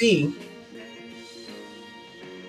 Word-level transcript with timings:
OC. 0.00 0.32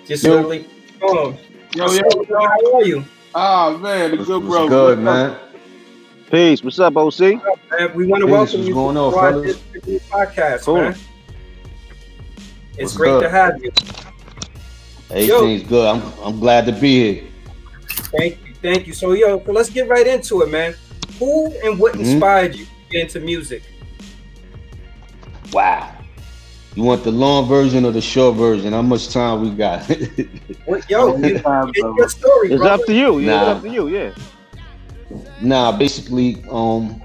Just 0.07 0.23
yo. 0.23 0.37
early. 0.39 0.65
Oh, 1.01 1.35
yo, 1.75 1.91
yo, 1.91 2.01
yo, 2.27 2.39
how 2.39 2.75
are 2.75 2.83
you? 2.83 3.03
Ah, 3.33 3.77
man, 3.77 4.11
the 4.11 4.17
good 4.23 4.43
bro. 4.43 4.67
good, 4.67 4.99
man. 4.99 5.35
Peace. 6.31 6.63
What's 6.63 6.79
up, 6.79 6.95
OC? 6.97 7.19
we 7.95 8.05
want 8.05 8.21
to 8.21 8.27
Peace. 8.27 8.31
welcome 8.31 8.37
What's 8.37 8.53
you 8.55 8.73
going 8.73 8.95
to 8.95 9.01
on, 9.01 9.13
fellas? 9.13 9.57
podcast, 10.11 10.61
Cool. 10.65 10.75
man. 10.81 10.95
It's 12.73 12.81
What's 12.81 12.97
great 12.97 13.09
good? 13.11 13.21
to 13.23 13.29
have 13.29 13.63
you. 13.63 13.71
Everything's 15.11 15.63
good. 15.67 15.87
I'm 15.87 16.01
I'm 16.23 16.39
glad 16.39 16.65
to 16.67 16.71
be 16.71 17.13
here. 17.13 17.23
Thank 18.17 18.37
you, 18.47 18.53
thank 18.61 18.87
you. 18.87 18.93
So, 18.93 19.13
yo, 19.13 19.43
so 19.43 19.51
let's 19.51 19.69
get 19.69 19.87
right 19.87 20.05
into 20.05 20.41
it, 20.43 20.49
man. 20.51 20.75
Who 21.17 21.47
and 21.63 21.79
what 21.79 21.93
Mhm. 21.95 21.99
inspired 22.01 22.55
you 22.55 22.65
to 22.65 22.71
get 22.91 23.01
into 23.03 23.19
music? 23.19 23.63
Wow. 25.51 25.95
You 26.79 26.85
want 26.85 27.03
the 27.03 27.11
long 27.11 27.45
version 27.49 27.85
or 27.85 27.91
the 27.91 27.99
short 28.01 28.37
version? 28.37 28.71
How 28.71 28.81
much 28.81 29.09
time 29.09 29.41
we 29.41 29.51
got? 29.51 29.83
What, 30.65 30.89
yo, 30.89 31.17
you, 31.21 31.41
Anytime, 31.41 31.71
it's 31.73 31.89
brother. 31.89 31.95
your 31.97 32.09
story, 32.09 32.51
It's 32.51 32.63
brother. 32.63 32.81
up 32.81 32.85
to 32.85 32.93
you. 32.93 33.19
Yeah, 33.19 33.35
Nah. 33.35 33.41
it's 33.41 33.47
up 33.47 33.61
to 33.63 33.69
you. 33.69 33.87
Yeah. 33.89 34.13
nah, 35.41 35.77
basically, 35.77 36.43
um, 36.49 37.01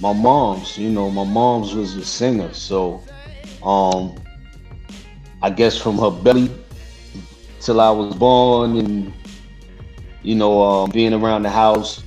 my 0.00 0.12
mom's. 0.12 0.78
You 0.78 0.90
know, 0.90 1.10
my 1.10 1.24
mom's 1.24 1.74
was 1.74 1.96
a 1.96 2.04
singer, 2.04 2.52
so, 2.54 3.04
um, 3.62 4.14
I 5.42 5.50
guess 5.50 5.76
from 5.76 5.98
her 5.98 6.10
belly 6.10 6.50
till 7.60 7.80
I 7.80 7.90
was 7.90 8.14
born, 8.16 8.76
and 8.78 9.12
you 10.22 10.34
know, 10.34 10.62
um, 10.62 10.90
being 10.90 11.12
around 11.14 11.42
the 11.42 11.50
house, 11.50 12.02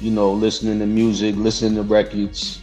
you 0.00 0.10
know, 0.10 0.32
listening 0.32 0.78
to 0.80 0.86
music, 0.86 1.36
listening 1.36 1.74
to 1.76 1.82
records, 1.82 2.62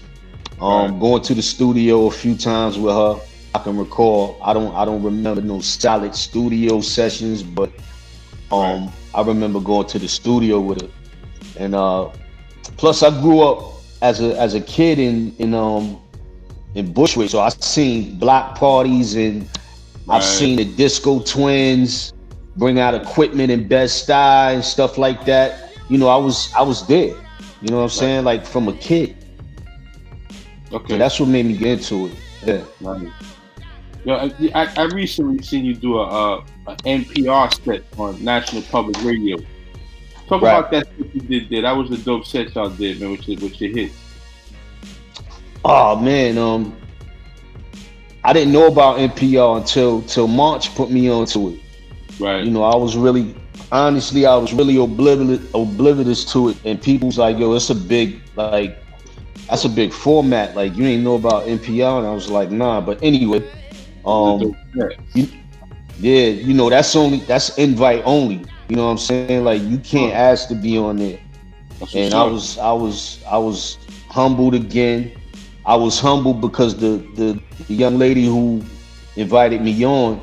um, 0.62 1.00
Right. 1.00 1.00
going 1.00 1.22
to 1.23 1.36
the 1.36 1.42
studio 1.44 2.08
a 2.08 2.12
few 2.12 2.36
times 2.36 2.78
with 2.80 2.94
her. 2.94 3.20
I 3.56 3.60
can 3.60 3.78
recall. 3.78 4.38
I 4.44 4.54
don't. 4.54 4.74
I 4.76 4.86
don't 4.86 5.04
remember 5.04 5.42
no 5.42 5.62
solid 5.62 6.16
studio 6.16 6.82
sessions, 6.82 7.44
but 7.44 7.72
um, 8.52 8.92
I 9.14 9.22
remember 9.22 9.60
going 9.60 9.88
to 9.88 10.00
the 10.00 10.08
studio 10.08 10.60
with 10.60 10.82
her. 10.82 10.90
And 11.58 11.76
uh, 11.76 12.10
plus, 12.78 13.04
I 13.04 13.10
grew 13.22 13.42
up 13.42 13.73
as 14.02 14.22
a 14.22 14.40
as 14.40 14.54
a 14.56 14.62
kid 14.62 15.00
in 15.00 15.36
in 15.38 15.54
um 15.54 16.02
in 16.76 16.92
Bushwick, 16.92 17.30
so 17.30 17.40
I've 17.40 17.62
seen 17.64 18.18
block 18.18 18.58
parties 18.58 19.16
and 19.16 19.48
Right. 20.06 20.17
I've 20.17 20.23
seen 20.23 20.58
the 20.58 20.66
Disco 20.66 21.20
Twins 21.22 22.14
bring 22.58 22.78
out 22.78 22.94
equipment 22.94 23.52
and 23.52 23.70
Bed-Stuy 23.70 24.54
and 24.54 24.64
stuff 24.64 24.98
like 24.98 25.23
that. 25.26 25.72
You 25.90 25.98
know, 25.98 26.10
I 26.10 26.17
was 26.17 26.54
I 26.54 26.62
was 26.62 26.86
there. 26.88 27.16
You 27.62 27.70
know 27.70 27.78
what 27.78 27.84
I'm 27.84 27.90
saying? 27.90 28.26
Like 28.26 28.45
from 28.45 28.67
a 28.67 28.73
kid. 28.73 29.16
Okay. 30.73 30.94
So 30.94 30.98
that's 30.98 31.20
what 31.20 31.30
made 31.30 31.45
me 31.45 31.56
get 31.56 31.80
into 31.80 32.08
it. 32.08 32.17
Yeah. 32.45 32.64
Right. 32.82 33.08
Yo, 34.06 34.16
I, 34.16 34.34
I 34.54 34.73
I 34.78 34.84
recently 34.94 35.42
seen 35.44 35.64
you 35.66 35.73
do 35.76 35.98
a, 35.98 36.04
a, 36.08 36.46
a 36.68 36.76
NPR 36.78 37.54
set 37.64 37.84
on 37.98 38.22
National 38.23 38.62
Public 38.64 39.02
Radio. 39.04 39.38
Talk 40.28 40.42
Right. 40.42 40.58
about 40.60 40.72
that 40.72 40.88
you 41.14 41.22
did 41.22 41.50
there. 41.50 41.62
That 41.62 41.72
was 41.73 41.92
a 41.92 41.98
dope 42.04 42.26
set 42.26 42.54
y'all 42.56 42.70
did, 42.70 43.00
man, 43.00 43.12
Which 43.12 43.28
with 43.28 43.62
your 43.62 43.72
hits. 43.72 43.95
Oh 45.66 45.95
man, 46.00 46.38
um, 46.38 46.76
I 48.23 48.34
didn't 48.34 48.52
know 48.52 48.68
about 48.68 48.98
NPR 48.98 49.58
until 49.58 50.02
till 50.04 50.28
Monch 50.28 50.76
put 50.76 50.90
me 50.92 51.10
onto 51.10 51.50
it. 51.50 51.60
Right. 52.20 52.44
You 52.44 52.52
know, 52.52 52.64
I 52.64 52.76
was 52.76 52.95
really, 52.98 53.34
honestly, 53.72 54.26
I 54.26 54.36
was 54.36 54.54
really 54.54 54.78
oblivious 54.78 55.42
oblivious 55.54 56.26
to 56.34 56.50
it, 56.50 56.58
and 56.66 56.82
people's 56.82 57.17
like, 57.17 57.38
"Yo, 57.38 57.54
it's 57.54 57.70
a 57.70 57.76
big 57.76 58.20
like, 58.36 58.78
that's 59.50 59.64
a 59.66 59.70
big 59.70 59.94
format. 59.94 60.56
Like, 60.56 60.76
you 60.76 60.86
ain't 60.86 61.04
know 61.04 61.16
about 61.16 61.48
NPR," 61.48 62.00
and 62.00 62.08
I 62.08 62.14
was 62.14 62.30
like, 62.30 62.52
"Nah." 62.52 62.82
But 62.82 63.02
anyway, 63.02 63.44
um, 64.06 64.56
set. 64.78 65.30
yeah, 66.00 66.28
you 66.28 66.54
know, 66.54 66.70
that's 66.70 66.96
only 66.96 67.20
that's 67.20 67.58
invite 67.58 68.04
only. 68.06 68.45
You 68.70 68.78
know 68.78 68.86
what 68.86 68.92
I'm 68.92 68.98
saying? 68.98 69.44
Like, 69.44 69.62
you 69.62 69.78
can't 69.78 70.14
ask 70.14 70.48
to 70.48 70.56
be 70.56 70.78
on 70.78 70.98
there. 70.98 71.20
And 71.94 72.14
I 72.14 72.23
was 72.23 72.58
I 72.58 72.72
was 72.72 73.23
I 73.30 73.38
was 73.38 73.77
humbled 74.10 74.55
again. 74.55 75.11
I 75.66 75.76
was 75.76 76.00
humbled 76.00 76.42
because 76.42 76.76
the, 76.76 76.98
the 77.16 77.39
the 77.67 77.73
young 77.73 77.98
lady 77.98 78.26
who 78.26 78.64
invited 79.16 79.61
me 79.61 79.86
on, 79.86 80.22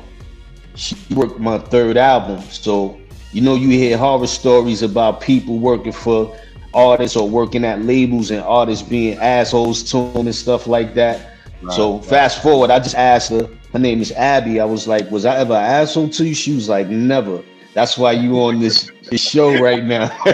she 0.75 0.95
worked 1.13 1.39
my 1.39 1.57
third 1.57 1.97
album. 1.97 2.41
So 2.49 2.99
you 3.31 3.41
know 3.41 3.55
you 3.55 3.69
hear 3.69 3.97
horror 3.97 4.27
stories 4.27 4.81
about 4.81 5.21
people 5.21 5.59
working 5.59 5.91
for 5.91 6.35
artists 6.73 7.17
or 7.17 7.29
working 7.29 7.65
at 7.65 7.81
labels 7.81 8.31
and 8.31 8.41
artists 8.41 8.87
being 8.87 9.17
assholes 9.19 9.83
to 9.91 10.11
them 10.13 10.27
and 10.27 10.35
stuff 10.35 10.67
like 10.67 10.93
that. 10.95 11.31
Right, 11.61 11.75
so 11.75 11.97
right. 11.97 12.05
fast 12.05 12.41
forward, 12.41 12.71
I 12.71 12.79
just 12.79 12.95
asked 12.95 13.29
her. 13.31 13.49
Her 13.73 13.79
name 13.79 14.01
is 14.01 14.11
Abby. 14.11 14.59
I 14.59 14.65
was 14.65 14.87
like, 14.87 15.09
"Was 15.11 15.25
I 15.25 15.37
ever 15.37 15.53
an 15.53 15.63
asshole 15.63 16.09
to 16.09 16.25
you?" 16.25 16.33
She 16.33 16.53
was 16.53 16.67
like, 16.67 16.87
"Never." 16.89 17.41
That's 17.73 17.97
why 17.97 18.11
you 18.11 18.37
on 18.41 18.59
this, 18.59 18.91
this 19.09 19.21
show 19.21 19.57
right 19.61 19.83
now. 19.83 20.11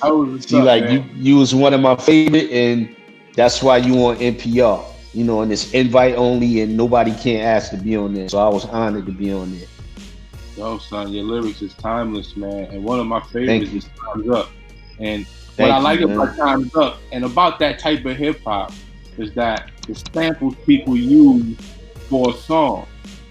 I 0.00 0.10
was 0.10 0.30
what's 0.30 0.52
up, 0.54 0.64
like 0.64 0.84
man. 0.84 0.92
you, 0.92 1.04
you 1.16 1.36
was 1.36 1.54
one 1.54 1.74
of 1.74 1.80
my 1.80 1.94
favorite, 1.96 2.50
and 2.50 2.96
that's 3.34 3.62
why 3.62 3.76
you 3.76 3.94
on 4.06 4.16
NPR. 4.16 4.82
You 5.12 5.24
know, 5.24 5.42
and 5.42 5.52
it's 5.52 5.72
invite 5.72 6.14
only, 6.14 6.62
and 6.62 6.76
nobody 6.76 7.12
can't 7.14 7.42
ask 7.42 7.70
to 7.72 7.76
be 7.76 7.96
on 7.96 8.14
there. 8.14 8.28
So 8.28 8.38
I 8.38 8.48
was 8.48 8.64
honored 8.66 9.06
to 9.06 9.12
be 9.12 9.32
on 9.32 9.50
there. 9.58 9.68
Yo, 10.56 10.78
son, 10.78 11.12
your 11.12 11.24
lyrics 11.24 11.62
is 11.62 11.74
timeless, 11.74 12.36
man. 12.36 12.64
And 12.72 12.82
one 12.82 12.98
of 12.98 13.06
my 13.06 13.20
favorites 13.20 13.72
is 13.72 13.88
Time's 14.00 14.28
Up. 14.30 14.50
And 14.98 15.26
Thank 15.26 15.58
what 15.58 15.70
I 15.70 15.76
you, 15.78 15.84
like 15.84 16.00
man. 16.00 16.18
about 16.18 16.36
Time's 16.36 16.74
Up 16.76 16.98
and 17.12 17.24
about 17.24 17.58
that 17.58 17.78
type 17.78 18.04
of 18.04 18.16
hip 18.16 18.40
hop 18.44 18.72
is 19.18 19.32
that 19.34 19.70
the 19.88 19.94
samples 20.12 20.54
people 20.66 20.96
use 20.96 21.56
for 22.08 22.30
a 22.30 22.32
song. 22.34 22.86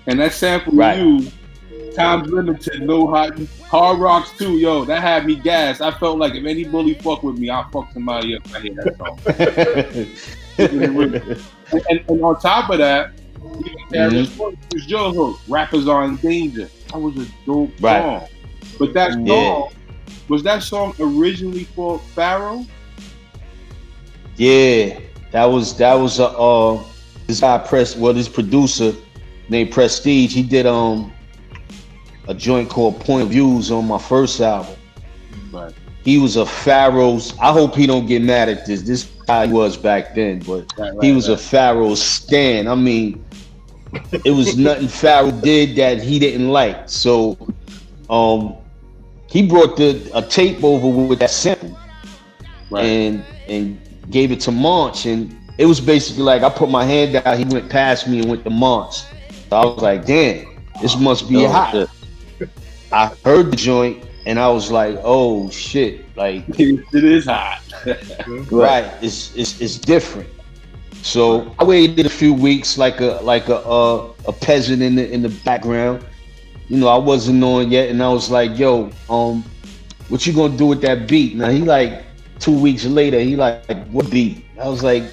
And 0.07 0.19
that 0.19 0.33
sample 0.33 0.73
Right. 0.73 0.97
you 0.99 1.19
use, 1.19 1.31
Time's 1.95 2.29
Limited, 2.29 2.83
No 2.83 3.07
Hot, 3.07 3.31
Hard 3.69 3.99
Rocks 3.99 4.31
too, 4.37 4.57
yo, 4.57 4.85
that 4.85 5.01
had 5.01 5.25
me 5.25 5.35
gassed. 5.35 5.81
I 5.81 5.91
felt 5.91 6.17
like 6.19 6.35
if 6.35 6.45
any 6.45 6.63
bully 6.63 6.93
fuck 6.95 7.23
with 7.23 7.37
me, 7.39 7.49
I'll 7.49 7.69
fuck 7.71 7.91
somebody 7.93 8.35
up. 8.35 8.43
I 8.53 8.59
hear 8.59 8.73
that 8.75 8.97
song. 8.97 9.19
and, 10.57 11.89
and, 11.89 12.09
and 12.09 12.21
on 12.21 12.39
top 12.39 12.69
of 12.69 12.77
that, 12.79 13.11
you 13.41 13.71
know, 13.71 14.09
Darius 14.09 14.29
Mhm. 14.29 14.39
Rucker 14.39 14.57
was 14.73 14.87
your 14.87 15.13
hook. 15.13 15.39
Rappers 15.47 15.87
are 15.87 16.03
in 16.05 16.15
danger. 16.17 16.69
That 16.91 16.99
was 16.99 17.17
a 17.17 17.25
dope 17.45 17.71
Right. 17.79 18.01
song. 18.01 18.27
But 18.79 18.93
that 18.93 19.13
song 19.13 19.25
Yeah. 19.27 19.63
was 20.29 20.43
that 20.43 20.61
song 20.63 20.93
originally 20.99 21.63
for 21.63 21.99
Pharoahe? 22.15 22.67
yeah, 24.35 24.99
that 25.31 25.45
was 25.45 25.75
that 25.77 25.93
was 25.93 26.19
a 26.19 26.27
uh, 26.27 26.83
this 27.27 27.41
guy 27.41 27.57
press 27.57 27.95
well 27.95 28.13
this 28.13 28.29
producer 28.29 28.93
named 29.49 29.71
Prestige. 29.71 30.33
He 30.33 30.43
did 30.43 30.65
um 30.65 31.13
a 32.27 32.33
joint 32.33 32.69
called 32.69 32.99
Point 32.99 33.23
of 33.23 33.29
Views 33.29 33.71
on 33.71 33.87
my 33.87 33.97
first 33.97 34.39
album. 34.41 34.75
Right. 35.51 35.73
He 36.03 36.17
was 36.17 36.37
a 36.37 36.45
Pharoahe's. 36.45 37.37
I 37.39 37.51
hope 37.51 37.75
he 37.75 37.85
don't 37.87 38.05
get 38.05 38.21
mad 38.21 38.49
at 38.49 38.65
this. 38.65 38.81
This 38.81 39.03
guy 39.25 39.45
was 39.45 39.77
back 39.77 40.15
then, 40.15 40.39
but 40.39 40.65
Right, 40.77 40.93
right, 40.93 41.03
he 41.03 41.11
was 41.11 41.27
a 41.27 41.33
right. 41.33 41.39
Pharoahe 41.39 41.97
stan. 41.97 42.67
I 42.67 42.75
mean, 42.75 43.25
it 44.23 44.31
was 44.31 44.57
nothing 44.57 44.87
Pharoahe 44.87 45.41
did 45.41 45.75
that 45.77 46.01
he 46.01 46.19
didn't 46.19 46.49
like. 46.49 46.89
So, 46.89 47.37
um, 48.09 48.55
he 49.27 49.45
brought 49.45 49.75
the 49.75 50.09
a 50.13 50.21
tape 50.21 50.63
over 50.63 50.87
with 50.87 51.19
that 51.19 51.29
sample 51.29 51.77
right. 52.69 52.85
and 52.85 53.23
and 53.47 53.79
gave 54.09 54.31
it 54.31 54.39
to 54.41 54.51
Monch, 54.51 55.05
and 55.05 55.35
it 55.57 55.65
was 55.65 55.79
basically 55.79 56.23
like 56.23 56.43
I 56.43 56.49
put 56.49 56.69
my 56.69 56.83
hand 56.85 57.15
out. 57.15 57.37
He 57.37 57.45
went 57.45 57.69
past 57.69 58.07
me 58.07 58.19
and 58.19 58.29
went 58.29 58.43
to 58.43 58.49
Monch. 58.49 59.01
So 59.49 59.55
I 59.55 59.65
was 59.65 59.81
like, 59.81 60.05
damn, 60.05 60.45
this 60.81 60.97
must 60.97 61.29
be 61.29 61.45
Oh, 61.45 61.49
hot. 61.49 61.71
shit. 62.39 62.49
I 62.91 63.11
heard 63.25 63.51
the 63.51 63.55
joint, 63.57 64.05
and 64.25 64.39
I 64.39 64.47
was 64.49 64.71
like, 64.71 64.97
oh 65.03 65.49
shit, 65.49 66.05
like 66.15 66.43
it 66.59 67.03
is 67.03 67.25
hot. 67.25 67.61
right 68.51 68.91
it's, 69.01 69.35
it's 69.35 69.61
it's 69.61 69.77
different 69.77 70.27
so 71.03 71.53
i 71.59 71.63
waited 71.63 72.05
a 72.07 72.09
few 72.09 72.33
weeks 72.33 72.77
like 72.77 72.99
a 73.01 73.19
like 73.21 73.47
a 73.49 73.57
uh, 73.57 74.11
a 74.27 74.33
peasant 74.33 74.81
in 74.81 74.95
the 74.95 75.09
in 75.13 75.21
the 75.21 75.29
background 75.45 76.03
you 76.67 76.75
know 76.77 76.87
i 76.87 76.97
wasn't 76.97 77.41
on 77.43 77.69
yet 77.71 77.89
and 77.89 78.01
i 78.01 78.09
was 78.09 78.31
like 78.31 78.57
yo 78.57 78.89
um 79.09 79.43
what 80.09 80.25
you 80.25 80.33
gonna 80.33 80.57
do 80.57 80.65
with 80.65 80.81
that 80.81 81.07
beat 81.07 81.35
now 81.35 81.49
he 81.49 81.61
like 81.61 82.03
two 82.39 82.57
weeks 82.59 82.85
later 82.85 83.19
he 83.19 83.35
like 83.35 83.65
what 83.87 84.09
beat 84.11 84.45
i 84.61 84.67
was 84.67 84.83
like 84.83 85.03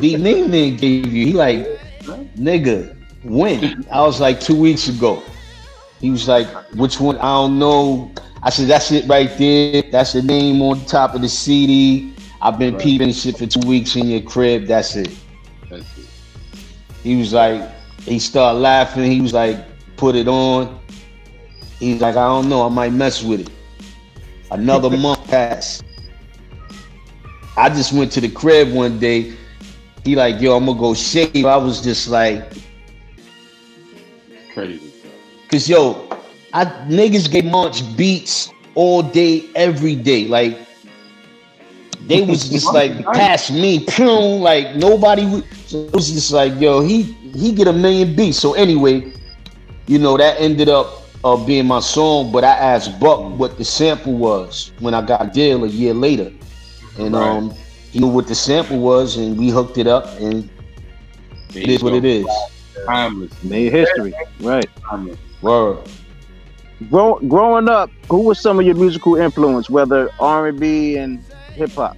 beat 0.00 0.18
Ning 0.20 0.50
Ning 0.50 0.76
gave 0.76 1.12
you 1.12 1.26
he 1.26 1.32
like 1.32 1.66
nigga 2.36 2.96
when 3.24 3.84
i 3.90 4.00
was 4.00 4.20
like 4.20 4.40
two 4.40 4.58
weeks 4.58 4.88
ago 4.88 5.22
he 6.00 6.10
was 6.10 6.26
like 6.28 6.46
which 6.74 7.00
one 7.00 7.16
i 7.18 7.22
don't 7.34 7.58
know 7.58 8.10
I 8.44 8.50
said, 8.50 8.66
that's 8.66 8.90
it 8.90 9.06
right 9.06 9.30
there. 9.38 9.82
That's 9.92 10.14
the 10.14 10.22
name 10.22 10.60
on 10.62 10.80
the 10.80 10.84
top 10.84 11.14
of 11.14 11.20
the 11.20 11.28
CD. 11.28 12.12
I've 12.40 12.58
been 12.58 12.74
Right. 12.74 12.82
peeping 12.82 13.12
shit 13.12 13.38
for 13.38 13.46
two 13.46 13.64
weeks 13.68 13.94
in 13.94 14.08
your 14.08 14.20
crib. 14.20 14.66
That's 14.66 14.96
it. 14.96 15.10
That's 15.70 15.96
it. 15.96 16.06
He 17.04 17.14
was 17.14 17.32
like, 17.32 17.62
he 18.00 18.18
started 18.18 18.58
laughing. 18.58 19.08
He 19.08 19.20
was 19.20 19.32
like, 19.32 19.64
put 19.96 20.16
it 20.16 20.26
on. 20.26 20.80
He's 21.78 22.00
like, 22.00 22.16
I 22.16 22.26
don't 22.26 22.48
know. 22.48 22.66
I 22.66 22.68
might 22.68 22.92
mess 22.92 23.22
with 23.22 23.42
it. 23.42 23.50
Another 24.50 24.90
month 24.96 25.24
passed. 25.28 25.84
I 27.56 27.68
just 27.68 27.92
went 27.92 28.12
to 28.12 28.20
the 28.20 28.28
crib 28.28 28.72
one 28.72 28.98
day 28.98 29.32
He 30.04 30.14
like, 30.16 30.40
yo, 30.40 30.56
I'm 30.56 30.66
gonna 30.66 30.78
go 30.78 30.94
shave. 30.94 31.44
I 31.44 31.56
was 31.56 31.80
just 31.82 32.08
like, 32.08 32.42
Crazy. 34.52 34.92
cause 35.48 35.68
yo, 35.68 36.08
I 36.52 36.64
niggas 36.88 37.30
get 37.30 37.44
Monch 37.44 37.82
beats 37.96 38.52
all 38.74 39.02
day, 39.02 39.44
every 39.54 39.96
day. 39.96 40.26
Like 40.28 40.58
they 42.00 42.22
was 42.22 42.48
just 42.50 42.72
like 42.72 43.12
past 43.12 43.52
me, 43.52 43.80
pew, 43.86 44.10
like 44.40 44.74
nobody. 44.76 45.26
would- 45.26 45.44
So 45.66 45.78
it 45.80 45.92
was 45.92 46.10
just 46.10 46.32
like, 46.32 46.58
yo, 46.60 46.80
he 46.80 47.02
he 47.34 47.52
get 47.52 47.66
a 47.68 47.72
million 47.72 48.14
beats. 48.14 48.38
So 48.38 48.54
anyway, 48.54 49.12
you 49.86 49.98
know 49.98 50.16
that 50.16 50.40
ended 50.40 50.68
up 50.68 50.86
uh, 51.24 51.36
being 51.36 51.66
my 51.66 51.80
song. 51.80 52.30
But 52.32 52.44
I 52.44 52.54
asked 52.56 52.98
Buck 53.00 53.38
what 53.38 53.56
the 53.58 53.64
sample 53.64 54.14
was 54.16 54.72
when 54.80 54.94
I 54.94 55.02
got 55.02 55.24
a 55.24 55.28
deal 55.30 55.64
a 55.64 55.68
year 55.68 55.94
later, 55.94 56.32
and 56.98 57.14
Right. 57.14 57.36
um, 57.36 57.54
he 57.90 57.98
knew 57.98 58.08
what 58.08 58.26
the 58.26 58.34
sample 58.34 58.78
was, 58.78 59.16
and 59.16 59.38
we 59.38 59.48
hooked 59.50 59.78
it 59.78 59.86
up, 59.86 60.06
and 60.20 60.48
There 61.52 61.62
it 61.62 61.68
you 61.68 61.74
is 61.74 61.82
what 61.82 61.94
it 61.94 62.04
is. 62.04 62.26
Timeless. 62.86 63.32
Made 63.42 63.72
history. 63.72 64.14
Right. 64.40 64.66
Timeless. 64.88 65.18
Word. 65.42 65.78
Grow, 66.90 67.18
growing 67.28 67.68
up, 67.68 67.90
who 68.08 68.20
was 68.20 68.40
some 68.40 68.58
of 68.58 68.66
your 68.66 68.74
musical 68.74 69.16
influence, 69.16 69.70
whether 69.70 70.10
R 70.18 70.48
and 70.48 70.58
B 70.58 70.96
and 70.96 71.24
hip 71.54 71.72
hop? 71.72 71.96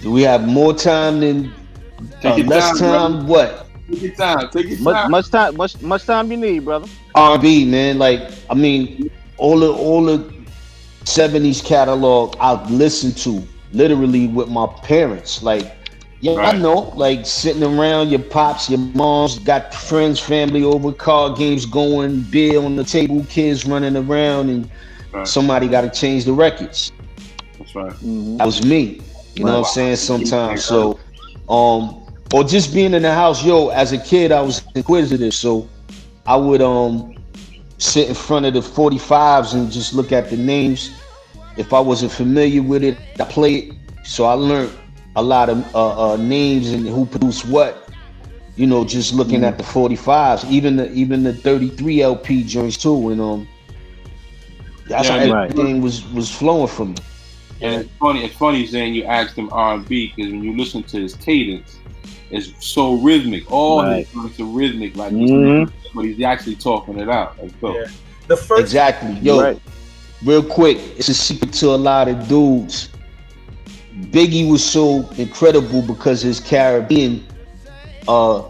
Do 0.00 0.10
we 0.10 0.22
have 0.22 0.46
more 0.46 0.74
time 0.74 1.20
than 1.20 1.52
Take 2.20 2.32
uh, 2.32 2.36
your 2.38 2.46
less 2.46 2.70
time, 2.78 2.78
time? 2.78 3.26
What? 3.26 3.68
Take 3.90 4.02
your 4.02 4.14
time. 4.14 4.48
Take 4.50 4.68
your 4.68 4.78
Much, 4.80 4.96
time. 4.96 5.10
much 5.10 5.30
time, 5.30 5.56
much, 5.56 5.80
much 5.80 6.04
time 6.04 6.30
you 6.30 6.36
need, 6.36 6.60
brother. 6.64 6.88
R&B, 7.14 7.64
man. 7.66 7.98
Like, 7.98 8.30
I 8.50 8.54
mean, 8.54 9.10
all 9.36 9.58
the 9.60 9.72
all 9.72 10.04
the 10.04 10.32
'70s 11.04 11.60
catalog 11.62 12.36
I've 12.40 12.70
listened 12.70 13.16
to 13.18 13.42
literally 13.72 14.28
with 14.28 14.48
my 14.48 14.66
parents. 14.82 15.42
Like, 15.42 15.74
yeah, 16.20 16.38
I 16.40 16.52
know. 16.52 16.92
Like 16.94 17.26
sitting 17.26 17.62
around 17.62 18.10
your 18.10 18.20
pops, 18.20 18.68
your 18.70 18.78
moms, 18.80 19.38
got 19.38 19.74
friends, 19.74 20.18
family 20.20 20.62
over, 20.62 20.92
card 20.92 21.36
games 21.38 21.64
going, 21.66 22.22
beer 22.22 22.60
on 22.60 22.76
the 22.76 22.84
table, 22.84 23.24
kids 23.28 23.64
running 23.66 23.96
around, 23.96 24.48
and 24.50 24.70
Right. 25.12 25.28
somebody 25.28 25.68
got 25.68 25.82
to 25.82 25.90
change 25.90 26.24
the 26.24 26.32
records. 26.32 26.92
That's 27.58 27.74
right. 27.74 27.92
Mhm. 28.02 28.38
That 28.38 28.46
was 28.46 28.64
me. 28.64 29.00
You 29.34 29.44
know 29.44 29.52
what 29.52 29.58
I'm 29.58 29.64
saying? 29.64 29.96
Sometimes. 29.96 30.64
So, 30.64 31.00
um, 31.48 32.02
or 32.32 32.44
just 32.44 32.72
being 32.74 32.94
in 32.94 33.02
the 33.02 33.12
house, 33.12 33.44
yo, 33.44 33.68
as 33.68 33.92
a 33.92 33.98
kid, 33.98 34.32
I 34.32 34.40
was 34.42 34.62
inquisitive. 34.74 35.34
So 35.34 35.68
I 36.26 36.36
would 36.36 36.60
um 36.62 37.14
sit 37.82 38.08
in 38.08 38.14
front 38.14 38.46
of 38.46 38.54
the 38.54 38.60
45s 38.62 39.54
and 39.54 39.70
just 39.70 39.94
look 39.94 40.12
at 40.12 40.30
the 40.30 40.36
names. 40.36 40.90
If 41.56 41.72
I 41.72 41.80
wasn't 41.80 42.12
familiar 42.12 42.62
with 42.62 42.82
it, 42.84 42.96
I 43.20 43.24
play 43.24 43.54
it. 43.54 43.74
So 44.04 44.24
I 44.24 44.34
learned 44.34 44.72
a 45.16 45.22
lot 45.22 45.48
of 45.50 45.74
uh, 45.74 46.12
uh, 46.12 46.16
names 46.16 46.70
and 46.70 46.86
who 46.86 47.06
produced 47.06 47.46
what. 47.48 47.88
You 48.56 48.66
know, 48.66 48.84
just 48.84 49.14
looking 49.14 49.44
at 49.44 49.58
the 49.58 49.64
45s, 49.64 50.44
even 50.50 50.76
the 50.76 50.90
even 50.92 51.22
the 51.24 51.32
33 51.32 52.02
LP 52.02 52.44
joints 52.44 52.76
too, 52.76 53.10
and 53.10 53.20
um, 53.20 53.48
that's 54.88 55.08
Yeah, 55.08 55.10
how 55.10 55.18
right. 55.18 55.52
everything 55.52 55.80
was 55.80 56.06
was 56.12 56.30
flowing 56.30 56.68
from 56.68 56.92
me. 56.92 57.02
And 57.60 57.82
it's 57.82 57.90
funny. 57.98 58.24
It's 58.24 58.36
funny 58.36 58.66
saying 58.66 58.94
you 58.94 59.04
asked 59.04 59.36
him 59.36 59.48
R 59.52 59.74
and 59.74 59.88
B 59.88 60.12
because 60.14 60.32
when 60.32 60.42
you 60.42 60.56
listen 60.56 60.82
to 60.84 61.00
his 61.00 61.14
cadence, 61.14 61.81
it's 62.32 62.52
so 62.66 62.94
rhythmic. 62.94 63.50
All 63.52 63.82
Right. 63.82 64.06
his 64.06 64.08
songs 64.14 64.40
are 64.40 64.44
rhythmic, 64.44 64.96
like 64.96 65.12
Mhm. 65.12 65.70
but 65.94 66.04
he's 66.04 66.22
actually 66.22 66.56
talking 66.56 66.98
it 66.98 67.08
out. 67.08 67.36
Like, 67.40 67.52
so. 67.60 67.74
Yeah. 67.74 67.84
The 68.28 68.36
first 68.36 68.60
Exactly. 68.62 69.12
Yo, 69.20 69.40
Right. 69.40 69.60
real 70.24 70.42
quick, 70.42 70.78
it's 70.96 71.08
a 71.08 71.14
secret 71.14 71.52
to 71.54 71.74
a 71.74 71.76
lot 71.76 72.08
of 72.08 72.28
dudes. 72.28 72.88
Biggie 74.10 74.48
was 74.50 74.64
so 74.64 75.08
incredible 75.18 75.82
because 75.82 76.22
his 76.22 76.40
Caribbean 76.40 77.24
uh 78.08 78.42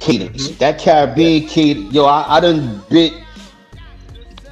cadence. 0.00 0.48
That 0.58 0.78
Caribbean 0.78 1.46
cadence, 1.48 1.94
yo, 1.94 2.04
I, 2.04 2.36
I 2.36 2.40
done 2.40 2.82
bit, 2.90 3.12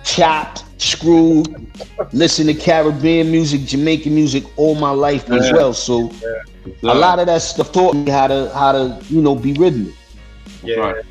chopped, 0.05 0.65
screwed, 0.79 1.67
listen 2.13 2.47
to 2.47 2.55
Caribbean 2.55 3.31
music, 3.31 3.63
Jamaican 3.63 4.15
music 4.15 4.45
all 4.57 4.75
my 4.75 4.91
life 4.91 5.31
as 5.31 5.53
well. 5.53 5.73
So 5.73 6.11
a 6.83 6.95
lot 6.95 7.19
of 7.19 7.27
that 7.27 7.43
stuff 7.43 7.73
taught 7.73 7.95
me 7.95 8.11
how 8.11 8.27
to 8.29 8.51
how 8.55 8.73
to, 8.73 9.01
you 9.09 9.21
know, 9.21 9.35
be 9.35 9.53
rhythmic. 9.55 9.95
That's 10.45 10.65
yeah. 10.65 10.77
right. 10.77 11.05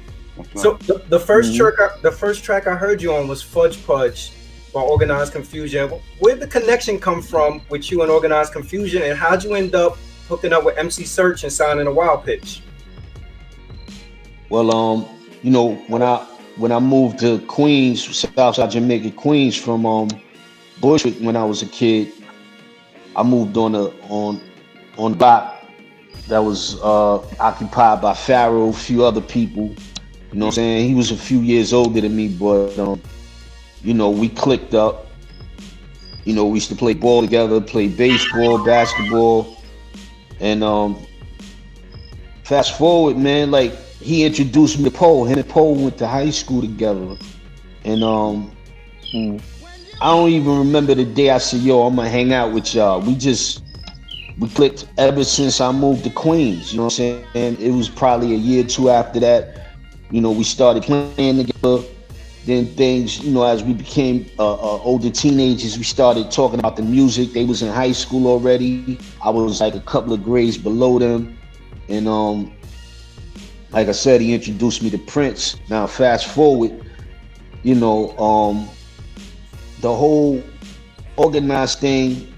So 0.56 0.74
the, 0.86 1.02
the 1.10 1.20
1st 1.20 1.54
Mhm. 1.54 1.58
track, 1.58 1.74
I, 1.80 2.02
the 2.02 2.12
first 2.12 2.44
track 2.44 2.68
I 2.68 2.76
heard 2.76 3.02
you 3.02 3.14
on 3.14 3.28
was 3.28 3.42
"Fudge 3.42 3.84
Pudge" 3.86 4.32
by 4.74 4.82
Organized 4.82 5.34
Confusion. 5.34 5.90
Where'd 6.20 6.40
the 6.40 6.48
connection 6.48 7.00
come 7.00 7.22
from 7.22 7.62
with 7.70 7.92
you 7.92 8.04
and 8.04 8.12
Organized 8.12 8.54
Confusion, 8.54 9.02
and 9.02 9.18
how'd 9.18 9.44
you 9.44 9.56
end 9.56 9.74
up 9.74 9.98
hooking 10.30 10.54
up 10.54 10.64
with 10.64 10.78
MC 10.78 11.04
Serch 11.04 11.44
and 11.44 11.52
signing 11.52 11.88
a 11.88 11.92
Wild 11.92 12.24
Pitch? 12.24 12.62
Well, 14.50 14.74
um, 14.74 15.06
you 15.42 15.50
know, 15.52 15.76
when 15.88 16.04
I 16.04 16.26
when 16.58 16.72
I 16.72 16.80
moved 16.80 17.20
to 17.20 17.40
Queens, 17.48 18.04
Southside 18.18 18.72
Jamaica, 18.72 19.12
Queens 19.12 19.56
from 19.56 19.86
um 19.86 20.10
Bushwick 20.82 21.18
when 21.20 21.36
I 21.36 21.44
was 21.44 21.62
a 21.62 21.66
kid, 21.68 22.12
I 23.16 23.24
moved 23.24 23.58
on 23.58 23.76
a 23.76 23.86
on 24.10 24.42
on 24.98 25.14
block 25.14 25.64
that 26.28 26.40
was 26.40 26.80
uh 26.82 27.18
occupied 27.40 28.02
by 28.02 28.14
Pharoahe, 28.14 28.70
a 28.70 28.74
few 28.74 29.04
other 29.04 29.22
people. 29.22 29.76
You 30.32 30.40
know 30.40 30.46
what 30.46 30.52
I'm 30.52 30.52
saying? 30.54 30.90
He 30.90 30.96
was 30.96 31.12
a 31.12 31.18
few 31.18 31.40
years 31.40 31.74
older 31.74 32.02
than 32.02 32.16
me, 32.16 32.28
but 32.28 32.78
um, 32.78 33.02
you 33.84 33.94
know, 33.94 34.10
we 34.10 34.28
clicked 34.30 34.74
up. 34.74 35.06
You 36.26 36.34
know, 36.34 36.46
we 36.46 36.56
used 36.56 36.70
to 36.70 36.76
play 36.76 36.94
ball 36.94 37.22
together, 37.22 37.62
play 37.62 37.88
baseball, 37.88 38.64
basketball, 38.66 39.56
and 40.42 40.64
um 40.64 41.06
fast 42.44 42.78
forward, 42.78 43.18
man, 43.18 43.52
like 43.52 43.74
he 44.00 44.26
introduced 44.26 44.78
me 44.80 44.86
to 44.86 44.92
Po. 44.92 45.26
Him 45.26 45.38
and 45.40 45.48
Po 45.50 45.72
went 45.72 45.98
to 46.00 46.08
high 46.08 46.30
school 46.30 46.62
together. 46.62 47.18
And 47.84 48.04
um 48.04 48.52
Mm. 49.14 49.42
I 50.02 50.12
don't 50.12 50.30
even 50.30 50.60
remember 50.60 50.94
the 50.94 51.06
day 51.06 51.30
I 51.30 51.40
said, 51.40 51.62
yo, 51.62 51.82
I'm 51.84 51.96
gonna 51.96 52.10
hang 52.10 52.34
out 52.34 52.54
with 52.54 52.74
y'all. 52.76 53.02
We 53.02 53.16
just 53.16 53.64
we 54.38 54.48
clicked 54.50 54.86
ever 54.98 55.24
since 55.24 55.60
I 55.62 55.72
moved 55.72 56.04
to 56.06 56.10
Queens. 56.12 56.72
You 56.72 56.78
know 56.78 56.84
what 56.86 56.94
I'm 56.94 56.98
saying? 56.98 57.26
And 57.36 57.60
it 57.60 57.72
was 57.72 57.90
probably 57.90 58.34
a 58.34 58.38
year 58.38 58.64
or 58.64 58.68
two 58.68 58.90
after 58.90 59.20
that. 59.22 59.58
You 60.12 60.22
know, 60.22 60.32
we 60.32 60.44
started 60.44 60.84
playing 60.84 61.18
together. 61.18 61.84
Then 62.46 62.48
things, 62.50 63.20
you 63.20 63.32
know, 63.32 63.44
as 63.44 63.64
we 63.64 63.74
became 63.74 64.26
uh, 64.40 64.54
uh, 64.54 64.82
older 64.84 65.10
teenagers, 65.10 65.78
we 65.78 65.84
started 65.84 66.32
talking 66.32 66.60
about 66.60 66.76
the 66.78 66.84
music. 66.84 67.34
They 67.34 67.44
was 67.46 67.62
in 67.62 67.72
high 67.72 67.92
school 67.94 68.28
already. 68.28 69.00
I 69.22 69.30
was 69.30 69.60
like 69.62 69.76
a 69.76 69.82
couple 69.82 70.14
of 70.14 70.24
grades 70.24 70.58
below 70.58 70.98
them, 71.00 71.38
and 71.90 72.08
um, 72.08 72.57
like 73.78 73.90
I 73.90 73.92
said, 73.92 74.22
he 74.22 74.34
introduced 74.34 74.82
me 74.82 74.90
to 74.90 74.98
Prince. 74.98 75.58
Now, 75.70 75.86
fast 75.86 76.26
forward, 76.26 76.84
you 77.62 77.76
know, 77.76 78.18
um, 78.18 78.68
the 79.82 79.96
whole 79.96 80.42
organized 81.16 81.78
thing 81.78 82.34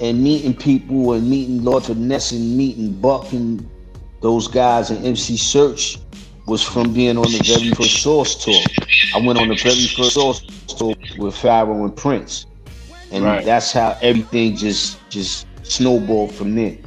and 0.00 0.24
meeting 0.24 0.54
people 0.54 1.12
and 1.12 1.28
meeting 1.28 1.62
Lord 1.62 1.84
Finesse 1.84 2.32
and 2.32 2.56
meeting 2.56 2.90
Buck 3.02 3.34
and 3.34 3.68
those 4.22 4.48
guys 4.48 4.88
and 4.88 5.04
MC 5.04 5.34
Serch 5.34 6.00
was 6.46 6.62
from 6.62 6.94
being 6.94 7.18
on 7.18 7.30
the 7.30 7.42
very 7.44 7.72
first 7.72 8.02
Source 8.02 8.42
tour. 8.42 8.58
I 9.14 9.18
went 9.18 9.38
on 9.38 9.48
the 9.48 9.56
very 9.56 9.86
first 9.88 10.14
Source 10.14 10.40
tour 10.68 10.94
with 11.18 11.34
Pharoahe 11.34 11.84
and 11.84 11.94
Prince, 11.94 12.46
and 13.12 13.22
Right. 13.24 13.44
that's 13.44 13.72
how 13.72 13.98
everything 14.00 14.56
just 14.56 15.06
just 15.10 15.46
snowballed 15.64 16.32
from 16.32 16.54
there. 16.54 16.78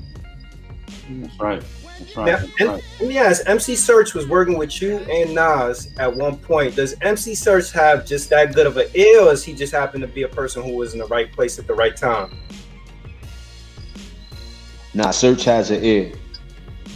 That's 1.11 1.39
right. 1.39 1.63
That's 2.15 2.43
right. 2.43 2.51
Now, 2.59 2.73
right. 2.73 2.83
let 2.99 3.09
me 3.09 3.17
ask, 3.17 3.47
MC 3.47 3.73
Serch 3.73 4.13
was 4.13 4.27
working 4.27 4.57
with 4.57 4.81
you 4.81 4.97
and 4.97 5.33
Nas 5.33 5.91
at 5.97 6.13
one 6.13 6.37
point. 6.37 6.75
Does 6.75 6.95
MC 7.01 7.33
Serch 7.33 7.71
have 7.71 8.05
just 8.05 8.29
that 8.29 8.53
good 8.53 8.67
of 8.67 8.77
an 8.77 8.87
ear, 8.93 9.21
or 9.21 9.31
is 9.31 9.43
he 9.43 9.53
just 9.53 9.73
happened 9.73 10.01
to 10.01 10.07
be 10.07 10.23
a 10.23 10.27
person 10.27 10.63
who 10.63 10.75
was 10.75 10.93
in 10.93 10.99
the 10.99 11.07
right 11.07 11.31
place 11.31 11.59
at 11.59 11.67
the 11.67 11.73
right 11.73 11.95
time? 11.95 12.37
Nah, 14.93 15.09
Serch 15.09 15.43
has 15.43 15.71
an 15.71 15.83
ear. 15.83 16.11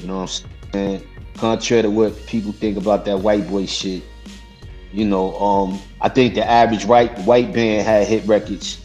You 0.01 0.07
know 0.07 0.21
what 0.21 0.45
I'm 0.65 0.71
saying? 0.73 1.07
Contrary 1.35 1.83
to 1.83 1.89
what 1.89 2.25
people 2.25 2.51
think 2.51 2.77
about 2.77 3.05
that 3.05 3.19
white 3.19 3.47
boy 3.47 3.65
shit. 3.65 4.03
You 4.91 5.05
know, 5.05 5.35
um, 5.39 5.79
I 6.01 6.09
think 6.09 6.35
the 6.35 6.47
average 6.47 6.85
white 6.85 7.17
white 7.19 7.51
band 7.51 7.85
had 7.85 8.07
hit 8.07 8.25
records 8.27 8.83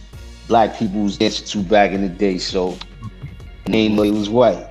black 0.48 0.76
people 0.76 1.02
was 1.02 1.18
dancing 1.18 1.46
to 1.46 1.68
back 1.68 1.92
in 1.92 2.00
the 2.00 2.08
day, 2.08 2.38
so 2.38 2.76
name 3.68 3.98
ain't 4.00 4.14
know 4.14 4.18
was 4.18 4.30
white. 4.30 4.67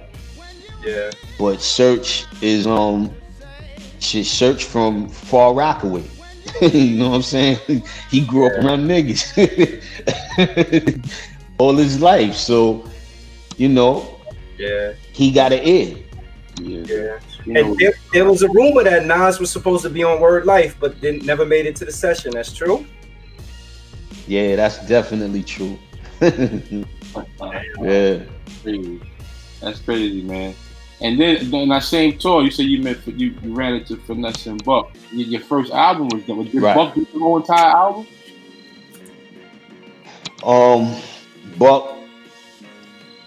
Yeah. 0.87 1.11
But 1.37 1.57
Serch 1.59 2.25
is 2.41 2.65
um 2.65 3.11
shit 3.99 4.25
Serch 4.25 4.63
from 4.63 5.09
Far 5.09 5.53
Rockaway. 5.53 6.03
you 6.61 6.97
know 6.97 7.09
what 7.09 7.15
I'm 7.17 7.21
saying? 7.23 7.59
He 8.09 8.21
grew 8.21 8.47
up 8.47 8.63
around 8.63 8.87
niggas 8.87 9.21
all 11.57 11.75
his 11.75 11.99
life. 11.99 12.35
So, 12.35 12.85
you 13.57 13.67
know, 13.67 14.17
Yeah. 14.57 14.93
he 15.11 15.31
got 15.31 15.51
an 15.51 15.67
ear. 15.67 15.97
Yeah. 16.61 17.19
Yeah. 17.45 17.59
And 17.59 17.77
there, 17.77 17.93
there 18.13 18.25
was 18.25 18.41
a 18.43 18.49
rumor 18.49 18.83
that 18.83 19.05
Nas 19.05 19.39
was 19.39 19.51
supposed 19.51 19.83
to 19.83 19.89
be 19.89 20.03
on 20.03 20.19
Word 20.21 20.45
Life, 20.45 20.75
but 20.79 20.99
didn't 21.01 21.25
never 21.25 21.45
made 21.45 21.65
it 21.65 21.75
to 21.77 21.85
the 21.85 21.91
session. 21.91 22.31
That's 22.31 22.53
true. 22.53 22.85
Yeah, 24.25 24.55
that's 24.55 24.85
definitely 24.87 25.43
true. 25.43 25.77
yeah. 26.21 28.19
That's 29.61 29.79
crazy, 29.79 30.23
man. 30.23 30.55
And 31.01 31.19
then 31.19 31.53
on 31.53 31.69
that 31.69 31.83
same 31.83 32.17
tour, 32.17 32.41
you 32.43 32.49
said 32.51 32.65
you 32.65 32.81
met 32.81 33.05
you, 33.07 33.35
you 33.43 33.53
ran 33.53 33.75
into 33.75 33.97
Finesse 33.97 34.47
and 34.47 34.63
Buck. 34.63 34.91
Your, 35.11 35.27
your 35.27 35.41
first 35.41 35.71
album 35.71 36.07
was 36.09 36.23
done. 36.23 36.43
Did 36.45 36.55
Right. 36.61 36.75
Buck 36.75 36.95
do 36.95 37.05
the 37.05 37.19
whole 37.19 37.37
entire 37.37 37.69
album? 37.69 38.07
Um, 40.43 40.95
Buck, 41.57 41.95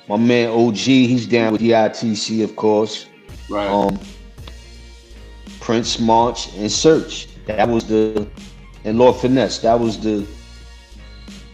my 0.09 0.17
man 0.17 0.51
OG, 0.51 0.77
he's 0.77 1.27
down 1.27 1.53
with 1.53 1.61
DITC, 1.61 2.43
of 2.43 2.57
course. 2.57 3.07
Right. 3.49 3.69
Um, 3.69 3.99
Prince 5.61 6.01
Monch 6.01 6.49
and 6.55 6.67
Serch. 6.67 7.29
That 7.47 7.69
was 7.69 7.87
the 7.87 8.29
and 8.85 8.99
Lord 8.99 9.17
Finesse. 9.17 9.59
That 9.61 9.79
was 9.79 9.99
the 9.99 10.27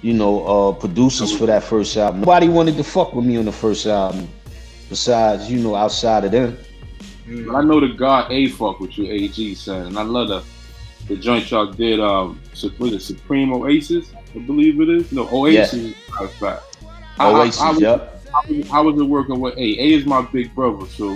you 0.02 0.12
know 0.12 0.46
uh 0.46 0.72
producers 0.72 1.36
for 1.36 1.46
that 1.46 1.64
first 1.64 1.96
album. 1.96 2.20
Nobody 2.20 2.48
wanted 2.48 2.76
to 2.76 2.84
fuck 2.84 3.14
with 3.14 3.24
me 3.24 3.36
on 3.36 3.44
the 3.46 3.52
first 3.52 3.86
album, 3.86 4.28
besides 4.88 5.50
you 5.50 5.60
know 5.60 5.74
outside 5.74 6.24
of 6.24 6.32
them. 6.32 6.58
Mm. 7.26 7.46
But 7.46 7.56
I 7.56 7.62
know 7.62 7.80
the 7.80 7.88
God 7.88 8.30
A 8.30 8.48
fuck 8.48 8.80
with 8.80 8.96
you, 8.98 9.10
AG 9.10 9.54
son, 9.56 9.86
and 9.88 9.98
I 9.98 10.02
love 10.02 10.28
the 10.28 10.42
the 11.08 11.16
joint 11.16 11.50
y'all 11.50 11.66
did. 11.66 12.00
Um, 12.00 12.40
was 12.78 12.92
it 12.92 13.02
Supreme 13.02 13.52
Oasis? 13.52 14.12
I 14.34 14.38
believe 14.40 14.80
it 14.80 14.88
is. 14.88 15.12
No, 15.12 15.28
Oasis. 15.30 15.94
matter. 16.10 16.60
I- 17.18 17.30
I- 17.30 17.32
Oasis, 17.32 17.60
I. 17.60 18.10
I 18.34 18.50
was, 18.50 18.70
I 18.70 18.80
was 18.80 19.02
working 19.02 19.40
with 19.40 19.56
A. 19.56 19.60
A 19.62 19.92
is 19.94 20.04
my 20.04 20.20
big 20.20 20.54
brother, 20.54 20.86
so 20.86 21.12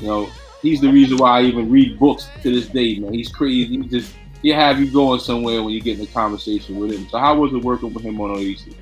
you 0.00 0.06
know 0.06 0.30
he's 0.62 0.80
the 0.80 0.90
reason 0.92 1.16
why 1.18 1.40
I 1.40 1.42
even 1.42 1.70
read 1.70 1.98
books 1.98 2.28
to 2.42 2.52
this 2.52 2.68
day, 2.68 2.98
man. 2.98 3.12
He's 3.12 3.28
crazy. 3.28 3.66
He 3.66 3.78
just 3.78 4.14
he 4.42 4.50
have 4.50 4.78
you 4.78 4.90
going 4.90 5.20
somewhere 5.20 5.62
when 5.62 5.72
you 5.72 5.80
get 5.80 5.98
in 5.98 6.04
a 6.04 6.08
conversation 6.08 6.76
with 6.76 6.92
him. 6.92 7.08
So 7.08 7.18
how 7.18 7.36
was 7.36 7.52
it 7.52 7.62
working 7.62 7.92
with 7.92 8.04
him 8.04 8.20
on 8.20 8.30
Oasis? 8.30 8.74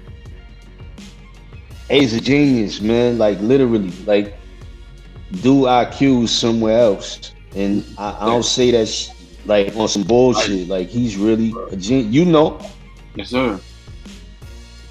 A's 1.91 2.15
a 2.15 2.21
genius, 2.21 2.81
man. 2.81 3.19
Like 3.19 3.39
literally, 3.41 3.91
like 4.07 4.35
do 5.43 5.63
IQ 5.63 6.29
somewhere 6.29 6.79
else, 6.79 7.33
and 7.55 7.85
I, 7.99 8.17
I 8.21 8.27
don't 8.27 8.45
say 8.45 8.71
that 8.73 8.87
sh- 8.89 9.11
like 9.45 9.75
on 9.77 9.89
some 9.89 10.03
bullshit. 10.05 10.69
Like 10.69 10.89
he's 10.89 11.17
really 11.17 11.55
a 11.71 11.77
genius. 11.77 12.13
You 12.15 12.25
know, 12.27 12.61
Yes, 13.15 13.31
sir. 13.31 13.61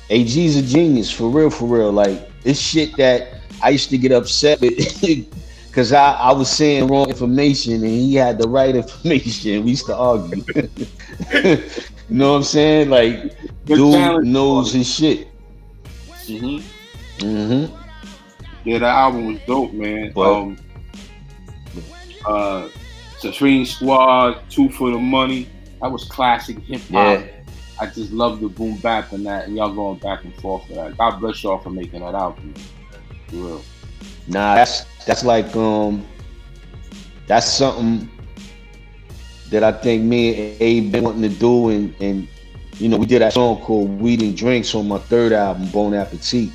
AG's 0.09 0.55
a 0.57 0.61
genius 0.61 1.09
for 1.11 1.29
real, 1.29 1.49
for 1.49 1.65
real. 1.67 1.91
Like 1.91 2.29
it's 2.43 2.59
shit 2.59 2.95
that 2.97 3.27
I 3.61 3.69
used 3.69 3.89
to 3.89 3.97
get 3.97 4.11
upset 4.11 4.61
with 4.61 4.77
because 5.67 5.91
I, 5.93 6.13
I 6.13 6.31
was 6.31 6.49
saying 6.49 6.87
wrong 6.87 7.09
information 7.09 7.73
and 7.75 7.85
he 7.85 8.15
had 8.15 8.37
the 8.37 8.47
right 8.47 8.75
information. 8.83 9.63
We 9.63 9.71
used 9.71 9.85
to 9.87 9.95
argue. 9.95 10.43
you 11.33 11.57
know 12.09 12.31
what 12.31 12.37
I'm 12.37 12.43
saying? 12.43 12.89
Like 12.89 13.35
Good 13.65 13.75
dude 13.75 13.91
talent. 13.91 14.25
knows 14.25 14.73
his 14.73 14.87
shit. 14.93 15.27
hmm 16.27 16.59
hmm 17.23 17.65
Yeah, 18.63 18.79
that 18.79 18.95
album 18.95 19.25
was 19.27 19.39
dope, 19.47 19.73
man. 19.73 20.11
But- 20.13 20.41
um, 20.41 20.57
uh, 22.25 22.69
Supreme 23.19 23.65
Squad, 23.65 24.41
Two 24.49 24.69
for 24.69 24.91
the 24.91 24.97
Money. 24.97 25.47
That 25.81 25.91
was 25.91 26.05
classic 26.05 26.59
hip 26.59 26.81
hop. 26.91 27.19
Yeah. 27.19 27.23
I 27.79 27.87
just 27.87 28.11
love 28.11 28.39
the 28.39 28.47
boom 28.47 28.77
bap 28.77 29.11
and 29.11 29.25
that, 29.25 29.47
and 29.47 29.57
y'all 29.57 29.73
going 29.73 29.97
back 29.99 30.23
and 30.23 30.33
forth 30.35 30.67
for 30.67 30.73
that. 30.75 30.97
God 30.97 31.19
bless 31.19 31.43
y'all 31.43 31.57
for 31.59 31.69
making 31.69 32.01
that 32.01 32.13
album. 32.15 32.53
For 33.27 33.35
real. 33.35 33.61
Nah, 34.27 34.55
that's 34.55 34.85
that's 35.05 35.23
like 35.25 35.53
um 35.55 36.05
that's 37.27 37.51
something 37.51 38.09
that 39.49 39.63
I 39.63 39.71
think 39.71 40.03
me 40.03 40.51
and 40.53 40.61
Abe 40.61 40.91
been 40.91 41.03
wanting 41.03 41.23
to 41.23 41.29
do 41.29 41.69
and 41.69 41.93
and 41.99 42.27
you 42.77 42.89
know 42.89 42.97
we 42.97 43.05
did 43.05 43.21
that 43.21 43.33
song 43.33 43.59
called 43.61 43.99
Weed 43.99 44.21
and 44.21 44.35
Drinks 44.35 44.73
on 44.75 44.87
my 44.87 44.99
third 44.99 45.33
album, 45.33 45.67
Bon 45.69 45.93
Appetit. 45.93 46.49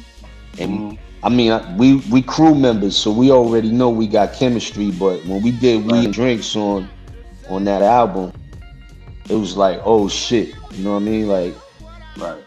And 0.59 0.71
Mhm. 0.93 0.99
I 1.23 1.29
mean 1.29 1.77
we 1.77 1.97
we 2.11 2.23
crew 2.23 2.55
members, 2.55 2.97
so 2.97 3.11
we 3.11 3.31
already 3.31 3.71
know 3.71 3.91
we 3.91 4.07
got 4.07 4.33
chemistry, 4.35 4.91
but 4.91 5.25
when 5.27 5.43
we 5.43 5.51
did 5.51 5.85
Weed 5.87 6.05
and 6.05 6.13
Drinks 6.15 6.55
on 6.57 6.89
on 7.49 7.65
that 7.65 7.83
album, 7.83 8.33
it 9.29 9.35
was 9.35 9.57
like, 9.57 9.81
oh 9.85 10.09
shit. 10.09 10.55
You 10.75 10.85
know 10.85 10.93
what 10.95 11.03
I 11.03 11.05
mean? 11.05 11.29
Like 11.29 11.55
Right. 12.19 12.43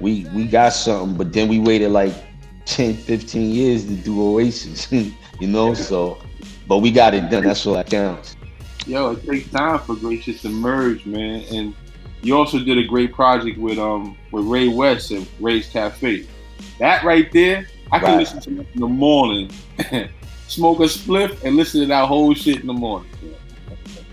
we 0.00 0.26
we 0.34 0.46
got 0.46 0.72
something, 0.72 1.16
but 1.16 1.32
then 1.32 1.48
we 1.48 1.58
waited 1.58 1.90
like 1.90 2.14
10, 2.66 2.94
15 2.94 3.50
years 3.50 3.84
to 3.84 3.94
do 3.94 4.20
Oasis, 4.22 4.90
you 4.92 5.46
know. 5.46 5.74
So, 5.74 6.18
but 6.66 6.78
we 6.78 6.90
got 6.90 7.14
it 7.14 7.30
done. 7.30 7.44
That's 7.44 7.64
all 7.66 7.74
that 7.74 7.88
counts. 7.88 8.36
Yo, 8.86 9.12
it 9.12 9.26
takes 9.26 9.50
time 9.50 9.78
for 9.80 9.94
great 9.96 10.22
shit 10.22 10.40
to 10.40 10.48
merge, 10.48 11.04
man. 11.06 11.44
And 11.52 11.74
you 12.22 12.36
also 12.36 12.58
did 12.58 12.78
a 12.78 12.84
great 12.84 13.12
project 13.12 13.58
with 13.58 13.78
um 13.78 14.16
with 14.32 14.44
Ray 14.46 14.68
West 14.68 15.10
and 15.10 15.26
Ray's 15.40 15.68
Cafe. 15.68 16.26
That 16.78 17.02
right 17.04 17.30
there, 17.32 17.66
I 17.92 17.98
can 17.98 18.08
Right. 18.08 18.18
listen 18.18 18.40
to 18.40 18.50
in 18.50 18.66
the 18.80 18.86
morning, 18.86 19.50
smoke 20.48 20.80
a 20.80 20.84
spliff, 20.84 21.42
and 21.44 21.56
listen 21.56 21.80
to 21.82 21.86
that 21.86 22.06
whole 22.06 22.34
shit 22.34 22.60
in 22.60 22.66
the 22.66 22.72
morning. 22.72 23.10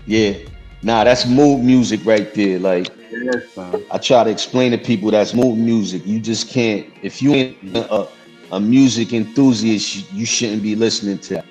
Yeah, 0.06 0.34
nah, 0.82 1.04
that's 1.04 1.26
mood 1.26 1.64
music 1.64 2.00
right 2.04 2.32
there. 2.34 2.58
Like 2.58 2.88
Yes. 3.10 3.44
I 3.90 3.98
try 3.98 4.24
to 4.24 4.30
explain 4.30 4.72
to 4.72 4.78
people, 4.78 5.10
that's 5.10 5.32
mood 5.32 5.58
music. 5.58 6.06
You 6.06 6.20
just 6.20 6.50
can't. 6.50 6.86
If 7.02 7.22
you 7.22 7.32
ain't 7.34 7.56
a, 7.76 8.08
a 8.52 8.60
music 8.60 9.12
enthusiast, 9.12 10.12
you 10.12 10.26
shouldn't 10.26 10.62
be 10.62 10.74
listening 10.74 11.18
to 11.20 11.34
that. 11.34 11.46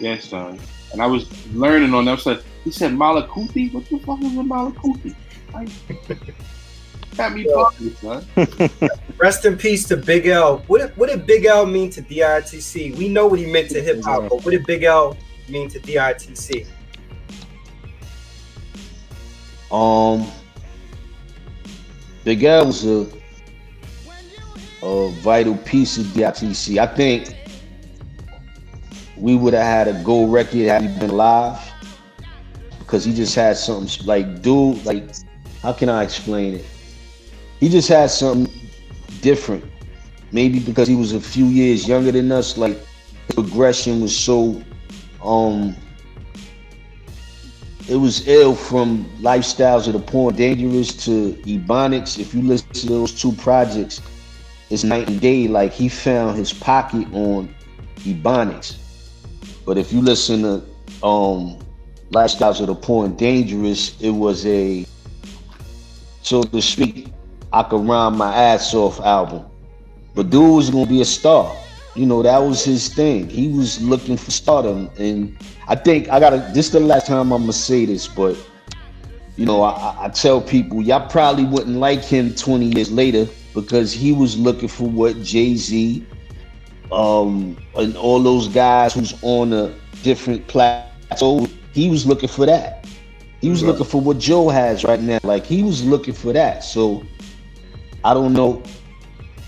Yes, 0.00 0.24
son. 0.24 0.58
And 0.92 1.02
I 1.02 1.06
was 1.06 1.28
learning 1.54 1.94
on 1.94 2.04
that. 2.06 2.42
He 2.64 2.70
said 2.70 2.92
Malakuti? 2.92 3.72
What 3.72 3.88
the 3.88 3.98
fuck 4.00 4.20
is 4.20 4.32
a 4.36 4.42
Malakuti? 4.42 5.14
Like, 5.54 5.68
got 7.18 7.34
me 7.34 7.44
bugging, 7.44 7.94
son. 7.96 8.90
Rest 9.18 9.44
in 9.44 9.58
peace 9.58 9.86
to 9.88 9.96
Big 9.96 10.26
L. 10.26 10.58
What 10.68 10.80
did, 10.80 10.96
what 10.96 11.10
did 11.10 11.26
Big 11.26 11.44
L 11.44 11.66
mean 11.66 11.90
to 11.90 12.00
DITC? 12.00 12.96
We 12.96 13.08
know 13.08 13.26
what 13.26 13.38
he 13.40 13.46
meant 13.46 13.68
to 13.70 13.82
hip 13.82 14.02
hop, 14.02 14.28
but 14.28 14.44
what 14.44 14.52
did 14.52 14.64
Big 14.64 14.84
L 14.84 15.16
mean 15.48 15.68
to 15.70 15.80
DITC? 15.80 16.66
Um, 19.70 20.30
Big 22.24 22.44
L 22.44 22.66
was 22.66 22.86
a, 22.86 23.06
a 24.82 25.10
vital 25.20 25.56
piece 25.58 25.98
of 25.98 26.06
DITC. 26.06 26.78
I 26.78 26.86
think 26.86 27.34
we 29.16 29.34
would 29.34 29.52
have 29.52 29.64
had 29.64 29.88
a 29.88 30.02
gold 30.04 30.32
record 30.32 30.68
had 30.68 30.82
he 30.82 30.98
been 31.00 31.10
alive 31.10 31.60
because 32.78 33.04
he 33.04 33.12
just 33.12 33.34
had 33.34 33.56
something 33.56 34.06
like, 34.06 34.40
dude, 34.40 34.84
like, 34.86 35.04
how 35.60 35.72
can 35.72 35.88
I 35.88 36.04
explain 36.04 36.54
it? 36.54 36.64
He 37.60 37.68
just 37.68 37.88
had 37.88 38.10
something 38.10 38.52
different. 39.20 39.64
Maybe 40.30 40.60
because 40.60 40.88
he 40.88 40.94
was 40.94 41.12
a 41.12 41.20
few 41.20 41.46
years 41.46 41.88
younger 41.88 42.12
than 42.12 42.30
us, 42.30 42.56
like, 42.56 42.76
his 43.26 43.34
progression 43.34 44.00
was 44.00 44.16
so, 44.16 44.62
um, 45.22 45.74
it 47.88 47.96
was 47.96 48.28
ill 48.28 48.54
from 48.54 49.06
lifestyles 49.20 49.86
of 49.86 49.94
the 49.94 49.98
poor 49.98 50.28
and 50.28 50.38
dangerous 50.38 50.92
to 51.04 51.32
ebonics. 51.46 52.18
If 52.18 52.34
you 52.34 52.42
listen 52.42 52.70
to 52.72 52.86
those 52.88 53.18
two 53.18 53.32
projects 53.32 54.02
it's 54.70 54.84
night 54.84 55.08
and 55.08 55.20
day. 55.20 55.48
Like 55.48 55.72
he 55.72 55.88
found 55.88 56.36
his 56.36 56.52
pocket 56.52 57.06
on 57.12 57.54
ebonics. 57.98 58.76
But 59.64 59.78
if 59.78 59.92
you 59.92 60.00
listen 60.00 60.42
to 60.42 61.06
um 61.06 61.58
lifestyles 62.10 62.60
of 62.60 62.68
the 62.68 62.74
poor 62.74 63.04
and 63.04 63.18
dangerous 63.18 64.00
it 64.00 64.10
was 64.10 64.46
a 64.46 64.86
so 66.22 66.42
to 66.42 66.62
speak 66.62 67.12
i 67.52 67.62
could 67.62 67.86
rhyme 67.86 68.16
my 68.16 68.34
ass 68.34 68.74
off 68.74 69.00
album 69.00 69.44
but 70.14 70.30
dude 70.30 70.54
was 70.54 70.70
gonna 70.70 70.86
be 70.86 71.00
a 71.00 71.04
star 71.04 71.54
you 71.94 72.06
know 72.06 72.22
that 72.22 72.38
was 72.38 72.64
his 72.64 72.88
thing 72.94 73.28
he 73.28 73.48
was 73.48 73.80
looking 73.82 74.16
for 74.16 74.30
stardom 74.30 74.90
and 74.98 75.36
I 75.68 75.76
think 75.76 76.08
I 76.10 76.18
gotta. 76.18 76.38
This 76.52 76.66
is 76.66 76.72
the 76.72 76.80
last 76.80 77.06
time 77.06 77.30
I'm 77.32 77.42
gonna 77.42 77.52
say 77.52 77.84
this, 77.86 78.08
but 78.08 78.36
you 79.36 79.46
know, 79.46 79.62
I, 79.62 80.06
I- 80.06 80.08
tell 80.08 80.40
people 80.40 80.82
y'all 80.82 81.06
probably 81.08 81.44
wouldn't 81.44 81.76
like 81.76 82.02
him 82.04 82.34
20 82.34 82.66
years 82.66 82.90
later 82.90 83.26
because 83.54 83.92
he 83.92 84.12
was 84.12 84.36
looking 84.38 84.68
for 84.68 84.88
what 84.88 85.20
Jay 85.22 85.54
Z, 85.56 86.06
um, 86.90 87.56
and 87.76 87.96
all 87.96 88.22
those 88.22 88.48
guys 88.48 88.94
who's 88.94 89.14
on 89.22 89.52
a 89.52 89.74
different 90.02 90.46
plateau. 90.48 91.46
He 91.72 91.88
was 91.90 92.06
looking 92.06 92.28
for 92.28 92.46
that. 92.46 92.86
He 93.40 93.48
was 93.50 93.62
Right. 93.62 93.64
looking 93.64 93.86
for 93.86 94.00
what 94.00 94.18
Joe 94.18 94.48
has 94.48 94.84
right 94.84 95.00
now. 95.00 95.18
Like 95.22 95.44
he 95.46 95.62
was 95.62 95.84
looking 95.84 96.14
for 96.14 96.32
that. 96.32 96.64
So 96.64 97.02
I 98.04 98.14
don't 98.14 98.32
know, 98.32 98.62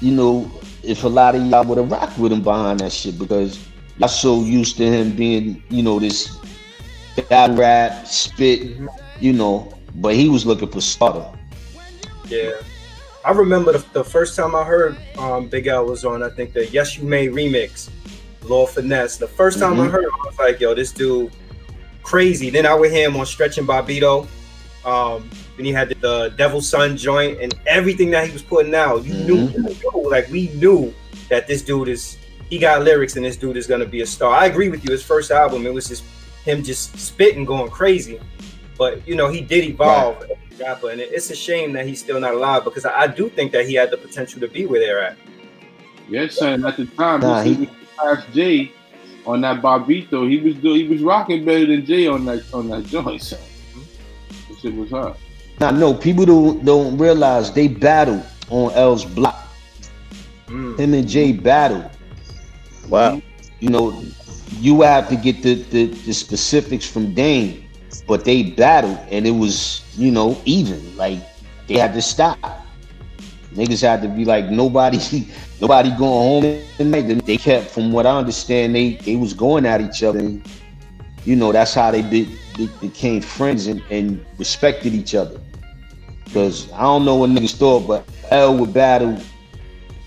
you 0.01 0.13
know, 0.13 0.51
if 0.83 1.05
a 1.05 1.09
lot 1.09 1.35
of 1.35 1.45
y'all 1.47 1.65
would 1.65 1.79
have 1.79 1.91
rocked 1.91 2.19
with 2.19 2.33
him 2.33 2.43
behind 2.43 2.81
that 2.81 2.93
shit 2.93 3.19
because 3.19 3.59
y'all 3.99 4.09
so 4.09 4.43
used 4.43 4.77
to 4.79 4.85
him 4.87 5.15
being, 5.15 5.63
you 5.69 5.83
know, 5.83 5.99
this 5.99 6.37
battle 7.29 7.57
rap, 7.57 8.07
spit, 8.07 8.77
you 9.21 9.33
know, 9.33 9.73
but 9.97 10.15
he 10.15 10.29
was 10.29 10.47
looking 10.47 10.69
for 10.69 10.81
stardom. 10.81 11.25
Yeah. 12.29 12.53
I 13.25 13.33
remember 13.33 13.73
the, 13.73 13.85
the 13.93 14.05
first 14.05 14.35
time 14.35 14.55
I 14.55 14.65
heard 14.65 14.97
um, 15.19 15.49
Big 15.49 15.67
L 15.67 15.85
was 15.85 16.05
on, 16.05 16.23
I 16.23 16.31
think 16.31 16.55
the 16.55 16.67
Yes 16.69 16.97
You 16.97 17.05
May 17.05 17.29
remix, 17.29 17.91
Lord 18.45 18.71
Finesse. 18.71 19.19
The 19.19 19.29
first 19.29 19.59
time 19.59 19.79
I 19.79 19.87
Mhm. 19.87 19.91
heard 19.91 20.05
him, 20.05 20.11
I 20.25 20.27
was 20.29 20.39
like, 20.39 20.61
yo, 20.61 20.75
this 20.75 20.93
dude 20.93 21.31
crazy. 22.03 22.49
Then 22.49 22.65
I 22.65 22.75
would 22.75 22.91
hear 22.91 23.07
him 23.09 23.17
on 23.17 23.27
Stretch 23.27 23.59
and 23.59 23.69
Bobbito. 23.69 24.27
Um, 24.87 25.29
then 25.61 25.67
he 25.67 25.73
had 25.73 25.91
the, 25.91 25.95
the 25.97 26.35
Devil 26.37 26.63
Sun 26.63 26.97
joint 26.97 27.39
and 27.41 27.55
everything 27.67 28.11
that 28.11 28.27
he 28.27 28.33
was 28.33 28.43
putting 28.43 28.75
out. 28.75 29.05
You 29.05 29.13
knew, 29.13 29.49
Mhm. 29.49 29.95
knew, 29.95 30.11
like 30.11 30.31
we 30.31 30.49
knew 30.55 30.95
that 31.29 31.47
this 31.47 31.61
dude 31.63 31.89
is 31.89 32.17
he 32.49 32.59
got 32.59 32.83
lyrics 32.83 33.17
and 33.17 33.25
this 33.25 33.37
dude 33.37 33.57
is 33.57 33.67
gonna 33.67 33.85
be 33.85 34.01
a 34.01 34.07
star. 34.07 34.33
I 34.33 34.47
agree 34.47 34.71
with 34.71 34.85
you. 34.85 34.91
His 34.91 35.03
first 35.03 35.31
album, 35.31 35.67
it 35.67 35.75
was 35.75 35.87
just 35.87 36.03
him 36.45 36.63
just 36.63 36.99
spitting, 36.99 37.45
going 37.45 37.71
crazy. 37.71 38.19
But 38.79 39.07
you 39.07 39.15
know, 39.15 39.29
he 39.29 39.43
did 39.43 39.65
evolve 39.65 40.21
right. 40.23 40.31
rapper, 40.59 40.91
and 40.91 41.01
it's 41.01 41.31
a 41.31 41.37
shame 41.37 41.75
that 41.75 41.87
he's 41.87 42.01
still 42.01 42.19
not 42.19 42.33
alive 42.33 42.65
because 42.65 42.87
I, 42.87 43.03
I, 43.03 43.07
do 43.07 43.29
think 43.29 43.53
that 43.53 43.67
he 43.67 43.75
had 43.75 43.91
the 43.91 43.99
potential 43.99 44.41
to 44.41 44.49
be 44.49 44.65
where 44.65 44.81
they're 44.81 45.05
at. 45.05 45.17
Yes, 46.09 46.39
son. 46.39 46.65
At 46.65 46.79
the 46.79 46.87
time, 46.87 47.21
nah, 47.21 47.43
he 47.43 47.69
past 47.99 48.33
Jay 48.33 48.73
on 49.27 49.43
that 49.43 49.61
Bobbito. 49.61 50.29
He 50.29 50.41
was 50.41 50.57
he 50.57 50.89
was 50.89 51.03
rocking 51.03 51.45
better 51.45 51.67
than 51.67 51.85
Jay 51.85 52.07
on 52.07 52.25
that 52.25 52.43
on 52.55 52.71
that 52.71 52.87
joint. 52.87 53.23
Son. 53.23 53.39
That 54.49 54.59
shit 54.59 54.75
was 54.75 54.91
hard. 54.91 55.17
Now, 55.61 55.71
no, 55.71 55.93
people 55.93 56.25
don't 56.25 56.65
don't 56.65 56.97
realize 56.97 57.53
they 57.53 57.69
battled 57.69 58.25
on 58.49 58.73
L's 58.73 59.05
block. 59.05 59.37
Mm. 60.47 60.79
Him 60.79 60.95
and 60.95 61.07
Jay 61.07 61.33
battled. 61.33 61.91
Wow. 62.89 63.21
You 63.61 63.69
know, 63.69 64.03
you 64.59 64.81
have 64.81 65.11
to 65.11 65.17
get 65.17 65.43
the, 65.43 65.55
the, 65.65 65.87
the 65.87 66.15
specifics 66.15 66.87
from 66.87 67.13
Dame, 67.13 67.69
but 68.09 68.25
they 68.25 68.43
battled 68.43 68.99
and 69.11 69.27
it 69.27 69.33
was, 69.33 69.85
you 69.99 70.11
know, 70.11 70.41
even. 70.47 70.97
Like 70.97 71.19
they 71.67 71.77
had 71.77 71.93
to 71.93 72.01
stop. 72.01 72.39
Niggas 73.53 73.83
had 73.83 74.01
to 74.01 74.09
be 74.09 74.25
like 74.25 74.47
nobody, 74.47 74.99
nobody 75.61 75.91
going 75.91 76.43
home 76.43 76.63
tonight. 76.79 77.03
They 77.27 77.37
kept, 77.37 77.67
from 77.67 77.93
what 77.93 78.07
I 78.07 78.17
understand, 78.17 78.75
they 78.75 78.95
they 78.95 79.17
was 79.17 79.35
going 79.35 79.67
at 79.67 79.83
each 79.83 80.03
other. 80.03 80.21
And, 80.21 80.43
you 81.27 81.37
know, 81.37 81.53
that's 81.53 81.75
how 81.75 81.91
they, 81.91 82.01
be, 82.01 82.35
they 82.57 82.67
became 82.81 83.21
friends 83.21 83.67
and, 83.67 83.83
and 83.91 84.25
respected 84.39 84.95
each 84.95 85.15
other. 85.15 85.39
Because 86.31 86.71
I 86.73 86.83
don't 86.83 87.05
know 87.05 87.17
what 87.17 87.31
niggas 87.31 87.57
thought, 87.57 87.89
but 87.89 88.09
L 88.31 88.57
would 88.57 88.73
battle 88.73 89.21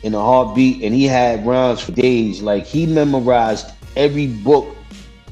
in 0.04 0.14
a 0.14 0.20
heartbeat, 0.20 0.82
and 0.82 0.96
he 0.96 1.04
had 1.04 1.46
rounds 1.46 1.82
for 1.82 1.92
days. 1.92 2.42
Like 2.42 2.66
he 2.66 2.86
memorized 2.86 3.68
every 3.98 4.28
book 4.28 4.74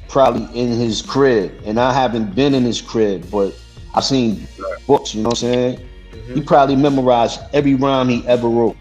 probably 0.10 0.44
in 0.60 0.68
his 0.68 1.02
crib, 1.02 1.54
and 1.64 1.80
I 1.80 1.94
haven't 1.94 2.36
been 2.36 2.54
in 2.54 2.64
his 2.64 2.82
crib, 2.82 3.32
but 3.32 3.58
I've 3.96 4.04
seen 4.04 4.46
books. 4.86 5.16
You 5.16 5.24
know 5.24 5.30
what 5.30 5.44
I'm 5.44 5.52
saying? 5.52 5.80
Mm-hmm. 6.12 6.36
He 6.36 6.42
probably 6.42 6.76
memorized 6.76 7.40
every 7.54 7.76
rhyme 7.76 8.10
he 8.10 8.26
ever 8.28 8.50
wrote. 8.50 8.76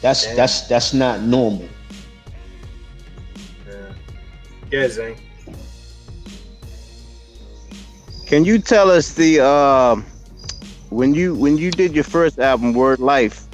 That's 0.00 0.24
Damn. 0.24 0.36
that's 0.36 0.62
that's 0.62 0.94
not 0.94 1.20
normal. 1.20 1.68
Yeah, 3.68 3.92
yeah 4.70 4.88
Zane. 4.88 5.16
Can 8.26 8.44
you 8.44 8.58
tell 8.58 8.90
us 8.90 9.12
the 9.12 9.40
uh, 9.40 10.00
when 10.90 11.14
you 11.14 11.34
when 11.34 11.58
you 11.58 11.70
did 11.72 11.94
your 11.94 12.04
first 12.04 12.38
album, 12.38 12.74
Word 12.74 13.00
Life? 13.00 13.48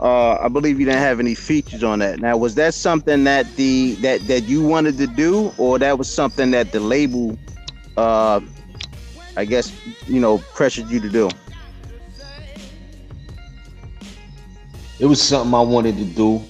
Uh, 0.00 0.36
I 0.40 0.48
believe 0.48 0.78
you 0.80 0.86
didn't 0.86 1.00
have 1.00 1.20
any 1.20 1.34
features 1.34 1.82
on 1.82 2.00
that. 2.00 2.20
Now, 2.20 2.36
was 2.36 2.54
that 2.56 2.74
something 2.74 3.24
that 3.24 3.54
the 3.56 3.94
that 4.02 4.26
that 4.28 4.44
you 4.44 4.62
wanted 4.62 4.98
to 4.98 5.06
do, 5.06 5.52
or 5.58 5.78
that 5.78 5.98
was 5.98 6.12
something 6.12 6.50
that 6.52 6.72
the 6.72 6.80
label, 6.80 7.38
uh, 7.96 8.40
I 9.36 9.44
guess, 9.44 9.72
you 10.06 10.20
know, 10.20 10.38
pressured 10.54 10.88
you 10.88 11.00
to 11.00 11.08
do? 11.10 11.30
It 14.98 15.06
was 15.06 15.22
something 15.22 15.54
I 15.54 15.60
wanted 15.60 15.96
to 15.98 16.04
do. 16.04 16.42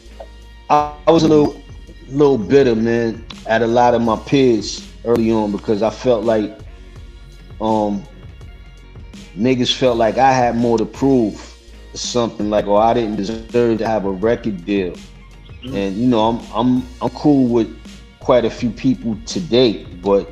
I, 0.70 0.76
I 0.76 1.10
was 1.10 1.22
a 1.24 1.28
little 1.28 1.62
little 2.08 2.38
bitter, 2.38 2.74
man, 2.74 3.24
at 3.46 3.62
a 3.62 3.66
lot 3.66 3.94
of 3.94 4.02
my 4.02 4.16
peers 4.16 4.86
early 5.04 5.30
on 5.30 5.52
because 5.52 5.82
I 5.82 5.90
felt 5.90 6.24
like 6.24 6.58
um 7.60 8.02
niggas 9.36 9.72
felt 9.72 9.96
like 9.96 10.18
I 10.18 10.32
had 10.32 10.56
more 10.56 10.78
to 10.78 10.84
prove. 10.84 11.52
Something 11.94 12.50
like, 12.50 12.66
oh, 12.66 12.76
I 12.76 12.92
didn't 12.92 13.16
deserve 13.16 13.78
to 13.78 13.86
have 13.86 14.04
a 14.04 14.10
record 14.10 14.66
deal. 14.66 14.92
Mm-hmm. 14.92 15.74
And 15.74 15.96
you 15.96 16.06
know, 16.06 16.20
I'm 16.20 16.40
I'm 16.52 16.86
I'm 17.00 17.10
cool 17.10 17.48
with 17.48 17.74
quite 18.20 18.44
a 18.44 18.50
few 18.50 18.70
people 18.70 19.16
today, 19.24 19.84
but 20.02 20.30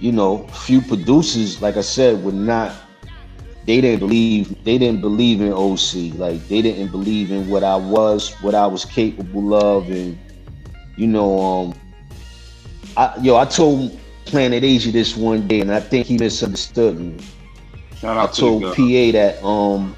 you 0.00 0.12
know, 0.12 0.46
few 0.48 0.80
producers, 0.80 1.60
like 1.60 1.76
I 1.76 1.82
said, 1.82 2.22
would 2.24 2.34
not 2.34 2.74
they 3.66 3.80
didn't 3.80 3.98
believe 3.98 4.64
they 4.64 4.78
didn't 4.78 5.00
believe 5.00 5.40
in 5.40 5.52
OC. 5.52 6.18
Like 6.18 6.46
they 6.48 6.62
didn't 6.62 6.90
believe 6.90 7.30
in 7.30 7.48
what 7.48 7.64
I 7.64 7.76
was, 7.76 8.32
what 8.40 8.54
I 8.54 8.66
was 8.66 8.84
capable 8.84 9.54
of, 9.54 9.90
and 9.90 10.16
you 10.96 11.08
know, 11.08 11.38
um 11.40 11.74
I 12.96 13.16
yo, 13.20 13.36
I 13.36 13.44
told 13.44 13.98
Planet 14.24 14.64
Asia 14.64 14.92
this 14.92 15.16
one 15.16 15.46
day, 15.46 15.60
and 15.60 15.72
I 15.72 15.80
think 15.80 16.06
he 16.06 16.16
misunderstood 16.16 16.98
me. 16.98 17.16
Shout 18.00 18.16
out 18.16 18.30
I 18.30 18.32
told 18.32 18.62
PA 18.62 19.12
that 19.12 19.42
um 19.42 19.96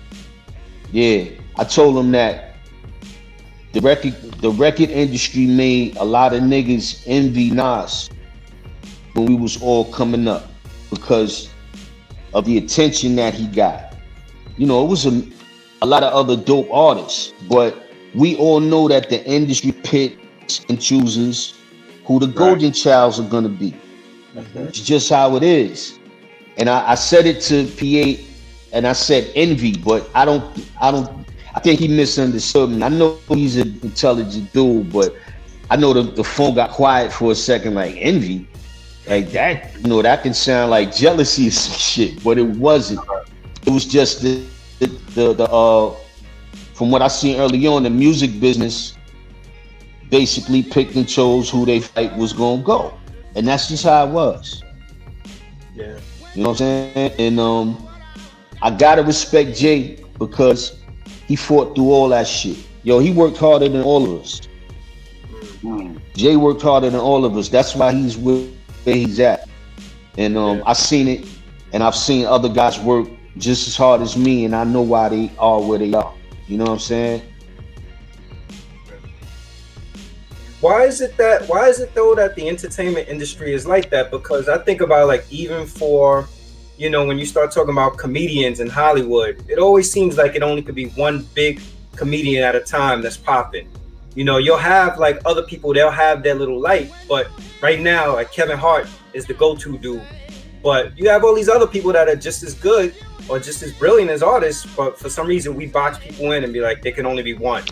yeah, 0.93 1.25
I 1.57 1.65
told 1.65 1.97
him 1.99 2.13
that 2.13 2.55
the 3.73 3.81
record 3.81 4.15
the 4.41 4.51
record 4.51 4.91
industry 4.91 5.47
made 5.47 5.97
a 5.97 6.05
lot 6.05 6.33
of 6.33 6.43
niggas 6.43 7.03
envy 7.07 7.51
Nas 7.51 8.09
when 9.15 9.27
we 9.27 9.35
was 9.35 9.61
all 9.61 9.85
coming 9.93 10.29
up 10.29 10.49
because 10.91 11.51
of 12.35 12.45
the 12.45 12.59
attention 12.59 13.17
that 13.17 13.35
he 13.35 13.47
got. 13.47 13.97
You 14.57 14.67
know, 14.67 14.85
it 14.85 14.89
was 14.89 15.07
a, 15.07 15.23
a 15.83 15.87
lot 15.87 16.03
of 16.03 16.13
other 16.13 16.43
dope 16.43 16.69
artists, 16.71 17.33
but 17.49 17.77
we 18.15 18.37
all 18.37 18.61
know 18.61 18.89
that 18.89 19.09
the 19.09 19.25
industry 19.25 19.73
picks 19.73 20.65
and 20.69 20.81
chooses 20.81 21.55
who 22.05 22.19
the 22.19 22.27
right. 22.27 22.37
golden 22.37 22.73
childs 22.73 23.21
are 23.21 23.29
gonna 23.29 23.49
be. 23.49 23.75
Mm-hmm. 24.35 24.59
It's 24.59 24.81
just 24.81 25.11
how 25.11 25.37
it 25.37 25.43
is. 25.43 25.98
And 26.59 26.69
I, 26.69 26.91
I 26.91 26.95
said 26.97 27.27
it 27.27 27.41
to 27.43 27.67
PA 27.67 28.23
and 28.73 28.87
I 28.87 28.93
said 28.93 29.31
envy, 29.35 29.77
but 29.77 30.11
I 30.15 30.25
don't 30.25 30.45
I 30.81 30.91
don't 30.91 31.27
I 31.55 31.61
think 31.61 31.81
he 31.81 31.89
misunderstood 31.89 32.71
me. 32.71 32.83
I 32.83 32.89
know 32.89 33.19
he's 33.29 33.57
an 33.57 33.81
intelligent 33.83 34.53
dude, 34.53 34.93
but 34.93 35.15
I 35.71 35.77
know 35.77 35.93
the, 35.93 36.03
the 36.03 36.25
phone 36.25 36.55
got 36.55 36.71
quiet 36.71 37.13
for 37.13 37.33
a 37.33 37.35
second, 37.35 37.75
like 37.75 37.95
envy. 37.99 38.47
Like 39.07 39.31
that, 39.31 39.75
you 39.81 39.89
know, 39.89 40.03
that 40.03 40.23
can 40.23 40.35
sound 40.35 40.71
like 40.71 40.95
jealousy 40.95 41.49
or 41.49 41.51
some 41.51 41.79
shit, 41.79 42.23
but 42.23 42.37
it 42.37 42.47
wasn't. 42.47 43.01
It 43.67 43.71
was 43.71 43.87
just 43.87 44.23
the 44.23 44.45
the, 44.81 44.87
the, 45.15 45.35
the 45.35 45.45
uh 45.45 45.95
from 46.75 46.91
what 46.91 47.03
I 47.03 47.09
seen 47.09 47.41
early 47.41 47.67
on, 47.67 47.83
the 47.83 47.91
music 47.91 48.39
business 48.39 48.97
basically 50.11 50.63
picked 50.63 50.95
and 50.95 51.09
chose 51.09 51.51
who 51.51 51.67
they 51.67 51.81
fight 51.81 52.17
was 52.17 52.33
gonna 52.33 52.63
go. 52.63 52.95
And 53.35 53.47
that's 53.47 53.69
just 53.69 53.85
how 53.85 54.07
it 54.07 54.11
was. 54.11 54.63
Yeah. 55.75 55.99
You 56.35 56.43
know 56.43 56.51
what 56.51 56.61
I'm 56.61 56.93
saying? 56.95 57.13
And 57.19 57.41
um, 57.41 57.89
I 58.63 58.71
gotta 58.71 59.03
respect 59.03 59.57
Jay 59.57 60.05
because 60.19 60.81
he 61.27 61.37
fought 61.37 61.75
through 61.75 61.91
all 61.91 62.09
that 62.11 62.27
shit. 62.27 62.59
Yo, 62.83 62.99
he 62.99 63.13
worked 63.13 63.37
harder 63.37 63.69
than 63.69 63.83
all 63.83 64.05
of 64.05 64.21
us. 64.21 64.43
Mm. 65.63 66.01
Jay 66.15 66.37
worked 66.37 66.63
harder 66.63 66.91
than 66.91 67.01
all 67.01 67.25
of 67.25 67.37
us. 67.37 67.49
That's 67.49 67.75
why 67.75 67.93
he's 67.93 68.17
where 68.17 68.47
he's 68.85 69.21
at. 69.21 69.49
And 70.17 70.37
um, 70.37 70.59
yeah. 70.59 70.65
I 70.67 70.73
seen 70.73 71.09
it, 71.09 71.27
and 71.73 71.83
I've 71.83 71.97
seen 71.97 72.27
other 72.27 72.49
guys 72.49 72.79
work 72.81 73.09
just 73.37 73.69
as 73.69 73.77
hard 73.77 74.01
as 74.01 74.17
me, 74.17 74.45
and 74.45 74.55
I 74.55 74.65
know 74.65 74.83
why 74.83 75.09
they 75.09 75.31
are 75.39 75.61
where 75.61 75.79
they 75.79 75.93
are. 75.93 76.13
You 76.47 76.59
know 76.59 76.65
what 76.65 76.73
I'm 76.73 76.79
saying? 76.79 77.23
Why 80.61 80.85
is 80.85 81.01
it 81.01 81.17
that 81.17 81.49
why 81.49 81.69
is 81.69 81.81
it 81.81 81.95
though 81.95 82.15
that 82.15 82.35
the 82.35 82.49
entertainment 82.49 83.09
industry 83.09 83.53
is 83.53 83.67
like 83.67 83.91
that? 83.91 84.11
Because 84.11 84.49
i 84.49 84.59
think 84.59 84.81
about 84.81 85.07
like 85.07 85.25
even 85.31 85.67
for 85.67 86.29
you 86.77 86.91
know 86.91 87.05
when 87.07 87.19
you 87.19 87.27
start 87.27 87.53
talking 87.53 87.73
about 87.73 87.97
comedians 87.97 88.61
in 88.61 88.69
hollywood 88.69 89.45
it 89.49 89.59
always 89.59 89.91
seems 89.91 90.17
like 90.17 90.35
it 90.35 90.43
only 90.43 90.63
could 90.63 90.75
be 90.75 90.87
one 90.91 91.27
big 91.35 91.61
comedian 91.97 92.45
at 92.45 92.55
a 92.55 92.61
time 92.61 93.03
that's 93.03 93.17
popping. 93.17 93.69
You 94.15 94.25
know 94.25 94.39
you'll 94.39 94.57
have 94.59 94.99
like 94.99 95.21
other 95.25 95.43
people 95.43 95.73
they'll 95.73 95.91
have 95.91 96.23
their 96.23 96.35
little 96.35 96.61
light 96.61 96.93
but 97.09 97.29
right 97.63 97.81
now 97.81 98.15
like 98.15 98.33
kevin 98.33 98.59
hart 98.59 98.89
is 99.13 99.27
the 99.27 99.35
go-to 99.35 99.79
dude. 99.79 100.03
But 100.63 100.99
you 100.99 101.09
have 101.09 101.23
all 101.25 101.37
these 101.37 101.49
other 101.49 101.69
people 101.69 101.93
that 101.93 102.09
are 102.09 102.17
just 102.17 102.43
as 102.43 102.55
good 102.55 102.95
or 103.29 103.39
just 103.39 103.63
as 103.63 103.73
brilliant 103.73 104.11
as 104.11 104.23
artists 104.25 104.67
but 104.75 104.99
for 104.99 105.09
some 105.09 105.29
reason 105.29 105.55
we 105.55 105.67
box 105.67 105.99
people 105.99 106.33
in 106.33 106.43
and 106.43 106.53
be 106.53 106.61
like 106.61 106.83
there 106.83 106.93
can 106.93 107.07
only 107.07 107.23
be 107.23 107.35
one 107.35 107.63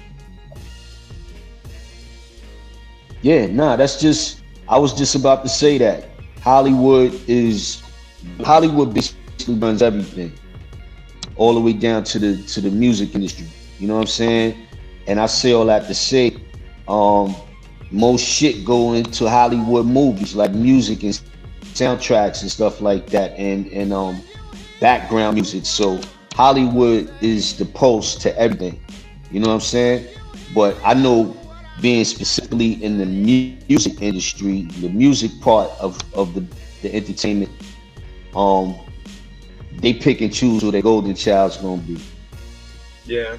Yeah, 3.22 3.46
nah, 3.46 3.76
that's 3.76 4.00
just 4.00 4.42
I 4.68 4.78
was 4.78 4.92
just 4.92 5.14
about 5.14 5.42
to 5.42 5.48
say 5.48 5.78
that. 5.78 6.08
Hollywood 6.40 7.12
is 7.28 7.82
Hollywood 8.44 8.94
basically 8.94 9.54
runs 9.54 9.82
everything. 9.82 10.32
All 11.36 11.54
the 11.54 11.60
way 11.60 11.72
down 11.72 12.04
to 12.04 12.18
the 12.18 12.42
to 12.48 12.60
the 12.60 12.70
music 12.70 13.14
industry. 13.14 13.46
You 13.78 13.88
know 13.88 13.94
what 13.94 14.02
I'm 14.02 14.06
saying? 14.06 14.66
And 15.06 15.20
I 15.20 15.26
say 15.26 15.52
all 15.52 15.66
that 15.66 15.86
to 15.86 15.94
say, 15.94 16.36
um, 16.88 17.34
most 17.90 18.22
shit 18.24 18.64
go 18.64 18.94
into 18.94 19.28
Hollywood 19.28 19.86
movies 19.86 20.34
like 20.34 20.52
music 20.52 21.02
and 21.02 21.20
soundtracks 21.74 22.42
and 22.42 22.50
stuff 22.50 22.80
like 22.80 23.06
that 23.10 23.32
and 23.38 23.66
and 23.68 23.92
um 23.92 24.20
background 24.80 25.34
music. 25.34 25.66
So 25.66 26.00
Hollywood 26.34 27.10
is 27.20 27.56
the 27.56 27.64
pulse 27.64 28.16
to 28.16 28.36
everything. 28.38 28.80
You 29.30 29.40
know 29.40 29.48
what 29.48 29.54
I'm 29.54 29.60
saying? 29.60 30.06
But 30.54 30.76
I 30.84 30.94
know 30.94 31.36
being 31.80 32.04
specifically 32.04 32.82
in 32.82 32.98
the 32.98 33.06
music 33.06 34.00
industry, 34.00 34.62
the 34.80 34.88
music 34.88 35.30
part 35.40 35.70
of, 35.78 35.98
of 36.14 36.34
the, 36.34 36.46
the 36.82 36.94
entertainment, 36.94 37.50
um, 38.34 38.74
they 39.72 39.92
pick 39.92 40.20
and 40.20 40.32
choose 40.32 40.62
who 40.62 40.70
their 40.70 40.82
golden 40.82 41.14
child's 41.14 41.56
gonna 41.58 41.82
be. 41.82 41.98
Yeah. 43.04 43.36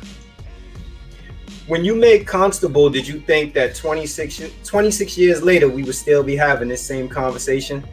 when 1.67 1.84
you 1.84 1.95
made 1.95 2.26
Constable, 2.26 2.89
did 2.89 3.08
you 3.08 3.19
think 3.19 3.54
that 3.56 3.76
26, 3.76 4.41
26 4.63 5.17
years 5.17 5.41
later 5.41 5.67
we 5.67 5.84
would 5.84 5.95
still 5.95 6.23
be 6.23 6.36
having 6.36 6.69
this 6.69 6.82
same 6.82 7.10
conversation? 7.10 7.84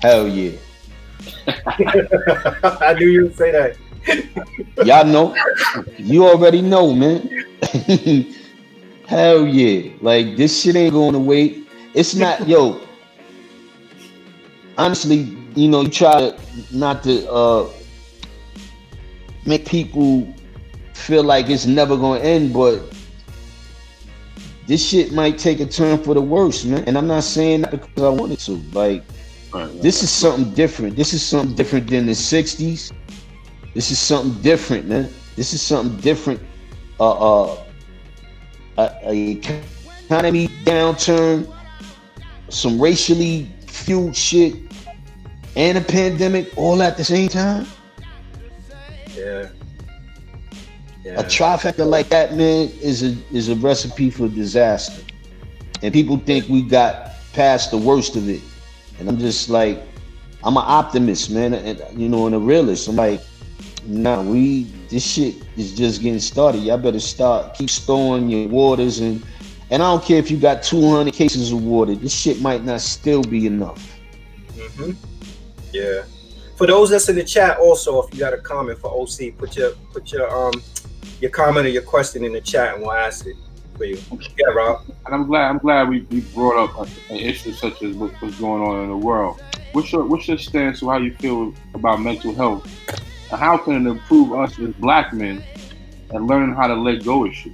Hell 0.00 0.26
yeah. 0.26 0.52
I 1.46 2.96
knew 2.98 3.08
you 3.08 3.22
would 3.24 3.36
say 3.36 3.52
that. 3.52 3.76
Y'all 4.84 5.04
know. 5.04 5.36
You 5.98 6.26
already 6.26 6.62
know, 6.62 6.92
man. 6.92 7.28
Hell 9.06 9.46
yeah. 9.46 9.92
Like 10.00 10.36
this 10.36 10.62
shit 10.62 10.76
ain't 10.76 10.92
going 10.92 11.12
to 11.12 11.18
wait. 11.18 11.68
It's 11.94 12.14
not, 12.14 12.48
yo. 12.48 12.80
Honestly, 14.78 15.36
you 15.54 15.68
know, 15.68 15.82
you 15.82 15.88
try 15.88 16.30
to 16.30 16.38
not 16.72 17.02
to 17.02 17.30
uh 17.30 17.70
make 19.44 19.66
people 19.66 20.32
feel 20.94 21.22
like 21.22 21.50
it's 21.50 21.66
never 21.66 21.96
gonna 21.96 22.20
end, 22.20 22.54
but 22.54 22.80
this 24.66 24.88
shit 24.88 25.12
might 25.12 25.38
take 25.38 25.60
a 25.60 25.66
turn 25.66 26.02
for 26.02 26.14
the 26.14 26.20
worse, 26.20 26.64
man. 26.64 26.84
And 26.86 26.96
I'm 26.96 27.06
not 27.06 27.24
saying 27.24 27.62
that 27.62 27.72
because 27.72 28.02
I 28.02 28.08
wanted 28.08 28.38
to. 28.40 28.52
Like, 28.72 29.02
this 29.82 30.02
is 30.02 30.10
something 30.10 30.54
different. 30.54 30.96
This 30.96 31.12
is 31.12 31.22
something 31.22 31.54
different 31.54 31.88
than 31.88 32.06
the 32.06 32.12
'60s. 32.12 32.92
This 33.74 33.90
is 33.90 33.98
something 33.98 34.40
different, 34.42 34.86
man. 34.86 35.08
This 35.36 35.54
is 35.54 35.62
something 35.62 35.98
different. 36.00 36.40
Uh, 37.00 37.50
uh, 37.50 37.64
a, 38.78 38.90
a 39.04 39.30
economy 40.08 40.48
downturn, 40.64 41.52
some 42.48 42.80
racially 42.80 43.48
fueled 43.66 44.14
shit, 44.14 44.54
and 45.56 45.78
a 45.78 45.80
pandemic 45.80 46.56
all 46.56 46.82
at 46.82 46.96
the 46.96 47.04
same 47.04 47.28
time. 47.28 47.66
Yeah. 49.16 49.48
Yeah. 51.04 51.18
A 51.18 51.24
trifecta 51.24 51.84
like 51.84 52.08
that, 52.10 52.34
man, 52.34 52.68
is 52.80 53.02
a 53.02 53.16
is 53.32 53.48
a 53.48 53.56
recipe 53.56 54.10
for 54.10 54.28
disaster. 54.28 55.02
And 55.82 55.92
people 55.92 56.16
think 56.16 56.48
we 56.48 56.62
got 56.62 57.14
past 57.32 57.72
the 57.72 57.76
worst 57.76 58.14
of 58.14 58.28
it. 58.28 58.40
And 59.00 59.08
I'm 59.08 59.18
just 59.18 59.48
like, 59.48 59.82
I'm 60.44 60.56
an 60.56 60.62
optimist, 60.64 61.30
man, 61.30 61.54
and 61.54 62.00
you 62.00 62.08
know, 62.08 62.26
and 62.26 62.34
a 62.36 62.38
realist. 62.38 62.86
I'm 62.86 62.94
like, 62.94 63.20
nah, 63.86 64.22
we 64.22 64.64
this 64.88 65.04
shit 65.04 65.36
is 65.56 65.74
just 65.74 66.02
getting 66.02 66.20
started. 66.20 66.62
Y'all 66.62 66.78
better 66.78 67.00
start 67.00 67.54
keep 67.54 67.70
storing 67.70 68.28
your 68.28 68.48
waters 68.48 69.00
and 69.00 69.22
and 69.70 69.82
I 69.82 69.90
don't 69.90 70.04
care 70.04 70.18
if 70.18 70.30
you 70.30 70.36
got 70.36 70.62
200 70.62 71.14
cases 71.14 71.50
of 71.50 71.64
water. 71.64 71.94
This 71.94 72.14
shit 72.14 72.42
might 72.42 72.62
not 72.62 72.82
still 72.82 73.22
be 73.22 73.46
enough. 73.46 73.98
Mm-hmm. 74.54 74.92
Yeah. 75.72 76.02
For 76.56 76.66
those 76.66 76.90
that's 76.90 77.08
in 77.08 77.16
the 77.16 77.24
chat, 77.24 77.58
also, 77.58 78.02
if 78.02 78.12
you 78.12 78.20
got 78.20 78.34
a 78.34 78.38
comment 78.38 78.78
for 78.78 78.90
OC, 78.90 79.36
put 79.38 79.56
your 79.56 79.72
put 79.92 80.12
your 80.12 80.28
um 80.30 80.62
your 81.20 81.30
comment 81.30 81.66
or 81.66 81.70
your 81.70 81.82
question 81.82 82.24
in 82.24 82.32
the 82.32 82.40
chat, 82.40 82.74
and 82.74 82.82
we'll 82.82 82.92
ask 82.92 83.26
it 83.26 83.36
for 83.76 83.84
you. 83.84 83.98
Yeah, 84.36 84.52
Rob. 84.54 84.84
And 85.06 85.14
I'm 85.14 85.26
glad 85.26 85.48
I'm 85.48 85.58
glad 85.58 85.88
we, 85.88 86.02
we 86.10 86.20
brought 86.20 86.62
up 86.62 86.86
an 87.10 87.16
issue 87.16 87.52
such 87.52 87.82
as 87.82 87.96
what, 87.96 88.12
what's 88.20 88.38
going 88.38 88.62
on 88.62 88.84
in 88.84 88.90
the 88.90 88.96
world. 88.96 89.42
What's 89.72 89.90
your 89.90 90.04
what's 90.04 90.28
your 90.28 90.38
stance 90.38 90.82
on 90.82 90.90
how 90.90 90.98
you 90.98 91.14
feel 91.14 91.54
about 91.74 92.00
mental 92.00 92.34
health, 92.34 92.68
and 92.88 93.00
how 93.38 93.56
can 93.56 93.86
it 93.86 93.90
improve 93.90 94.32
us 94.32 94.58
as 94.58 94.74
black 94.74 95.12
men 95.12 95.42
and 96.10 96.26
learning 96.26 96.54
how 96.54 96.66
to 96.66 96.74
let 96.74 97.04
go 97.04 97.26
of 97.26 97.34
shit? 97.34 97.52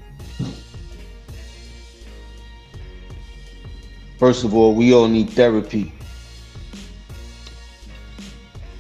First 4.19 4.45
of 4.45 4.55
all, 4.55 4.75
we 4.75 4.93
all 4.93 5.07
need 5.07 5.31
therapy. 5.31 5.93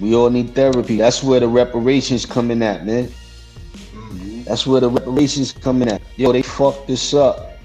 We 0.01 0.15
all 0.15 0.31
need 0.31 0.55
therapy. 0.55 0.97
That's 0.97 1.23
where 1.23 1.41
the 1.41 1.49
reparations 1.49 2.27
coming 2.27 2.63
at, 2.63 2.85
man. 2.85 3.07
Mm-hmm. 3.07 4.43
That's 4.45 4.67
where 4.67 4.81
the 4.81 4.91
reparations 4.91 5.53
coming 5.53 5.89
at. 5.89 6.03
Yo, 6.17 6.33
they 6.33 6.43
fucked 6.43 6.89
this 6.89 7.15
up. 7.15 7.59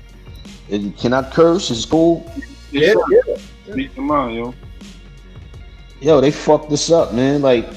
Can 0.70 1.14
I 1.14 1.30
curse? 1.32 1.72
It's 1.72 1.86
cool. 1.86 2.32
Yeah, 2.72 2.94
yeah. 3.10 3.38
Speak 3.70 3.96
your 3.96 4.06
mind, 4.06 4.36
yo. 4.36 4.54
Yo, 6.02 6.22
they 6.22 6.32
fucked 6.32 6.70
this 6.70 6.92
up, 6.92 7.14
man. 7.14 7.42
Like 7.42 7.70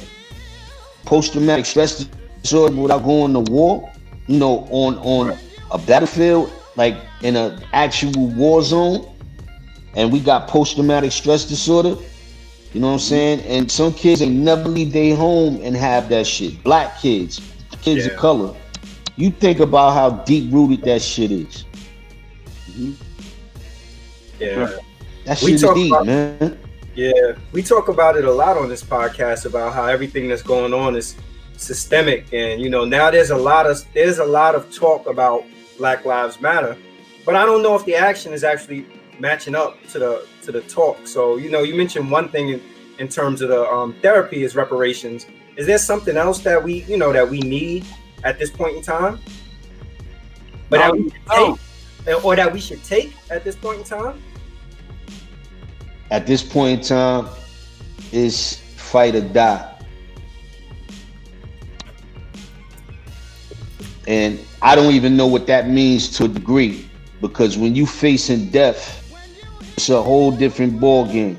post-traumatic 1.07 1.65
stress 1.65 2.07
disorder 2.43 2.75
without 2.75 3.05
going 3.05 3.33
to 3.33 3.41
war. 3.41 3.91
You 4.27 4.39
know, 4.39 4.67
on 4.71 4.99
on 4.99 5.39
a 5.71 5.79
battlefield, 5.79 6.53
like 6.77 6.97
in 7.23 7.37
an 7.37 7.63
actual 7.73 8.29
war 8.31 8.61
zone, 8.63 9.09
and 9.95 10.13
we 10.13 10.21
got 10.21 10.49
post-traumatic 10.49 11.13
stress 11.13 11.45
disorder. 11.45 11.97
You 12.73 12.81
know 12.81 12.89
what 12.89 12.95
I'm 12.95 12.99
mm-hmm. 12.99 13.09
saying? 13.09 13.41
And 13.43 13.71
some 13.71 13.93
kids 13.95 14.21
ain't 14.21 14.35
never 14.35 14.69
leave 14.69 14.93
their 14.93 15.17
home 15.17 15.61
and 15.63 15.77
have 15.77 16.09
that 16.11 16.27
shit. 16.27 16.63
Black 16.63 17.01
kids, 17.01 17.41
kids 17.81 18.05
Yeah. 18.05 18.13
of 18.13 18.19
color. 18.19 18.55
You 19.17 19.31
think 19.31 19.61
about 19.61 19.95
how 19.95 20.11
deep 20.25 20.53
rooted 20.53 20.83
that 20.83 21.01
shit 21.01 21.31
is. 21.31 21.65
Mm-hmm. 22.71 22.93
Yeah. 24.41 24.77
That 25.25 25.39
shit 25.39 25.51
is 25.55 25.63
deep, 25.63 25.93
about- 25.93 26.07
man. 26.07 26.59
Yeah, 26.97 27.37
we 27.53 27.63
talk 27.63 27.89
about 27.89 28.17
it 28.17 28.25
a 28.25 28.33
lot 28.33 28.57
on 28.57 28.71
this 28.71 28.83
podcast 28.83 29.45
about 29.45 29.75
how 29.75 29.85
everything 29.85 30.29
that's 30.29 30.43
going 30.43 30.73
on 30.73 30.97
is 30.97 31.15
systemic, 31.59 32.33
and 32.33 32.59
you 32.59 32.71
know 32.71 32.87
now 32.87 33.11
there's 33.11 33.29
a 33.31 33.37
lot 33.37 33.67
of 33.67 33.85
there's 33.93 34.19
a 34.19 34.25
lot 34.25 34.55
of 34.55 34.75
talk 34.75 35.07
about 35.07 35.45
Black 35.77 36.07
Lives 36.07 36.41
Matter, 36.41 36.75
but 37.27 37.37
I 37.37 37.45
don't 37.45 37.63
know 37.63 37.75
if 37.77 37.85
the 37.85 37.95
action 37.95 38.33
is 38.33 38.45
actually 38.45 38.87
matching 39.19 39.55
up 39.55 39.77
to 39.89 39.99
the 39.99 40.27
to 40.45 40.53
the 40.53 40.63
talk. 40.63 41.07
So 41.07 41.37
you 41.37 41.51
know, 41.51 41.63
you 41.63 41.75
mentioned 41.75 42.11
one 42.11 42.31
thing 42.31 42.49
in, 42.49 42.63
in 42.99 43.09
terms 43.09 43.43
of 43.43 43.51
the 43.51 43.69
um, 43.69 43.95
therapy 44.01 44.43
is 44.43 44.57
reparations. 44.57 45.27
Is 45.59 45.67
there 45.67 45.79
something 45.79 46.17
else 46.17 46.39
that 46.41 46.63
we 46.63 46.85
you 46.85 46.97
know 46.97 47.13
that 47.13 47.29
we 47.29 47.41
need 47.41 47.85
at 48.25 48.39
this 48.39 48.51
point 48.51 48.75
in 48.75 48.83
time? 48.83 49.19
But 50.71 50.79
that 50.79 50.93
we 50.95 51.11
should 51.11 51.13
No. 51.29 51.59
take, 52.07 52.25
or 52.25 52.37
that 52.37 52.51
we 52.51 52.59
should 52.59 52.83
take 52.85 53.13
at 53.31 53.45
this 53.45 53.55
point 53.55 53.81
in 53.81 53.85
time? 53.85 54.23
At 56.11 56.27
this 56.27 56.43
point 56.43 56.81
in 56.81 56.85
time, 56.87 57.29
it's 58.13 58.57
fight 58.57 59.15
or 59.15 59.21
die. 59.23 59.73
And 64.07 64.39
I 64.63 64.77
don't 64.77 64.93
even 64.95 65.17
know 65.17 65.27
what 65.27 65.47
that 65.49 65.69
means 65.69 66.17
to 66.19 66.25
a 66.25 66.29
degree 66.29 66.89
because 67.21 67.59
when 67.59 67.75
you 67.75 67.87
facing 67.87 68.51
death, 68.51 69.03
it's 69.77 69.89
a 69.89 70.01
whole 70.01 70.31
different 70.31 70.81
ball 70.81 71.07
game. 71.07 71.39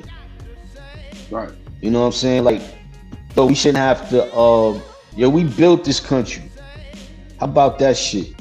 Right. 1.32 1.52
You 1.82 1.92
know 1.92 2.02
what 2.02 2.08
I'm 2.08 2.12
saying? 2.12 2.44
Like, 2.44 2.62
yo, 3.36 3.46
we 3.46 3.56
shouldn't 3.56 3.78
have 3.78 4.10
to. 4.10 4.26
Uh, 4.34 4.82
yo, 5.16 5.30
we 5.30 5.46
built 5.46 5.86
this 5.86 6.00
country. 6.00 6.44
How 7.40 7.46
about 7.46 7.80
that 7.80 7.96
shit? 7.96 8.36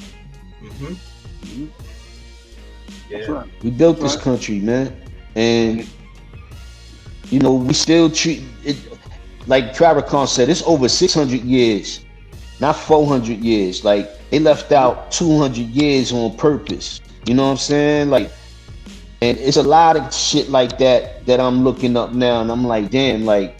Mm-hmm. 0.63 1.67
That's 3.11 3.29
Yeah. 3.29 3.33
right. 3.35 3.49
We 3.63 3.71
built 3.71 4.01
this 4.01 4.15
Right. 4.17 4.25
country, 4.25 4.59
man, 4.59 4.95
and 5.37 5.87
you 7.31 7.39
know 7.41 7.55
we 7.55 7.75
still 7.75 8.11
treat 8.11 8.43
it 8.65 8.77
like 9.47 9.75
Farrakhan 9.75 10.27
said. 10.29 10.49
It's 10.49 10.63
over 10.63 10.89
600 10.89 11.41
years, 11.43 12.05
not 12.61 12.77
400 12.77 13.39
years. 13.39 13.85
Like 13.85 14.11
they 14.31 14.39
left 14.39 14.73
out 14.73 15.11
200 15.13 15.57
years 15.57 16.13
on 16.13 16.37
purpose. 16.37 17.01
You 17.27 17.35
know 17.35 17.45
what 17.45 17.53
I'm 17.53 17.57
saying? 17.57 18.11
Like, 18.11 18.31
and 19.23 19.39
it's 19.39 19.57
a 19.57 19.63
lot 19.63 19.97
of 19.97 20.15
shit 20.15 20.49
like 20.49 20.79
that 20.79 21.27
that 21.27 21.41
I'm 21.41 21.65
looking 21.65 21.97
up 21.97 22.13
now, 22.13 22.41
and 22.41 22.51
I'm 22.51 22.65
like, 22.65 22.91
damn, 22.91 23.25
like, 23.25 23.59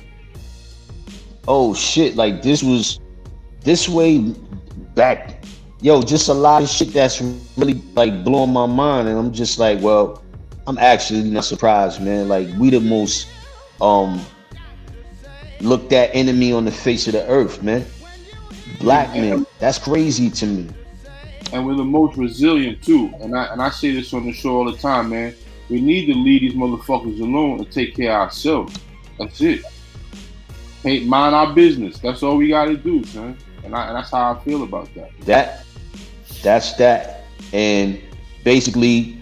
oh 1.49 1.75
shit, 1.75 2.17
like 2.17 2.43
this 2.43 2.63
was 2.63 3.01
this 3.63 3.89
way 3.89 4.19
back 4.95 5.37
yo, 5.81 6.03
just 6.03 6.29
a 6.29 6.35
lot 6.35 6.63
of 6.63 6.69
shit 6.69 6.93
that's 6.93 7.21
really 7.57 7.81
like 7.95 8.25
blowing 8.25 8.53
my 8.53 8.67
mind, 8.67 9.09
and 9.09 9.19
I'm 9.19 9.33
just 9.33 9.59
like, 9.59 9.81
well, 9.81 10.23
I'm 10.67 10.79
actually 10.79 11.23
not 11.23 11.45
surprised, 11.45 12.03
man. 12.03 12.29
Like 12.29 12.49
we 12.59 12.71
the 12.71 12.81
most 12.81 13.29
um 13.81 14.21
looked 15.61 15.93
at 15.93 16.11
enemy 16.15 16.53
on 16.53 16.65
the 16.65 16.73
face 16.73 17.07
of 17.07 17.13
the 17.15 17.27
earth, 17.29 17.63
man. 17.63 17.85
Black 18.81 19.11
men, 19.15 19.47
that's 19.59 19.79
crazy 19.79 20.29
to 20.31 20.47
me. 20.47 20.69
and 21.53 21.65
we're 21.65 21.75
the 21.75 21.85
most 21.85 22.17
resilient 22.19 22.83
too. 22.83 23.13
And 23.21 23.37
I 23.37 23.45
and 23.47 23.63
I 23.63 23.71
say 23.71 23.93
this 23.93 24.13
on 24.13 24.27
the 24.27 24.33
show 24.33 24.57
all 24.57 24.71
the 24.71 24.77
time, 24.79 25.11
man. 25.11 25.35
We 25.69 25.81
need 25.81 26.07
to 26.07 26.15
leave 26.15 26.43
these 26.43 26.55
motherfuckers 26.55 27.21
alone 27.21 27.59
and 27.59 27.71
take 27.73 27.97
care 27.97 28.13
of 28.13 28.29
ourselves. 28.29 28.79
That's 29.19 29.41
it. 29.41 29.63
Hey, 30.83 31.05
mind 31.05 31.35
our 31.35 31.53
business. 31.53 31.99
That's 31.99 32.23
all 32.23 32.37
we 32.37 32.49
gotta 32.49 32.77
do, 32.77 33.03
son. 33.05 33.37
And, 33.65 33.75
I, 33.75 33.89
and 33.89 33.97
that's 33.97 34.11
how 34.11 34.33
I 34.35 34.45
feel 34.45 34.63
about 34.63 34.93
that. 34.95 35.11
That 35.23 35.65
that's 36.43 36.75
that. 36.75 37.25
And 37.53 38.01
basically 38.45 39.19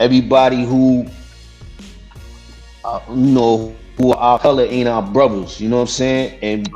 everybody 0.00 0.64
who 0.64 1.06
uh, 2.84 3.00
you 3.08 3.16
know 3.16 3.74
who 3.96 4.12
our 4.12 4.38
color 4.38 4.64
ain't 4.64 4.88
our 4.88 5.02
brothers, 5.02 5.60
you 5.60 5.68
know 5.68 5.76
what 5.76 5.82
I'm 5.82 5.88
saying? 5.88 6.38
And 6.42 6.74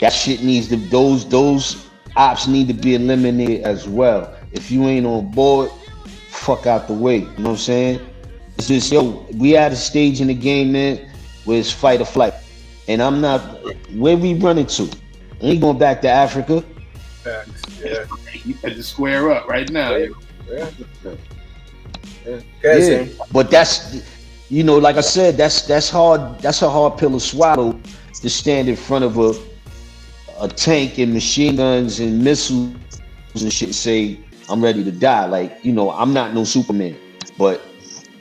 that 0.00 0.12
shit 0.12 0.42
needs 0.42 0.68
to 0.68 0.76
those 0.76 1.28
those 1.28 1.88
ops 2.16 2.46
need 2.46 2.68
to 2.68 2.74
be 2.74 2.94
eliminated 2.94 3.62
as 3.62 3.88
well. 3.88 4.34
If 4.52 4.70
you 4.70 4.84
ain't 4.84 5.06
on 5.06 5.30
board, 5.30 5.70
fuck 6.28 6.66
out 6.66 6.88
the 6.88 6.94
way. 6.94 7.18
You 7.18 7.26
know 7.38 7.50
what 7.50 7.50
I'm 7.50 7.56
saying? 7.56 8.00
It's 8.56 8.68
just 8.68 8.92
yo, 8.92 9.26
we 9.34 9.56
at 9.56 9.72
a 9.72 9.76
stage 9.76 10.20
in 10.20 10.28
the 10.28 10.34
game, 10.34 10.72
man, 10.72 11.10
where 11.44 11.58
it's 11.58 11.70
fight 11.70 12.00
or 12.00 12.06
flight. 12.06 12.34
And 12.88 13.02
I'm 13.02 13.20
not 13.20 13.40
where 13.94 14.16
we 14.16 14.34
running 14.34 14.66
to. 14.66 14.90
I 15.42 15.46
ain't 15.46 15.60
going 15.60 15.78
back 15.78 16.00
to 16.02 16.08
Africa. 16.08 16.62
Facts. 17.22 17.62
Yeah. 17.82 18.04
You 18.44 18.54
had 18.54 18.74
to 18.74 18.82
square 18.82 19.30
up 19.30 19.48
right 19.48 19.70
now. 19.70 19.94
Yeah. 19.94 20.08
Yeah. 20.50 20.70
yeah. 21.04 21.16
Yeah, 22.62 23.06
but 23.32 23.50
that's 23.50 24.02
you 24.54 24.62
know, 24.62 24.78
like 24.78 24.94
I 24.94 25.00
said, 25.00 25.36
that's 25.36 25.62
that's 25.62 25.90
hard. 25.90 26.38
That's 26.38 26.62
a 26.62 26.70
hard 26.70 26.96
pill 26.96 27.10
to 27.10 27.18
swallow 27.18 27.72
to 28.22 28.30
stand 28.30 28.68
in 28.68 28.76
front 28.76 29.04
of 29.04 29.18
a 29.18 29.34
a 30.38 30.46
tank 30.46 30.98
and 30.98 31.12
machine 31.12 31.56
guns 31.56 31.98
and 31.98 32.22
missiles 32.22 32.72
and 33.34 33.52
shit. 33.52 33.74
Say 33.74 34.20
I'm 34.48 34.62
ready 34.62 34.84
to 34.84 34.92
die. 34.92 35.26
Like 35.26 35.64
you 35.64 35.72
know, 35.72 35.90
I'm 35.90 36.12
not 36.14 36.34
no 36.34 36.44
Superman, 36.44 36.96
but 37.36 37.62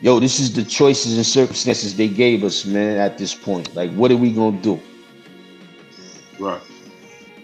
yo, 0.01 0.19
this 0.19 0.39
is 0.39 0.51
the 0.51 0.63
choices 0.63 1.17
and 1.17 1.25
circumstances 1.25 1.95
they 1.95 2.07
gave 2.07 2.43
us, 2.43 2.65
man. 2.65 2.97
At 2.97 3.19
this 3.19 3.35
point, 3.35 3.75
like, 3.75 3.91
what 3.91 4.11
are 4.11 4.17
we 4.17 4.31
gonna 4.33 4.57
do? 4.57 4.81
Right. 6.39 6.63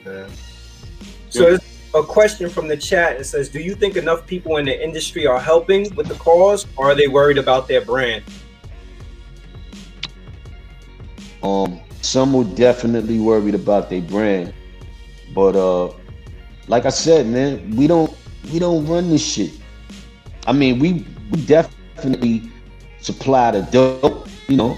Yeah. 0.04 0.28
So 1.30 1.43
there's 1.43 1.80
a 1.93 2.02
question 2.02 2.49
from 2.49 2.67
the 2.67 2.78
chat. 2.78 3.21
It 3.21 3.25
says, 3.25 3.49
"Do 3.49 3.60
you 3.60 3.75
think 3.75 3.97
enough 3.97 4.25
people 4.25 4.58
in 4.58 4.65
the 4.65 4.84
industry 4.84 5.28
are 5.28 5.39
helping 5.39 5.93
with 5.93 6.08
the 6.08 6.15
cause, 6.15 6.65
or 6.75 6.89
are 6.89 6.95
they 6.95 7.08
worried 7.08 7.38
about 7.38 7.67
their 7.67 7.82
brand?" 7.82 8.23
Um, 11.43 11.80
some 12.02 12.34
were 12.34 12.43
definitely 12.43 13.19
worried 13.19 13.56
about 13.56 13.89
their 13.89 14.02
brand, 14.02 14.54
but 15.34 15.56
uh, 15.56 15.88
like 16.67 16.86
I 16.86 16.89
said, 16.89 17.28
man, 17.28 17.75
we 17.75 17.88
don't 17.88 18.13
we 18.52 18.60
don't 18.60 18.86
run 18.88 19.10
this 19.10 19.25
shit. 19.25 19.52
I 20.47 20.54
mean, 20.54 20.80
we 20.80 21.06
we 21.32 21.45
definitely 21.45 22.19
supply 22.99 23.25
the 23.28 23.62
dope, 23.71 24.02
you 24.47 24.56
know, 24.58 24.75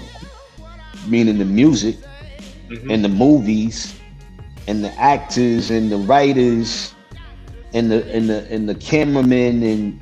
meaning 1.06 1.38
the 1.38 1.44
music 1.44 1.96
Mhm. 2.70 2.90
and 2.90 3.04
the 3.04 3.08
movies 3.08 3.94
and 4.66 4.82
the 4.84 4.92
actors 4.98 5.70
and 5.70 5.90
the 5.90 5.96
writers 5.98 6.94
and 7.74 7.90
the 7.90 8.06
and 8.14 8.28
the 8.28 8.46
and 8.50 8.68
the 8.68 8.74
cameramen 8.74 9.62
and 9.62 10.00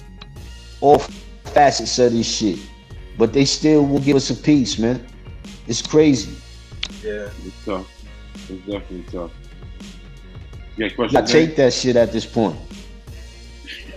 all 0.81 0.99
facets 0.99 1.99
of 1.99 2.13
this 2.13 2.27
shit. 2.27 2.59
But 3.19 3.33
they 3.33 3.45
still 3.45 3.87
will 3.87 4.01
give 4.01 4.17
us 4.17 4.31
a 4.31 4.35
piece, 4.35 4.79
man. 4.79 5.07
It's 5.67 5.83
crazy. 5.83 6.40
Yeah. 7.03 7.31
It's 7.45 7.65
tough. 7.65 7.89
It's 8.35 8.67
definitely 8.67 9.05
tough. 9.11 9.33
Yeah, 10.77 10.89
I 10.99 11.23
take 11.23 11.57
that 11.57 11.73
shit 11.73 11.97
at 11.97 12.13
this 12.13 12.27
point. 12.27 12.59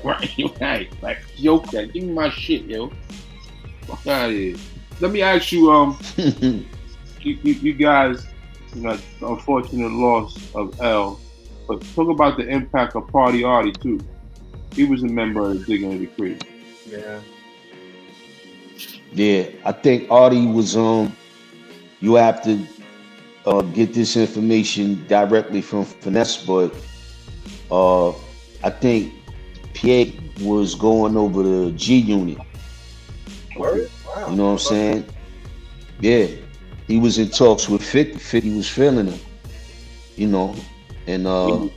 Right, 0.03 0.59
right. 0.59 1.01
Like, 1.01 1.19
yoke 1.37 1.71
that. 1.71 1.93
Give 1.93 2.03
me 2.03 2.11
my 2.11 2.29
shit, 2.29 2.63
yo. 2.63 2.91
Fuck 3.83 4.05
out 4.05 4.31
of 4.31 4.35
here. 4.35 4.57
Let 4.99 5.11
me 5.11 5.21
ask 5.21 5.53
you, 5.53 5.71
um, 5.71 5.97
you, 6.17 6.65
you, 7.21 7.53
you 7.53 7.73
guys, 7.73 8.27
you 8.75 8.81
know, 8.81 8.97
the 9.21 9.27
unfortunate 9.27 9.91
loss 9.91 10.53
of 10.55 10.79
L, 10.81 11.21
but 11.69 11.81
talk 11.95 12.09
about 12.09 12.35
the 12.35 12.45
impact 12.45 12.97
of 12.97 13.07
Party 13.07 13.45
Arty 13.45 13.71
too. 13.71 14.01
He 14.73 14.83
was 14.83 15.03
a 15.03 15.07
member 15.07 15.49
of 15.49 15.59
the 15.59 15.77
Dignity 15.77 16.07
Crew. 16.07 16.37
Yeah. 16.85 17.21
Yeah, 19.13 19.45
I 19.63 19.71
think 19.71 20.11
Arty 20.11 20.45
was 20.47 20.75
um. 20.75 21.15
You 22.01 22.15
have 22.15 22.43
to 22.43 22.67
uh, 23.45 23.61
get 23.61 23.93
this 23.93 24.15
information 24.15 25.05
directly 25.07 25.61
from 25.61 25.85
Finesse, 25.85 26.45
but 26.45 26.73
uh, 27.71 28.09
I 28.63 28.69
think 28.69 29.13
Pierre 29.73 30.13
was 30.41 30.75
going 30.75 31.17
over 31.17 31.43
the 31.43 31.71
G 31.71 31.97
Unit. 31.97 32.37
Word? 33.57 33.89
Wow. 34.07 34.29
You 34.29 34.35
know 34.35 34.45
what 34.45 34.51
I'm 34.51 34.59
saying? 34.59 35.05
Yeah, 35.99 36.27
he 36.87 36.97
was 36.99 37.17
in 37.17 37.29
talks 37.29 37.69
with 37.69 37.83
50. 37.83 38.17
50 38.17 38.55
was 38.55 38.69
feeling 38.69 39.07
him. 39.07 39.19
You 40.15 40.27
know, 40.27 40.55
and 41.07 41.25
uh, 41.25 41.67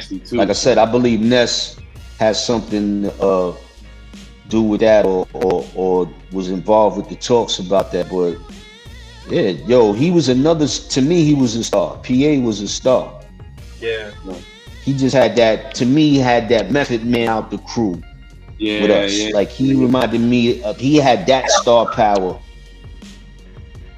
too. 0.00 0.36
like 0.36 0.48
I 0.48 0.54
said, 0.54 0.78
I 0.78 0.90
believe 0.90 1.20
Ness 1.20 1.78
has 2.18 2.44
something 2.44 3.10
uh 3.20 3.52
do 4.48 4.62
with 4.62 4.80
that 4.80 5.04
or, 5.04 5.26
or 5.32 5.66
or 5.74 6.10
was 6.30 6.50
involved 6.50 6.96
with 6.96 7.08
the 7.08 7.16
talks 7.16 7.58
about 7.58 7.92
that. 7.92 8.08
But 8.08 8.36
yeah, 9.28 9.50
yo, 9.66 9.92
he 9.92 10.10
was 10.10 10.28
another 10.28 10.66
to 10.66 11.02
me, 11.02 11.24
he 11.24 11.34
was 11.34 11.56
a 11.56 11.64
star. 11.64 11.96
PA 11.98 12.40
was 12.40 12.60
a 12.60 12.68
star. 12.68 13.20
Yeah. 13.80 14.10
He 14.84 14.92
just 14.92 15.14
had 15.14 15.36
that 15.36 15.74
to 15.76 15.86
me, 15.86 16.10
he 16.10 16.18
had 16.18 16.48
that 16.48 16.70
method 16.70 17.04
man 17.04 17.28
out 17.28 17.50
the 17.50 17.58
crew 17.58 18.00
yeah, 18.58 18.82
with 18.82 18.90
us. 18.90 19.12
yeah. 19.16 19.30
Like 19.34 19.48
he 19.48 19.74
reminded 19.74 20.20
me 20.20 20.62
of 20.62 20.76
he 20.76 20.96
had 20.96 21.26
that 21.26 21.48
star 21.50 21.90
power 21.92 22.38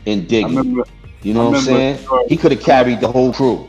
in 0.06 0.20
I 0.20 0.22
digging. 0.24 0.56
remember, 0.56 0.84
You 1.22 1.34
know 1.34 1.46
I 1.46 1.48
what 1.50 1.58
I'm 1.58 1.64
saying? 1.64 2.06
He 2.28 2.36
could 2.36 2.52
have 2.52 2.62
carried 2.62 3.00
the 3.00 3.08
whole 3.10 3.32
crew. 3.32 3.68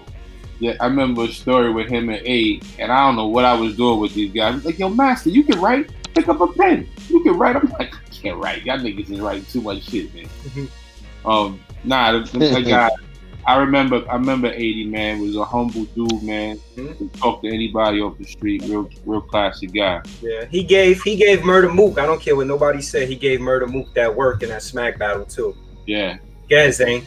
yeah, 0.60 0.74
I 0.80 0.88
remember 0.88 1.24
a 1.24 1.28
story 1.30 1.72
with 1.72 1.88
him 1.90 2.10
and 2.10 2.26
A, 2.26 2.60
and 2.80 2.92
I 2.92 3.06
don't 3.06 3.16
know 3.16 3.28
what 3.28 3.46
I 3.46 3.54
was 3.54 3.76
doing 3.78 4.00
with 4.00 4.14
these 4.14 4.34
guys. 4.34 4.64
Like, 4.66 4.78
yo, 4.80 4.90
master, 4.90 5.30
you 5.30 5.44
can 5.44 5.60
write. 5.62 5.90
Pick 6.14 6.30
up 6.30 6.40
a 6.40 6.48
pen. 6.48 6.88
You 7.10 7.22
can 7.24 7.38
write. 7.38 7.58
I'm 7.58 7.70
like, 7.78 7.94
I 7.94 8.10
can't 8.10 8.38
write. 8.38 8.64
Y'all 8.66 8.78
niggas 8.78 9.10
is 9.10 9.20
writing 9.20 9.44
too 9.46 9.62
much 9.62 9.84
shit, 9.84 10.14
man. 10.16 10.26
Mm-hmm. 10.26 10.66
Um, 11.26 11.60
nah, 11.84 12.12
the, 12.14 12.20
the, 12.38 12.40
the 12.50 12.62
guy. 12.62 12.90
I 13.48 13.58
remember. 13.58 14.04
I 14.10 14.16
remember. 14.16 14.48
Eighty 14.52 14.86
man 14.86 15.22
was 15.22 15.36
a 15.36 15.44
humble 15.44 15.86
dude, 15.86 16.24
man. 16.24 16.60
Mhm. 16.76 17.20
Talk 17.20 17.42
to 17.44 17.48
anybody 17.48 18.02
off 18.02 18.18
the 18.18 18.26
street. 18.26 18.64
Real, 18.64 18.90
real 19.06 19.22
classy 19.22 19.68
guy. 19.68 20.02
Yeah. 20.22 20.46
He 20.46 20.64
gave 20.64 21.02
he 21.04 21.16
gave 21.16 21.44
Murder 21.44 21.70
Mook. 21.72 22.00
I 22.00 22.06
don't 22.08 22.20
care 22.22 22.36
what 22.36 22.48
nobody 22.48 22.82
said. 22.82 23.08
He 23.08 23.16
gave 23.16 23.42
Murder 23.42 23.68
Mook 23.68 23.94
that 23.94 24.14
work 24.16 24.42
in 24.42 24.50
that 24.50 24.64
smack 24.64 24.98
battle 24.98 25.26
too. 25.26 25.56
Yeah. 25.86 26.18
Go 26.50 26.56
ahead, 26.58 26.74
Zane. 26.74 27.04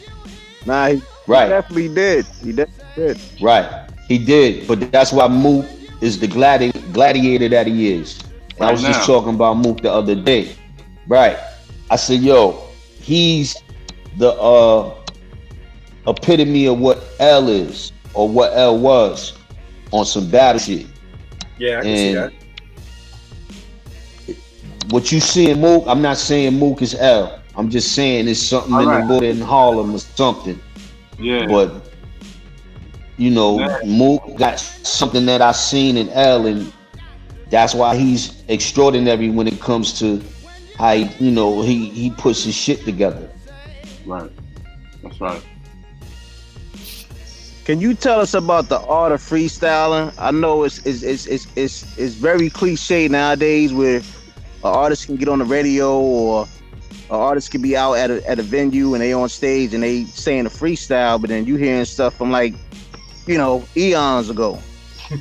Nah, 0.65 0.87
he 0.89 1.01
Right. 1.27 1.49
definitely 1.49 1.93
did. 1.93 2.25
He 2.43 2.51
definitely 2.53 2.85
did. 2.95 3.19
Right. 3.41 3.89
He 4.07 4.17
did, 4.17 4.67
but 4.67 4.91
that's 4.91 5.11
why 5.13 5.27
Mook 5.27 5.65
is 6.01 6.19
the 6.19 6.27
gladi- 6.27 6.73
gladiator 6.93 7.49
that 7.49 7.67
he 7.67 7.91
is. 7.93 8.19
And 8.55 8.61
I 8.61 8.65
Right 8.67 8.71
was 8.71 8.81
just 8.81 9.05
talking 9.05 9.35
about 9.35 9.57
Mook 9.57 9.81
the 9.81 9.91
other 9.91 10.15
day. 10.15 10.55
Right. 11.07 11.37
I 11.89 11.95
said, 11.97 12.21
yo, 12.21 12.63
he's 13.01 13.55
the 14.17 14.31
uh 14.33 14.93
epitome 16.07 16.65
of 16.67 16.79
what 16.79 17.03
L 17.19 17.49
is 17.49 17.91
or 18.13 18.27
what 18.27 18.51
L 18.55 18.77
was 18.77 19.37
on 19.91 20.05
some 20.05 20.29
battle 20.29 20.59
shit. 20.59 20.87
Yeah, 21.57 21.79
I 21.79 21.81
can 21.83 21.97
see 21.97 22.13
that. 22.13 22.33
And 24.27 24.91
what 24.91 25.11
you 25.11 25.19
see 25.19 25.49
in 25.51 25.61
Mook, 25.61 25.83
I'm 25.87 26.01
not 26.01 26.17
saying 26.17 26.57
Mook 26.57 26.81
is 26.81 26.95
L. 26.95 27.41
I'm 27.55 27.69
just 27.69 27.93
saying 27.93 28.27
it's 28.27 28.39
something 28.41 28.73
in 28.73 28.79
Alright. 28.79 29.01
the 29.03 29.07
border 29.07 29.25
in 29.27 29.41
Harlem 29.41 29.93
or 29.93 29.99
something. 29.99 30.59
Yeah. 31.19 31.45
But 31.47 31.91
you 33.17 33.29
know, 33.29 33.59
Yeah. 33.59 33.79
Mook 33.85 34.37
got 34.37 34.59
something 34.59 35.25
that 35.25 35.41
I 35.41 35.51
seen 35.51 35.97
in 35.97 36.09
L, 36.09 36.45
and 36.45 36.71
that's 37.49 37.75
why 37.75 37.97
he's 37.97 38.43
extraordinary 38.47 39.29
when 39.29 39.47
it 39.47 39.59
comes 39.59 39.99
to 39.99 40.21
how 40.77 40.95
he, 40.95 41.09
you 41.23 41.31
know 41.31 41.61
he 41.61 41.89
he 41.89 42.09
puts 42.11 42.43
his 42.45 42.55
shit 42.55 42.85
together. 42.85 43.29
Right. 44.09 44.31
That's 45.03 45.21
right. 45.21 45.43
Can 47.65 47.79
you 47.79 47.93
tell 47.93 48.19
us 48.19 48.33
about 48.33 48.67
the 48.67 48.79
art 48.81 49.11
of 49.11 49.21
freestyling? 49.21 50.11
I 50.17 50.31
know 50.31 50.63
it's 50.63 50.79
it's 50.85 51.03
it's 51.03 51.27
it's 51.27 51.47
it's, 51.55 51.97
it's 51.97 52.15
very 52.15 52.49
cliche 52.49 53.07
nowadays 53.07 53.71
where 53.71 53.97
an 53.97 54.03
artist 54.63 55.05
can 55.05 55.17
get 55.17 55.29
on 55.29 55.39
the 55.39 55.45
radio 55.45 55.99
or 55.99 56.47
an 57.09 57.15
artist 57.15 57.51
can 57.51 57.61
be 57.61 57.77
out 57.77 57.93
at 57.93 58.09
a, 58.09 58.27
at 58.27 58.39
a 58.39 58.43
venue 58.43 58.93
and 58.95 59.03
they 59.03 59.13
on 59.13 59.29
stage 59.29 59.73
and 59.73 59.83
they 59.83 60.05
saying 60.05 60.47
a 60.47 60.49
freestyle, 60.49 61.21
but 61.21 61.29
then 61.29 61.45
you 61.45 61.57
hearing 61.57 61.85
stuff 61.85 62.15
from 62.15 62.31
like, 62.31 62.55
you 63.27 63.37
know, 63.37 63.63
eons 63.77 64.29
ago. 64.29 64.59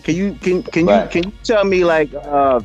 Can 0.03 0.17
you 0.17 0.35
can 0.41 0.63
can 0.63 0.89
you 0.89 1.09
can 1.11 1.25
you 1.25 1.33
tell 1.45 1.65
me 1.65 1.85
like 1.85 2.13
uh, 2.15 2.61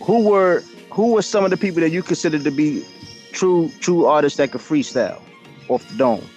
who 0.00 0.26
were 0.26 0.62
who 0.90 1.12
were 1.12 1.22
some 1.22 1.44
of 1.44 1.50
the 1.50 1.56
people 1.56 1.80
that 1.80 1.90
you 1.90 2.02
considered 2.02 2.44
to 2.44 2.50
be 2.50 2.84
true 3.32 3.70
true 3.80 4.06
artists 4.06 4.36
that 4.38 4.52
could 4.52 4.60
freestyle 4.60 5.20
off 5.68 5.88
the 5.88 5.96
dome? 5.96 6.28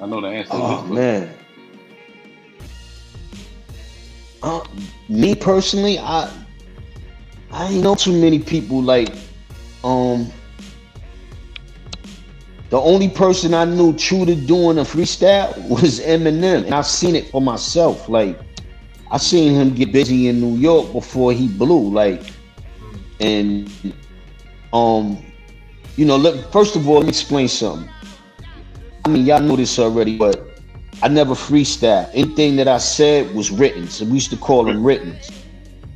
I 0.00 0.06
know 0.06 0.20
the 0.20 0.28
answer. 0.28 0.50
Oh 0.52 0.84
man. 0.86 1.34
Uh, 4.42 4.64
me 5.08 5.34
personally, 5.34 5.98
I 5.98 6.30
I 7.50 7.72
know 7.78 7.94
too 7.94 8.12
many 8.20 8.38
people 8.38 8.82
like 8.82 9.08
um 9.82 10.30
the 12.70 12.78
only 12.78 13.08
person 13.08 13.54
I 13.54 13.64
knew 13.64 13.94
true 13.94 14.26
to 14.26 14.34
doing 14.34 14.78
a 14.78 14.82
freestyle 14.82 15.56
was 15.68 16.00
Eminem, 16.00 16.64
and 16.66 16.74
I've 16.74 16.86
seen 16.86 17.16
it 17.16 17.30
for 17.30 17.40
myself. 17.40 18.08
Like 18.08 18.38
I 19.10 19.16
seen 19.18 19.54
him 19.54 19.74
get 19.74 19.92
busy 19.92 20.28
in 20.28 20.40
New 20.40 20.56
York 20.56 20.92
before 20.92 21.32
he 21.32 21.48
blew. 21.48 21.90
Like, 21.90 22.22
and 23.20 23.70
um, 24.72 25.18
you 25.96 26.04
know, 26.04 26.16
look. 26.16 26.52
First 26.52 26.76
of 26.76 26.88
all, 26.88 26.96
let 26.96 27.04
me 27.04 27.08
explain 27.10 27.48
something. 27.48 27.88
I 29.04 29.08
mean, 29.08 29.24
y'all 29.24 29.40
know 29.40 29.56
this 29.56 29.78
already, 29.78 30.16
but 30.16 30.60
I 31.02 31.08
never 31.08 31.34
freestyle. 31.34 32.08
Anything 32.12 32.56
that 32.56 32.68
I 32.68 32.78
said 32.78 33.34
was 33.34 33.50
written. 33.50 33.88
So 33.88 34.04
we 34.04 34.12
used 34.12 34.30
to 34.30 34.36
call 34.36 34.64
them 34.64 34.84
written. 34.84 35.16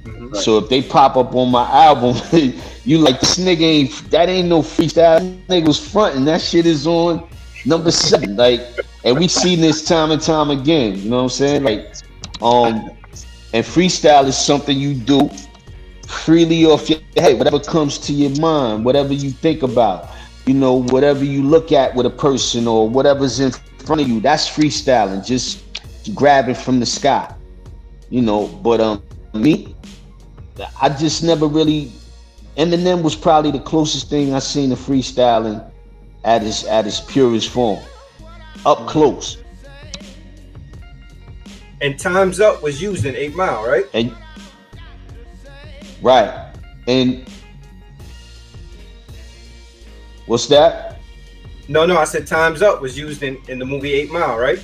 Mhm. 0.05 0.37
So 0.37 0.59
if 0.59 0.69
they 0.69 0.83
pop 0.83 1.17
up 1.17 1.35
on 1.35 1.51
my 1.51 1.69
album, 1.71 2.17
you 2.85 2.99
like 2.99 3.21
this 3.21 3.39
nigga 3.39 3.63
ain't 3.63 4.11
that 4.11 4.29
ain't 4.29 4.49
no 4.49 4.63
freestyle. 4.63 5.21
That 5.21 5.49
nigga 5.49 5.67
was 5.67 5.79
fronting. 5.79 6.25
That 6.25 6.41
shit 6.41 6.67
is 6.67 6.87
on 6.87 7.29
number 7.65 7.91
seven. 7.91 8.37
Like 8.37 8.63
and 9.05 9.19
we 9.19 9.29
seen 9.29 9.61
this 9.61 9.85
time 9.85 10.11
and 10.11 10.21
time 10.23 10.51
again. 10.51 10.97
You 10.99 11.11
know 11.11 11.17
what 11.17 11.23
I'm 11.25 11.29
saying? 11.31 11.65
Like, 11.65 11.95
um, 12.41 12.91
and 13.53 13.65
freestyle 13.65 14.25
is 14.27 14.37
something 14.37 14.79
you 14.79 14.95
do 14.95 15.29
freely 16.13 16.65
off 16.65 16.89
your 16.89 17.01
head, 17.17 17.39
whatever 17.39 17.59
comes 17.59 17.99
to 17.99 18.13
your 18.13 18.39
mind, 18.41 18.85
whatever 18.85 19.13
you 19.13 19.31
think 19.31 19.63
about, 19.63 20.09
you 20.47 20.55
know, 20.55 20.83
whatever 20.85 21.25
you 21.25 21.43
look 21.43 21.73
at 21.73 21.95
with 21.95 22.07
a 22.07 22.11
person 22.11 22.69
or 22.69 22.89
whatever's 22.89 23.41
in 23.41 23.51
front 23.79 24.01
of 24.01 24.09
you. 24.09 24.21
That's 24.21 24.49
freestyling, 24.49 25.25
just 25.25 25.65
grabbing 26.15 26.55
from 26.55 26.81
the 26.81 26.87
sky, 26.87 27.35
you 28.11 28.23
know. 28.23 28.47
But 28.47 28.81
um, 28.81 29.03
me, 29.33 29.75
I 30.81 30.89
just 30.91 31.23
never 31.23 31.47
really. 31.47 31.93
Eminem 32.57 33.03
was 33.03 33.17
probably 33.17 33.51
the 33.51 33.61
closest 33.61 34.11
thing 34.11 34.35
I 34.35 34.39
seen 34.39 34.71
to 34.71 34.77
freestyling 34.77 35.71
at 36.25 36.43
its 36.43 36.65
at 36.67 36.87
its 36.87 37.01
purest 37.01 37.49
form, 37.49 37.83
up 38.67 38.87
close. 38.87 39.39
And 41.81 41.99
Times 41.99 42.39
Up 42.39 42.63
was 42.63 42.81
used 42.81 43.07
in 43.07 43.17
Eight 43.17 43.35
Mile, 43.35 43.67
right? 43.67 43.87
And 43.93 44.15
right, 46.03 46.53
and 46.87 47.29
what's 50.27 50.47
that? 50.49 50.99
No, 51.69 51.87
no, 51.87 51.97
I 51.97 52.05
said 52.05 52.27
Times 52.27 52.61
Up 52.61 52.81
was 52.81 52.99
used 52.99 53.23
in, 53.23 53.41
in 53.49 53.59
the 53.59 53.65
movie 53.65 53.93
Eight 53.93 54.11
Mile, 54.11 54.37
right? 54.37 54.63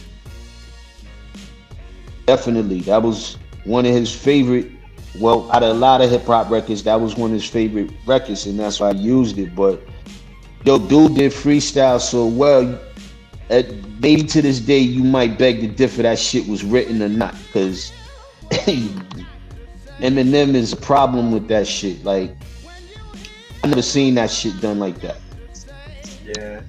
Definitely, 2.26 2.80
that 2.80 3.02
was 3.02 3.38
one 3.64 3.86
of 3.86 3.92
his 3.92 4.14
favorite. 4.14 4.70
Well, 5.18 5.50
out 5.50 5.62
of 5.62 5.70
a 5.70 5.78
lot 5.78 6.00
of 6.00 6.10
hip 6.10 6.24
hop 6.24 6.50
records, 6.50 6.82
that 6.84 7.00
was 7.00 7.16
one 7.16 7.30
of 7.30 7.34
his 7.34 7.48
favorite 7.48 7.90
records, 8.06 8.46
and 8.46 8.58
that's 8.58 8.80
why 8.80 8.88
I 8.88 8.92
used 8.92 9.38
it. 9.38 9.54
But 9.54 9.80
yo, 10.64 10.78
dude 10.78 11.14
did 11.14 11.32
freestyle 11.32 12.00
so 12.00 12.26
well. 12.26 12.78
At, 13.48 13.72
maybe 14.00 14.24
to 14.24 14.42
this 14.42 14.60
day, 14.60 14.78
you 14.78 15.02
might 15.02 15.38
beg 15.38 15.60
to 15.60 15.68
differ 15.68 16.02
that 16.02 16.18
shit 16.18 16.46
was 16.46 16.62
written 16.62 17.02
or 17.02 17.08
not, 17.08 17.34
because 17.46 17.92
Eminem 20.00 20.54
is 20.54 20.72
a 20.72 20.76
problem 20.76 21.32
with 21.32 21.48
that 21.48 21.66
shit. 21.66 22.04
Like, 22.04 22.34
I 23.64 23.66
never 23.66 23.82
seen 23.82 24.14
that 24.14 24.30
shit 24.30 24.60
done 24.60 24.78
like 24.78 25.00
that. 25.00 25.16
Yeah. 26.24 26.60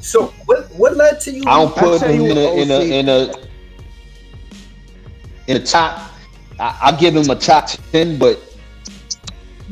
So 0.00 0.28
what 0.46 0.70
what 0.74 0.96
led 0.96 1.20
to 1.20 1.30
you? 1.32 1.42
I 1.46 1.60
don't 1.60 1.74
put 1.76 2.02
him 2.02 2.20
in 2.20 2.36
a, 2.36 2.60
in 2.60 2.70
a 2.70 2.80
in 2.98 3.08
a 3.08 3.34
in 5.46 5.56
a 5.56 5.64
top. 5.64 6.10
I, 6.58 6.78
I 6.82 6.96
give 6.96 7.16
him 7.16 7.28
a 7.30 7.36
top 7.36 7.68
ten, 7.90 8.18
but 8.18 8.38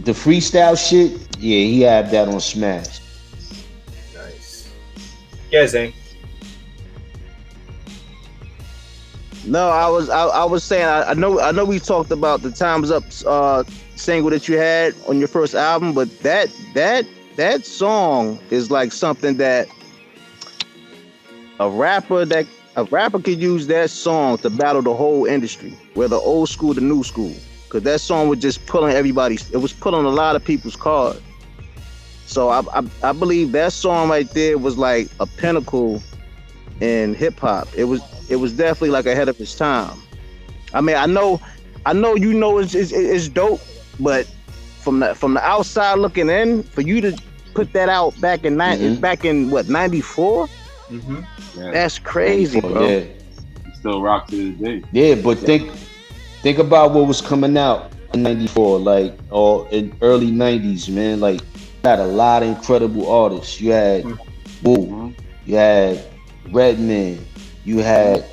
the 0.04 0.12
freestyle 0.12 0.76
shit, 0.76 1.36
yeah, 1.38 1.58
he 1.58 1.82
had 1.82 2.10
that 2.10 2.28
on 2.28 2.40
Smash. 2.40 3.00
Nice. 4.14 4.72
Yeah, 5.50 5.66
Zane. 5.66 5.92
No, 9.44 9.70
I 9.70 9.88
was 9.88 10.08
I, 10.08 10.26
I 10.26 10.44
was 10.44 10.62
saying 10.62 10.86
I, 10.86 11.10
I 11.10 11.14
know 11.14 11.40
I 11.40 11.50
know 11.50 11.64
we 11.64 11.80
talked 11.80 12.10
about 12.12 12.42
the 12.42 12.50
Times 12.50 12.90
Up 12.90 13.02
uh 13.26 13.64
single 13.96 14.30
that 14.30 14.48
you 14.48 14.56
had 14.56 14.94
on 15.08 15.18
your 15.18 15.28
first 15.28 15.54
album, 15.54 15.94
but 15.94 16.16
that 16.20 16.48
that 16.74 17.06
that 17.36 17.64
song 17.66 18.38
is 18.50 18.70
like 18.70 18.92
something 18.92 19.38
that 19.38 19.66
a 21.58 21.68
rapper 21.68 22.24
that 22.24 22.46
a 22.76 22.84
rapper 22.84 23.18
could 23.18 23.40
use 23.40 23.66
that 23.66 23.90
song 23.90 24.38
to 24.38 24.50
battle 24.50 24.82
the 24.82 24.94
whole 24.94 25.26
industry, 25.26 25.76
whether 25.94 26.16
old 26.16 26.48
school 26.48 26.74
to 26.74 26.80
new 26.80 27.02
school. 27.02 27.34
Cause 27.68 27.82
that 27.82 28.00
song 28.00 28.28
was 28.28 28.38
just 28.38 28.66
pulling 28.66 28.94
everybody's 28.94 29.50
it 29.50 29.58
was 29.58 29.72
pulling 29.72 30.04
a 30.04 30.10
lot 30.10 30.36
of 30.36 30.44
people's 30.44 30.76
cards. 30.76 31.20
So 32.26 32.50
I, 32.50 32.60
I 32.72 32.82
I 33.02 33.12
believe 33.12 33.50
that 33.52 33.72
song 33.72 34.08
right 34.08 34.28
there 34.30 34.56
was 34.56 34.78
like 34.78 35.08
a 35.18 35.26
pinnacle 35.26 36.00
in 36.80 37.14
hip 37.14 37.40
hop. 37.40 37.68
It 37.76 37.84
was 37.84 38.02
it 38.32 38.36
was 38.36 38.52
definitely 38.54 38.90
like 38.90 39.06
ahead 39.06 39.28
of 39.28 39.38
its 39.40 39.54
time. 39.54 39.96
I 40.74 40.80
mean, 40.80 40.96
I 40.96 41.06
know, 41.06 41.40
I 41.84 41.92
know 41.92 42.14
you 42.16 42.32
know 42.32 42.58
it's 42.58 42.74
it's, 42.74 42.92
it's 42.92 43.28
dope, 43.28 43.60
but 44.00 44.26
from 44.80 45.00
the 45.00 45.14
from 45.14 45.34
the 45.34 45.42
outside 45.44 45.98
looking 45.98 46.30
in, 46.30 46.62
for 46.62 46.80
you 46.80 47.00
to 47.02 47.16
put 47.54 47.72
that 47.74 47.88
out 47.88 48.18
back 48.20 48.44
in 48.44 48.56
9 48.56 48.78
Mhm. 48.78 49.00
back 49.00 49.24
in 49.24 49.50
what 49.50 49.68
ninety 49.68 50.00
four, 50.00 50.48
Mm-hmm. 50.90 51.20
Yeah, 51.58 51.70
that's 51.72 51.98
crazy, 51.98 52.60
bro. 52.60 52.88
Yeah, 52.88 53.04
still 53.78 54.02
rock 54.02 54.28
to 54.28 54.36
this 54.52 54.60
day. 54.60 54.82
yeah, 54.92 55.14
but 55.14 55.38
think 55.38 55.70
think 56.42 56.58
about 56.58 56.92
what 56.92 57.06
was 57.06 57.20
coming 57.20 57.56
out 57.56 57.92
in 58.14 58.22
'94, 58.22 58.78
like 58.78 59.18
or 59.30 59.66
in 59.70 59.92
early 60.02 60.30
'90s, 60.30 60.88
man. 60.88 61.20
Like, 61.20 61.40
you 61.40 61.84
had 61.90 61.98
a 62.00 62.06
lot 62.06 62.42
of 62.42 62.48
incredible 62.48 63.10
artists. 63.10 63.60
You 63.60 63.72
had 63.72 64.04
Wu, 64.62 64.76
Mhm. 64.76 65.14
you 65.46 65.56
had 65.56 66.00
Redman, 66.50 67.18
you 67.64 67.78
had 67.78 68.24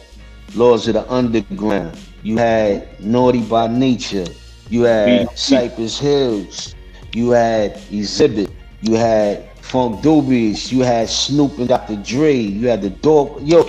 Lords 0.55 0.87
of 0.87 0.95
the 0.95 1.11
Underground, 1.11 1.97
you 2.23 2.37
had 2.37 2.99
Naughty 2.99 3.41
by 3.43 3.67
Nature, 3.67 4.25
you 4.69 4.83
had. 4.83 5.37
Cypress 5.37 5.99
Hills, 5.99 6.75
you 7.13 7.31
had 7.31 7.79
Exhibit, 7.91 8.51
you 8.81 8.95
had 8.95 9.55
Funkdoobiest, 9.57 10.71
you 10.71 10.81
had 10.81 11.09
Snoop 11.09 11.57
and 11.57 11.67
Dr. 11.67 11.95
Dre, 11.97 12.35
you 12.35 12.67
had 12.67 12.81
the 12.81 12.89
dog. 12.89 13.41
Yo, 13.41 13.63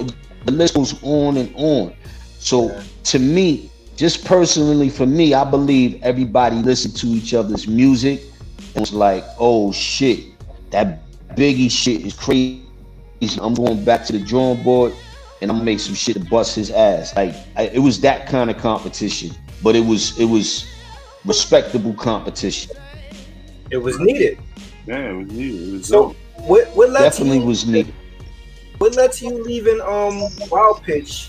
the 0.45 0.53
list 0.53 0.75
goes 0.75 1.03
on 1.03 1.37
and 1.37 1.53
on. 1.57 1.95
So 2.39 2.83
to 3.05 3.19
me, 3.19 3.71
just 3.97 4.25
personally 4.25 4.89
for 4.89 5.07
me, 5.07 5.35
I 5.35 5.45
believe 5.45 6.03
everybody 6.03 6.57
listened 6.57 6.97
to 6.97 7.07
each 7.07 7.35
other's 7.35 7.69
music 7.69 8.23
and 8.75 8.81
was 8.81 8.93
like, 8.93 9.25
oh 9.39 9.73
shit, 9.73 10.21
that 10.71 11.03
Biggie 11.37 11.71
shit 11.71 12.07
is 12.07 12.15
crazy. 12.15 12.65
I'm 13.41 13.55
going 13.55 13.85
back 13.85 14.07
to 14.07 14.13
the 14.13 14.21
drawing 14.21 14.63
board 14.63 14.95
and 15.41 15.51
I'm 15.51 15.57
gonna 15.59 15.65
make 15.65 15.81
some 15.81 15.95
shit 15.95 16.17
to 16.17 16.25
bust 16.25 16.55
his 16.57 16.71
ass. 16.71 17.15
Like 17.17 17.35
I, 17.57 17.65
it 17.69 17.79
was 17.79 18.01
that 18.01 18.27
kind 18.27 18.51
of 18.51 18.59
competition, 18.59 19.31
but 19.63 19.75
it 19.77 19.85
was 19.85 20.19
it 20.19 20.27
was 20.27 20.67
respectable 21.25 21.95
competition. 21.95 22.73
It 23.71 23.79
was 23.79 23.99
needed. 23.99 24.39
Yeah, 24.87 25.11
it 25.11 25.13
was 25.15 25.29
needed. 25.33 25.69
It 25.69 25.73
was 25.73 25.87
So 25.87 26.17
what 26.37 26.69
what 26.77 26.91
led 26.91 27.01
Definitely 27.03 27.39
you, 27.39 27.47
was 27.47 27.67
needed. 27.67 27.95
what 28.79 28.95
led 28.97 29.13
to 29.13 29.25
you 29.27 29.43
leaving 29.43 29.81
um 29.81 30.23
Wild 30.51 30.83
Pitch 30.83 31.29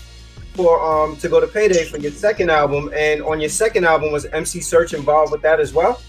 for 0.54 0.80
um 0.82 1.16
to 1.16 1.28
go 1.28 1.40
to 1.40 1.46
Payday 1.46 1.84
for 1.84 1.96
your 1.98 2.12
second 2.12 2.50
album, 2.50 2.90
and 2.94 3.22
on 3.22 3.40
your 3.40 3.48
second 3.50 3.84
album 3.86 4.12
was 4.12 4.26
MC 4.26 4.58
Serch 4.60 4.92
involved 4.94 5.32
with 5.32 5.42
that 5.42 5.60
as 5.60 5.72
well? 5.72 6.00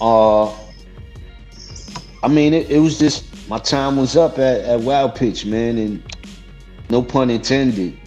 Uh, 0.00 0.50
I 2.22 2.28
mean, 2.28 2.54
it, 2.54 2.70
it 2.70 2.78
was 2.78 2.98
just 2.98 3.24
my 3.48 3.58
time 3.58 3.96
was 3.96 4.16
up 4.16 4.38
at, 4.38 4.60
at 4.60 4.80
Wild 4.80 5.14
Pitch, 5.14 5.46
man, 5.46 5.78
and 5.78 6.02
no 6.90 7.02
pun 7.02 7.30
intended. 7.30 7.98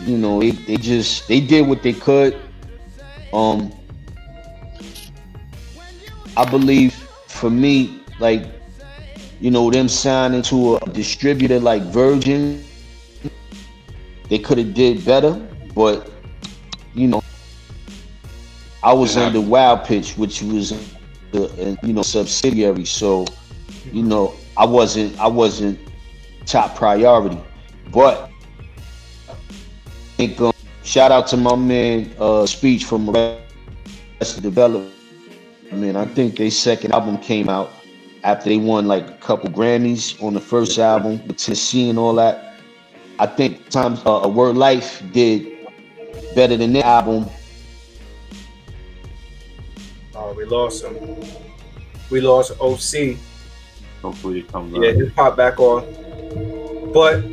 You 0.00 0.16
know, 0.16 0.40
they, 0.40 0.52
they 0.52 0.76
just 0.76 1.26
they 1.26 1.40
did 1.40 1.66
what 1.66 1.82
they 1.82 1.92
could. 1.92 2.40
Um, 3.32 3.72
I 6.36 6.48
believe 6.48 6.94
for 7.26 7.50
me, 7.50 8.00
like 8.20 8.46
you 9.40 9.50
know, 9.50 9.70
them 9.70 9.88
signing 9.88 10.42
to 10.42 10.76
a 10.76 10.90
distributor 10.90 11.58
like 11.58 11.82
Virgin, 11.82 12.64
they 14.28 14.38
could 14.38 14.58
have 14.58 14.74
did 14.74 15.04
better, 15.04 15.34
but 15.74 16.10
you 16.94 17.08
know, 17.08 17.22
I 18.82 18.92
was 18.92 19.16
under 19.16 19.40
Wild 19.40 19.84
Pitch, 19.84 20.16
which 20.16 20.42
was 20.42 20.70
the 21.32 21.44
uh, 21.44 21.86
you 21.86 21.92
know 21.92 22.02
subsidiary, 22.02 22.84
so 22.84 23.26
you 23.92 24.02
know 24.02 24.34
I 24.58 24.66
wasn't 24.66 25.16
I 25.20 25.28
wasn't 25.28 25.78
top 26.44 26.74
priority, 26.74 27.38
but 27.92 28.28
think 30.16 30.40
um, 30.40 30.52
shout 30.82 31.12
out 31.12 31.28
to 31.28 31.36
my 31.36 31.54
man 31.54 32.12
uh, 32.18 32.44
Speech 32.44 32.84
from 32.84 33.08
Arrested 33.08 34.42
Development. 34.42 34.92
I 35.70 35.76
mean 35.76 35.94
I 35.94 36.06
think 36.06 36.36
their 36.36 36.50
second 36.50 36.92
album 36.92 37.18
came 37.18 37.48
out 37.48 37.70
after 38.24 38.48
they 38.48 38.56
won 38.56 38.88
like 38.88 39.08
a 39.08 39.12
couple 39.18 39.48
Grammys 39.48 40.20
on 40.20 40.34
the 40.34 40.40
first 40.40 40.76
album 40.80 41.24
with 41.28 41.36
Tennessee 41.36 41.88
and 41.88 41.96
all 41.96 42.14
that. 42.14 42.56
I 43.20 43.26
think 43.26 43.68
times 43.68 44.02
uh, 44.04 44.22
a 44.24 44.28
Word 44.28 44.56
Life 44.56 45.04
did 45.12 45.68
better 46.34 46.56
than 46.56 46.72
their 46.72 46.84
album. 46.84 47.26
Oh, 50.16 50.32
we 50.32 50.44
lost 50.46 50.84
him. 50.84 51.24
We 52.10 52.20
lost 52.20 52.60
OC. 52.60 53.18
Hopefully 54.02 54.40
it 54.40 54.48
comes 54.52 54.76
Yeah, 54.76 54.90
out. 54.90 54.96
just 54.98 55.14
pop 55.16 55.36
back 55.36 55.58
on. 55.60 55.84
But 56.92 57.24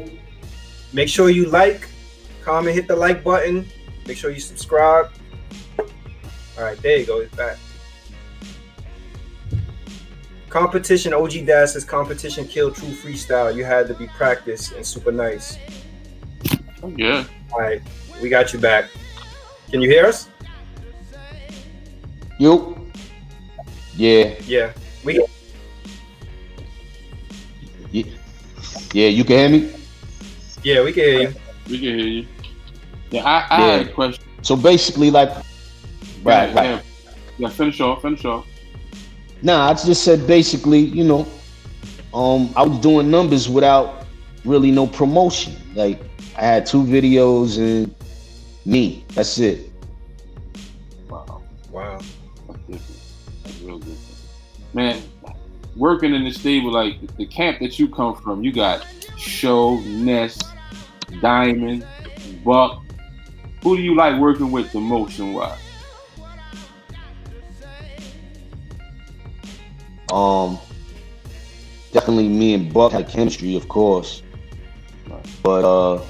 make 0.93 1.07
sure 1.09 1.29
you 1.29 1.45
like, 1.49 1.87
comment, 2.43 2.75
hit 2.75 2.87
the 2.87 2.95
like 2.95 3.23
button. 3.23 3.65
Make 4.07 4.17
sure 4.17 4.31
you 4.31 4.39
subscribe. 4.39 5.09
All 5.79 6.63
right, 6.63 6.77
there 6.81 6.97
you 6.97 7.05
go. 7.05 7.19
It's 7.19 7.35
back. 7.35 7.57
Competition 10.49 11.13
OG 11.13 11.45
Dash 11.45 11.71
says 11.71 11.83
competition 11.83 12.47
kill 12.47 12.71
true 12.71 12.87
freestyle. 12.89 13.53
You 13.53 13.65
had 13.65 13.87
to 13.89 13.93
be 13.93 14.07
practiced 14.07 14.71
and 14.73 14.85
super 14.85 15.11
nice. 15.11 15.57
Yeah. 16.95 17.25
All 17.51 17.59
right, 17.59 17.81
we 18.21 18.29
got 18.29 18.53
you 18.53 18.59
back. 18.59 18.85
Can 19.69 19.81
you 19.81 19.89
hear 19.89 20.05
us? 20.05 20.29
Yo, 22.39 22.77
yeah, 23.95 24.35
Yeah, 24.45 24.71
we. 25.03 25.25
Yeah. 28.03 28.17
Yeah, 28.93 29.07
you 29.07 29.23
can 29.25 29.37
hear 29.37 29.49
me. 29.49 29.71
Yeah, 30.63 30.83
we 30.83 30.93
can 30.93 31.03
hear 31.03 31.19
you. 31.21 31.35
We 31.69 31.79
can 31.79 31.99
hear 31.99 32.07
you. 32.07 32.27
Yeah, 33.11 33.23
I, 33.25 33.47
I 33.49 33.61
Yeah. 33.61 33.71
had 33.71 33.81
a 33.81 33.91
question. 33.91 34.25
So 34.41 34.55
basically, 34.55 35.11
like, 35.11 35.29
right, 36.23 36.53
yeah, 36.53 36.53
right. 36.53 36.71
Yeah. 36.71 36.81
yeah, 37.37 37.49
finish 37.49 37.79
off, 37.81 38.01
finish 38.01 38.25
off. 38.25 38.45
Nah, 39.41 39.69
I 39.69 39.73
just 39.73 40.03
said 40.03 40.27
basically, 40.27 40.79
you 40.79 41.03
know, 41.03 41.27
um, 42.13 42.51
I 42.55 42.63
was 42.63 42.79
doing 42.79 43.09
numbers 43.09 43.49
without 43.49 44.05
really 44.43 44.71
no 44.71 44.87
promotion. 44.87 45.53
Like, 45.73 46.01
I 46.37 46.43
had 46.45 46.65
two 46.65 46.83
videos 46.83 47.57
and 47.59 47.93
me. 48.65 49.05
That's 49.13 49.37
it. 49.39 49.71
Wow, 51.09 51.43
Wow. 51.69 52.07
that's 52.47 52.59
different. 52.67 53.01
That's 53.43 53.59
real 53.59 53.79
different. 53.79 54.19
Man, 54.73 55.03
working 55.75 56.13
in 56.13 56.23
the 56.23 56.31
stable, 56.31 56.71
like 56.71 57.15
the 57.17 57.25
camp 57.25 57.59
that 57.59 57.77
you 57.77 57.87
come 57.87 58.15
from, 58.15 58.43
you 58.43 58.51
got 58.51 58.85
Show, 59.17 59.79
Ness, 59.81 60.39
Diamond, 61.21 61.85
Buck. 62.43 62.83
Who 63.63 63.75
do 63.75 63.81
you 63.81 63.95
like 63.95 64.19
working 64.19 64.51
with 64.51 64.71
the 64.71 64.79
motion 64.79 65.33
wise? 65.33 65.59
Um, 70.11 70.59
definitely 71.91 72.29
me 72.29 72.53
and 72.53 72.71
Buck 72.71 72.91
had 72.91 73.09
chemistry, 73.09 73.55
of 73.55 73.67
course. 73.67 74.21
But 75.41 75.65
uh, 75.65 76.03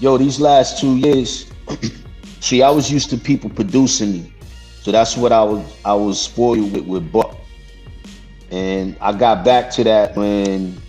yo, 0.00 0.18
these 0.18 0.40
last 0.40 0.80
two 0.80 0.96
years, 0.96 1.50
see, 2.40 2.62
I 2.62 2.70
was 2.70 2.90
used 2.90 3.10
to 3.10 3.16
people 3.16 3.50
producing 3.50 4.12
me, 4.12 4.32
so 4.82 4.92
that's 4.92 5.16
what 5.16 5.32
I 5.32 5.42
was 5.42 5.64
I 5.84 5.94
was 5.94 6.20
spoiled 6.20 6.72
with 6.72 6.84
with 6.86 7.10
Buck, 7.10 7.37
and 8.50 8.96
I 9.00 9.12
got 9.12 9.44
back 9.44 9.70
to 9.72 9.84
that 9.84 10.16
when 10.16 10.80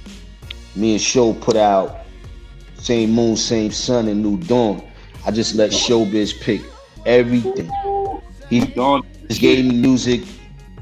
me 0.76 0.93
and 0.93 1.01
Show 1.01 1.34
put 1.34 1.55
out 1.55 2.05
Same 2.76 3.12
Moon, 3.12 3.36
Same 3.36 3.72
Sun, 3.72 4.07
and 4.07 4.22
New 4.24 4.38
Dawn. 4.38 4.84
I 5.26 5.32
just 5.32 5.55
let 5.55 5.72
Showbiz 5.72 6.39
pick 6.39 6.62
everything. 7.05 7.70
He 8.49 8.62
just 9.28 9.41
gave 9.41 9.66
me 9.66 9.76
music 9.76 10.22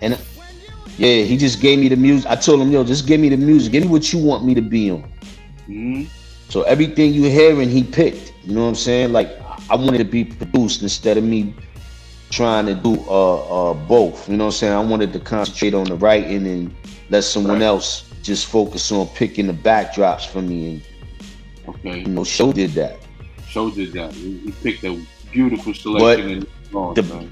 and 0.02 0.18
yeah 0.98 1.24
he 1.24 1.38
just 1.38 1.60
gave 1.60 1.80
me 1.80 1.90
the 1.90 1.96
music. 1.96 2.30
I 2.30 2.36
told 2.36 2.62
him 2.62 2.72
yo 2.72 2.84
just 2.84 3.08
give 3.08 3.20
me 3.20 3.30
the 3.30 3.38
music. 3.38 3.72
Give 3.72 3.84
me 3.84 3.90
what 3.90 4.14
you 4.14 4.24
want 4.24 4.46
me 4.46 4.54
to 4.56 4.62
be 4.62 4.92
on. 4.92 5.04
Hmm 5.66 6.04
so 6.50 6.62
everything 6.64 7.14
you 7.14 7.24
hearing 7.24 7.70
he 7.70 7.84
picked. 7.84 8.34
You 8.44 8.56
know 8.56 8.64
what 8.64 8.70
i'm 8.70 8.76
saying? 8.76 9.12
Like 9.12 9.30
i 9.70 9.76
wanted 9.76 9.98
to 9.98 10.06
be 10.06 10.24
produced 10.24 10.82
instead 10.82 11.18
of 11.18 11.24
me 11.24 11.54
trying 12.30 12.66
to 12.66 12.76
do 12.76 12.94
uh 13.10 13.70
uh 13.72 13.74
both 13.74 14.28
you 14.30 14.36
know 14.38 14.46
what 14.46 14.54
i'm 14.54 14.58
saying 14.58 14.74
i 14.74 14.80
wanted 14.84 15.14
to 15.14 15.20
concentrate 15.20 15.74
on 15.74 15.86
the 15.86 15.96
writing 15.96 16.46
and 16.46 16.76
let 17.10 17.24
someone 17.24 17.54
Right. 17.60 17.64
else 17.66 18.04
just 18.22 18.48
focus 18.48 18.92
on 18.92 19.08
picking 19.08 19.48
the 19.48 19.54
backdrops 19.54 20.26
for 20.28 20.42
me 20.42 20.70
and 20.72 20.82
Okay, 21.70 22.00
you 22.02 22.08
know 22.08 22.24
show 22.24 22.52
did 22.54 22.72
that 22.72 23.00
Show 23.48 23.72
did 23.72 23.94
that. 23.94 24.14
He, 24.14 24.38
he 24.40 24.52
picked 24.52 24.84
a 24.84 25.02
beautiful 25.32 25.74
selection 25.74 26.30
and 26.32 26.48
Dawn, 26.72 26.94
the- 26.96 27.04
man. 27.04 27.32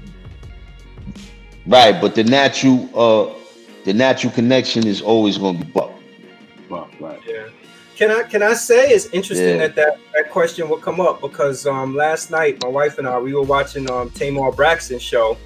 right 1.66 2.00
but 2.00 2.14
the 2.14 2.24
natural 2.24 2.88
uh 2.98 3.32
the 3.84 3.92
natural 3.92 4.32
connection 4.32 4.86
is 4.86 5.00
always 5.02 5.36
going 5.38 5.58
to 5.58 5.64
be 5.64 5.70
buck 5.72 5.90
Buck, 6.68 6.90
right. 6.98 7.20
Yeah. 7.28 7.46
Can 7.96 8.10
I 8.10 8.24
can 8.24 8.42
I 8.42 8.52
say 8.52 8.90
it's 8.90 9.06
interesting 9.06 9.56
Yeah. 9.58 9.68
that, 9.68 9.74
that 9.76 9.98
that 10.14 10.30
question 10.30 10.68
will 10.68 10.76
come 10.76 11.00
up 11.00 11.22
because 11.22 11.66
um 11.66 11.96
last 11.96 12.30
night 12.30 12.62
my 12.62 12.68
wife 12.68 12.98
and 12.98 13.08
I 13.08 13.18
we 13.18 13.32
were 13.34 13.42
watching 13.42 13.90
um 13.90 14.10
Tamar 14.10 14.52
Braxton 14.52 14.98
show 14.98 15.38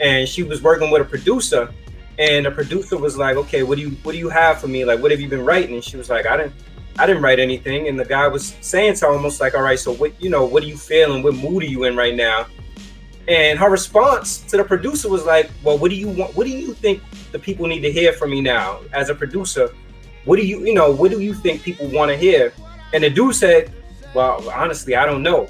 and 0.00 0.28
she 0.28 0.42
was 0.42 0.60
working 0.62 0.90
with 0.90 1.00
a 1.00 1.04
producer 1.06 1.72
and 2.18 2.44
the 2.44 2.50
producer 2.50 2.98
was 2.98 3.16
like, 3.16 3.36
Okay, 3.38 3.62
what 3.62 3.76
do 3.76 3.82
you 3.82 3.90
what 4.02 4.12
do 4.12 4.18
you 4.18 4.28
have 4.28 4.60
for 4.60 4.68
me? 4.68 4.84
Like 4.84 5.00
what 5.00 5.10
have 5.12 5.20
you 5.20 5.28
been 5.28 5.44
writing? 5.46 5.74
And 5.76 5.82
she 5.82 5.96
was 5.96 6.10
like, 6.10 6.26
I 6.26 6.36
didn't 6.36 6.52
I 6.98 7.06
didn't 7.06 7.22
write 7.22 7.40
anything. 7.40 7.88
And 7.88 7.98
the 7.98 8.04
guy 8.04 8.28
was 8.28 8.54
saying 8.60 8.94
to 8.96 9.06
her 9.06 9.12
almost 9.12 9.40
like, 9.40 9.54
All 9.54 9.62
right, 9.62 9.78
so 9.78 9.94
what 9.94 10.12
you 10.22 10.28
know, 10.28 10.44
what 10.44 10.62
are 10.62 10.66
you 10.66 10.76
feeling? 10.76 11.22
What 11.22 11.34
mood 11.34 11.62
are 11.62 11.66
you 11.66 11.84
in 11.84 11.96
right 11.96 12.14
now? 12.14 12.46
And 13.28 13.58
her 13.58 13.70
response 13.70 14.40
to 14.50 14.58
the 14.58 14.64
producer 14.64 15.08
was 15.08 15.24
like, 15.24 15.50
Well, 15.62 15.78
what 15.78 15.90
do 15.90 15.96
you 15.96 16.08
want 16.08 16.36
what 16.36 16.46
do 16.46 16.52
you 16.52 16.74
think 16.74 17.02
the 17.32 17.38
people 17.38 17.66
need 17.66 17.80
to 17.80 17.90
hear 17.90 18.12
from 18.12 18.30
me 18.30 18.42
now 18.42 18.80
as 18.92 19.08
a 19.08 19.14
producer? 19.14 19.72
What 20.24 20.36
do 20.36 20.46
you 20.46 20.64
you 20.64 20.74
know 20.74 20.90
what 20.90 21.10
do 21.10 21.20
you 21.20 21.34
think 21.34 21.62
people 21.62 21.88
want 21.88 22.10
to 22.10 22.16
hear? 22.16 22.52
And 22.92 23.04
the 23.04 23.10
dude 23.10 23.34
said 23.34 23.72
well 24.14 24.48
honestly 24.50 24.94
i 24.96 25.04
don't 25.04 25.22
know. 25.22 25.48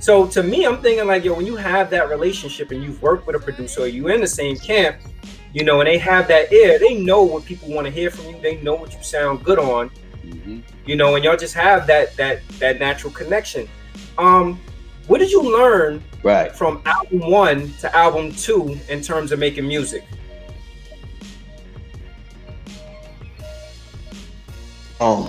So 0.00 0.26
to 0.28 0.42
me 0.42 0.66
i'm 0.66 0.82
thinking 0.82 1.06
like 1.06 1.24
yo 1.24 1.34
when 1.34 1.46
you 1.46 1.56
have 1.56 1.90
that 1.90 2.08
relationship 2.08 2.70
and 2.70 2.82
you've 2.82 3.00
worked 3.02 3.26
with 3.26 3.36
a 3.36 3.38
producer 3.38 3.86
you 3.86 4.08
in 4.08 4.20
the 4.20 4.26
same 4.26 4.56
camp 4.56 4.96
you 5.52 5.64
know 5.64 5.80
and 5.80 5.86
they 5.86 5.98
have 5.98 6.26
that 6.28 6.52
ear 6.52 6.78
they 6.78 6.94
know 7.00 7.22
what 7.22 7.44
people 7.44 7.68
want 7.70 7.86
to 7.86 7.90
hear 7.90 8.10
from 8.10 8.26
you 8.26 8.40
they 8.40 8.60
know 8.62 8.74
what 8.74 8.92
you 8.92 9.02
sound 9.02 9.44
good 9.44 9.58
on 9.58 9.88
hmm 10.22 10.60
you 10.86 10.96
know 10.96 11.14
and 11.14 11.24
y'all 11.24 11.36
just 11.36 11.54
have 11.54 11.86
that 11.86 12.16
that 12.16 12.40
that 12.58 12.78
natural 12.78 13.12
connection. 13.12 13.68
Um 14.18 14.60
what 15.06 15.18
did 15.18 15.30
you 15.30 15.42
learn 15.42 16.02
right. 16.22 16.54
from 16.54 16.80
album 16.86 17.30
one 17.30 17.72
to 17.80 17.94
album 17.96 18.32
two 18.32 18.78
in 18.88 19.02
terms 19.02 19.32
of 19.32 19.38
making 19.38 19.66
music 19.66 20.04
um 25.02 25.28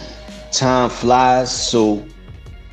time 0.51 0.89
flies 0.89 1.51
so 1.69 2.05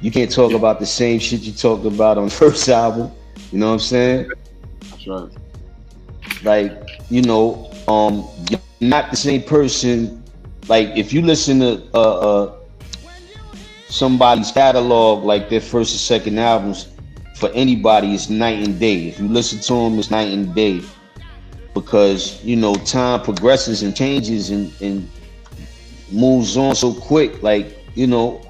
you 0.00 0.10
can't 0.10 0.30
talk 0.30 0.52
about 0.52 0.78
the 0.80 0.86
same 0.86 1.18
shit 1.18 1.40
you 1.40 1.52
talked 1.52 1.86
about 1.86 2.18
on 2.18 2.26
the 2.26 2.30
first 2.42 2.68
album 2.68 3.10
you 3.52 3.58
know 3.58 3.68
what 3.68 3.72
i'm 3.74 3.78
saying? 3.80 4.30
That's 4.82 5.06
right. 5.06 5.30
like 6.44 6.88
you 7.10 7.22
know 7.22 7.70
um 7.88 8.28
you're 8.50 8.60
not 8.80 9.10
the 9.10 9.16
same 9.16 9.42
person. 9.42 10.22
Like 10.68 10.88
if 10.96 11.12
you 11.12 11.22
listen 11.22 11.60
to 11.60 11.82
uh 11.94 12.18
uh 12.18 12.56
somebody's 13.88 14.52
catalog 14.52 15.24
like 15.24 15.48
their 15.48 15.60
first 15.60 15.94
or 15.94 15.98
second 15.98 16.38
albums 16.38 16.88
for 17.36 17.48
anybody 17.50 18.14
it's 18.14 18.30
night 18.30 18.66
and 18.66 18.78
day. 18.78 19.08
If 19.08 19.18
you 19.18 19.28
listen 19.28 19.58
to 19.60 19.72
them 19.74 19.98
it's 19.98 20.10
night 20.10 20.28
and 20.28 20.54
day. 20.54 20.82
Because 21.74 22.42
you 22.44 22.56
know 22.56 22.74
time 22.74 23.22
progresses 23.22 23.82
and 23.82 23.96
changes 23.96 24.50
and 24.50 24.72
and 24.80 25.08
moves 26.12 26.56
on 26.56 26.74
so 26.74 26.92
quick 26.92 27.42
like 27.42 27.78
you 27.94 28.06
know 28.06 28.40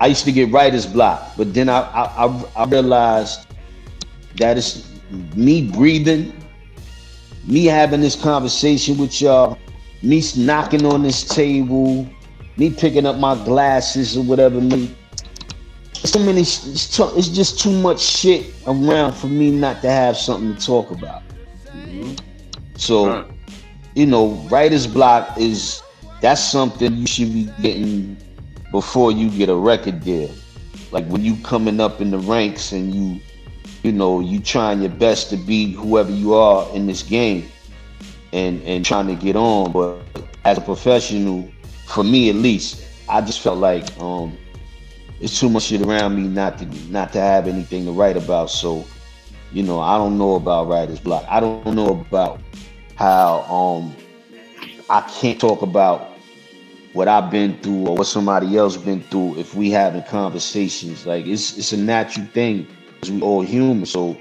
i 0.00 0.06
used 0.06 0.24
to 0.24 0.32
get 0.32 0.50
writer's 0.50 0.86
block 0.86 1.32
but 1.36 1.52
then 1.54 1.68
i 1.68 1.80
i, 1.80 2.26
I, 2.26 2.44
I 2.56 2.64
realized 2.64 3.46
that 4.36 4.56
it's 4.58 4.88
me 5.34 5.68
breathing 5.70 6.32
me 7.44 7.64
having 7.64 8.00
this 8.00 8.20
conversation 8.20 8.96
with 8.98 9.20
y'all, 9.20 9.58
me 10.02 10.22
knocking 10.36 10.86
on 10.86 11.02
this 11.02 11.24
table, 11.24 12.08
me 12.56 12.70
picking 12.70 13.06
up 13.06 13.16
my 13.18 13.34
glasses 13.44 14.16
or 14.16 14.22
whatever. 14.22 14.60
Me, 14.60 14.94
so 15.94 16.18
many. 16.20 16.40
It's, 16.42 16.96
too, 16.96 17.10
it's 17.16 17.28
just 17.28 17.60
too 17.60 17.72
much 17.72 18.00
shit 18.00 18.52
around 18.66 19.14
for 19.14 19.26
me 19.26 19.50
not 19.50 19.82
to 19.82 19.90
have 19.90 20.16
something 20.16 20.54
to 20.56 20.64
talk 20.64 20.90
about. 20.90 21.22
hmm 21.72 22.14
So, 22.76 23.08
Right. 23.08 23.26
you 23.94 24.06
know, 24.06 24.28
writer's 24.50 24.86
block 24.86 25.36
is 25.38 25.82
that's 26.22 26.40
something 26.40 26.94
you 26.96 27.06
should 27.06 27.32
be 27.32 27.50
getting 27.60 28.16
before 28.70 29.10
you 29.10 29.28
get 29.28 29.48
a 29.48 29.54
record 29.56 30.00
deal. 30.02 30.30
Like 30.92 31.04
when 31.08 31.24
you 31.24 31.36
coming 31.42 31.80
up 31.80 32.00
in 32.00 32.12
the 32.12 32.18
ranks 32.18 32.72
and 32.72 32.94
you, 32.94 33.20
you 33.82 33.90
know, 33.90 34.20
you 34.20 34.38
trying 34.40 34.80
your 34.80 34.90
best 34.90 35.30
to 35.30 35.36
be 35.36 35.72
whoever 35.72 36.12
you 36.12 36.32
are 36.34 36.66
in 36.74 36.86
this 36.86 37.02
game, 37.02 37.48
and 38.32 38.62
and 38.62 38.84
trying 38.84 39.08
to 39.08 39.16
get 39.16 39.34
on. 39.34 39.72
But 39.72 40.00
as 40.44 40.58
a 40.58 40.60
professional, 40.60 41.50
for 41.86 42.04
me 42.04 42.30
at 42.30 42.36
least, 42.36 42.86
I 43.08 43.20
just 43.20 43.40
felt 43.40 43.58
like 43.58 43.84
um, 44.00 44.38
it's 45.20 45.40
too 45.40 45.48
much 45.48 45.64
shit 45.64 45.82
around 45.82 46.14
me 46.14 46.28
not 46.28 46.56
to 46.58 46.66
not 46.88 47.12
to 47.14 47.20
have 47.20 47.48
anything 47.48 47.84
to 47.86 47.92
write 47.92 48.16
about. 48.16 48.48
So, 48.48 48.84
you 49.52 49.64
know, 49.64 49.80
I 49.80 49.98
don't 49.98 50.16
know 50.18 50.36
about 50.36 50.68
writer's 50.68 51.00
block. 51.00 51.24
I 51.28 51.40
don't 51.40 51.74
know 51.74 51.88
about 51.88 52.40
how 52.94 53.40
um 53.42 53.92
I 54.88 55.00
can't 55.20 55.40
talk 55.40 55.62
about 55.62 56.11
what 56.92 57.08
I've 57.08 57.30
been 57.30 57.58
through 57.58 57.86
or 57.88 57.96
what 57.96 58.06
somebody 58.06 58.56
else 58.56 58.76
been 58.76 59.02
through 59.04 59.38
if 59.38 59.54
we 59.54 59.70
having 59.70 60.02
conversations. 60.04 61.06
Like 61.06 61.26
it's 61.26 61.56
it's 61.58 61.72
a 61.72 61.76
natural 61.76 62.26
thing 62.26 62.66
because 62.86 63.10
we 63.10 63.22
all 63.22 63.42
human. 63.42 63.86
So 63.86 64.16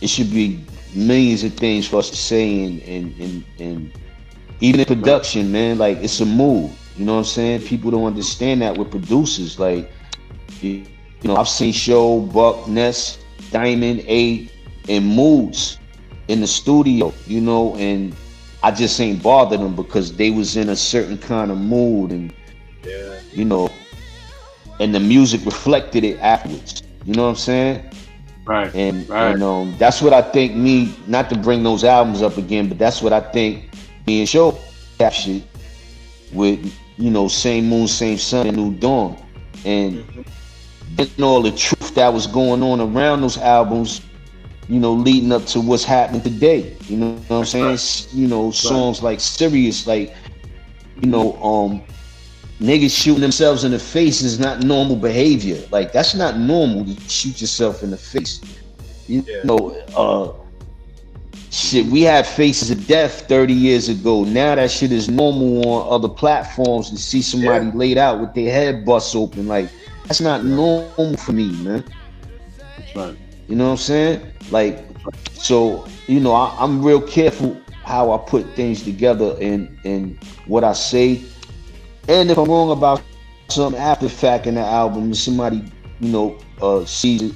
it 0.00 0.08
should 0.08 0.30
be 0.30 0.64
millions 0.94 1.44
of 1.44 1.54
things 1.54 1.86
for 1.86 1.98
us 1.98 2.10
to 2.10 2.16
say 2.16 2.64
and 2.64 2.82
and 2.82 3.20
and, 3.20 3.44
and 3.58 3.92
even 4.60 4.80
in 4.80 4.86
production, 4.86 5.50
man, 5.52 5.78
like 5.78 5.98
it's 5.98 6.20
a 6.20 6.26
move. 6.26 6.76
You 6.96 7.06
know 7.06 7.14
what 7.14 7.18
I'm 7.20 7.24
saying? 7.24 7.62
People 7.62 7.90
don't 7.90 8.04
understand 8.04 8.62
that 8.62 8.76
with 8.76 8.90
producers. 8.90 9.58
Like 9.58 9.90
you, 10.60 10.84
know, 11.24 11.36
I've 11.36 11.48
seen 11.48 11.72
Show, 11.72 12.20
Buck, 12.20 12.68
Ness, 12.68 13.18
Diamond, 13.50 14.00
A, 14.00 14.50
and 14.88 15.06
Moods 15.06 15.78
in 16.28 16.40
the 16.40 16.46
studio, 16.46 17.12
you 17.26 17.40
know, 17.40 17.74
and 17.76 18.14
I 18.62 18.70
just 18.70 19.00
ain't 19.00 19.22
bothered 19.22 19.60
them 19.60 19.74
because 19.74 20.14
they 20.16 20.30
was 20.30 20.56
in 20.56 20.68
a 20.68 20.76
certain 20.76 21.18
kind 21.18 21.50
of 21.50 21.58
mood 21.58 22.12
and 22.12 22.32
yeah 22.84 23.18
you 23.32 23.44
know, 23.44 23.68
and 24.80 24.94
the 24.94 25.00
music 25.00 25.44
reflected 25.44 26.04
it 26.04 26.18
afterwards. 26.18 26.82
You 27.04 27.14
know 27.14 27.24
what 27.24 27.30
I'm 27.30 27.36
saying? 27.36 27.90
Right. 28.44 28.74
And, 28.74 29.08
Right. 29.08 29.32
and 29.32 29.42
um, 29.42 29.74
that's 29.78 30.02
what 30.02 30.12
I 30.12 30.22
think 30.22 30.54
me, 30.54 30.94
not 31.06 31.28
to 31.30 31.36
bring 31.36 31.62
those 31.62 31.84
albums 31.84 32.22
up 32.22 32.36
again, 32.36 32.68
but 32.68 32.78
that's 32.78 33.00
what 33.02 33.12
I 33.12 33.20
think 33.20 33.70
me 34.06 34.20
and 34.20 34.28
Show 34.28 34.58
captured 34.98 35.42
with 36.32 36.72
you 37.00 37.10
know, 37.10 37.28
same 37.28 37.68
moon, 37.68 37.88
same 37.88 38.18
sun, 38.18 38.46
and 38.46 38.56
new 38.56 38.74
dawn, 38.74 39.16
and 39.64 40.04
getting 40.96 41.24
all 41.24 41.40
the 41.40 41.50
truth 41.50 41.94
that 41.94 42.12
was 42.12 42.26
going 42.26 42.62
on 42.62 42.80
around 42.80 43.22
those 43.22 43.38
albums, 43.38 44.02
you 44.70 44.90
know, 44.90 44.94
leading 44.94 45.42
up 45.42 45.56
to 45.56 45.70
what's 45.70 45.94
happening 45.94 46.34
today. 46.34 46.84
You 46.88 47.06
know 47.08 47.18
what 47.26 47.38
I'm 47.38 47.44
saying? 47.44 47.74
S- 47.74 48.08
You 48.12 48.28
know, 48.28 48.30
songs 48.30 49.02
like 49.02 49.20
Serious, 49.20 49.86
like, 49.86 50.00
you 50.94 51.08
know, 51.10 51.34
um, 51.42 51.82
niggas 52.60 52.90
shooting 52.96 53.22
themselves 53.22 53.64
in 53.64 53.72
the 53.72 53.78
face 53.78 54.22
is 54.22 54.38
not 54.40 54.62
normal 54.62 54.96
behavior. 54.96 55.62
Like 55.72 55.92
that's 55.92 56.14
not 56.14 56.38
normal 56.38 56.84
to 56.86 56.96
shoot 57.08 57.40
yourself 57.40 57.82
in 57.82 57.90
the 57.90 57.98
face. 57.98 58.40
You 59.06 59.24
Yeah. 59.26 59.42
know, 59.42 59.76
uh 59.96 60.32
shit, 61.50 61.86
we 61.86 62.02
had 62.02 62.26
faces 62.26 62.70
of 62.70 62.86
death 62.86 63.26
30 63.28 63.54
years 63.54 63.88
ago. 63.88 64.24
Now 64.24 64.54
that 64.54 64.70
shit 64.70 64.92
is 64.92 65.08
normal 65.08 65.66
on 65.68 65.92
other 65.92 66.08
platforms 66.08 66.90
to 66.90 66.96
see 66.98 67.22
somebody 67.22 67.70
laid 67.72 67.98
out 67.98 68.20
with 68.20 68.34
their 68.34 68.52
head 68.52 68.84
bust 68.84 69.14
open. 69.16 69.46
Like 69.46 69.72
that's 70.08 70.20
not 70.20 70.44
normal 70.44 70.90
for 70.90 71.08
me, 71.08 71.28
man. 71.36 71.60
That's 72.76 72.94
right. 72.94 73.16
You 73.50 73.56
know 73.56 73.64
what 73.64 73.70
I'm 73.72 73.76
saying? 73.78 74.32
Like, 74.52 74.78
so 75.32 75.88
you 76.06 76.20
know, 76.20 76.32
I, 76.32 76.56
I'm 76.60 76.84
real 76.84 77.02
careful 77.02 77.60
how 77.82 78.12
I 78.12 78.18
put 78.18 78.46
things 78.54 78.84
together 78.84 79.36
and 79.40 79.76
and 79.84 80.22
what 80.46 80.62
I 80.62 80.72
say. 80.72 81.20
And 82.06 82.30
if 82.30 82.38
I'm 82.38 82.48
wrong 82.48 82.70
about 82.70 83.02
something 83.48 83.80
after 83.80 84.08
fact 84.08 84.46
in 84.46 84.54
the 84.54 84.60
album, 84.60 85.04
and 85.04 85.16
somebody 85.16 85.64
you 85.98 86.12
know 86.12 86.38
uh, 86.62 86.84
sees 86.84 87.22
it 87.22 87.34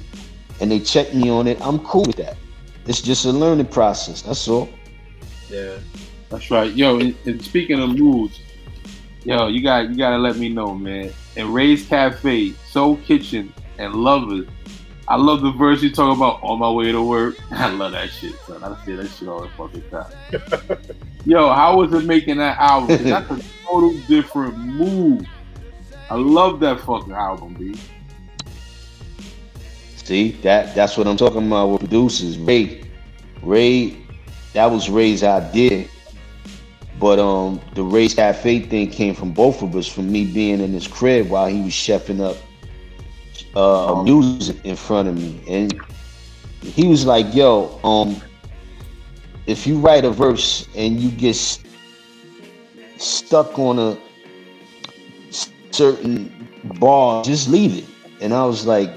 and 0.61 0.71
they 0.71 0.79
check 0.79 1.13
me 1.13 1.29
on 1.29 1.47
it, 1.47 1.59
I'm 1.61 1.79
cool 1.79 2.03
with 2.03 2.15
that. 2.15 2.37
It's 2.85 3.01
just 3.01 3.25
a 3.25 3.31
learning 3.31 3.65
process. 3.67 4.21
That's 4.21 4.47
all. 4.47 4.69
Yeah. 5.49 5.77
That's 6.29 6.49
right. 6.49 6.71
Yo, 6.71 6.97
and, 6.99 7.13
and 7.25 7.43
speaking 7.43 7.81
of 7.81 7.89
moods, 7.89 8.39
yo, 9.25 9.47
you 9.47 9.61
got 9.61 9.89
you 9.89 9.97
gotta 9.97 10.17
let 10.17 10.37
me 10.37 10.47
know, 10.47 10.73
man. 10.73 11.11
And 11.35 11.53
Ray's 11.53 11.85
Cafe, 11.85 12.51
Soul 12.69 12.95
Kitchen, 13.05 13.53
and 13.77 13.93
Lovers. 13.93 14.47
I 15.07 15.17
love 15.17 15.41
the 15.41 15.51
verse 15.51 15.83
you 15.83 15.91
talk 15.91 16.15
about 16.15 16.39
on 16.41 16.57
my 16.59 16.69
way 16.69 16.91
to 16.91 17.01
work. 17.01 17.35
I 17.51 17.69
love 17.69 17.91
that 17.91 18.09
shit, 18.09 18.33
son. 18.47 18.63
I 18.63 18.83
say 18.85 18.95
that 18.95 19.07
shit 19.09 19.27
all 19.27 19.41
the 19.41 19.49
fucking 19.49 19.83
time. 19.89 20.79
Yo, 21.25 21.53
how 21.53 21.77
was 21.77 21.93
it 21.93 22.05
making 22.05 22.37
that 22.37 22.57
album? 22.57 23.03
That's 23.03 23.29
a 23.29 23.41
total 23.65 23.93
different 24.07 24.57
move. 24.57 25.27
I 26.09 26.15
love 26.15 26.59
that 26.61 26.79
fucking 26.81 27.13
album, 27.13 27.53
B. 27.53 27.75
See 29.97 30.31
that 30.43 30.75
that's 30.75 30.97
what 30.97 31.07
I'm 31.07 31.17
talking 31.17 31.47
about 31.47 31.67
with 31.69 31.79
producers. 31.81 32.37
Ray, 32.37 32.83
Ray, 33.41 33.97
that 34.53 34.67
was 34.67 34.89
Ray's 34.89 35.23
idea. 35.23 35.87
But 36.99 37.19
um, 37.19 37.59
the 37.73 37.83
Ray's 37.83 38.13
Cafe 38.13 38.61
thing 38.61 38.89
came 38.89 39.15
from 39.15 39.31
both 39.33 39.61
of 39.61 39.75
us, 39.75 39.87
from 39.87 40.11
me 40.11 40.25
being 40.25 40.61
in 40.61 40.71
his 40.71 40.87
crib 40.87 41.29
while 41.29 41.47
he 41.47 41.61
was 41.61 41.73
chefing 41.73 42.21
up 42.21 42.37
uh, 43.55 43.95
music 43.95 44.43
in 44.49 44.61
front 44.61 44.91
of 44.93 44.99
me, 45.01 45.25
and 45.31 45.61
he 46.61 46.87
was 46.87 47.05
like, 47.05 47.33
"Yo, 47.33 47.79
um, 47.83 48.15
if 49.47 49.65
you 49.67 49.79
write 49.79 50.05
a 50.05 50.11
verse 50.11 50.67
and 50.75 50.99
you 50.99 51.09
get 51.11 51.29
s- 51.35 51.59
stuck 52.97 53.57
on 53.59 53.79
a 53.79 53.97
certain 55.71 56.31
bar, 56.79 57.23
just 57.23 57.49
leave 57.49 57.77
it." 57.77 57.85
And 58.21 58.33
I 58.33 58.45
was 58.45 58.65
like, 58.65 58.91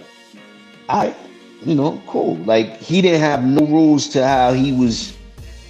"I, 0.88 1.14
you 1.64 1.74
know, 1.74 2.00
cool." 2.06 2.36
Like 2.44 2.78
he 2.80 3.00
didn't 3.00 3.20
have 3.20 3.44
no 3.44 3.66
rules 3.66 4.08
to 4.08 4.26
how 4.26 4.52
he 4.52 4.72
was 4.72 5.14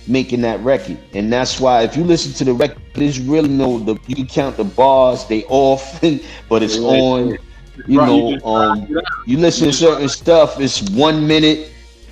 making 0.07 0.43
that 0.43 0.61
record, 0.63 0.99
and 1.15 1.33
that's 1.33 1.61
why 1.61 1.83
if 1.83 1.97
you 1.97 2.05
listen 2.05 2.33
to 2.35 2.45
the 2.45 2.53
record, 2.55 2.83
there's 2.95 3.21
really 3.21 3.49
no 3.49 3.79
the 3.79 3.97
you 4.07 4.17
can 4.17 4.27
count 4.27 4.57
the 4.57 4.65
bars, 4.65 5.25
they 5.27 5.45
off, 5.45 6.01
but 6.49 6.63
it's 6.63 6.79
on. 6.85 7.39
You 7.87 8.01
Right, 8.01 8.03
know, 8.03 8.27
just 8.27 8.45
um, 8.45 8.77
rock 8.77 8.79
it 8.89 8.97
out. 8.97 9.25
you 9.25 9.39
listen 9.39 9.67
to 9.69 9.73
certain 9.73 10.09
stuff, 10.09 10.59
it's 10.61 10.83
one 10.91 11.27
minute, 11.27 11.71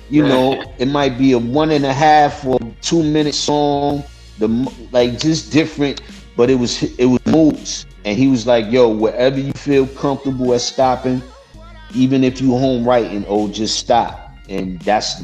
you 0.09 0.23
know, 0.23 0.73
it 0.77 0.87
might 0.87 1.17
be 1.17 1.31
a 1.33 1.37
one 1.39 1.71
and 1.71 1.85
a 1.85 1.93
half 1.93 2.45
or 2.45 2.57
two 2.81 3.03
minute 3.03 3.35
song, 3.35 4.03
the 4.37 4.47
like 4.91 5.17
just 5.19 5.51
different, 5.51 6.01
but 6.35 6.49
it 6.49 6.55
was 6.55 6.83
it 6.97 7.05
was 7.05 7.19
moods. 7.25 7.85
And 8.05 8.17
he 8.17 8.27
was 8.27 8.45
like, 8.47 8.71
yo, 8.71 8.89
wherever 8.89 9.39
you 9.39 9.51
feel 9.57 9.87
comfortable 9.87 10.53
at 10.53 10.61
stopping, 10.61 11.21
even 11.93 12.23
if 12.23 12.41
you 12.41 12.51
home 12.57 12.87
writing, 12.87 13.25
oh, 13.27 13.47
just 13.49 13.77
stop. 13.77 14.37
And 14.47 14.79
that's 14.81 15.21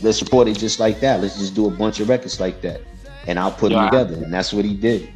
let's 0.00 0.22
record 0.22 0.48
it 0.48 0.56
just 0.58 0.78
like 0.80 1.00
that. 1.00 1.20
Let's 1.20 1.38
just 1.38 1.54
do 1.54 1.66
a 1.66 1.70
bunch 1.70 2.00
of 2.00 2.08
records 2.08 2.40
like 2.40 2.60
that. 2.62 2.82
And 3.26 3.38
I'll 3.38 3.52
put 3.52 3.70
Yeah. 3.70 3.80
them 3.80 3.80
together. 3.82 4.14
And 4.14 4.32
that's 4.32 4.52
what 4.52 4.64
he 4.64 4.74
did. 4.74 5.08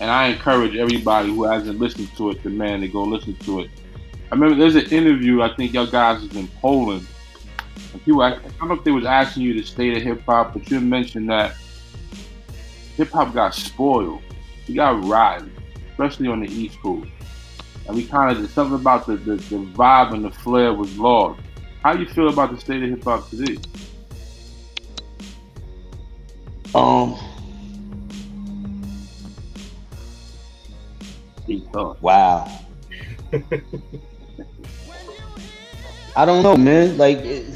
and 0.00 0.10
I 0.10 0.28
encourage 0.28 0.76
everybody 0.76 1.28
who 1.28 1.44
hasn't 1.50 1.78
listened 1.78 2.14
to 2.16 2.30
it 2.30 2.42
to 2.42 2.50
man 2.50 2.80
to 2.80 2.88
go 2.88 3.04
listen 3.04 3.36
to 3.44 3.60
it. 3.60 3.70
I 4.30 4.36
remember 4.36 4.56
there's 4.56 4.76
an 4.76 4.90
interview 4.92 5.42
I 5.42 5.54
think 5.54 5.72
y'all 5.72 5.86
guys 5.86 6.22
was 6.22 6.36
in 6.36 6.46
Poland. 6.60 7.06
And 7.92 8.04
people, 8.04 8.22
I 8.22 8.38
don't 8.38 8.68
know 8.68 8.74
if 8.74 8.84
they 8.84 8.92
was 8.92 9.04
asking 9.04 9.42
you 9.42 9.54
to 9.54 9.64
state 9.64 9.96
of 9.96 10.02
hip 10.04 10.22
hop, 10.24 10.52
but 10.52 10.70
you 10.70 10.80
mentioned 10.80 11.28
that 11.30 11.56
hip 12.96 13.10
hop 13.10 13.34
got 13.34 13.54
spoiled. 13.54 14.22
We 14.68 14.74
got 14.74 15.04
rotten, 15.04 15.52
especially 15.90 16.28
on 16.28 16.40
the 16.40 16.48
East 16.48 16.80
Coast. 16.80 17.10
And 17.88 17.96
we 17.96 18.06
kind 18.06 18.36
of 18.36 18.50
something 18.50 18.78
about 18.78 19.06
the, 19.06 19.16
the, 19.16 19.34
the 19.34 19.56
vibe 19.56 20.14
and 20.14 20.24
the 20.24 20.30
flair 20.30 20.72
was 20.72 20.96
lost. 20.96 21.40
How 21.82 21.94
you 21.94 22.06
feel 22.06 22.28
about 22.28 22.54
the 22.54 22.60
state 22.60 22.84
of 22.84 22.90
hip 22.90 23.02
hop 23.02 23.28
today? 23.30 23.58
Um, 26.72 27.18
Wow. 32.00 32.60
I 36.16 36.24
don't 36.24 36.42
know, 36.42 36.56
man. 36.56 36.96
Like, 36.98 37.18
it, 37.18 37.46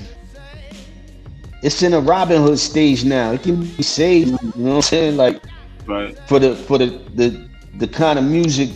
it's 1.63 1.83
in 1.83 1.95
a 1.95 2.01
Robin 2.01 2.43
Hood 2.43 2.59
stage 2.59 3.05
now. 3.05 3.33
It 3.33 3.43
can 3.43 3.61
be 3.63 3.83
saved. 3.83 4.29
You 4.31 4.53
know 4.57 4.71
what 4.71 4.77
I'm 4.77 4.83
saying? 4.83 5.17
Like, 5.17 5.43
Right. 5.87 6.17
for 6.27 6.39
the 6.39 6.55
for 6.57 6.79
the 6.79 6.87
the, 7.15 7.49
the 7.79 7.87
kind 7.89 8.19
of 8.19 8.25
music 8.25 8.71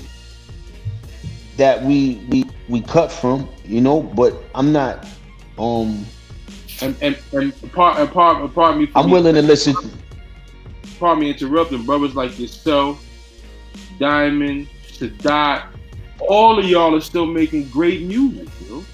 that 1.56 1.82
we 1.82 2.24
we 2.28 2.44
we 2.68 2.80
cut 2.82 3.10
from, 3.10 3.48
you 3.64 3.80
know. 3.80 4.02
But 4.02 4.34
I'm 4.54 4.72
not. 4.72 5.06
Um, 5.58 6.04
And 6.80 6.96
and 7.02 7.18
and 7.32 7.72
part 7.72 7.98
and 7.98 8.10
part 8.10 8.42
and 8.42 8.54
pardon 8.54 8.82
me. 8.82 8.88
I'm 8.94 9.06
me- 9.06 9.12
willing 9.12 9.34
to 9.34 9.42
listen. 9.42 9.74
pardon 10.98 11.20
me 11.24 11.30
interrupting, 11.30 11.84
brothers 11.84 12.14
like 12.14 12.38
yourself, 12.38 13.04
Diamond, 13.98 14.68
Sadat, 14.86 15.64
all 16.20 16.58
of 16.58 16.64
y'all 16.66 16.94
are 16.94 17.00
still 17.00 17.26
making 17.26 17.68
great 17.68 18.02
music, 18.02 18.48
yo. 18.68 18.84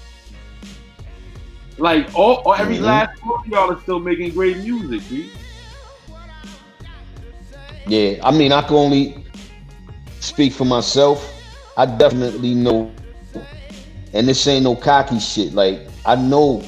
Like 1.77 2.09
all, 2.13 2.41
all 2.45 2.55
every 2.55 2.79
Mhm. 2.79 2.79
last 2.79 3.09
one 3.21 3.39
of 3.45 3.51
y'all 3.51 3.71
are 3.71 3.81
still 3.81 3.99
making 3.99 4.33
great 4.33 4.57
music, 4.57 5.07
dude. 5.09 5.31
Yeah, 7.85 8.19
I 8.23 8.31
mean, 8.31 8.51
I 8.51 8.61
can 8.61 8.75
only 8.75 9.25
speak 10.19 10.53
for 10.53 10.65
myself. 10.65 11.33
I 11.77 11.85
definitely 11.85 12.53
know, 12.55 12.91
and 14.13 14.27
this 14.27 14.47
ain't 14.47 14.63
no 14.63 14.75
cocky 14.75 15.19
shit. 15.19 15.53
Like 15.53 15.81
I 16.05 16.15
know, 16.15 16.63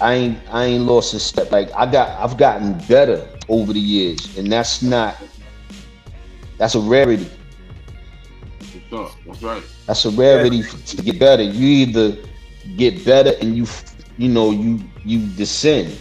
I 0.00 0.14
ain't 0.14 0.38
I 0.50 0.64
ain't 0.64 0.84
lost 0.84 1.14
a 1.14 1.18
step. 1.20 1.50
Like 1.50 1.70
I 1.76 1.86
got 1.90 2.18
I've 2.18 2.36
gotten 2.36 2.78
better 2.86 3.28
over 3.48 3.72
the 3.72 3.80
years, 3.80 4.36
and 4.36 4.50
that's 4.50 4.82
not 4.82 5.16
that's 6.58 6.74
a 6.74 6.80
rarity. 6.80 7.28
For 8.72 8.80
sure. 8.88 9.14
That's 9.26 9.42
right. 9.42 9.64
That's 9.86 10.04
a 10.04 10.10
rarity 10.10 10.62
to 10.62 10.96
get 11.02 11.18
better. 11.18 11.42
You 11.42 11.66
either 11.88 12.27
get 12.76 13.04
better 13.04 13.32
and 13.40 13.56
you 13.56 13.66
you 14.16 14.28
know 14.28 14.50
you 14.50 14.80
you 15.04 15.26
descend. 15.36 15.96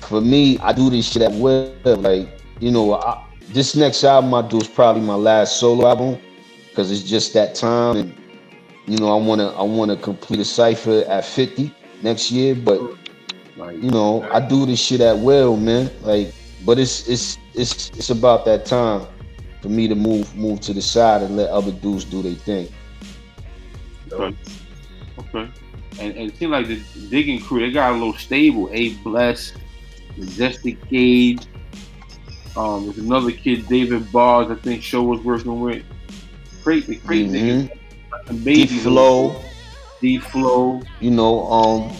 For 0.00 0.20
me, 0.20 0.58
I 0.58 0.72
do 0.72 0.90
this 0.90 1.10
shit 1.12 1.22
at 1.22 1.32
will. 1.32 1.72
Like 1.84 2.28
you 2.60 2.70
know, 2.70 2.94
I, 2.94 3.24
this 3.48 3.76
next 3.76 4.04
album 4.04 4.34
I 4.34 4.46
do 4.46 4.58
is 4.58 4.68
probably 4.68 5.02
my 5.02 5.14
last 5.14 5.58
solo 5.58 5.88
album 5.88 6.18
because 6.68 6.90
it's 6.90 7.02
just 7.02 7.32
that 7.34 7.54
time, 7.54 7.96
and 7.96 8.14
you 8.86 8.98
know 8.98 9.16
I 9.16 9.22
wanna 9.22 9.48
I 9.50 9.62
wanna 9.62 9.96
complete 9.96 10.40
a 10.40 10.44
cipher 10.44 11.04
at 11.08 11.24
50 11.24 11.72
next 12.02 12.30
year. 12.30 12.54
But 12.54 12.80
Like 13.56 13.76
you 13.82 13.90
know 13.90 14.26
I 14.32 14.40
do 14.40 14.64
this 14.66 14.80
shit 14.80 15.00
at 15.00 15.18
will, 15.18 15.56
man. 15.56 15.90
Like, 16.02 16.32
but 16.64 16.78
it's 16.78 17.08
it's 17.08 17.36
it's 17.54 17.90
it's 17.90 18.10
about 18.10 18.44
that 18.46 18.64
time 18.64 19.06
for 19.60 19.68
me 19.68 19.86
to 19.86 19.94
move 19.94 20.34
move 20.34 20.60
to 20.60 20.72
the 20.72 20.80
side 20.82 21.22
and 21.22 21.36
let 21.36 21.50
other 21.50 21.72
dudes 21.72 22.04
do 22.04 22.22
their 22.22 22.34
thing. 22.34 22.68
Okay. 25.20 25.50
And, 26.00 26.16
and 26.16 26.30
it 26.30 26.36
seemed 26.36 26.52
like 26.52 26.66
the 26.68 26.80
digging 27.08 27.40
crew, 27.40 27.60
they 27.60 27.70
got 27.70 27.90
a 27.92 27.94
little 27.94 28.14
stable. 28.14 28.68
A 28.72 28.90
bless, 29.04 29.52
Majestic 30.16 30.76
Gage. 30.88 31.42
Um, 32.56 32.84
there's 32.86 32.98
another 32.98 33.30
kid, 33.30 33.68
David 33.68 34.10
Bars, 34.10 34.50
I 34.50 34.54
think 34.56 34.82
Show 34.82 35.02
was 35.02 35.20
working 35.20 35.60
with. 35.60 35.82
Crazy, 36.62 36.96
crazy. 36.96 37.28
great 37.28 37.30
Mhm. 37.30 37.68
niggas. 37.68 38.26
Some 38.26 38.38
babies. 38.38 38.70
D 38.70 38.78
Flow, 38.78 39.40
D 40.00 40.18
Flow. 40.18 40.82
you 41.00 41.10
know, 41.10 41.46
um, 41.50 41.92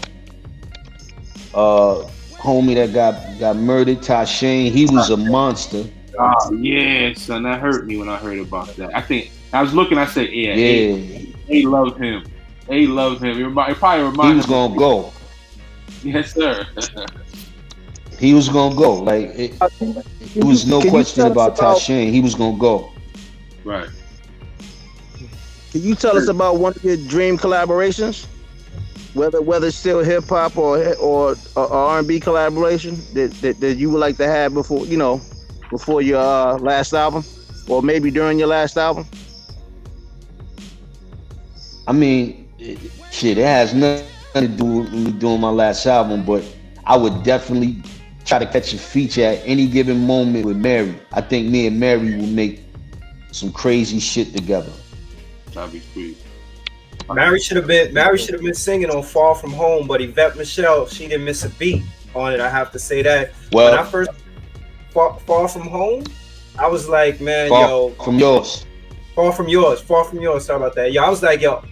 uh, 1.54 2.06
homie 2.38 2.74
that 2.74 2.92
got 2.92 3.14
got 3.38 3.56
murdered, 3.56 3.98
Tashane. 3.98 4.70
He 4.70 4.86
was 4.86 5.10
a 5.10 5.16
monster. 5.16 5.84
Oh 6.18 6.52
yeah, 6.54 7.14
son, 7.14 7.44
that 7.44 7.60
hurt 7.60 7.86
me 7.86 7.96
when 7.96 8.08
I 8.08 8.16
heard 8.16 8.38
about 8.38 8.74
that. 8.76 8.94
I 8.94 9.00
think 9.00 9.30
I 9.52 9.62
was 9.62 9.72
looking. 9.72 9.98
I 9.98 10.06
said, 10.06 10.28
yeah, 10.30 10.54
Yeah, 10.54 11.22
A 11.48 11.62
loved 11.62 11.98
him. 11.98 12.24
A 12.70 12.86
loved 12.86 13.22
him. 13.22 13.38
It, 13.38 13.42
remi- 13.44 13.72
it 13.72 13.76
probably 13.78 14.04
he 14.04 14.10
reminded 14.10 14.36
was 14.36 14.46
gonna 14.46 14.76
go. 14.76 15.12
Yes, 16.02 16.34
sir. 16.34 16.66
He 18.18 18.34
was 18.34 18.48
gonna 18.48 18.74
go. 18.74 18.94
Like 19.02 19.26
it, 19.36 19.54
it 20.34 20.44
was 20.44 20.66
no 20.66 20.80
Can 20.80 20.90
question 20.90 21.26
about 21.26 21.58
about- 21.58 21.78
Tashain. 21.78 22.10
He 22.10 22.20
was 22.20 22.34
gonna 22.34 22.58
go. 22.58 22.92
right. 23.64 23.88
Can 25.72 25.82
you 25.82 25.94
tell 25.94 26.16
us 26.16 26.28
about 26.28 26.58
one 26.58 26.72
of 26.74 26.82
your 26.84 26.96
dream 26.96 27.36
collaborations? 27.38 28.26
Whether 29.14 29.40
whether 29.42 29.68
it's 29.68 29.76
still 29.76 30.00
hip 30.00 30.24
hop 30.28 30.56
or 30.56 30.94
or 30.96 31.36
R 31.56 31.98
and 31.98 32.08
B 32.08 32.20
collaboration 32.20 32.96
that, 33.14 33.32
that 33.42 33.60
that 33.60 33.76
you 33.76 33.90
would 33.90 34.00
like 34.00 34.16
to 34.18 34.26
have 34.26 34.54
before 34.54 34.86
you 34.86 34.96
know 34.96 35.20
before 35.70 36.02
your 36.02 36.20
uh, 36.20 36.58
last 36.58 36.92
album, 36.92 37.24
or 37.68 37.82
maybe 37.82 38.10
during 38.10 38.38
your 38.38 38.48
last 38.48 38.76
album. 38.76 39.06
I 41.86 41.92
mean, 41.92 42.49
it, 42.60 42.78
shit, 43.10 43.38
it 43.38 43.44
has 43.44 43.74
nothing 43.74 44.06
to 44.34 44.48
do 44.48 44.64
with 44.64 44.92
me 44.92 45.12
doing 45.12 45.40
my 45.40 45.50
last 45.50 45.86
album, 45.86 46.24
but 46.24 46.44
I 46.84 46.96
would 46.96 47.22
definitely 47.22 47.82
try 48.24 48.38
to 48.38 48.46
catch 48.46 48.72
a 48.72 48.78
feature 48.78 49.24
at 49.24 49.42
any 49.44 49.66
given 49.66 50.06
moment 50.06 50.44
with 50.44 50.56
Mary. 50.56 50.94
I 51.12 51.20
think 51.20 51.48
me 51.48 51.66
and 51.66 51.80
Mary 51.80 52.16
will 52.16 52.26
make 52.26 52.62
some 53.32 53.52
crazy 53.52 53.98
shit 53.98 54.34
together. 54.34 54.72
That'd 55.52 55.72
be 55.72 55.80
sweet. 55.80 56.18
Mary 57.12 57.40
should 57.40 57.56
have 57.56 57.66
been 57.66 57.92
Mary 57.92 58.18
should 58.18 58.34
have 58.34 58.42
been 58.42 58.54
singing 58.54 58.90
on 58.90 59.02
"Far 59.02 59.34
From 59.34 59.52
Home," 59.52 59.88
but 59.88 60.00
Yvette 60.00 60.36
Michele 60.36 60.86
she 60.86 61.08
didn't 61.08 61.24
miss 61.24 61.44
a 61.44 61.48
beat 61.50 61.82
on 62.14 62.32
it. 62.32 62.40
I 62.40 62.48
have 62.48 62.70
to 62.72 62.78
say 62.78 63.02
that. 63.02 63.32
when 63.50 63.74
I 63.74 63.82
first 63.84 64.10
Far, 64.90 65.18
Far 65.20 65.48
From 65.48 65.66
Home, 65.68 66.04
I 66.56 66.68
was 66.68 66.88
like, 66.88 67.20
man, 67.20 67.48
far 67.48 67.68
yo, 67.68 67.90
from 67.90 68.18
yours. 68.18 68.66
Far 69.14 69.32
From 69.32 69.48
Yours, 69.48 69.80
Far 69.80 70.04
From 70.04 70.20
Yours. 70.20 70.46
Sorry 70.46 70.56
about 70.56 70.74
that. 70.76 70.92
Yo, 70.92 71.02
I 71.02 71.10
was 71.10 71.22
like, 71.22 71.40
yo, 71.40 71.62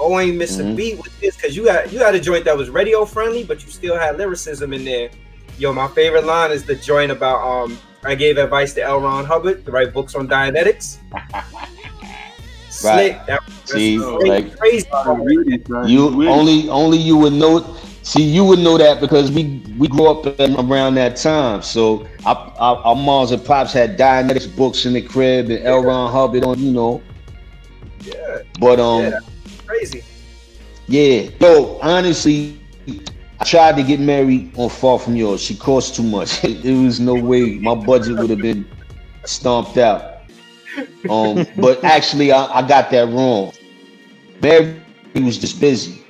oh, 0.00 0.14
I 0.14 0.22
ain't 0.24 0.36
miss 0.36 0.58
a 0.58 0.62
Mhm. 0.62 0.76
beat 0.76 0.96
with 0.98 1.18
this 1.20 1.36
because 1.36 1.56
you 1.56 1.64
got 1.64 1.92
you 1.92 1.98
had 1.98 2.14
a 2.14 2.20
joint 2.20 2.44
that 2.44 2.56
was 2.56 2.70
radio 2.70 3.04
friendly, 3.04 3.44
but 3.44 3.64
you 3.64 3.70
still 3.70 3.96
had 3.98 4.16
lyricism 4.18 4.72
in 4.72 4.84
there. 4.84 5.10
Yo, 5.58 5.72
my 5.72 5.88
favorite 5.88 6.24
line 6.24 6.50
is 6.52 6.64
the 6.64 6.74
joint 6.74 7.10
about 7.12 7.38
um. 7.46 7.78
I 8.04 8.14
gave 8.14 8.38
advice 8.38 8.72
to 8.74 8.82
L. 8.82 9.00
Ron 9.00 9.24
Hubbard 9.24 9.64
to 9.64 9.72
write 9.72 9.92
books 9.92 10.14
on 10.14 10.28
Dianetics. 10.28 10.98
Slick. 12.70 13.12
That, 13.26 13.40
that's 13.46 13.72
See, 13.72 13.98
crazy, 13.98 14.28
like- 14.28 14.58
crazy. 14.58 14.86
You 15.86 16.28
only 16.28 16.68
only 16.68 16.98
you 16.98 17.16
would 17.16 17.32
know. 17.32 17.76
See, 18.02 18.22
you 18.22 18.44
would 18.44 18.60
know 18.60 18.78
that 18.78 19.00
because 19.00 19.32
we 19.32 19.60
we 19.78 19.88
grew 19.88 20.06
up 20.06 20.38
around 20.38 20.94
that 20.94 21.16
time. 21.16 21.62
So 21.62 22.06
our, 22.24 22.52
our, 22.58 22.76
our 22.84 22.94
moms 22.94 23.32
and 23.32 23.44
pops 23.44 23.72
had 23.72 23.98
Dianetics 23.98 24.54
books 24.54 24.86
in 24.86 24.92
the 24.92 25.02
crib 25.02 25.50
and 25.50 25.64
L. 25.64 25.82
Ron 25.82 26.12
Hubbard 26.12 26.44
on, 26.44 26.58
you 26.60 26.70
know. 26.70 27.02
Yeah, 28.04 28.38
But 28.60 28.78
um, 28.78 29.02
Yeah. 29.04 29.18
Crazy. 29.66 30.04
Yeah, 30.88 31.30
yo, 31.40 31.78
honestly, 31.82 32.60
I 33.40 33.44
tried 33.44 33.76
to 33.76 33.82
get 33.82 33.98
married 34.00 34.56
on 34.56 34.70
Far 34.70 34.98
From 34.98 35.16
Yours. 35.16 35.42
She 35.42 35.56
cost 35.56 35.96
too 35.96 36.02
much. 36.02 36.44
It, 36.44 36.84
was 36.84 37.00
no 37.00 37.14
way. 37.14 37.58
My 37.58 37.74
budget 37.74 38.18
would 38.18 38.30
have 38.30 38.40
been 38.40 38.66
stomped 39.24 39.76
out. 39.76 40.22
Um, 41.10 41.46
but 41.56 41.82
actually, 41.82 42.32
I, 42.32 42.46
I 42.46 42.66
got 42.66 42.90
that 42.90 43.08
wrong. 43.08 43.52
Mary 44.40 44.80
was 45.14 45.38
just 45.38 45.60
busy. 45.60 46.02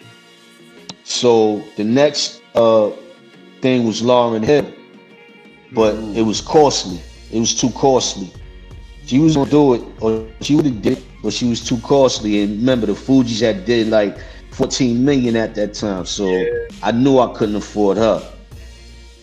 So 1.04 1.62
the 1.76 1.84
next 1.84 2.42
uh 2.54 2.90
thing 3.62 3.86
was 3.86 4.02
Lauryn 4.02 4.44
Hill, 4.44 4.70
but 5.72 5.94
it 6.14 6.22
was 6.22 6.40
costly. 6.40 7.00
It 7.32 7.38
was 7.38 7.54
too 7.54 7.70
costly. 7.70 8.30
She 9.06 9.18
was 9.20 9.36
gonna 9.36 9.50
do 9.50 9.74
it, 9.74 9.82
or 10.00 10.26
she 10.40 10.56
would 10.56 10.66
have 10.66 10.82
did 10.82 10.98
it, 10.98 11.04
but 11.26 11.32
she 11.32 11.48
was 11.48 11.60
too 11.60 11.78
costly. 11.78 12.40
And 12.42 12.60
remember, 12.60 12.86
the 12.86 12.92
Fugees 12.92 13.40
had 13.40 13.64
did 13.64 13.88
like 13.88 14.16
14 14.52 15.04
million 15.04 15.34
at 15.34 15.56
that 15.56 15.74
time, 15.74 16.06
so 16.06 16.28
Yeah. 16.28 16.68
I 16.84 16.92
knew 16.92 17.18
I 17.18 17.34
couldn't 17.34 17.56
afford 17.56 17.96
her. 17.96 18.22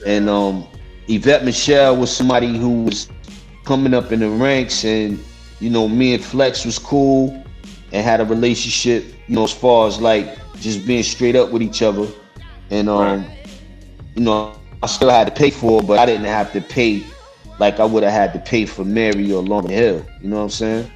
And 0.05 0.27
um, 0.27 0.67
Yvette 1.07 1.45
Michele 1.45 1.95
was 1.95 2.13
somebody 2.13 2.57
who 2.57 2.83
was 2.83 3.07
coming 3.63 3.93
up 3.93 4.11
in 4.11 4.19
the 4.19 4.29
ranks, 4.29 4.83
and 4.83 5.17
you 5.61 5.69
know, 5.69 5.87
me 5.87 6.13
and 6.13 6.21
Flex 6.21 6.65
was 6.65 6.77
cool 6.77 7.41
and 7.93 8.03
had 8.05 8.19
a 8.19 8.25
relationship. 8.25 9.05
You 9.27 9.35
know, 9.35 9.45
as 9.45 9.53
far 9.53 9.87
as 9.87 10.01
like 10.01 10.37
just 10.59 10.85
being 10.85 11.03
straight 11.03 11.37
up 11.37 11.51
with 11.51 11.61
each 11.61 11.81
other, 11.81 12.05
and 12.69 12.89
um, 12.89 13.25
you 14.15 14.23
know, 14.23 14.53
I 14.83 14.87
still 14.87 15.09
had 15.09 15.27
to 15.27 15.33
pay 15.33 15.51
for 15.51 15.81
it, 15.81 15.87
but 15.87 15.99
I 15.99 16.05
didn't 16.05 16.25
have 16.25 16.51
to 16.51 16.59
pay 16.59 17.01
like 17.59 17.79
I 17.79 17.85
would 17.85 18.03
have 18.03 18.11
had 18.11 18.33
to 18.33 18.39
pay 18.39 18.65
for 18.65 18.83
Mary 18.83 19.31
or 19.31 19.41
Lauryn 19.41 19.69
Hill. 19.69 20.05
You 20.21 20.27
know 20.27 20.35
what 20.35 20.43
I'm 20.43 20.49
saying? 20.49 20.91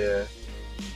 Yeah. 0.00 0.24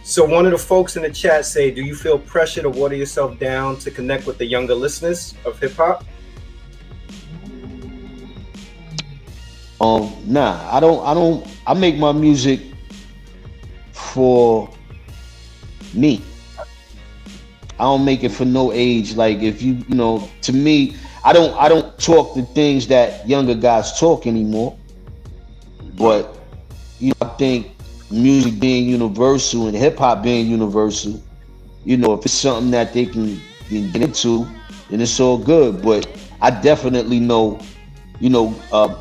So 0.03 0.25
one 0.25 0.47
of 0.47 0.53
the 0.53 0.59
folks 0.59 0.97
in 0.97 1.03
the 1.03 1.11
chat 1.11 1.45
say, 1.45 1.71
"Do 1.71 1.83
you 1.83 1.95
feel 1.95 2.19
pressure 2.19 2.63
to 2.63 2.71
water 2.71 2.95
yourself 2.95 3.39
down 3.39 3.77
to 3.81 3.91
connect 3.91 4.27
with 4.27 4.39
the 4.39 4.47
younger 4.47 4.75
listeners 4.75 5.35
of 5.45 5.59
hip 5.61 5.77
hop?" 5.77 6.05
Um, 9.81 10.15
nah, 10.25 10.57
I 10.75 10.81
don't. 10.81 11.05
I 11.05 11.13
don't. 11.13 11.47
I 11.67 11.75
make 11.75 11.99
my 11.99 12.13
music 12.13 12.61
for 13.93 14.71
me. 15.93 16.23
I 17.79 17.85
don't 17.85 18.05
make 18.05 18.23
it 18.25 18.31
for 18.31 18.45
no 18.45 18.73
age. 18.73 19.17
Like 19.17 19.39
if 19.43 19.61
you, 19.61 19.75
you 19.89 19.97
know, 19.97 20.31
to 20.43 20.53
me, 20.53 20.97
I 21.25 21.33
don't. 21.33 21.55
I 21.61 21.69
don't 21.69 21.99
talk 21.99 22.35
the 22.35 22.45
things 22.57 22.87
that 22.87 23.29
younger 23.29 23.55
guys 23.55 23.99
talk 23.99 24.27
anymore. 24.27 24.79
But 25.97 26.39
you 26.99 27.09
know, 27.09 27.27
I 27.29 27.29
think 27.37 27.74
music 28.15 28.61
being 28.61 28.89
universal 28.89 29.67
and 29.67 29.77
hip 29.77 29.99
hop 29.99 30.23
being 30.23 30.47
universal, 30.47 31.23
you 31.85 31.97
know, 31.97 32.15
if 32.15 32.25
it's 32.25 32.35
something 32.35 32.71
that 32.71 32.93
they 32.93 33.07
can, 33.07 33.41
can 33.69 33.91
get 33.91 34.03
into, 34.03 34.47
then 34.91 35.01
it's 35.01 35.19
all 35.21 35.39
good. 35.39 35.83
But 35.83 36.07
I 36.41 36.51
definitely 36.51 37.21
know, 37.21 37.61
you 38.21 38.31
know, 38.31 38.55
uh, 38.73 38.95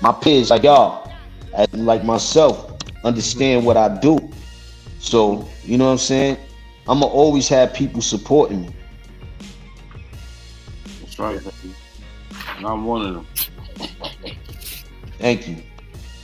my 0.00 0.12
peers 0.12 0.50
like 0.50 0.64
y'all, 0.64 1.10
and 1.54 1.86
like 1.86 2.04
myself, 2.04 2.72
understand 3.04 3.64
what 3.66 3.76
I 3.76 3.88
do. 4.00 4.18
So, 4.98 5.48
you 5.64 5.78
know 5.78 5.86
what 5.86 5.92
I'm 5.92 5.98
saying? 5.98 6.38
I'ma 6.88 7.06
always 7.06 7.48
have 7.48 7.74
people 7.74 8.00
supporting 8.00 8.62
me. 8.62 8.74
That's 11.00 11.18
right. 11.18 11.40
And 12.56 12.66
I'm 12.66 12.84
one 12.84 13.06
of 13.06 13.14
them. 13.14 13.26
Thank 15.18 15.46
you. 15.46 15.56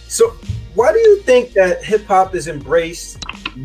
So 0.09 0.35
why 0.79 0.93
do 0.93 0.99
you 1.01 1.17
think 1.23 1.55
that 1.55 1.83
hip 1.85 2.07
hop 2.07 2.37
is 2.37 2.47
embraced 2.47 3.19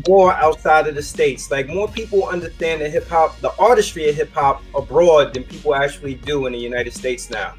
more 0.08 0.32
outside 0.32 0.88
of 0.88 0.96
the 0.96 1.02
states? 1.02 1.48
Like 1.48 1.68
more 1.68 1.86
people 1.86 2.26
understand 2.26 2.80
the 2.80 2.90
hip 2.90 3.06
hop, 3.06 3.38
the 3.38 3.54
artistry 3.56 4.08
of 4.08 4.16
hip 4.16 4.32
hop 4.32 4.64
abroad 4.74 5.32
than 5.32 5.44
people 5.44 5.76
actually 5.76 6.14
do 6.16 6.46
in 6.46 6.52
the 6.52 6.58
United 6.58 6.92
States 6.92 7.30
now. 7.30 7.54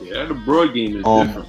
Yeah, 0.00 0.24
the 0.24 0.34
broad 0.34 0.74
game 0.74 0.96
is 0.96 1.04
Um, 1.06 1.28
different. 1.28 1.48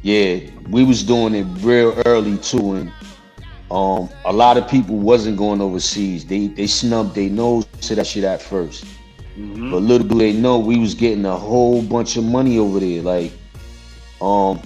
Yeah, 0.00 0.38
we 0.70 0.82
was 0.82 1.02
doing 1.02 1.34
it 1.34 1.46
real 1.60 1.92
early 2.06 2.38
too, 2.38 2.72
and 2.72 2.92
um, 3.70 4.08
a 4.24 4.32
lot 4.32 4.56
of 4.56 4.66
people 4.66 4.96
wasn't 4.96 5.36
going 5.36 5.60
overseas. 5.60 6.24
They 6.24 6.46
they 6.46 6.66
snubbed 6.66 7.14
their 7.14 7.28
nose 7.28 7.66
to 7.82 7.94
that 7.96 8.06
shit 8.06 8.24
at 8.24 8.40
first. 8.40 8.86
hmm 9.34 9.70
But 9.70 9.82
little 9.82 10.08
do 10.08 10.16
they 10.16 10.32
know, 10.32 10.58
we 10.58 10.78
was 10.78 10.94
getting 10.94 11.26
a 11.26 11.36
whole 11.36 11.82
bunch 11.82 12.16
of 12.16 12.24
money 12.24 12.58
over 12.58 12.80
there. 12.80 13.02
Like, 13.02 13.32
um, 14.20 14.60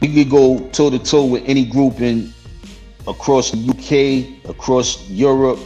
we 0.00 0.12
could 0.12 0.30
go 0.30 0.68
toe 0.70 0.90
to 0.90 0.98
toe 0.98 1.24
with 1.24 1.42
any 1.46 1.64
group 1.64 2.00
in 2.00 2.32
across 3.06 3.50
the 3.50 3.58
UK, 3.58 4.48
across 4.48 5.08
Europe, 5.08 5.58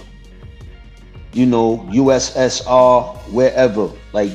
you 1.32 1.46
know, 1.46 1.78
USSR, 1.90 3.16
wherever. 3.30 3.90
Like, 4.12 4.32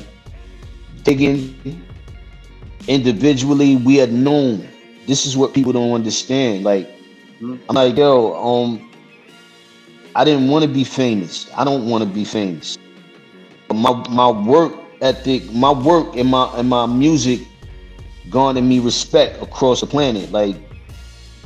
digging 1.02 1.84
individually, 2.88 3.76
we 3.76 4.00
are 4.00 4.06
known. 4.06 4.68
This 5.06 5.26
is 5.26 5.36
what 5.36 5.52
people 5.54 5.72
don't 5.72 5.92
understand. 5.92 6.64
Like. 6.64 6.88
I'm 7.42 7.74
like, 7.74 7.96
yo, 7.96 8.34
um, 8.34 8.88
I 10.14 10.22
didn't 10.22 10.48
want 10.48 10.62
to 10.64 10.70
be 10.70 10.84
famous. 10.84 11.50
I 11.56 11.64
don't 11.64 11.88
want 11.90 12.04
to 12.04 12.08
be 12.08 12.24
famous 12.24 12.78
my 13.72 13.92
my 14.08 14.30
work 14.30 14.72
ethic, 15.00 15.50
my 15.52 15.72
work 15.72 16.14
and 16.16 16.28
my 16.28 16.50
and 16.56 16.68
my 16.68 16.86
music 16.86 17.40
garnered 18.30 18.64
me 18.64 18.78
respect 18.78 19.42
across 19.42 19.80
the 19.80 19.86
planet. 19.86 20.30
Like 20.32 20.56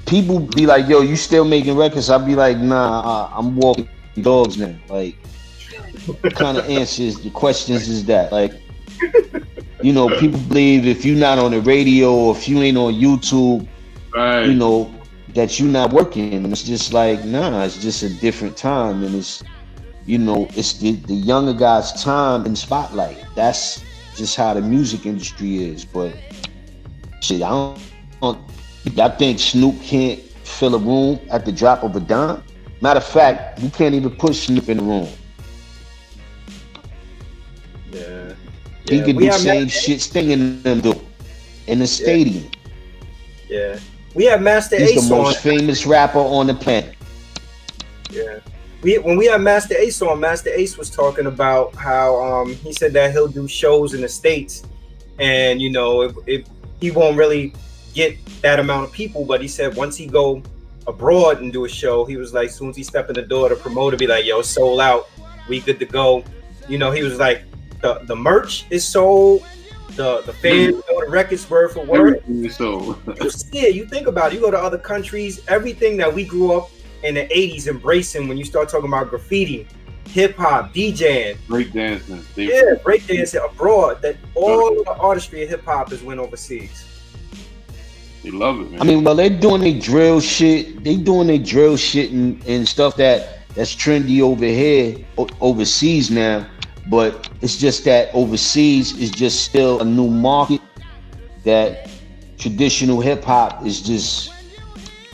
people 0.06 0.40
be 0.40 0.66
like, 0.66 0.88
"Yo, 0.88 1.00
you 1.00 1.16
still 1.16 1.44
making 1.44 1.76
records?" 1.76 2.10
I'll 2.10 2.24
be 2.24 2.34
like, 2.34 2.58
"Nah, 2.58 3.02
I, 3.34 3.38
I'm 3.38 3.56
walking 3.56 3.88
dogs 4.20 4.56
now." 4.58 4.74
Like, 4.88 5.16
what 6.06 6.34
kind 6.34 6.58
of 6.58 6.68
answers 6.68 7.20
the 7.20 7.30
questions 7.30 7.88
is 7.88 8.04
that? 8.06 8.32
Like, 8.32 8.52
you 9.80 9.92
know, 9.92 10.10
people 10.10 10.40
believe 10.40 10.86
if 10.86 11.04
you're 11.04 11.16
not 11.18 11.38
on 11.38 11.52
the 11.52 11.60
radio 11.60 12.12
or 12.14 12.36
if 12.36 12.48
you 12.48 12.60
ain't 12.62 12.76
on 12.78 12.94
YouTube, 12.94 13.68
Right. 14.14 14.50
you 14.50 14.54
know, 14.54 14.94
that 15.34 15.58
you're 15.58 15.68
not 15.68 15.92
working. 15.92 16.34
And 16.34 16.52
it's 16.52 16.62
just 16.62 16.92
like, 16.92 17.24
nah, 17.24 17.64
it's 17.64 17.78
just 17.78 18.02
a 18.02 18.08
different 18.10 18.56
time. 18.56 19.02
And 19.02 19.14
it's, 19.14 19.42
you 20.04 20.18
know, 20.18 20.46
it's 20.54 20.74
the, 20.78 20.92
the 21.06 21.14
younger 21.14 21.52
guys' 21.54 22.02
time 22.02 22.46
in 22.46 22.56
spotlight. 22.56 23.24
That's 23.34 23.84
just 24.14 24.36
how 24.36 24.54
the 24.54 24.62
music 24.62 25.06
industry 25.06 25.58
is. 25.64 25.84
But 25.84 26.14
shit, 27.26 27.42
I 27.42 27.48
don't, 27.50 27.78
don't 28.20 28.38
I 29.00 29.08
think 29.08 29.38
Snoop 29.38 29.80
can't 29.82 30.20
fill 30.44 30.74
a 30.74 30.78
room 30.78 31.20
at 31.30 31.44
the 31.44 31.52
drop 31.52 31.82
of 31.82 31.96
a 31.96 32.00
dime. 32.00 32.42
Matter 32.80 32.98
of 32.98 33.04
fact, 33.06 33.60
you 33.60 33.70
can't 33.70 33.94
even 33.94 34.10
put 34.16 34.34
Snoop 34.34 34.68
in 34.68 34.78
the 34.78 34.82
room. 34.82 35.08
Yeah. 37.92 38.32
He 38.88 38.98
Yeah, 38.98 39.04
could 39.04 39.18
do 39.18 39.24
have 39.26 39.40
same 39.40 39.68
shit 39.68 40.00
Sting 40.00 40.62
them 40.62 40.80
do 40.80 40.94
in 41.66 41.78
the 41.80 41.86
stadium. 41.86 42.50
Yeah. 43.48 43.78
We 44.14 44.24
have 44.26 44.40
Master 44.42 44.76
He's 44.76 44.92
Ace 44.92 45.08
the 45.08 45.14
on. 45.14 45.22
most 45.22 45.40
famous 45.40 45.86
rapper 45.86 46.18
on 46.18 46.46
the 46.46 46.54
planet. 46.54 46.94
Yeah. 48.10 48.38
We 48.82 48.98
when 48.98 49.16
we 49.16 49.26
had 49.26 49.40
Masta 49.40 49.78
Ace 49.80 50.00
on, 50.02 50.20
Masta 50.20 50.56
Ace 50.58 50.76
was 50.78 50.90
talking 50.90 51.26
about 51.26 51.74
how 51.74 52.22
um 52.22 52.54
he 52.54 52.72
said 52.72 52.92
that 52.92 53.12
he'll 53.12 53.26
do 53.26 53.48
shows 53.48 53.94
in 53.94 54.00
the 54.02 54.08
states, 54.08 54.62
and 55.18 55.60
you 55.60 55.70
know 55.70 56.02
if, 56.02 56.14
if 56.26 56.46
he 56.80 56.90
won't 56.90 57.16
really 57.16 57.52
get 57.94 58.16
that 58.42 58.60
amount 58.60 58.84
of 58.84 58.92
people, 58.92 59.24
but 59.24 59.40
he 59.40 59.48
said 59.48 59.76
once 59.76 59.96
he 59.96 60.06
go 60.06 60.42
abroad 60.86 61.40
and 61.40 61.52
do 61.52 61.64
a 61.64 61.68
show, 61.68 62.04
he 62.04 62.16
was 62.16 62.32
like, 62.32 62.48
as 62.48 62.54
soon 62.54 62.70
as 62.70 62.76
he 62.76 62.82
step 62.82 63.08
in 63.08 63.14
the 63.14 63.22
door, 63.22 63.48
the 63.48 63.56
promoter 63.56 63.96
be 63.96 64.06
like, 64.06 64.24
"Yo, 64.24 64.42
sold 64.42 64.80
out, 64.80 65.08
we 65.48 65.60
good 65.60 65.78
to 65.78 65.86
go." 65.86 66.24
You 66.68 66.78
know, 66.78 66.90
he 66.90 67.02
was 67.02 67.18
like, 67.18 67.42
the 67.80 68.00
the 68.04 68.16
merch 68.16 68.66
is 68.70 68.86
sold, 68.86 69.44
the 69.96 70.22
the 70.22 70.32
fans 70.32 70.74
know 70.88 71.00
the 71.04 71.10
records 71.10 71.48
word 71.48 71.72
for 71.72 71.84
word. 71.84 72.22
So. 72.50 72.98
You 73.20 73.30
see 73.30 73.58
it, 73.60 73.74
you 73.74 73.86
think 73.86 74.06
about 74.06 74.32
it. 74.32 74.36
You 74.36 74.40
go 74.40 74.50
to 74.50 74.58
other 74.58 74.78
countries, 74.78 75.40
everything 75.48 75.96
that 75.98 76.12
we 76.12 76.24
grew 76.24 76.56
up 76.56 76.70
in 77.02 77.14
the 77.14 77.26
80s 77.28 77.66
embracing 77.66 78.28
when 78.28 78.36
you 78.36 78.44
start 78.44 78.68
talking 78.68 78.88
about 78.88 79.10
graffiti, 79.10 79.66
hip 80.08 80.36
hop, 80.36 80.72
DJing, 80.74 81.36
Break 81.48 81.72
dancing. 81.72 82.24
They, 82.34 82.44
yeah, 82.44 82.74
breakdancing 82.82 83.44
abroad, 83.44 84.02
that 84.02 84.16
all 84.34 84.82
the 84.84 84.96
artistry 84.98 85.42
of 85.42 85.48
hip 85.48 85.64
hop 85.64 85.92
is 85.92 86.02
went 86.02 86.20
overseas. 86.20 86.84
they 88.22 88.30
love 88.30 88.60
it, 88.60 88.70
man. 88.70 88.80
I 88.80 88.84
mean, 88.84 89.04
well, 89.04 89.14
they're 89.14 89.30
doing 89.30 89.60
their 89.60 89.78
drill 89.80 90.20
shit. 90.20 90.82
They 90.82 90.96
doing 90.96 91.28
their 91.28 91.38
drill 91.38 91.76
shit 91.76 92.10
and, 92.12 92.42
and 92.46 92.66
stuff 92.66 92.96
that 92.96 93.40
that's 93.54 93.74
trendy 93.74 94.20
over 94.20 94.44
here, 94.44 94.98
o- 95.18 95.28
overseas 95.40 96.10
now. 96.10 96.46
But 96.88 97.28
it's 97.40 97.56
just 97.56 97.84
that 97.84 98.14
overseas 98.14 98.96
is 98.98 99.10
just 99.10 99.44
still 99.44 99.80
a 99.80 99.84
new 99.84 100.08
market 100.08 100.60
that 101.44 101.88
traditional 102.38 103.00
hip 103.00 103.24
hop 103.24 103.64
is 103.66 103.80
just 103.80 104.32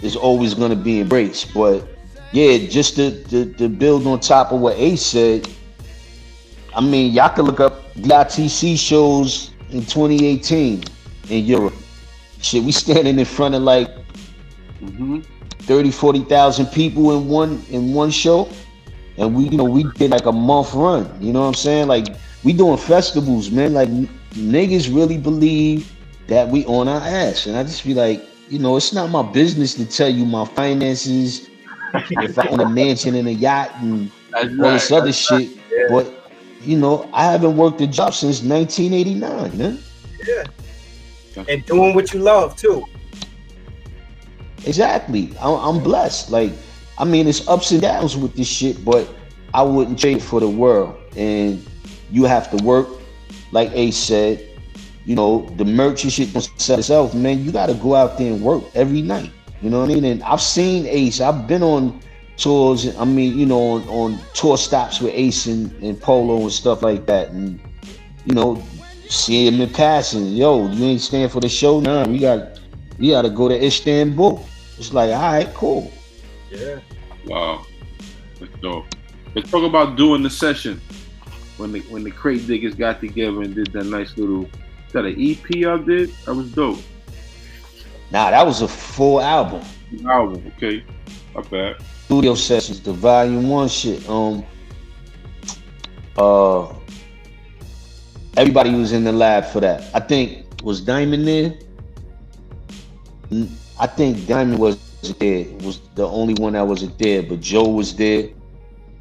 is 0.02 0.16
always 0.16 0.54
going 0.54 0.70
to 0.70 0.76
be 0.76 1.00
embraced. 1.00 1.54
But 1.54 1.88
yeah, 2.32 2.58
just 2.68 2.96
to, 2.96 3.22
to 3.24 3.52
to 3.54 3.68
build 3.68 4.06
on 4.06 4.20
top 4.20 4.52
of 4.52 4.60
what 4.60 4.76
Ace 4.78 5.04
said. 5.04 5.48
I 6.74 6.80
mean, 6.80 7.12
y'all 7.12 7.28
can 7.28 7.44
look 7.44 7.60
up 7.60 7.92
DITC 7.94 8.78
shows 8.78 9.50
in 9.70 9.82
2018 9.82 10.82
in 11.28 11.44
Europe. 11.44 11.74
Shit, 12.40 12.64
we 12.64 12.72
standing 12.72 13.18
in 13.18 13.24
front 13.26 13.54
of 13.54 13.62
like 13.62 13.90
hmm 14.80 15.20
30, 15.60 15.90
40,000 15.92 16.66
people 16.66 17.16
in 17.16 17.28
one 17.28 17.62
in 17.70 17.92
one 17.94 18.10
show. 18.10 18.48
And 19.18 19.34
we, 19.34 19.44
you 19.44 19.56
know, 19.58 19.64
we 19.64 19.84
did 19.84 20.10
like 20.10 20.26
a 20.26 20.32
month 20.32 20.74
run. 20.74 21.10
You 21.20 21.32
know 21.32 21.42
what 21.42 21.48
I'm 21.48 21.54
saying? 21.54 21.88
Like 21.88 22.08
we 22.44 22.52
doing 22.52 22.78
festivals, 22.78 23.50
man. 23.50 23.74
Like 23.74 23.88
niggas 24.32 24.94
really 24.94 25.18
believe 25.18 25.92
that 26.28 26.48
we 26.48 26.64
on 26.66 26.88
our 26.88 27.00
ass. 27.00 27.46
And 27.46 27.56
I 27.56 27.62
just 27.62 27.84
be 27.84 27.94
like, 27.94 28.22
you 28.48 28.58
know, 28.58 28.76
it's 28.76 28.92
not 28.92 29.10
my 29.10 29.22
business 29.22 29.74
to 29.74 29.86
tell 29.86 30.08
you 30.08 30.24
my 30.24 30.44
finances, 30.46 31.48
if 32.10 32.38
I 32.38 32.46
own 32.48 32.60
a 32.60 32.68
mansion 32.68 33.14
and 33.14 33.28
a 33.28 33.34
yacht 33.34 33.70
and 33.80 34.10
That's 34.30 34.48
all 34.48 34.56
right. 34.56 34.72
this 34.72 34.92
other 34.92 35.12
shit. 35.12 35.50
Yeah. 35.70 35.86
But 35.90 36.12
you 36.62 36.78
know, 36.78 37.08
I 37.12 37.24
haven't 37.24 37.56
worked 37.56 37.80
a 37.80 37.86
job 37.86 38.14
since 38.14 38.42
1989, 38.42 39.58
man. 39.58 39.78
Yeah, 40.26 40.44
and 41.48 41.64
doing 41.66 41.94
what 41.94 42.12
you 42.12 42.20
love 42.20 42.56
too. 42.56 42.84
Exactly. 44.64 45.32
I'm, 45.40 45.76
I'm 45.76 45.82
blessed. 45.82 46.30
Like, 46.30 46.52
I 46.98 47.04
mean, 47.04 47.26
it's 47.26 47.46
ups 47.48 47.72
and 47.72 47.82
downs 47.82 48.16
with 48.16 48.36
this 48.36 48.46
shit, 48.46 48.84
but 48.84 49.08
I 49.54 49.62
wouldn't 49.62 49.98
trade 49.98 50.18
it 50.18 50.22
for 50.22 50.40
the 50.40 50.48
world. 50.48 50.96
And 51.16 51.64
you 52.10 52.24
have 52.24 52.50
to 52.56 52.64
work, 52.64 52.88
like 53.50 53.70
Ace 53.72 53.96
said. 53.96 54.48
You 55.04 55.16
know, 55.16 55.50
the 55.56 55.64
merch 55.64 56.04
and 56.04 56.12
shit 56.12 56.32
don't 56.32 56.48
sell 56.60 56.78
itself, 56.78 57.12
man. 57.12 57.44
You 57.44 57.50
got 57.50 57.66
to 57.66 57.74
go 57.74 57.96
out 57.96 58.18
there 58.18 58.32
and 58.32 58.40
work 58.40 58.62
every 58.74 59.02
night. 59.02 59.32
You 59.62 59.70
know 59.70 59.80
what 59.80 59.90
I 59.90 59.94
mean? 59.94 60.04
And 60.04 60.22
I've 60.24 60.40
seen 60.40 60.86
Ace. 60.86 61.20
I've 61.20 61.46
been 61.46 61.62
on 61.62 62.00
tours. 62.36 62.96
I 62.96 63.04
mean, 63.04 63.38
you 63.38 63.46
know, 63.46 63.60
on, 63.60 63.82
on 63.88 64.18
tour 64.34 64.56
stops 64.56 65.00
with 65.00 65.14
Ace 65.14 65.46
and, 65.46 65.72
and 65.82 66.00
Polo 66.00 66.42
and 66.42 66.52
stuff 66.52 66.82
like 66.82 67.06
that. 67.06 67.30
And 67.30 67.60
you 68.24 68.34
know, 68.34 68.62
see 69.08 69.46
him 69.46 69.60
in 69.60 69.70
passing. 69.70 70.26
Yo, 70.26 70.68
you 70.68 70.84
ain't 70.84 71.00
staying 71.00 71.28
for 71.28 71.40
the 71.40 71.48
show? 71.48 71.80
Nah, 71.80 72.06
we 72.06 72.18
got 72.18 72.60
we 72.98 73.10
got 73.10 73.22
to 73.22 73.30
go 73.30 73.48
to 73.48 73.64
Istanbul. 73.64 74.44
It's 74.78 74.92
like, 74.92 75.10
all 75.10 75.22
right, 75.22 75.54
cool. 75.54 75.92
Yeah. 76.50 76.80
Wow. 77.26 77.64
Let's 78.40 78.54
go. 78.56 78.84
Let's 79.34 79.50
talk 79.50 79.62
about 79.62 79.96
doing 79.96 80.22
the 80.22 80.30
session. 80.30 80.80
When 81.56 81.70
the 81.70 81.80
when 81.82 82.02
the 82.02 82.10
crate 82.10 82.46
diggers 82.46 82.74
got 82.74 83.00
together 83.00 83.42
and 83.42 83.54
did 83.54 83.72
that 83.72 83.84
nice 83.84 84.16
little 84.16 84.48
is 84.92 84.94
that 84.94 85.04
an 85.06 85.16
EP 85.18 85.48
y'all 85.50 85.78
did? 85.78 86.10
That 86.26 86.34
was 86.34 86.52
dope. 86.52 86.78
Nah, 88.12 88.30
that 88.30 88.44
was 88.46 88.60
a 88.60 88.68
full 88.68 89.20
album. 89.22 89.62
Album, 90.06 90.52
okay. 90.56 90.84
Not 91.34 91.50
bad. 91.50 91.76
Studio 92.04 92.34
sessions, 92.34 92.80
the 92.80 92.92
volume 92.92 93.48
one 93.48 93.68
shit. 93.68 94.06
Um, 94.06 94.44
uh, 96.18 96.74
everybody 98.36 98.74
was 98.74 98.92
in 98.92 99.04
the 99.04 99.12
lab 99.12 99.46
for 99.46 99.60
that. 99.60 99.88
I 99.94 100.00
think 100.00 100.44
was 100.62 100.82
Diamond 100.82 101.26
there. 101.26 101.54
I 103.80 103.86
think 103.86 104.26
Diamond 104.26 104.58
was 104.58 104.78
there. 105.18 105.46
Was 105.60 105.80
the 105.94 106.06
only 106.06 106.34
one 106.34 106.52
that 106.52 106.66
wasn't 106.66 106.98
there, 106.98 107.22
but 107.22 107.40
Joe 107.40 107.66
was 107.68 107.96
there. 107.96 108.28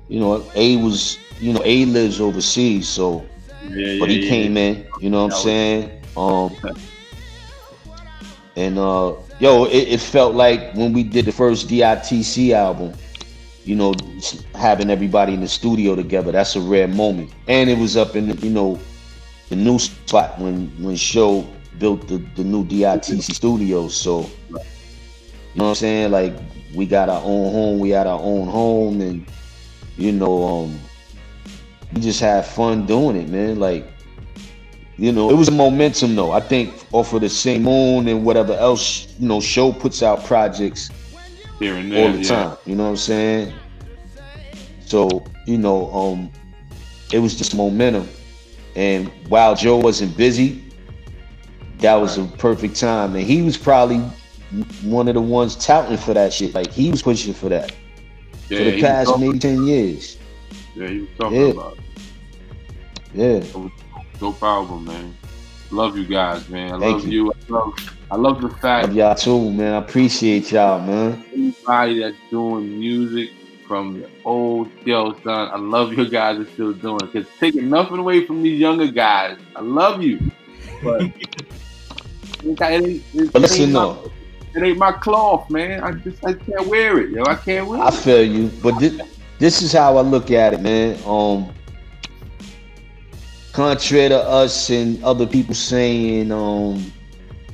You 0.07 0.20
know, 0.22 0.45
A 0.55 0.78
was. 0.78 1.18
You 1.41 1.53
know, 1.53 1.62
A 1.66 1.86
lives 1.86 2.22
overseas, 2.22 2.88
so 2.88 3.26
Yeah, 3.68 3.97
but 3.99 4.09
yeah, 4.09 4.16
he 4.16 4.24
yeah. 4.24 4.30
came 4.30 4.57
in. 4.57 4.86
You 4.99 5.09
know 5.09 5.26
what 5.26 5.34
I'm 5.34 5.39
saying? 5.39 6.03
Um, 6.16 6.55
and 8.55 8.77
uh, 8.77 9.13
yo, 9.39 9.65
it, 9.65 9.87
it 9.87 9.99
felt 9.99 10.35
like 10.35 10.73
when 10.73 10.93
we 10.93 11.03
did 11.03 11.25
the 11.25 11.31
first 11.31 11.67
DITC 11.67 12.51
album, 12.53 12.93
you 13.63 13.75
know, 13.75 13.93
having 14.55 14.89
everybody 14.89 15.33
in 15.33 15.41
the 15.41 15.47
studio 15.47 15.95
together. 15.95 16.31
That's 16.31 16.55
a 16.55 16.61
rare 16.61 16.87
moment, 16.87 17.31
and 17.47 17.69
it 17.69 17.77
was 17.77 17.95
up 17.95 18.15
in 18.15 18.27
the, 18.29 18.35
you 18.45 18.51
know 18.51 18.79
the 19.49 19.55
new 19.55 19.77
spot 19.77 20.39
when 20.39 20.67
when 20.81 20.95
Show 20.95 21.45
built 21.77 22.07
the 22.07 22.17
the 22.35 22.43
new 22.43 22.65
DITC 22.65 23.21
studio. 23.21 23.87
So 23.87 24.21
you 24.49 24.55
know 25.55 25.65
what 25.65 25.69
I'm 25.69 25.75
saying? 25.75 26.11
Like 26.11 26.33
we 26.73 26.85
got 26.85 27.09
our 27.09 27.21
own 27.21 27.51
home, 27.51 27.79
we 27.79 27.89
had 27.89 28.07
our 28.07 28.19
own 28.19 28.47
home, 28.47 29.01
and 29.01 29.25
you 29.97 30.11
know, 30.11 30.63
um, 30.63 30.79
we 31.93 32.01
just 32.01 32.19
had 32.19 32.45
fun 32.45 32.85
doing 32.85 33.17
it, 33.17 33.29
man. 33.29 33.59
Like 33.59 33.87
you 35.01 35.11
know, 35.11 35.31
it 35.31 35.33
was 35.33 35.47
a 35.47 35.51
momentum 35.51 36.15
though. 36.15 36.31
I 36.31 36.39
think 36.39 36.71
off 36.91 37.11
of 37.13 37.21
the 37.21 37.29
same 37.29 37.63
moon 37.63 38.07
and 38.07 38.23
whatever 38.23 38.53
else, 38.53 39.07
you 39.17 39.27
know, 39.27 39.41
show 39.41 39.73
puts 39.73 40.03
out 40.03 40.23
projects 40.25 40.91
Here 41.57 41.73
and 41.75 41.91
there. 41.91 42.05
all 42.05 42.13
the 42.13 42.19
yeah. 42.21 42.29
time. 42.29 42.57
You 42.67 42.75
know 42.75 42.83
what 42.83 42.89
I'm 42.91 42.97
saying? 42.97 43.53
So, 44.85 45.25
you 45.47 45.57
know, 45.57 45.91
um, 45.91 46.31
it 47.11 47.17
was 47.17 47.35
just 47.35 47.55
momentum. 47.55 48.07
And 48.75 49.07
while 49.27 49.55
Joe 49.55 49.77
wasn't 49.77 50.15
busy, 50.15 50.63
that 51.79 51.95
was 51.95 52.19
a 52.19 52.25
perfect 52.25 52.75
time. 52.75 53.15
And 53.15 53.25
he 53.25 53.41
was 53.41 53.57
probably 53.57 53.97
one 54.83 55.07
of 55.07 55.15
the 55.15 55.21
ones 55.21 55.55
touting 55.55 55.97
for 55.97 56.13
that 56.13 56.31
shit. 56.31 56.53
Like 56.53 56.71
he 56.71 56.91
was 56.91 57.01
pushing 57.01 57.33
for 57.33 57.49
that 57.49 57.73
Yeah, 58.49 58.59
for 58.59 58.63
the 58.65 58.79
past 58.79 59.17
maybe 59.17 59.39
10 59.39 59.65
years. 59.65 60.19
Yeah, 60.75 60.87
he 60.89 60.99
was 60.99 61.09
talking 61.17 61.41
Yeah. 61.41 61.47
about 61.47 61.77
it. 63.15 63.43
Yeah. 63.55 63.69
Dope 64.22 64.43
album, 64.43 64.86
man. 64.86 65.17
Love 65.72 65.97
you 65.97 66.05
guys, 66.05 66.47
man. 66.47 66.74
I 66.76 66.80
Thank 66.80 66.97
love 66.97 67.07
you. 67.07 67.26
you. 67.26 67.34
I 67.34 67.51
love 67.51 67.95
I 68.11 68.15
love 68.17 68.41
the 68.41 68.49
fact 68.49 68.89
Love 68.89 68.95
y'all 68.95 69.15
too, 69.15 69.51
man. 69.51 69.74
I 69.74 69.78
appreciate 69.78 70.51
y'all, 70.51 70.80
man. 70.80 71.26
anybody 71.34 71.99
that's 72.01 72.17
doing 72.30 72.78
music 72.78 73.32
from 73.67 73.99
the 73.99 74.07
old 74.24 74.69
yo 74.86 75.15
son, 75.24 75.49
I 75.51 75.57
love 75.57 75.93
your 75.93 76.05
guys 76.05 76.38
are 76.38 76.45
still 76.45 76.72
doing 76.72 76.99
it. 77.01 77.11
Cause 77.11 77.26
taking 77.39 77.67
nothing 77.67 77.97
away 77.97 78.24
from 78.28 78.43
these 78.43 78.59
younger 78.59 78.91
guys. 78.91 79.39
I 79.55 79.61
love 79.61 80.03
you. 80.03 80.19
But 80.84 81.01
it 82.43 82.61
ain't, 82.61 83.03
it, 83.15 83.34
But 83.34 83.41
listen 83.41 83.63
ain't 83.63 83.74
though, 83.74 84.11
it 84.53 84.61
ain't 84.61 84.78
my 84.78 84.91
cloth, 84.91 85.49
man. 85.49 85.84
I 85.84 85.93
just 85.93 86.24
I 86.24 86.34
can't 86.34 86.67
wear 86.67 86.99
it, 86.99 87.09
yo. 87.09 87.24
I 87.26 87.34
can't 87.34 87.65
wear 87.67 87.82
I 87.82 87.88
it. 87.88 87.93
feel 87.95 88.24
you, 88.24 88.51
but 88.61 88.78
this, 88.78 89.01
this 89.39 89.63
is 89.63 89.74
how 89.74 89.97
I 89.97 90.01
look 90.01 90.30
at 90.30 90.53
it, 90.53 90.61
man. 90.61 90.99
Um, 91.07 91.51
contrary 93.53 94.09
to 94.09 94.17
us 94.19 94.69
and 94.69 95.03
other 95.03 95.25
people 95.27 95.53
saying 95.55 96.31
um 96.31 96.91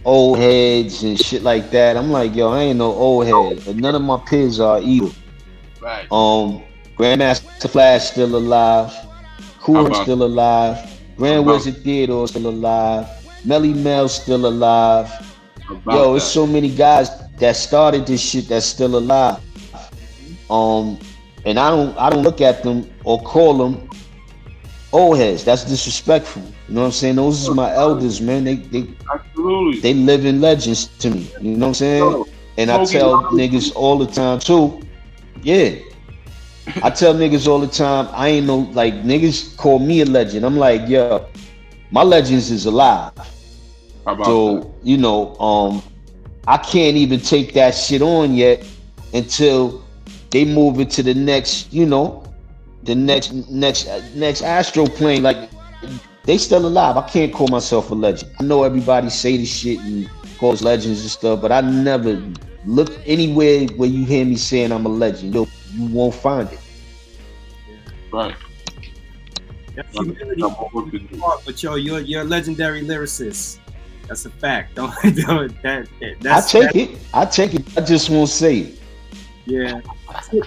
old 0.06 0.38
heads 0.38 1.04
and 1.04 1.20
shit 1.20 1.44
like 1.44 1.70
that, 1.72 1.98
I'm 1.98 2.12
like, 2.12 2.34
yo, 2.34 2.50
I 2.50 2.64
ain't 2.64 2.78
no 2.78 2.94
old 2.94 3.26
head. 3.26 3.68
And 3.68 3.82
none 3.82 3.94
of 3.94 4.02
my 4.02 4.18
peers 4.26 4.60
are 4.60 4.80
either. 4.82 5.12
Right. 5.82 6.08
Um, 6.12 6.64
Grandmaster 6.98 7.70
Flash 7.70 8.12
still 8.12 8.36
alive. 8.36 8.94
Cool 9.60 9.94
still 9.94 10.24
alive. 10.24 10.78
Grand 11.18 11.42
About- 11.44 11.56
Wizard 11.56 11.84
Theodore 11.84 12.28
still 12.28 12.48
alive. 12.48 13.06
Melle 13.46 13.76
Mel 13.76 14.08
still 14.08 14.46
alive. 14.46 15.12
Yo, 15.70 16.14
that. 16.14 16.16
it's 16.16 16.26
so 16.26 16.48
many 16.48 16.74
guys 16.74 17.10
that 17.38 17.56
started 17.56 18.08
this 18.08 18.22
shit 18.22 18.48
that's 18.48 18.66
still 18.66 18.98
alive. 18.98 19.40
Um, 20.50 20.98
and 21.46 21.60
I 21.60 21.70
don't 21.70 21.98
I 21.98 22.10
don't 22.10 22.24
look 22.24 22.40
at 22.40 22.64
them 22.64 22.90
or 23.04 23.22
call 23.22 23.58
them 23.58 23.87
old 24.92 25.18
heads. 25.18 25.44
That's 25.44 25.64
disrespectful. 25.64 26.44
You 26.68 26.76
know 26.76 26.82
what 26.82 26.88
I'm 26.88 26.92
saying? 26.94 27.16
Those 27.16 27.42
is 27.42 27.50
my 27.50 27.74
elders, 27.74 28.22
man. 28.22 28.44
They 28.44 28.56
they 28.56 28.88
Absolutely. 29.14 29.80
they 29.82 29.94
living 29.94 30.42
legends 30.42 30.88
to 31.00 31.10
me. 31.10 31.30
You 31.42 31.52
know 31.58 31.68
what 31.68 31.68
I'm 31.68 31.74
saying? 31.76 32.26
And 32.58 32.72
I 32.72 32.84
tell 32.86 33.24
niggas 33.32 33.74
all 33.76 33.98
the 33.98 34.08
time 34.08 34.40
too. 34.40 34.82
Yeah. 35.42 35.76
I 36.84 36.90
tell 36.90 37.14
niggas 37.14 37.48
all 37.48 37.60
the 37.60 37.68
time, 37.68 38.10
I 38.12 38.28
ain't 38.30 38.48
no 38.48 38.58
like 38.74 38.94
niggas 38.96 39.56
call 39.58 39.80
me 39.80 40.02
a 40.02 40.06
legend. 40.06 40.46
I'm 40.46 40.58
like, 40.58 40.88
yo, 40.90 41.26
my 41.92 42.04
legends 42.04 42.52
is 42.52 42.66
alive. 42.66 43.14
About 44.02 44.18
that? 44.18 44.26
So, 44.26 44.74
you 44.84 44.98
know, 44.98 45.38
um, 45.38 45.82
I 46.48 46.58
can't 46.58 46.98
even 46.98 47.20
take 47.20 47.54
that 47.54 47.72
shit 47.72 48.02
on 48.02 48.34
yet 48.34 48.66
until 49.14 49.84
they 50.30 50.46
move 50.46 50.80
it 50.80 50.90
to 50.92 51.04
the 51.04 51.14
next, 51.14 51.72
you 51.72 51.86
know, 51.86 52.27
the 52.84 52.96
next 52.96 53.34
next 53.50 53.88
next 54.16 54.42
astro 54.42 54.86
plane. 54.88 55.24
Like 55.24 55.50
they 56.24 56.38
still 56.38 56.66
alive. 56.66 56.98
I 56.98 57.08
can't 57.08 57.34
call 57.34 57.48
myself 57.48 57.92
a 57.92 57.96
legend. 57.96 58.32
I 58.40 58.44
know 58.44 58.64
everybody 58.64 59.10
say 59.10 59.38
this 59.38 59.50
shit 59.54 59.80
and 59.80 60.10
call 60.38 60.52
us 60.52 60.62
legends 60.62 61.02
and 61.02 61.10
stuff, 61.10 61.42
but 61.42 61.52
I 61.52 61.62
never 61.62 62.22
look 62.66 62.92
anywhere 63.06 63.66
where 63.78 63.90
you 63.90 64.06
hear 64.06 64.26
me 64.26 64.36
saying 64.36 64.72
I'm 64.72 64.86
a 64.86 64.90
legend. 64.90 65.34
Yo, 65.34 65.48
you 65.74 65.86
won't 65.88 66.14
find 66.16 66.50
it. 66.52 66.60
Right. 68.12 68.36
That 69.76 69.86
humility 69.92 70.42
Got 70.42 70.52
more 70.60 70.70
work 70.74 70.92
to 70.92 71.00
do. 71.00 71.18
part, 71.18 71.42
but 71.46 71.62
yo, 71.62 71.76
you're 71.76 72.00
you're 72.00 72.22
a 72.22 72.26
legendary 72.26 72.82
lyricist. 72.84 73.60
That's 74.08 74.26
a 74.26 74.30
fact. 74.30 74.76
Don't, 74.76 74.94
don't 75.18 75.62
that, 75.64 75.86
that 76.00 76.12
I 76.12 76.16
that's 76.22 76.52
take 76.52 76.76
it. 76.76 76.98
I 77.14 77.26
take 77.26 77.54
it. 77.54 77.78
I 77.78 77.82
just 77.82 78.10
won't 78.10 78.30
say 78.30 78.60
it. 78.60 78.80
Yeah. 79.46 79.82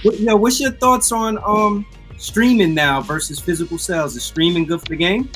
What- 0.02 0.18
Yo, 0.18 0.34
what's 0.36 0.58
your 0.60 0.72
thoughts 0.72 1.12
on 1.12 1.38
um 1.44 1.86
streaming 2.20 2.74
now 2.74 3.00
versus 3.00 3.40
physical 3.40 3.78
sales? 3.78 4.16
Is 4.16 4.22
streaming 4.22 4.66
good 4.66 4.80
for 4.80 4.88
the 4.88 4.96
game? 4.96 5.30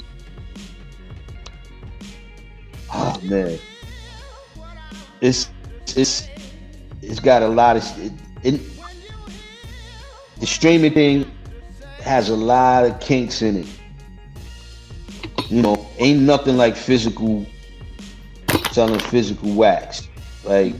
Oh 2.93 3.19
man, 3.23 3.59
it's 5.21 5.51
it's 5.97 6.29
it's 7.03 7.21
got 7.21 7.43
a 7.43 7.49
lot 7.49 7.77
of 7.77 7.83
it, 7.99 8.13
it, 8.43 8.61
the 10.39 10.47
streaming 10.47 10.93
thing 10.93 11.31
has 12.01 12.29
a 12.29 12.37
lot 12.37 12.85
of 12.85 13.01
kinks 13.01 13.43
in 13.43 13.57
it. 13.57 13.67
You 15.49 15.63
know, 15.63 15.87
ain't 15.99 16.21
nothing 16.21 16.57
like 16.57 16.77
physical 16.77 17.47
selling 18.71 19.01
physical 19.01 19.53
wax. 19.55 20.09
Like 20.45 20.75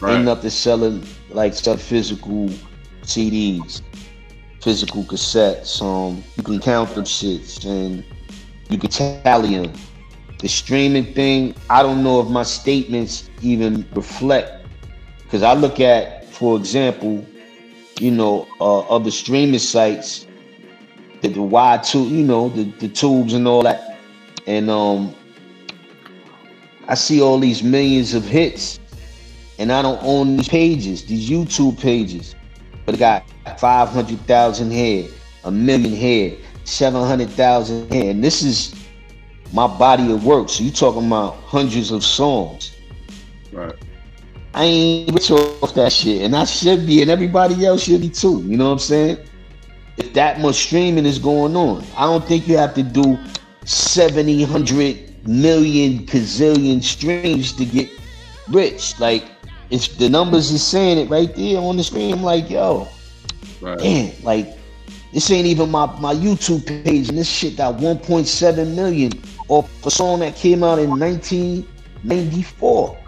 Right. 0.00 0.16
ain't 0.16 0.24
nothing 0.24 0.50
selling 0.50 1.06
like 1.30 1.54
some 1.54 1.78
physical 1.78 2.48
CDs, 3.02 3.82
physical 4.62 5.02
cassettes. 5.02 5.82
Um, 5.82 6.22
you 6.36 6.42
can 6.44 6.60
count 6.60 6.94
them 6.94 7.04
shits 7.04 7.64
and 7.66 8.04
you 8.70 8.78
can 8.78 8.90
tally 8.90 9.58
them. 9.58 9.72
The 10.38 10.48
streaming 10.48 11.12
thing, 11.14 11.54
I 11.68 11.82
don't 11.82 12.02
know 12.02 12.20
if 12.20 12.28
my 12.28 12.44
statements 12.44 13.28
even 13.42 13.86
reflect, 13.92 14.66
because 15.22 15.42
I 15.42 15.54
look 15.54 15.80
at, 15.80 16.24
for 16.26 16.56
example, 16.56 17.26
you 17.98 18.10
know, 18.10 18.48
uh, 18.60 18.80
other 18.80 19.10
streaming 19.10 19.58
sites, 19.58 20.26
the, 21.20 21.28
the 21.28 21.42
wide 21.42 21.84
tube, 21.84 22.10
you 22.10 22.24
know, 22.24 22.48
the, 22.48 22.64
the 22.80 22.88
tubes 22.88 23.34
and 23.34 23.46
all 23.46 23.62
that, 23.62 23.98
and 24.46 24.68
um, 24.70 25.14
I 26.88 26.94
see 26.94 27.20
all 27.20 27.38
these 27.38 27.62
millions 27.62 28.14
of 28.14 28.24
hits, 28.24 28.80
and 29.58 29.70
I 29.70 29.82
don't 29.82 30.02
own 30.02 30.36
these 30.36 30.48
pages, 30.48 31.04
these 31.04 31.30
YouTube 31.30 31.80
pages, 31.80 32.34
but 32.84 32.94
it 32.94 32.98
got 32.98 33.24
500,000 33.58 34.70
here, 34.70 35.08
a 35.44 35.50
million 35.50 35.92
here, 35.92 36.36
700,000 36.64 37.92
here, 37.92 38.10
and 38.10 38.22
this 38.22 38.42
is 38.42 38.74
my 39.52 39.66
body 39.66 40.10
of 40.12 40.24
work. 40.24 40.48
So 40.48 40.64
you 40.64 40.70
talking 40.70 41.06
about 41.06 41.34
hundreds 41.44 41.90
of 41.90 42.04
songs. 42.04 42.76
Right. 43.52 43.74
I 44.54 44.64
ain't 44.64 45.12
rich 45.12 45.30
off 45.30 45.74
that 45.74 45.92
shit, 45.92 46.22
and 46.22 46.36
I 46.36 46.44
should 46.44 46.86
be, 46.86 47.00
and 47.02 47.10
everybody 47.10 47.64
else 47.64 47.84
should 47.84 48.02
be 48.02 48.10
too. 48.10 48.42
You 48.42 48.56
know 48.56 48.66
what 48.66 48.72
I'm 48.72 48.78
saying? 48.78 49.18
If 49.96 50.12
that 50.14 50.40
much 50.40 50.56
streaming 50.56 51.06
is 51.06 51.18
going 51.18 51.56
on, 51.56 51.84
I 51.96 52.04
don't 52.04 52.24
think 52.24 52.48
you 52.48 52.56
have 52.58 52.74
to 52.74 52.82
do 52.82 53.18
70, 53.64 54.44
100 54.44 55.26
million, 55.26 56.06
gazillion 56.06 56.82
streams 56.82 57.52
to 57.52 57.64
get 57.64 57.90
rich. 58.48 58.98
Like, 58.98 59.24
if 59.72 59.96
the 59.96 60.08
numbers 60.08 60.50
is 60.50 60.62
saying 60.62 60.98
it 60.98 61.08
right 61.08 61.34
there 61.34 61.58
on 61.58 61.78
the 61.78 61.82
screen, 61.82 62.12
I'm 62.12 62.22
like, 62.22 62.50
yo, 62.50 62.86
Right. 63.62 63.78
damn, 63.78 64.22
like, 64.22 64.58
this 65.14 65.30
ain't 65.30 65.46
even 65.46 65.70
my, 65.70 65.86
my 65.98 66.14
YouTube 66.14 66.66
page, 66.66 67.08
and 67.08 67.16
this 67.16 67.28
shit 67.28 67.56
got 67.56 67.78
1.7 67.78 68.74
million 68.74 69.12
off 69.48 69.70
a 69.86 69.90
song 69.90 70.20
that 70.20 70.36
came 70.36 70.62
out 70.62 70.78
in 70.78 70.90
1994. 70.90 72.98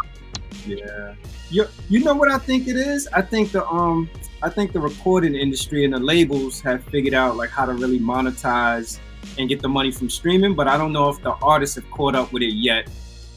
Yeah. 0.66 1.14
You 1.50 1.66
you 1.90 2.02
know 2.02 2.14
what 2.14 2.30
I 2.30 2.38
think 2.38 2.66
it 2.68 2.76
is? 2.76 3.06
I 3.12 3.20
think 3.20 3.52
the 3.52 3.66
um 3.68 4.08
I 4.42 4.48
think 4.48 4.72
the 4.72 4.80
recording 4.80 5.34
industry 5.34 5.84
and 5.84 5.92
the 5.92 5.98
labels 5.98 6.60
have 6.62 6.82
figured 6.84 7.12
out 7.14 7.36
like 7.36 7.50
how 7.50 7.66
to 7.66 7.74
really 7.74 8.00
monetize 8.00 8.98
and 9.38 9.48
get 9.48 9.60
the 9.60 9.68
money 9.68 9.92
from 9.92 10.08
streaming, 10.08 10.54
but 10.54 10.68
I 10.68 10.78
don't 10.78 10.92
know 10.92 11.10
if 11.10 11.20
the 11.20 11.32
artists 11.42 11.76
have 11.76 11.88
caught 11.90 12.14
up 12.14 12.32
with 12.32 12.42
it 12.42 12.54
yet. 12.54 12.88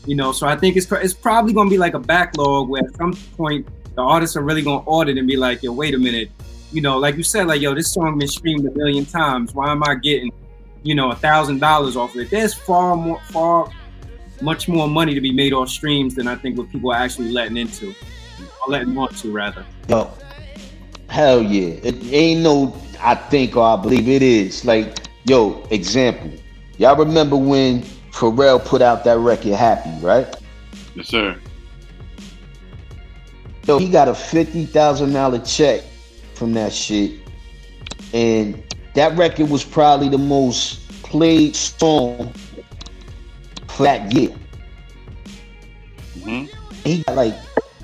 You 0.07 0.15
know, 0.15 0.31
so 0.31 0.47
I 0.47 0.55
think 0.55 0.77
it's 0.77 0.91
it's 0.91 1.13
probably 1.13 1.53
going 1.53 1.67
to 1.67 1.71
be 1.71 1.77
like 1.77 1.93
a 1.93 1.99
backlog 1.99 2.69
where 2.69 2.83
at 2.83 2.95
some 2.95 3.13
point 3.35 3.67
the 3.95 4.01
artists 4.01 4.35
are 4.37 4.41
really 4.41 4.61
going 4.61 4.81
to 4.83 4.85
audit 4.85 5.17
and 5.17 5.27
be 5.27 5.37
like, 5.37 5.61
"Yo, 5.61 5.71
wait 5.71 5.93
a 5.93 5.99
minute." 5.99 6.31
You 6.71 6.81
know, 6.81 6.97
like 6.97 7.17
you 7.17 7.23
said, 7.23 7.47
like, 7.47 7.61
"Yo, 7.61 7.75
this 7.75 7.93
song 7.93 8.17
been 8.17 8.27
streamed 8.27 8.65
a 8.65 8.71
million 8.71 9.05
times. 9.05 9.53
Why 9.53 9.71
am 9.71 9.83
I 9.83 9.95
getting, 9.95 10.31
you 10.83 10.95
know, 10.95 11.11
a 11.11 11.15
thousand 11.15 11.59
dollars 11.59 11.95
off 11.95 12.15
of 12.15 12.21
it?" 12.21 12.29
There's 12.29 12.53
far 12.53 12.95
more, 12.95 13.21
far 13.25 13.69
much 14.41 14.69
more 14.69 14.87
money 14.87 15.13
to 15.13 15.21
be 15.21 15.31
made 15.31 15.51
off 15.51 15.69
streams 15.69 16.15
than 16.15 16.27
I 16.27 16.35
think 16.35 16.57
what 16.57 16.71
people 16.71 16.91
are 16.91 16.97
actually 16.97 17.31
letting 17.31 17.57
into, 17.57 17.89
or 17.89 18.71
letting 18.71 18.97
on 18.97 19.09
to 19.09 19.31
rather. 19.31 19.65
Yo, 19.89 20.09
hell 21.09 21.41
yeah. 21.41 21.75
It 21.83 22.01
ain't 22.13 22.41
no 22.41 22.73
I 22.99 23.15
think 23.15 23.55
or 23.55 23.63
I 23.63 23.75
believe 23.75 24.07
it 24.07 24.21
is. 24.21 24.65
Like, 24.65 25.07
yo, 25.25 25.63
example. 25.69 26.31
Y'all 26.77 26.95
remember 26.95 27.35
when 27.35 27.83
Pharrell 28.17 28.63
put 28.63 28.81
out 28.81 29.03
that 29.03 29.19
record 29.19 29.53
Happy, 29.53 29.91
right? 30.03 30.35
Yes, 30.95 31.07
sir. 31.09 31.39
So 33.65 33.77
he 33.77 33.89
got 33.89 34.07
a 34.07 34.15
fifty 34.15 34.65
thousand 34.65 35.13
dollar 35.13 35.39
check 35.39 35.83
from 36.33 36.53
that 36.53 36.73
shit. 36.73 37.19
And 38.13 38.63
that 38.95 39.15
record 39.17 39.49
was 39.49 39.63
probably 39.63 40.09
the 40.09 40.17
most 40.17 40.87
played 41.03 41.55
song 41.55 42.33
for 43.67 43.83
that 43.83 44.11
year. 44.13 44.35
hmm 46.23 46.45
he 46.83 47.03
got 47.03 47.15
like 47.15 47.35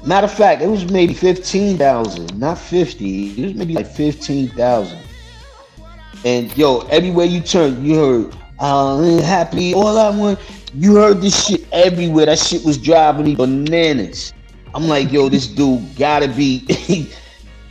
matter 0.06 0.26
of 0.26 0.34
fact 0.34 0.62
it 0.62 0.68
was 0.68 0.90
maybe 0.90 1.14
15,000 1.14 2.38
not 2.40 2.58
50 2.58 3.42
it 3.42 3.46
was 3.46 3.54
maybe 3.54 3.74
like 3.74 3.88
15,000 3.88 4.98
and 6.26 6.58
yo 6.58 6.80
everywhere 6.88 7.26
you 7.26 7.42
turn 7.42 7.84
you 7.84 7.96
heard 7.96 8.38
uh 8.64 9.22
happy 9.22 9.74
all 9.74 9.98
I 9.98 10.10
want 10.10 10.40
you 10.74 10.96
heard 10.96 11.22
this 11.22 11.48
shit 11.48 11.68
everywhere 11.72 12.26
that 12.26 12.40
shit 12.40 12.64
was 12.64 12.78
driving 12.78 13.26
me 13.26 13.36
bananas 13.36 14.34
I'm 14.74 14.88
like 14.88 15.12
yo 15.12 15.30
this 15.30 15.48
dude 15.48 15.96
gotta 15.96 16.28
be 16.28 16.60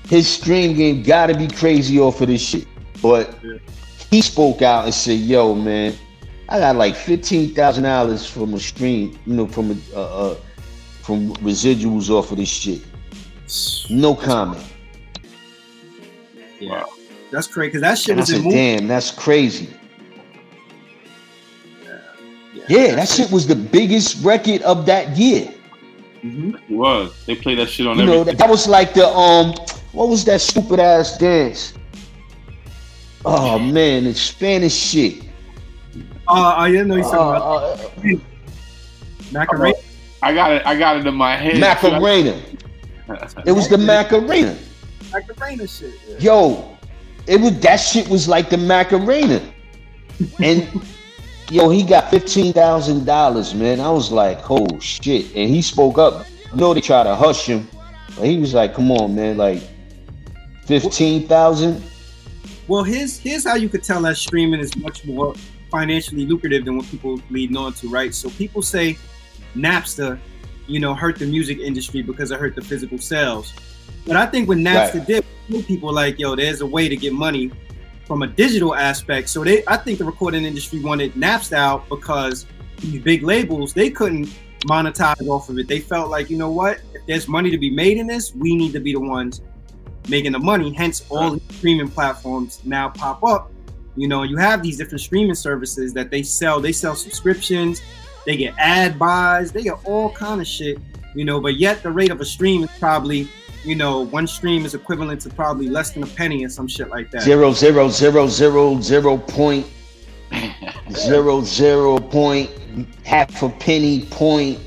his 0.08 0.28
stream 0.28 0.76
game 0.76 1.02
gotta 1.02 1.36
be 1.36 1.48
crazy 1.48 1.98
off 1.98 2.20
of 2.20 2.28
this 2.28 2.42
shit 2.42 2.66
but 3.00 3.36
he 4.10 4.20
spoke 4.20 4.62
out 4.62 4.84
and 4.84 4.94
said 4.94 5.18
yo 5.18 5.54
man 5.54 5.94
I 6.52 6.58
got 6.58 6.76
like 6.76 6.94
fifteen 6.94 7.54
thousand 7.54 7.84
dollars 7.84 8.26
from 8.26 8.52
a 8.52 8.60
stream, 8.60 9.18
you 9.24 9.34
know, 9.34 9.46
from 9.46 9.70
a, 9.70 9.96
uh, 9.96 10.32
uh, 10.32 10.36
from 11.00 11.32
residuals 11.36 12.10
off 12.10 12.30
of 12.30 12.36
this 12.36 12.50
shit. 12.50 12.82
No 13.88 14.14
comment. 14.14 14.62
Yeah, 16.60 16.84
that's 17.30 17.46
crazy 17.46 17.68
because 17.68 17.80
that 17.80 17.98
shit 17.98 18.10
And 18.10 18.20
I 18.20 18.22
was 18.22 18.30
in 18.30 18.42
said, 18.42 18.50
"Damn, 18.50 18.86
that's 18.86 19.10
crazy." 19.10 19.70
Yeah, 22.68 22.78
Yeah, 22.78 22.94
that 22.96 23.08
shit 23.08 23.30
was 23.30 23.46
the 23.46 23.56
biggest 23.56 24.24
record 24.24 24.62
of 24.62 24.86
that 24.86 25.16
year. 25.16 25.48
Mhm. 26.24 26.54
It 26.54 26.74
was. 26.74 27.12
They 27.26 27.34
play 27.34 27.54
that 27.56 27.68
shit 27.68 27.86
on 27.86 27.98
You 27.98 28.04
know, 28.06 28.20
everything. 28.20 28.36
that 28.38 28.48
was 28.48 28.68
like 28.68 28.94
the 28.94 29.06
um, 29.08 29.54
what 29.92 30.08
was 30.08 30.24
that 30.26 30.40
stupid 30.40 30.78
ass 30.80 31.18
dance? 31.18 31.74
Oh 33.24 33.58
man, 33.58 34.06
it's 34.06 34.20
Spanish 34.20 34.72
shit. 34.74 35.22
Oh, 36.28 36.34
I 36.56 36.70
didn't 36.70 36.88
know 36.88 36.96
you 36.96 37.04
Uh, 37.04 37.10
talking 37.10 37.36
about 37.36 37.62
uh, 38.14 38.18
Macarena. 39.32 39.74
I 40.22 40.32
got 40.34 40.52
it. 40.52 40.62
I 40.64 40.76
got 40.78 40.96
it 40.98 41.06
in 41.06 41.14
my 41.14 41.36
head. 41.36 41.58
Macarena. 41.58 42.40
It 43.44 43.52
was 43.52 43.68
the 43.68 43.78
Macarena. 43.92 44.56
Macarena 45.12 45.66
shit. 45.66 45.94
Yeah. 46.08 46.16
Yo, 46.20 46.78
it 47.26 47.40
was 47.40 47.58
that 47.60 47.76
shit 47.76 48.08
was 48.08 48.28
like 48.28 48.48
the 48.50 48.56
Macarena. 48.58 49.40
And 50.40 50.68
yo, 51.52 51.68
he 51.68 51.84
got 51.84 52.10
fifteen 52.10 52.52
thousand 52.52 53.04
dollars, 53.04 53.54
man. 53.54 53.78
I 53.78 53.90
was 53.90 54.10
like, 54.10 54.50
oh 54.50 54.78
shit. 54.80 55.26
And 55.36 55.50
he 55.50 55.60
spoke 55.60 55.98
up. 55.98 56.26
You 56.50 56.56
know 56.56 56.74
they 56.74 56.80
try 56.80 57.02
to 57.02 57.14
hush 57.14 57.46
him. 57.46 57.68
But 58.16 58.26
he 58.26 58.38
was 58.38 58.54
like, 58.54 58.74
come 58.74 58.90
on, 58.90 59.14
man, 59.14 59.36
like 59.36 59.62
fifteen 60.64 61.28
thousand. 61.28 61.82
Well, 62.68 62.82
here's 62.82 63.18
here's 63.18 63.46
how 63.46 63.54
you 63.54 63.68
could 63.68 63.84
tell 63.84 64.00
that 64.02 64.16
streaming 64.16 64.60
is 64.60 64.74
much 64.76 65.04
more 65.04 65.34
financially 65.70 66.26
lucrative 66.26 66.64
than 66.64 66.78
what 66.78 66.86
people 66.86 67.20
lead 67.30 67.54
on 67.56 67.74
to, 67.74 67.88
right? 67.88 68.14
So 68.14 68.30
people 68.30 68.62
say 68.62 68.96
Napster, 69.54 70.18
you 70.66 70.80
know, 70.80 70.94
hurt 70.94 71.18
the 71.18 71.26
music 71.26 71.58
industry 71.58 72.02
because 72.02 72.30
it 72.30 72.40
hurt 72.40 72.54
the 72.54 72.62
physical 72.62 72.98
sales. 72.98 73.52
But 74.06 74.16
I 74.16 74.26
think 74.26 74.48
when 74.48 74.60
Napster 74.60 74.98
right. 74.98 75.24
did, 75.48 75.66
people 75.66 75.92
like, 75.92 76.18
yo, 76.18 76.34
there's 76.34 76.60
a 76.62 76.66
way 76.66 76.88
to 76.88 76.96
get 76.96 77.12
money 77.12 77.50
from 78.12 78.20
a 78.20 78.26
digital 78.26 78.74
aspect. 78.74 79.26
So 79.30 79.42
they, 79.42 79.64
I 79.66 79.78
think 79.78 79.98
the 79.98 80.04
recording 80.04 80.44
industry 80.44 80.80
wanted 80.80 81.14
Napster 81.14 81.54
out 81.54 81.88
because 81.88 82.44
these 82.76 83.00
big 83.00 83.22
labels 83.22 83.72
they 83.72 83.88
couldn't 83.88 84.28
monetize 84.66 85.26
off 85.28 85.48
of 85.48 85.58
it. 85.58 85.66
They 85.66 85.80
felt 85.80 86.10
like, 86.10 86.28
you 86.28 86.36
know 86.36 86.50
what, 86.50 86.82
if 86.92 87.06
there's 87.06 87.26
money 87.26 87.50
to 87.50 87.56
be 87.56 87.70
made 87.70 87.96
in 87.96 88.06
this, 88.06 88.34
we 88.34 88.54
need 88.54 88.74
to 88.74 88.80
be 88.80 88.92
the 88.92 89.00
ones 89.00 89.40
making 90.10 90.32
the 90.32 90.38
money. 90.38 90.74
Hence, 90.74 91.06
all 91.08 91.30
the 91.30 91.54
streaming 91.54 91.88
platforms 91.88 92.60
now 92.66 92.90
pop 92.90 93.24
up. 93.24 93.50
You 93.96 94.08
know, 94.08 94.24
you 94.24 94.36
have 94.36 94.62
these 94.62 94.76
different 94.76 95.00
streaming 95.00 95.34
services 95.34 95.94
that 95.94 96.10
they 96.10 96.22
sell. 96.22 96.60
They 96.60 96.72
sell 96.72 96.94
subscriptions, 96.94 97.80
they 98.26 98.36
get 98.36 98.52
ad 98.58 98.98
buys, 98.98 99.52
they 99.52 99.62
get 99.62 99.78
all 99.86 100.12
kind 100.12 100.42
of 100.42 100.46
shit. 100.46 100.76
You 101.14 101.24
know, 101.24 101.40
but 101.40 101.56
yet 101.56 101.82
the 101.82 101.90
rate 101.90 102.10
of 102.10 102.20
a 102.20 102.26
stream 102.26 102.62
is 102.62 102.70
probably, 102.78 103.30
you 103.64 103.74
know, 103.74 104.00
one 104.00 104.26
stream 104.26 104.64
is 104.64 104.74
equivalent 104.74 105.20
to 105.22 105.30
probably 105.30 105.68
less 105.68 105.92
than 105.92 106.02
a 106.02 106.06
penny 106.06 106.44
or 106.44 106.48
some 106.48 106.66
shit 106.66 106.88
like 106.88 107.10
that. 107.12 107.22
Zero 107.22 107.52
zero 107.52 107.88
zero 107.88 108.26
zero 108.26 108.80
zero 108.80 109.18
point 109.18 109.66
zero 110.90 111.42
zero 111.42 111.98
point 111.98 112.50
half 113.04 113.42
a 113.42 113.48
penny 113.48 114.06
point. 114.06 114.58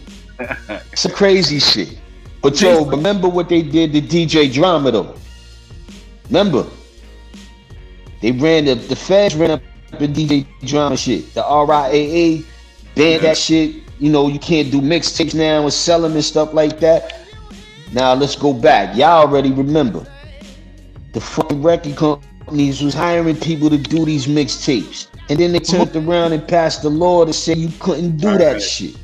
It's 0.91 1.05
a 1.05 1.11
crazy 1.11 1.59
shit. 1.59 1.97
But 2.41 2.61
yo, 2.61 2.85
remember 2.85 3.27
what 3.27 3.49
they 3.49 3.61
did 3.61 3.93
to 3.93 4.01
DJ 4.01 4.53
Drama 4.53 4.91
though. 4.91 5.15
Remember, 6.27 6.67
they 8.21 8.31
ran 8.31 8.65
the 8.65 8.75
the 8.75 8.95
feds 8.95 9.35
ran 9.35 9.51
up 9.51 9.61
the 9.99 10.07
DJ 10.07 10.45
drama 10.65 10.97
shit. 10.97 11.33
The 11.33 11.41
RIAA 11.41 12.45
banned 12.95 13.23
that 13.23 13.37
shit. 13.37 13.83
You 13.99 14.11
know, 14.11 14.27
you 14.27 14.39
can't 14.39 14.71
do 14.71 14.81
mixtapes 14.81 15.33
now 15.33 15.63
and 15.63 15.71
sell 15.71 16.01
them 16.01 16.13
and 16.13 16.23
stuff 16.23 16.53
like 16.53 16.79
that. 16.81 17.24
Now 17.95 18.13
let's 18.13 18.35
go 18.35 18.53
back. 18.53 18.97
Y'all 18.97 19.25
already 19.25 19.53
remember 19.53 20.05
the 21.13 21.21
fucking 21.21 21.63
record 21.63 21.95
companies 21.95 22.83
was 22.83 22.93
hiring 22.93 23.37
people 23.37 23.69
to 23.69 23.77
do 23.77 24.03
these 24.03 24.27
mixtapes, 24.27 25.07
and 25.29 25.39
then 25.39 25.53
they 25.53 25.61
mm-hmm. 25.61 25.77
turned 25.93 26.05
around 26.05 26.33
and 26.33 26.45
passed 26.45 26.81
the 26.81 26.89
law 26.89 27.23
to 27.23 27.31
say 27.31 27.53
you 27.53 27.71
couldn't 27.79 28.17
do 28.17 28.37
that 28.37 28.61
shit. 28.61 28.97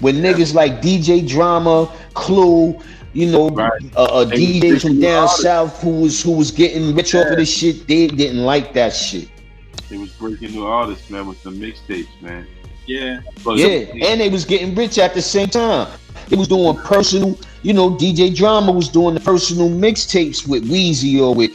When 0.00 0.14
niggas 0.16 0.54
like 0.54 0.80
DJ 0.80 1.26
Drama, 1.26 1.92
Clue, 2.14 2.78
you 3.14 3.26
know, 3.32 3.48
right. 3.48 3.82
a, 3.96 4.04
a 4.04 4.26
DJ 4.26 4.80
from 4.80 5.00
down 5.00 5.26
south 5.26 5.82
who 5.82 6.02
was 6.02 6.22
who 6.22 6.36
was 6.36 6.52
getting 6.52 6.94
rich 6.94 7.14
yeah. 7.14 7.22
off 7.22 7.32
of 7.32 7.38
this 7.38 7.52
shit, 7.52 7.88
they 7.88 8.06
didn't 8.06 8.44
like 8.44 8.74
that 8.74 8.94
shit. 8.94 9.28
They 9.88 9.96
was 9.96 10.10
breaking 10.10 10.52
new 10.52 10.64
artists, 10.64 11.10
man, 11.10 11.26
with 11.26 11.42
the 11.42 11.50
mixtapes, 11.50 12.22
man. 12.22 12.46
Yeah. 12.86 13.22
But 13.44 13.56
yeah, 13.56 13.90
and 14.06 14.20
they 14.20 14.28
was 14.28 14.44
getting 14.44 14.72
rich 14.76 14.98
at 14.98 15.14
the 15.14 15.22
same 15.22 15.48
time. 15.48 15.88
They 16.28 16.36
was 16.36 16.48
doing 16.48 16.76
personal, 16.76 17.38
you 17.66 17.72
know, 17.72 17.90
DJ 17.90 18.32
Drama 18.32 18.70
was 18.70 18.88
doing 18.88 19.14
the 19.14 19.20
personal 19.20 19.68
mixtapes 19.68 20.46
with 20.46 20.70
Weezy 20.70 21.20
or 21.20 21.34
with 21.34 21.50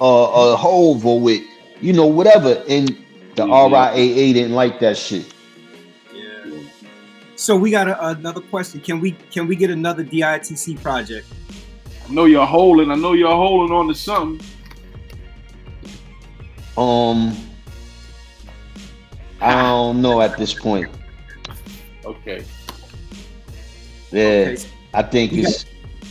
uh, 0.00 0.52
uh 0.52 0.56
Hove 0.56 1.04
or 1.04 1.20
with, 1.20 1.42
you 1.82 1.92
know, 1.92 2.06
whatever. 2.06 2.64
And 2.70 2.88
the 3.34 3.44
mm-hmm. 3.44 3.74
RIAA 3.74 4.32
didn't 4.32 4.54
like 4.54 4.80
that 4.80 4.96
shit. 4.96 5.30
Yeah. 6.10 6.62
So 7.36 7.54
we 7.54 7.70
got 7.70 7.86
a, 7.86 8.08
another 8.08 8.40
question. 8.40 8.80
Can 8.80 8.98
we 8.98 9.10
can 9.30 9.46
we 9.46 9.54
get 9.54 9.68
another 9.68 10.02
DITC 10.02 10.82
project? 10.82 11.26
I 12.08 12.10
know 12.10 12.24
you're 12.24 12.46
holding. 12.46 12.90
I 12.90 12.94
know 12.94 13.12
you're 13.12 13.28
holding 13.28 13.76
on 13.76 13.88
to 13.88 13.94
something. 13.94 14.46
Um, 16.78 17.36
I 19.38 19.52
don't 19.52 20.00
know 20.00 20.22
at 20.22 20.38
this 20.38 20.54
point. 20.54 20.88
Okay. 22.06 22.42
Yeah, 24.10 24.22
okay. 24.22 24.71
I 24.94 25.02
think 25.02 25.32
it's 25.32 25.66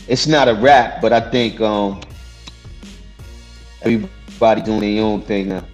it's 0.08 0.26
not 0.26 0.48
a 0.48 0.54
rap, 0.54 1.00
but 1.00 1.12
I 1.12 1.20
think 1.20 1.60
um 1.60 2.00
everybody 3.82 4.62
doing 4.62 4.80
their 4.80 5.04
own 5.04 5.22
thing 5.22 5.48
now. 5.48 5.64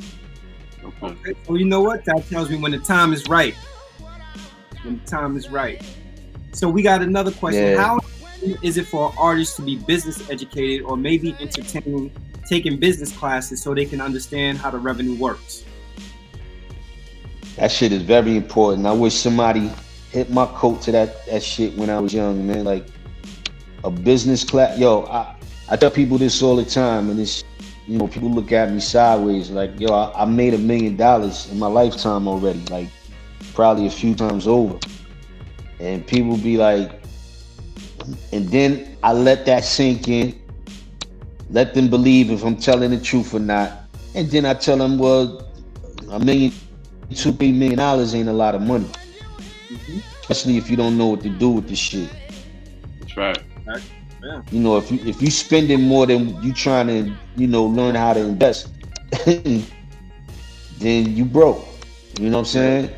Okay. 1.03 1.35
Well, 1.47 1.59
you 1.59 1.67
know 1.67 1.83
what? 1.83 2.05
That 2.05 2.27
tells 2.29 2.51
me 2.51 2.57
when 2.57 2.73
the 2.73 2.79
time 2.79 3.13
is 3.13 3.29
right 3.29 3.55
when 4.85 5.01
the 5.03 5.11
time 5.11 5.37
is 5.37 5.49
right. 5.49 5.83
So 6.53 6.69
we 6.69 6.83
got 6.83 7.03
another 7.03 7.31
question. 7.31 7.63
Yeah. 7.63 7.77
How 7.77 8.01
is 8.63 8.79
it 8.79 8.87
for 8.87 9.13
artists 9.19 9.57
to 9.57 9.63
be 9.63 9.77
business 9.77 10.29
educated 10.31 10.83
or 10.83 10.97
maybe 10.97 11.37
entertaining, 11.41 12.13
taking 12.47 12.79
business 12.79 13.13
classes 13.13 13.63
so 13.63 13.75
they 13.75 13.85
can 13.85 14.01
understand 14.01 14.59
how 14.59 14.71
the 14.71 14.79
revenue 14.79 15.19
works? 15.19 15.65
That 17.57 17.71
shit 17.71 17.93
is 17.93 18.03
very 18.03 18.37
important. 18.37 18.87
I 18.87 18.93
wish 18.93 19.15
somebody 19.15 19.71
hit 20.11 20.31
my 20.31 20.47
coat 20.47 20.81
to 20.83 20.93
that 20.93 21.27
that 21.27 21.43
shit 21.43 21.75
when 21.77 21.91
I 21.91 22.01
was 22.01 22.15
young, 22.15 22.47
man. 22.47 22.65
Like 22.65 22.87
a 23.85 23.91
business 23.91 24.45
class. 24.45 24.79
Yo, 24.79 25.05
I, 25.05 25.35
I 25.69 25.77
tell 25.77 25.91
people 25.91 26.19
this 26.19 26.43
all 26.43 26.57
the 26.57 26.65
time, 26.65 27.11
and 27.11 27.21
it's 27.21 27.45
you 27.87 27.99
know 27.99 28.09
people 28.09 28.31
look 28.31 28.53
at 28.53 28.71
me 28.73 28.81
sideways 28.81 29.51
like, 29.51 29.79
yo, 29.79 29.93
I, 29.93 30.23
I 30.23 30.25
made 30.25 30.55
a 30.55 30.59
million 30.59 30.97
dollars 30.97 31.51
in 31.51 31.59
my 31.59 31.69
lifetime 31.69 32.29
already. 32.29 32.61
Like 32.71 32.89
probably 33.59 33.87
a 33.87 33.91
few 33.91 34.15
times 34.15 34.47
over. 34.47 34.79
And 35.81 36.07
people 36.07 36.37
be 36.37 36.57
like, 36.57 36.93
and 38.33 38.49
then 38.51 38.97
I 39.03 39.13
let 39.13 39.47
that 39.47 39.65
sink 39.65 40.07
in, 40.07 40.41
let 41.51 41.75
them 41.75 41.89
believe 41.91 42.31
if 42.31 42.45
I'm 42.45 42.57
telling 42.57 42.93
the 42.93 43.01
truth 43.01 43.35
or 43.35 43.41
not. 43.41 43.73
And 44.15 44.31
then 44.31 44.45
I 44.47 44.55
tell 44.55 44.77
them, 44.77 44.97
well, 44.97 45.45
a 46.11 46.21
million, 46.21 46.53
two, 47.15 47.33
three 47.33 47.51
million 47.51 47.79
dollars 47.79 48.15
ain't 48.15 48.29
a 48.29 48.33
lot 48.33 48.55
of 48.55 48.63
money. 48.63 48.87
Mm-hmm. 48.87 49.99
Especially 50.21 50.57
if 50.57 50.71
you 50.71 50.77
don't 50.77 50.97
know 50.97 51.09
what 51.09 51.23
to 51.23 51.29
do 51.29 51.51
with 51.51 51.69
the 51.69 51.75
shit. 51.75 52.09
That's 53.01 53.17
right. 53.17 53.43
Yeah. 54.23 54.43
You 54.51 54.61
know, 54.61 54.77
if 54.79 54.91
you 54.91 54.99
if 55.05 55.23
you 55.23 55.31
spending 55.31 55.83
more 55.83 56.07
than 56.07 56.43
you 56.43 56.53
trying 56.53 56.89
to, 56.89 57.15
you 57.37 57.47
know, 57.47 57.65
learn 57.65 57.95
how 57.95 58.13
to 58.15 58.21
invest, 58.21 58.71
then 59.25 59.65
you 60.81 61.25
broke. 61.25 61.65
You 62.19 62.31
know 62.31 62.39
what 62.39 62.41
I'm 62.41 62.45
saying? 62.47 62.91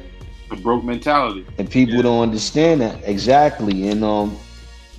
The 0.49 0.57
broke 0.57 0.83
mentality. 0.83 1.47
And 1.59 1.71
people 1.71 1.97
yeah. 1.97 2.03
don't 2.03 2.23
understand 2.23 2.81
that 2.81 3.03
exactly. 3.05 3.89
And 3.89 4.03
um, 4.03 4.37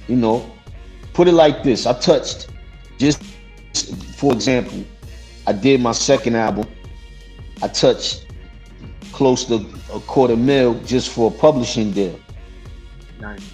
you 0.08 0.16
know, 0.16 0.50
put 1.14 1.28
it 1.28 1.34
like 1.34 1.64
this: 1.64 1.88
I 1.88 1.94
touched 1.94 2.50
just 3.00 3.24
for 4.22 4.32
example, 4.32 4.84
I 5.48 5.54
did 5.54 5.82
my 5.82 5.92
second 5.92 6.36
album. 6.36 6.68
I 7.64 7.68
touched 7.68 8.28
close 9.12 9.46
to 9.46 9.66
a 9.94 10.00
quarter 10.02 10.36
mil 10.36 10.76
just 10.84 11.10
for 11.10 11.32
a 11.32 11.34
publishing 11.34 11.92
deal. 11.92 12.20
Nice. 13.20 13.52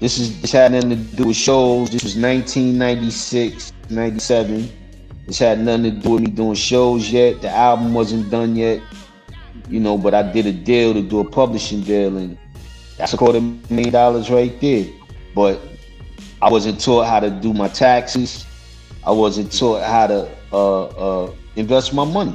This 0.00 0.18
is 0.18 0.40
this 0.40 0.52
had 0.52 0.72
nothing 0.72 0.90
to 0.90 0.96
do 0.96 1.24
with 1.26 1.36
shows. 1.36 1.90
This 1.90 2.04
was 2.04 2.16
1996, 2.16 3.72
97. 3.90 4.70
This 5.26 5.38
had 5.38 5.60
nothing 5.60 5.84
to 5.84 5.90
do 5.90 6.10
with 6.10 6.22
me 6.22 6.30
doing 6.30 6.54
shows 6.54 7.10
yet. 7.10 7.42
The 7.42 7.50
album 7.50 7.94
wasn't 7.94 8.30
done 8.30 8.56
yet 8.56 8.80
you 9.70 9.80
know, 9.80 9.98
but 9.98 10.14
I 10.14 10.22
did 10.22 10.46
a 10.46 10.52
deal 10.52 10.94
to 10.94 11.02
do 11.02 11.20
a 11.20 11.24
publishing 11.28 11.82
deal, 11.82 12.16
and 12.16 12.38
that's 12.96 13.12
a 13.12 13.16
quarter 13.16 13.40
million 13.40 13.92
dollars 13.92 14.30
right 14.30 14.58
there. 14.60 14.86
But 15.34 15.60
I 16.40 16.50
wasn't 16.50 16.80
taught 16.80 17.06
how 17.06 17.20
to 17.20 17.30
do 17.30 17.52
my 17.52 17.68
taxes. 17.68 18.46
I 19.04 19.10
wasn't 19.12 19.56
taught 19.56 19.82
how 19.82 20.06
to 20.06 20.28
uh, 20.52 20.84
uh, 20.84 21.34
invest 21.56 21.94
my 21.94 22.04
money. 22.04 22.34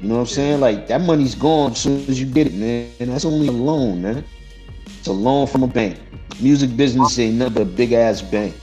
You 0.00 0.08
know 0.08 0.14
what 0.16 0.20
I'm 0.22 0.26
saying? 0.26 0.60
Like 0.60 0.86
that 0.88 1.00
money's 1.00 1.34
gone 1.34 1.72
as 1.72 1.80
soon 1.80 2.04
as 2.08 2.20
you 2.20 2.26
get 2.26 2.48
it, 2.48 2.54
man. 2.54 2.90
And 3.00 3.10
that's 3.10 3.24
only 3.24 3.48
a 3.48 3.52
loan, 3.52 4.02
man. 4.02 4.24
It's 5.04 5.10
a 5.10 5.12
loan 5.12 5.46
from 5.46 5.62
a 5.62 5.66
bank. 5.66 5.98
Music 6.40 6.74
business 6.78 7.18
ain't 7.18 7.34
nothing 7.34 7.52
but 7.52 7.60
a 7.60 7.66
big 7.66 7.92
ass 7.92 8.22
bank. 8.22 8.54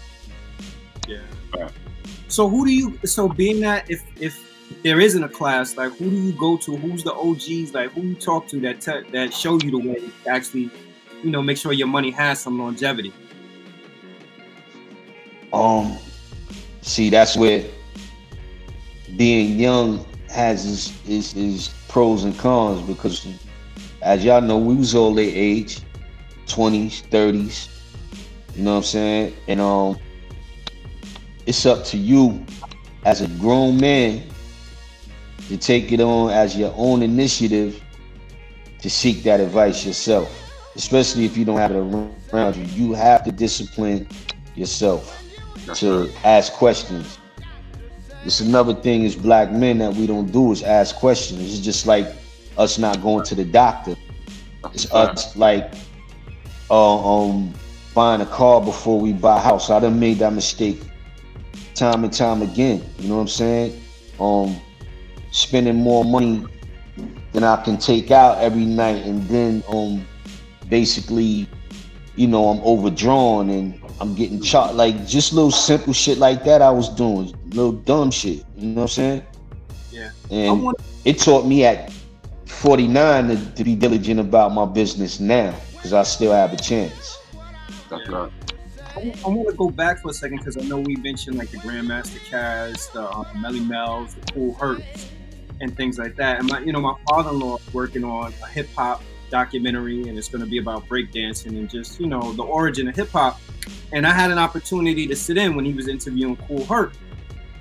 Yeah. 1.07 1.19
So 2.29 2.49
who 2.49 2.65
do 2.65 2.73
you? 2.73 2.97
So 3.05 3.29
being 3.29 3.59
that 3.59 3.87
if 3.91 4.01
if 4.19 4.43
there 4.81 4.99
isn't 4.99 5.23
a 5.23 5.29
class, 5.29 5.77
like 5.77 5.95
who 5.97 6.09
do 6.09 6.15
you 6.15 6.31
go 6.31 6.57
to? 6.57 6.75
Who's 6.77 7.03
the 7.03 7.13
OGs? 7.13 7.75
Like 7.75 7.91
who 7.91 8.01
you 8.01 8.15
talk 8.15 8.47
to 8.47 8.59
that 8.61 8.81
te- 8.81 9.07
that 9.11 9.35
show 9.35 9.59
you 9.61 9.69
the 9.69 9.87
way 9.87 9.99
to 9.99 10.11
actually, 10.31 10.71
you 11.21 11.29
know, 11.29 11.43
make 11.43 11.59
sure 11.59 11.73
your 11.73 11.85
money 11.85 12.09
has 12.09 12.39
some 12.39 12.57
longevity. 12.57 13.13
Um, 15.53 15.95
see, 16.81 17.11
that's 17.11 17.37
where 17.37 17.63
being 19.15 19.59
young 19.59 20.03
has 20.27 20.65
its, 20.65 21.07
its, 21.07 21.35
its 21.35 21.67
pros 21.87 22.23
and 22.23 22.35
cons 22.39 22.81
because, 22.81 23.27
as 24.01 24.25
y'all 24.25 24.41
know, 24.41 24.57
we 24.57 24.73
was 24.73 24.95
all 24.95 25.13
their 25.13 25.31
age, 25.31 25.81
twenties, 26.51 27.01
thirties. 27.09 27.67
You 28.55 28.63
know 28.63 28.71
what 28.71 28.77
I'm 28.77 28.83
saying? 28.83 29.33
And 29.47 29.61
um, 29.61 29.97
it's 31.45 31.65
up 31.65 31.83
to 31.85 31.97
you 31.97 32.45
as 33.05 33.21
a 33.21 33.27
grown 33.39 33.79
man 33.79 34.23
to 35.47 35.57
take 35.57 35.91
it 35.91 36.01
on 36.01 36.31
as 36.31 36.55
your 36.55 36.73
own 36.75 37.01
initiative 37.01 37.81
to 38.79 38.89
seek 38.89 39.23
that 39.23 39.39
advice 39.39 39.85
yourself. 39.85 40.37
Especially 40.75 41.25
if 41.25 41.35
you 41.37 41.45
don't 41.45 41.57
have 41.57 41.71
it 41.71 41.77
around 42.33 42.55
you. 42.55 42.63
You 42.63 42.93
have 42.93 43.23
to 43.23 43.31
discipline 43.31 44.07
yourself 44.55 45.21
to 45.75 46.09
ask 46.23 46.53
questions. 46.53 47.17
It's 48.23 48.39
another 48.39 48.73
thing 48.73 49.05
as 49.05 49.15
black 49.15 49.51
men 49.51 49.79
that 49.79 49.93
we 49.93 50.07
don't 50.07 50.31
do 50.31 50.51
is 50.51 50.63
ask 50.63 50.95
questions. 50.95 51.41
It's 51.41 51.59
just 51.59 51.87
like 51.87 52.07
us 52.57 52.77
not 52.77 53.01
going 53.01 53.25
to 53.25 53.35
the 53.35 53.45
doctor. 53.45 53.95
It's 54.73 54.91
us 54.93 55.35
like 55.35 55.73
uh, 56.71 57.25
um 57.27 57.53
buying 57.93 58.21
a 58.21 58.25
car 58.25 58.61
before 58.61 58.99
we 58.99 59.11
buy 59.11 59.37
a 59.37 59.39
house. 59.39 59.69
I 59.69 59.79
done 59.81 59.99
made 59.99 60.19
that 60.19 60.33
mistake 60.33 60.81
time 61.75 62.03
and 62.05 62.13
time 62.13 62.41
again. 62.41 62.83
You 62.97 63.09
know 63.09 63.15
what 63.15 63.21
I'm 63.21 63.27
saying? 63.27 63.81
Um 64.19 64.55
spending 65.31 65.75
more 65.75 66.03
money 66.03 66.45
than 67.33 67.43
I 67.43 67.61
can 67.63 67.77
take 67.77 68.11
out 68.11 68.39
every 68.39 68.65
night 68.65 69.05
and 69.05 69.21
then 69.27 69.63
um 69.69 70.05
basically 70.69 71.47
you 72.15 72.27
know 72.27 72.49
I'm 72.49 72.59
overdrawn 72.61 73.49
and 73.49 73.79
I'm 73.99 74.15
getting 74.15 74.41
charged 74.41 74.75
like 74.75 75.05
just 75.05 75.33
little 75.33 75.51
simple 75.51 75.93
shit 75.93 76.17
like 76.17 76.43
that 76.45 76.61
I 76.61 76.71
was 76.71 76.89
doing. 76.89 77.33
Little 77.49 77.73
dumb 77.73 78.11
shit. 78.11 78.45
You 78.55 78.67
know 78.67 78.81
what 78.81 78.81
I'm 78.83 78.87
saying? 78.87 79.23
Yeah. 79.91 80.11
And 80.29 80.73
it 81.03 81.19
taught 81.19 81.45
me 81.45 81.65
at 81.65 81.91
49 82.45 83.27
to, 83.27 83.51
to 83.55 83.63
be 83.63 83.75
diligent 83.75 84.19
about 84.19 84.53
my 84.53 84.65
business 84.65 85.19
now 85.19 85.53
because 85.81 85.93
I 85.93 86.03
still 86.03 86.31
have 86.31 86.53
a 86.53 86.57
chance. 86.57 87.17
That's 87.89 88.07
right. 88.07 88.31
I 88.95 89.29
want 89.29 89.49
to 89.49 89.55
go 89.55 89.69
back 89.69 89.99
for 89.99 90.11
a 90.11 90.13
second 90.13 90.37
because 90.37 90.57
I 90.57 90.61
know 90.61 90.77
we 90.77 90.95
mentioned 90.97 91.37
like 91.37 91.49
the 91.49 91.57
Grandmaster 91.57 92.19
Caz, 92.29 92.91
the 92.91 93.09
um, 93.09 93.25
Melle 93.37 93.65
Mel's, 93.65 94.13
the 94.13 94.31
Kool 94.33 94.53
Herc's, 94.53 95.09
and 95.59 95.75
things 95.75 95.97
like 95.97 96.15
that. 96.17 96.39
And 96.39 96.49
my, 96.49 96.59
you 96.59 96.71
know, 96.71 96.81
my 96.81 96.95
father-in-law 97.09 97.57
is 97.57 97.73
working 97.73 98.03
on 98.03 98.33
a 98.43 98.47
hip 98.47 98.69
hop 98.75 99.01
documentary, 99.31 100.07
and 100.07 100.17
it's 100.17 100.27
going 100.27 100.43
to 100.43 100.49
be 100.49 100.59
about 100.59 100.87
breakdancing 100.87 101.57
and 101.57 101.69
just 101.69 101.99
you 101.99 102.07
know 102.07 102.33
the 102.33 102.43
origin 102.43 102.87
of 102.87 102.95
hip 102.95 103.09
hop. 103.09 103.39
And 103.91 104.05
I 104.05 104.11
had 104.11 104.29
an 104.29 104.37
opportunity 104.37 105.07
to 105.07 105.15
sit 105.15 105.37
in 105.37 105.55
when 105.55 105.65
he 105.65 105.73
was 105.73 105.87
interviewing 105.87 106.35
Kool 106.35 106.65
Herc. 106.65 106.93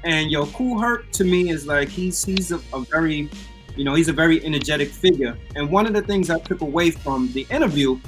And 0.04 0.30
yo, 0.30 0.46
Kool 0.46 0.78
Herc 0.78 1.10
to 1.12 1.24
me 1.24 1.50
is 1.50 1.66
like 1.66 1.88
he's 1.88 2.22
he's 2.24 2.52
a, 2.52 2.60
a 2.74 2.80
very, 2.80 3.30
you 3.80 3.84
know, 3.84 3.94
he's 3.94 4.08
a 4.08 4.12
very 4.12 4.44
energetic 4.44 4.90
figure. 4.90 5.38
And 5.56 5.70
one 5.70 5.86
of 5.86 5.94
the 5.94 6.02
things 6.02 6.28
I 6.28 6.38
took 6.38 6.60
away 6.60 6.90
from 6.90 7.32
the 7.32 7.46
interview 7.50 7.98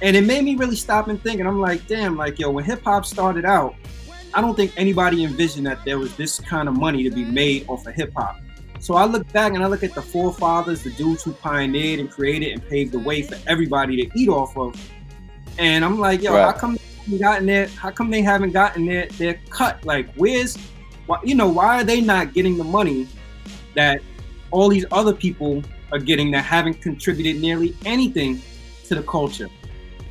and 0.00 0.16
it 0.16 0.24
made 0.24 0.44
me 0.44 0.54
really 0.56 0.76
stop 0.76 1.08
and 1.08 1.20
think 1.22 1.40
and 1.40 1.48
i'm 1.48 1.60
like 1.60 1.86
damn 1.86 2.16
like 2.16 2.38
yo 2.38 2.50
when 2.50 2.64
hip-hop 2.64 3.04
started 3.04 3.44
out 3.44 3.74
i 4.34 4.40
don't 4.40 4.54
think 4.54 4.72
anybody 4.76 5.24
envisioned 5.24 5.66
that 5.66 5.84
there 5.84 5.98
was 5.98 6.14
this 6.16 6.38
kind 6.40 6.68
of 6.68 6.76
money 6.76 7.02
to 7.02 7.10
be 7.10 7.24
made 7.24 7.68
off 7.68 7.86
of 7.86 7.94
hip-hop 7.94 8.38
so 8.80 8.94
i 8.94 9.04
look 9.04 9.30
back 9.32 9.54
and 9.54 9.62
i 9.62 9.66
look 9.66 9.82
at 9.82 9.94
the 9.94 10.02
forefathers 10.02 10.82
the 10.82 10.90
dudes 10.92 11.22
who 11.22 11.32
pioneered 11.32 11.98
and 11.98 12.10
created 12.10 12.52
and 12.52 12.66
paved 12.68 12.92
the 12.92 12.98
way 12.98 13.22
for 13.22 13.36
everybody 13.46 13.96
to 13.96 14.18
eat 14.18 14.28
off 14.28 14.56
of. 14.56 14.74
And 15.58 15.84
i'm 15.84 15.98
like 15.98 16.22
yo 16.22 16.32
how 16.32 16.52
come 16.52 16.76
they 16.76 16.82
haven't 17.02 17.18
gotten 17.18 17.46
their 17.46 17.66
how 17.68 17.90
come 17.90 18.10
they 18.10 18.22
haven't 18.22 18.52
gotten 18.52 18.86
their, 18.86 19.06
their 19.06 19.40
cut? 19.50 19.84
Like 19.84 20.12
where's 20.14 20.56
why, 21.06 21.18
you 21.24 21.34
know 21.34 21.48
why 21.48 21.80
are 21.80 21.84
they 21.84 22.00
not 22.00 22.32
getting 22.32 22.56
the 22.56 22.64
money 22.64 23.08
that 23.74 24.00
all 24.50 24.68
these 24.68 24.84
other 24.90 25.12
people 25.12 25.62
are 25.92 25.98
getting 25.98 26.30
that 26.32 26.44
haven't 26.44 26.80
contributed 26.82 27.40
nearly 27.40 27.74
anything 27.84 28.42
to 28.84 28.94
the 28.94 29.02
culture 29.02 29.48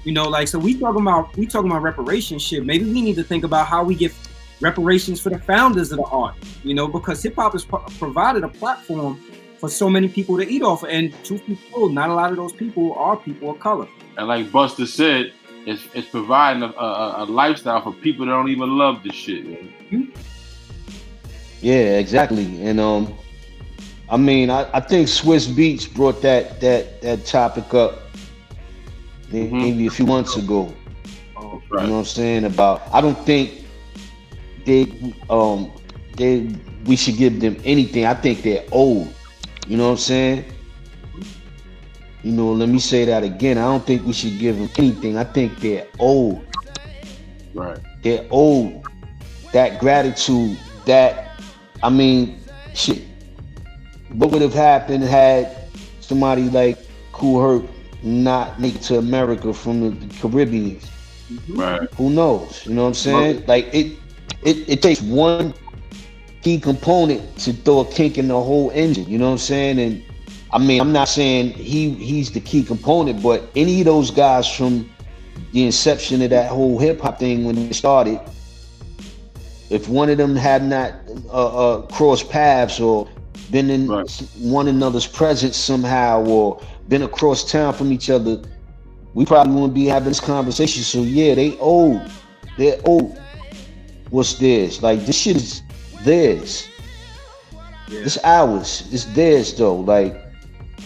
you 0.07 0.13
know, 0.13 0.23
like 0.23 0.47
so 0.47 0.57
we 0.57 0.79
talking 0.79 1.01
about 1.01 1.35
we 1.35 1.45
talking 1.45 1.69
about 1.69 1.81
reparations 1.81 2.41
shit. 2.41 2.65
Maybe 2.65 2.85
we 2.85 3.01
need 3.01 3.17
to 3.17 3.23
think 3.23 3.43
about 3.43 3.67
how 3.67 3.83
we 3.83 3.93
get 3.93 4.13
reparations 4.61 5.19
for 5.19 5.29
the 5.29 5.38
founders 5.38 5.91
of 5.91 5.97
the 5.97 6.05
art. 6.05 6.35
You 6.63 6.75
know, 6.75 6.88
because 6.88 7.21
hip 7.21 7.35
hop 7.35 7.51
has 7.51 7.65
pro- 7.65 7.83
provided 7.99 8.45
a 8.45 8.47
platform 8.47 9.19
for 9.59 9.67
so 9.67 9.89
many 9.89 10.07
people 10.07 10.38
to 10.38 10.47
eat 10.47 10.61
off. 10.61 10.85
And 10.85 11.13
truth 11.25 11.45
be 11.45 11.59
told, 11.73 11.93
not 11.93 12.09
a 12.09 12.13
lot 12.13 12.31
of 12.31 12.38
those 12.38 12.53
people 12.53 12.93
are 12.93 13.17
people 13.17 13.51
of 13.51 13.59
color. 13.59 13.85
And 14.17 14.29
like 14.29 14.49
Buster 14.49 14.85
said, 14.85 15.33
it's, 15.65 15.83
it's 15.93 16.07
providing 16.07 16.63
a, 16.63 16.67
a, 16.67 17.23
a 17.23 17.25
lifestyle 17.25 17.81
for 17.81 17.91
people 17.91 18.27
that 18.27 18.31
don't 18.31 18.47
even 18.47 18.77
love 18.77 19.03
this 19.03 19.13
shit. 19.13 19.45
man. 19.45 20.13
Yeah, 21.59 21.97
exactly. 21.97 22.65
And 22.65 22.79
um, 22.79 23.13
I 24.09 24.17
mean, 24.17 24.49
I, 24.49 24.69
I 24.73 24.79
think 24.79 25.07
Swizz 25.07 25.47
Beatz 25.47 25.91
brought 25.93 26.21
that 26.21 26.59
that 26.61 27.01
that 27.01 27.25
topic 27.25 27.73
up 27.73 27.99
Mhm. 29.31 29.51
maybe 29.51 29.87
a 29.87 29.89
few 29.91 30.05
months 30.05 30.37
ago. 30.37 30.73
Oh, 31.35 31.61
You 31.71 31.87
know 31.87 31.91
what 31.93 31.99
I'm 31.99 32.05
saying? 32.05 32.45
About 32.45 32.81
I 32.93 33.01
don't 33.01 33.17
think 33.25 33.65
they 34.65 34.87
um 35.29 35.71
they 36.15 36.47
we 36.85 36.95
should 36.95 37.17
give 37.17 37.39
them 37.41 37.57
anything. 37.65 38.05
I 38.05 38.13
think 38.13 38.41
they're 38.43 38.63
old. 38.71 39.13
You 39.67 39.77
know 39.77 39.85
what 39.85 39.91
I'm 39.91 39.97
saying? 39.97 40.45
You 42.23 42.31
know, 42.31 42.51
let 42.53 42.69
me 42.69 42.79
say 42.79 43.05
that 43.05 43.23
again. 43.23 43.57
I 43.57 43.63
don't 43.65 43.85
think 43.85 44.05
we 44.05 44.13
should 44.13 44.39
give 44.39 44.57
them 44.57 44.69
anything. 44.77 45.17
I 45.17 45.23
think 45.25 45.59
they're 45.59 45.87
old. 45.99 46.45
Right. 47.53 47.79
They're 48.01 48.25
old. 48.31 48.83
That 49.53 49.79
gratitude, 49.79 50.57
that 50.85 51.39
I 51.83 51.89
mean, 51.89 52.39
shit. 52.73 53.03
What 54.13 54.31
would 54.31 54.41
have 54.41 54.53
happened 54.53 55.03
had 55.03 55.55
somebody 55.99 56.49
like 56.49 56.77
Kool 57.11 57.41
Herc 57.41 57.69
not 58.03 58.59
make 58.59 58.75
it 58.75 58.81
to 58.83 58.97
America 58.97 59.53
from 59.53 59.81
the, 59.81 59.89
the 60.05 60.13
Caribbean? 60.19 60.79
Right. 61.49 61.89
Who 61.95 62.09
knows? 62.09 62.65
You 62.65 62.73
know 62.73 62.83
what 62.83 62.89
I'm 62.89 62.93
saying? 62.93 63.43
Like 63.47 63.73
it, 63.73 63.97
it, 64.43 64.69
it 64.69 64.81
takes 64.81 65.01
one 65.01 65.53
key 66.41 66.59
component 66.59 67.37
to 67.39 67.51
throw 67.51 67.81
a 67.81 67.85
kink 67.85 68.17
in 68.17 68.29
the 68.29 68.41
whole 68.41 68.71
engine. 68.71 69.05
You 69.09 69.17
know 69.17 69.25
what 69.25 69.33
I'm 69.33 69.37
saying? 69.37 69.79
And 69.79 70.03
I 70.51 70.59
mean, 70.59 70.79
I'm 70.79 70.93
not 70.93 71.09
saying 71.09 71.51
he 71.51 71.91
he's 71.95 72.31
the 72.31 72.39
key 72.39 72.63
component, 72.63 73.21
but 73.21 73.49
any 73.55 73.81
of 73.81 73.85
those 73.85 74.11
guys 74.11 74.49
from 74.49 74.89
the 75.51 75.65
inception 75.65 76.21
of 76.21 76.29
that 76.29 76.49
whole 76.49 76.79
hip 76.79 77.01
hop 77.01 77.19
thing 77.19 77.43
when 77.43 77.57
it 77.57 77.73
started, 77.73 78.19
if 79.69 79.89
one 79.89 80.09
of 80.09 80.17
them 80.17 80.35
had 80.35 80.63
not 80.63 80.93
uh, 81.29 81.75
uh, 81.75 81.81
crossed 81.87 82.29
paths 82.29 82.79
or 82.79 83.07
been 83.51 83.69
in 83.69 83.87
Right. 83.87 84.09
one 84.39 84.67
another's 84.67 85.07
presence 85.07 85.55
somehow 85.57 86.23
or 86.25 86.59
been 86.89 87.03
across 87.03 87.49
town 87.49 87.73
from 87.73 87.91
each 87.91 88.09
other, 88.09 88.41
we 89.13 89.25
probably 89.25 89.53
wouldn't 89.53 89.73
be 89.73 89.85
having 89.85 90.09
this 90.09 90.19
conversation. 90.19 90.83
So 90.83 91.01
yeah, 91.01 91.35
they 91.35 91.57
old. 91.59 92.01
They're 92.57 92.79
old. 92.85 93.17
What's 94.09 94.33
theirs? 94.35 94.81
Like 94.81 95.05
this 95.05 95.17
shit 95.17 95.35
is 95.37 95.61
theirs. 96.03 96.67
Yeah. 97.89 98.01
It's 98.01 98.17
ours. 98.23 98.87
It's 98.91 99.05
theirs 99.05 99.53
though. 99.53 99.77
Like, 99.77 100.15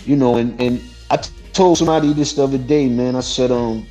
you 0.05 0.15
know, 0.15 0.35
and 0.37 0.59
and 0.61 0.81
I 1.09 1.17
t- 1.17 1.31
told 1.53 1.77
somebody 1.77 2.13
this 2.13 2.33
the 2.33 2.43
other 2.43 2.57
day, 2.57 2.87
man. 2.89 3.15
I 3.15 3.21
said, 3.21 3.51
um, 3.51 3.85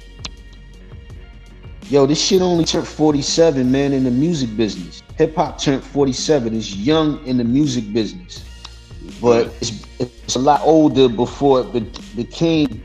yo, 1.88 2.06
this 2.06 2.20
shit 2.22 2.40
only 2.40 2.64
turned 2.64 2.86
47, 2.86 3.70
man, 3.70 3.92
in 3.92 4.04
the 4.04 4.10
music 4.10 4.56
business. 4.56 5.02
Hip 5.18 5.34
hop 5.36 5.58
turned 5.58 5.82
47. 5.82 6.56
It's 6.56 6.74
young 6.74 7.24
in 7.26 7.36
the 7.36 7.44
music 7.44 7.92
business, 7.92 8.44
but 9.20 9.46
it's 9.60 9.86
it's 9.98 10.36
a 10.36 10.38
lot 10.38 10.60
older 10.62 11.08
before 11.08 11.60
it 11.60 11.72
be- 11.72 12.22
became 12.22 12.82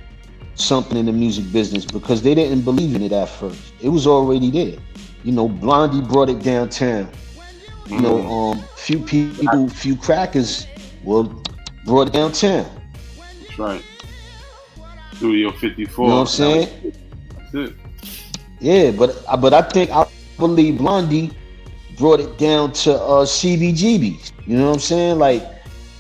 something 0.56 0.98
in 0.98 1.06
the 1.06 1.12
music 1.12 1.52
business 1.52 1.86
because 1.86 2.22
they 2.22 2.34
didn't 2.34 2.62
believe 2.62 2.96
in 2.96 3.02
it 3.02 3.12
at 3.12 3.30
first. 3.30 3.74
It 3.82 3.90
was 3.90 4.08
already 4.08 4.50
there. 4.52 4.80
You 5.24 5.32
know, 5.32 5.48
Blondie 5.48 6.02
brought 6.02 6.30
it 6.30 6.40
downtown. 6.40 7.10
You 7.88 8.02
know, 8.02 8.22
um, 8.28 8.60
few 8.76 9.00
people, 9.00 9.70
few 9.70 9.96
crackers, 9.96 10.66
well, 11.04 11.42
brought 11.86 12.08
it 12.08 12.14
downtown. 12.14 12.66
That's 13.42 13.60
right. 13.60 13.84
Studio 15.14 15.52
54. 15.52 16.06
You 16.06 16.10
know 16.10 16.16
what 16.16 16.22
I'm 16.22 16.28
saying? 16.28 16.94
That's 17.54 17.54
it. 17.72 17.76
Yeah, 18.60 18.92
but 18.92 19.24
but 19.40 19.54
I 19.54 19.62
think 19.62 19.92
I 19.92 20.08
believe 20.38 20.78
Blondie 20.80 21.32
brought 21.98 22.20
it 22.20 22.38
down 22.38 22.74
to 22.74 22.94
uh, 22.96 23.26
CBGBs. 23.26 24.32
You 24.46 24.58
know 24.58 24.68
what 24.68 24.74
I'm 24.74 24.80
saying? 24.80 25.20
Like, 25.20 25.44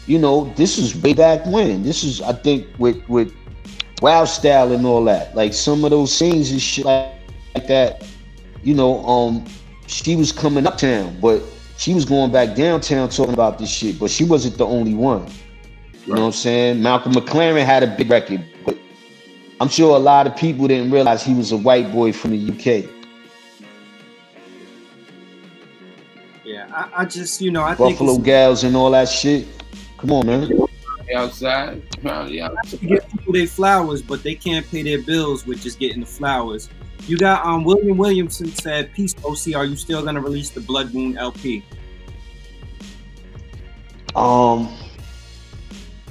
you 0.08 0.20
know, 0.20 0.54
this 0.56 0.78
is 0.78 0.96
way 1.02 1.14
back 1.14 1.46
when. 1.46 1.84
This 1.84 2.04
is 2.04 2.22
I 2.22 2.34
think 2.34 2.68
with 2.78 3.08
with 3.10 3.34
Wild 4.02 4.30
Style 4.30 4.72
and 4.72 4.86
all 4.86 5.04
that. 5.06 5.36
Like 5.36 5.54
some 5.54 5.84
of 5.84 5.92
those 5.92 6.16
scenes 6.16 6.52
and 6.52 6.62
shit 6.62 6.86
like, 6.86 7.14
like 7.56 7.68
that. 7.68 8.06
You 8.64 8.74
know, 8.74 9.06
um, 9.06 9.46
she 9.88 10.16
was 10.16 10.32
coming 10.32 10.66
uptown, 10.66 11.20
but 11.22 11.42
she 11.78 11.94
was 11.94 12.06
going 12.06 12.32
back 12.32 12.56
downtown 12.56 13.10
talking 13.10 13.34
about 13.34 13.60
this 13.60 13.70
shit. 13.70 14.00
But 14.00 14.10
she 14.10 14.24
wasn't 14.24 14.58
the 14.58 14.66
only 14.66 14.94
one. 14.94 15.28
You 16.06 16.14
know 16.14 16.22
what 16.22 16.28
I'm 16.28 16.32
saying? 16.34 16.82
Malcolm 16.84 17.14
McLaren 17.14 17.66
had 17.66 17.82
a 17.84 17.88
big 17.88 18.10
record, 18.10 18.44
but 18.64 18.78
I'm 19.60 19.70
sure 19.70 19.96
a 19.96 20.00
lot 20.00 20.28
of 20.28 20.36
people 20.36 20.68
didn't 20.68 20.92
realize 20.92 21.24
he 21.24 21.34
was 21.34 21.52
a 21.52 21.58
white 21.58 21.92
boy 21.92 22.12
from 22.14 22.32
the 22.32 22.52
UK. 22.52 22.92
Yeah, 26.44 26.68
I, 26.72 27.02
I 27.02 27.06
just 27.06 27.42
you 27.42 27.50
know 27.50 27.64
I 27.64 27.74
think 27.74 27.98
Buffalo 27.98 28.20
gals 28.20 28.64
and 28.64 28.76
all 28.76 28.92
that 28.92 29.10
shit. 29.10 29.48
Come 30.06 30.18
on, 30.18 30.28
man. 30.28 30.52
Outside. 31.16 31.82
Probably 32.02 32.40
outside. 32.40 32.80
to 32.80 32.86
get 32.86 33.10
people 33.10 33.34
their 33.34 33.48
flowers, 33.48 34.04
but 34.04 34.22
they 34.22 34.36
can't 34.36 34.70
pay 34.70 34.84
their 34.84 35.02
bills 35.02 35.48
with 35.48 35.64
just 35.64 35.80
getting 35.80 36.02
the 36.02 36.06
flowers. 36.06 36.70
You 37.08 37.18
got 37.18 37.44
um 37.44 37.64
William 37.64 37.98
Williamson 37.98 38.54
said, 38.54 38.94
"Peace, 38.94 39.16
OC. 39.26 39.56
Are 39.56 39.66
you 39.66 39.76
still 39.76 40.04
gonna 40.06 40.22
release 40.22 40.52
the 40.52 40.60
Blood 40.60 40.94
Moon 40.94 41.18
LP?" 41.18 41.64
Um, 44.16 44.72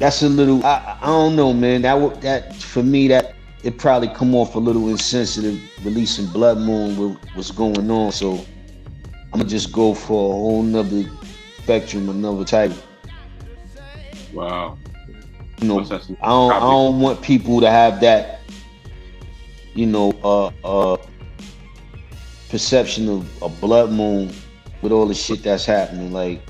that's 0.01 0.23
a 0.23 0.29
little. 0.29 0.67
I, 0.67 0.99
I 1.01 1.07
don't 1.07 1.37
know, 1.37 1.53
man. 1.53 1.83
That 1.83 1.95
would 1.95 2.21
that 2.23 2.57
for 2.57 2.83
me 2.83 3.07
that 3.09 3.37
it 3.63 3.79
probably 3.79 4.09
come 4.09 4.35
off 4.35 4.57
a 4.57 4.59
little 4.59 4.89
insensitive, 4.89 5.61
releasing 5.85 6.27
Blood 6.27 6.59
Moon 6.59 6.97
with 6.97 7.17
what's 7.35 7.53
going 7.53 7.89
on. 7.93 8.11
So 8.11 8.45
I'm 9.33 9.39
gonna 9.39 9.45
just 9.45 9.71
go 9.71 9.95
for 9.95 10.31
a 10.31 10.33
whole 10.33 10.63
nother 10.65 11.05
spectrum, 11.63 12.09
another 12.09 12.45
type. 12.45 12.73
Wow. 14.35 14.79
You 15.61 15.69
know, 15.69 15.81
I 15.81 16.29
don't, 16.29 16.53
I 16.53 16.61
don't 16.61 17.01
want 17.01 17.23
people 17.23 17.61
to 17.61 17.71
have 17.71 18.01
that, 18.01 18.41
you 19.75 19.87
know, 19.87 20.11
uh, 20.23 20.51
uh, 20.65 20.97
perception 22.49 23.09
of 23.09 23.43
a 23.43 23.49
blood 23.49 23.91
moon 23.91 24.33
with 24.83 24.93
all 24.93 25.07
the 25.07 25.15
shit 25.15 25.43
that's 25.43 25.65
happening. 25.65 26.13
Like, 26.13 26.43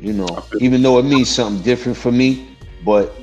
you 0.00 0.12
know, 0.12 0.44
even 0.60 0.82
though 0.82 0.98
it 0.98 1.04
means 1.04 1.28
something 1.28 1.62
different 1.62 1.98
for 1.98 2.10
me, 2.10 2.56
but 2.84 3.14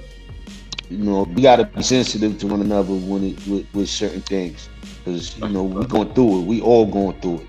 you 0.89 0.97
know, 0.97 1.23
we 1.23 1.41
gotta 1.41 1.65
be 1.65 1.81
sensitive 1.81 2.37
to 2.39 2.47
one 2.47 2.61
another 2.61 2.93
when 2.93 3.23
it 3.23 3.47
with, 3.47 3.65
with 3.73 3.89
certain 3.89 4.21
things, 4.21 4.69
because 5.03 5.37
you 5.37 5.49
know 5.49 5.63
we 5.63 5.85
going 5.85 6.13
through 6.13 6.41
it. 6.41 6.45
We 6.45 6.61
all 6.61 6.85
going 6.85 7.19
through 7.21 7.41
it. 7.41 7.47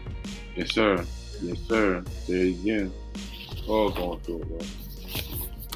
Yes, 0.57 0.73
sir. 0.73 1.05
Yes, 1.43 1.59
sir. 1.69 2.03
There 2.27 2.45
you 2.45 2.61
again. 2.61 2.93
All 3.69 3.91
going 3.91 4.21
through 4.21 4.43
it, 4.43 4.49
bro. 4.49 4.59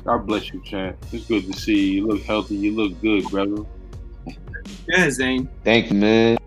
God 0.05 0.27
bless 0.27 0.52
you, 0.52 0.62
champ. 0.64 0.97
It's 1.12 1.27
good 1.27 1.51
to 1.52 1.59
see 1.59 1.93
you. 1.93 1.93
You 2.02 2.06
look 2.09 2.22
healthy. 2.22 2.56
You 2.56 2.72
look 2.74 3.01
good, 3.01 3.24
brother. 3.31 3.64
Yeah, 4.89 5.10
Zane. 5.10 5.48
Thank 5.64 5.90
you, 5.90 5.97
man. 5.97 6.39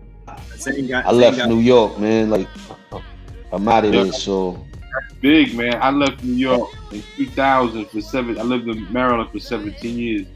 Zane 0.56 0.86
got. 0.88 1.06
I 1.06 1.10
Zane 1.10 1.20
left 1.20 1.36
got- 1.38 1.48
New 1.48 1.60
York, 1.60 1.98
man. 1.98 2.30
Like, 2.30 2.48
I'm 3.52 3.68
out 3.68 3.84
of 3.84 3.92
there, 3.92 4.12
so 4.12 4.64
Big 5.20 5.54
man. 5.54 5.78
I 5.80 5.90
left 5.90 6.22
New 6.22 6.34
York 6.34 6.70
in 6.92 7.02
2000 7.16 7.86
for 7.86 8.00
seven. 8.00 8.38
I 8.38 8.42
lived 8.42 8.68
in 8.68 8.92
Maryland 8.92 9.30
for 9.32 9.38
17 9.38 9.96
years. 9.98 10.26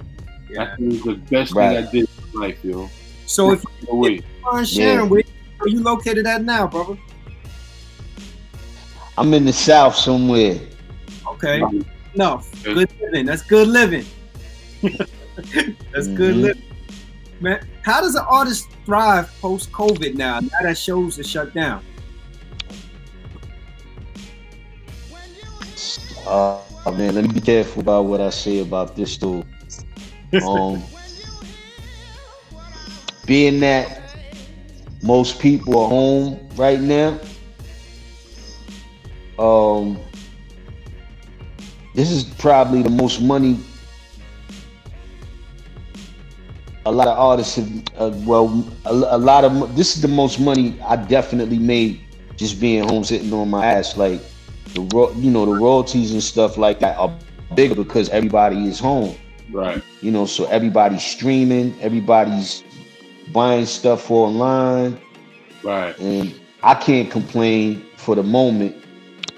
Yeah. 0.51 0.62
I 0.73 0.77
think 0.77 0.95
it 0.95 1.05
was 1.05 1.16
the 1.16 1.23
best 1.31 1.53
Right. 1.55 1.77
thing 1.77 1.86
I 1.86 1.90
did 1.90 2.01
in 2.09 2.09
my 2.40 2.47
life, 2.47 2.65
yo. 2.65 2.89
So 3.27 3.53
if 3.53 3.62
No 3.86 3.97
way. 3.97 4.23
you're 4.53 4.65
Sharon, 4.65 5.09
where 5.11 5.23
where 5.59 5.69
you 5.69 5.82
located 5.82 6.27
at 6.27 6.43
now, 6.43 6.66
brother? 6.66 6.97
I'm 9.19 9.35
in 9.35 9.45
the 9.45 9.53
South 9.53 9.95
somewhere. 9.97 10.59
Okay. 11.27 11.61
No, 12.19 12.47
good 12.65 12.90
living. 13.01 13.27
That's 13.27 13.43
good 13.43 13.69
living. 13.69 14.07
That's 15.93 16.09
good 16.09 16.36
Mhm. 16.36 16.43
living. 16.43 16.62
Man, 17.40 17.61
how 17.85 18.01
does 18.03 18.16
an 18.16 18.24
artist 18.28 18.69
thrive 18.86 19.31
post 19.40 19.73
COVID 19.73 20.15
now? 20.16 20.40
Now 20.40 20.59
that 20.65 20.78
shows 20.78 21.19
are 21.19 21.24
shut 21.24 21.55
down. 21.55 21.85
Uh, 26.27 26.90
man, 26.93 27.15
let 27.15 27.24
me 27.24 27.32
be 27.32 27.40
careful 27.40 27.81
about 27.82 28.05
what 28.07 28.20
I 28.20 28.31
say 28.31 28.61
about 28.61 28.97
this 28.97 29.16
though. 29.19 29.45
Um, 30.40 30.82
being 33.27 33.61
that 33.61 34.03
most 35.03 35.40
people 35.40 35.78
are 35.82 35.89
home 35.89 36.49
right 36.57 36.81
now, 36.81 37.19
um, 39.39 39.99
this 41.99 42.11
is 42.12 42.25
probably 42.25 42.83
the 42.83 42.91
most 42.91 43.20
money 43.20 43.59
a 46.87 46.93
lot 46.93 47.09
of 47.09 47.19
artists 47.19 47.57
have. 47.57 47.70
Uh, 47.99 48.12
well, 48.25 48.65
a, 48.87 48.93
a 48.93 49.19
lot 49.19 49.45
of 49.45 49.77
this 49.77 49.97
is 49.97 50.03
the 50.03 50.09
most 50.09 50.41
money 50.41 50.81
I 50.83 50.97
definitely 50.97 51.59
made 51.59 52.01
just 52.37 52.61
being 52.61 52.89
home 52.89 53.05
sitting 53.05 53.33
on 53.33 53.51
my 53.51 53.66
ass 53.66 53.97
like 53.97 54.20
the 54.75 54.83
ro- 54.95 55.12
you 55.12 55.31
know 55.31 55.47
the 55.47 55.53
royalties 55.53 56.12
and 56.12 56.23
stuff 56.23 56.57
like 56.57 56.81
that 56.81 56.97
are 56.99 57.19
bigger 57.55 57.75
because 57.75 58.09
everybody 58.11 58.66
is 58.66 58.79
home 58.79 59.16
Right. 59.51 59.83
you 60.01 60.11
know 60.12 60.27
so 60.27 60.47
everybody's 60.47 61.05
streaming 61.05 61.75
everybody's 61.81 62.62
buying 63.33 63.66
stuff 63.66 64.11
online 64.11 65.01
Right. 65.62 65.99
and 65.99 66.35
i 66.62 66.75
can't 66.75 67.11
complain 67.11 67.85
for 67.97 68.15
the 68.15 68.23
moment 68.23 68.77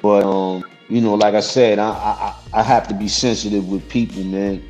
but 0.02 0.24
um 0.24 0.64
you 0.90 1.00
know 1.00 1.14
like 1.14 1.34
i 1.34 1.40
said 1.40 1.78
i 1.78 1.88
i, 1.88 2.34
I 2.52 2.62
have 2.62 2.88
to 2.88 2.94
be 2.94 3.08
sensitive 3.08 3.68
with 3.68 3.88
people 3.88 4.22
man. 4.24 4.66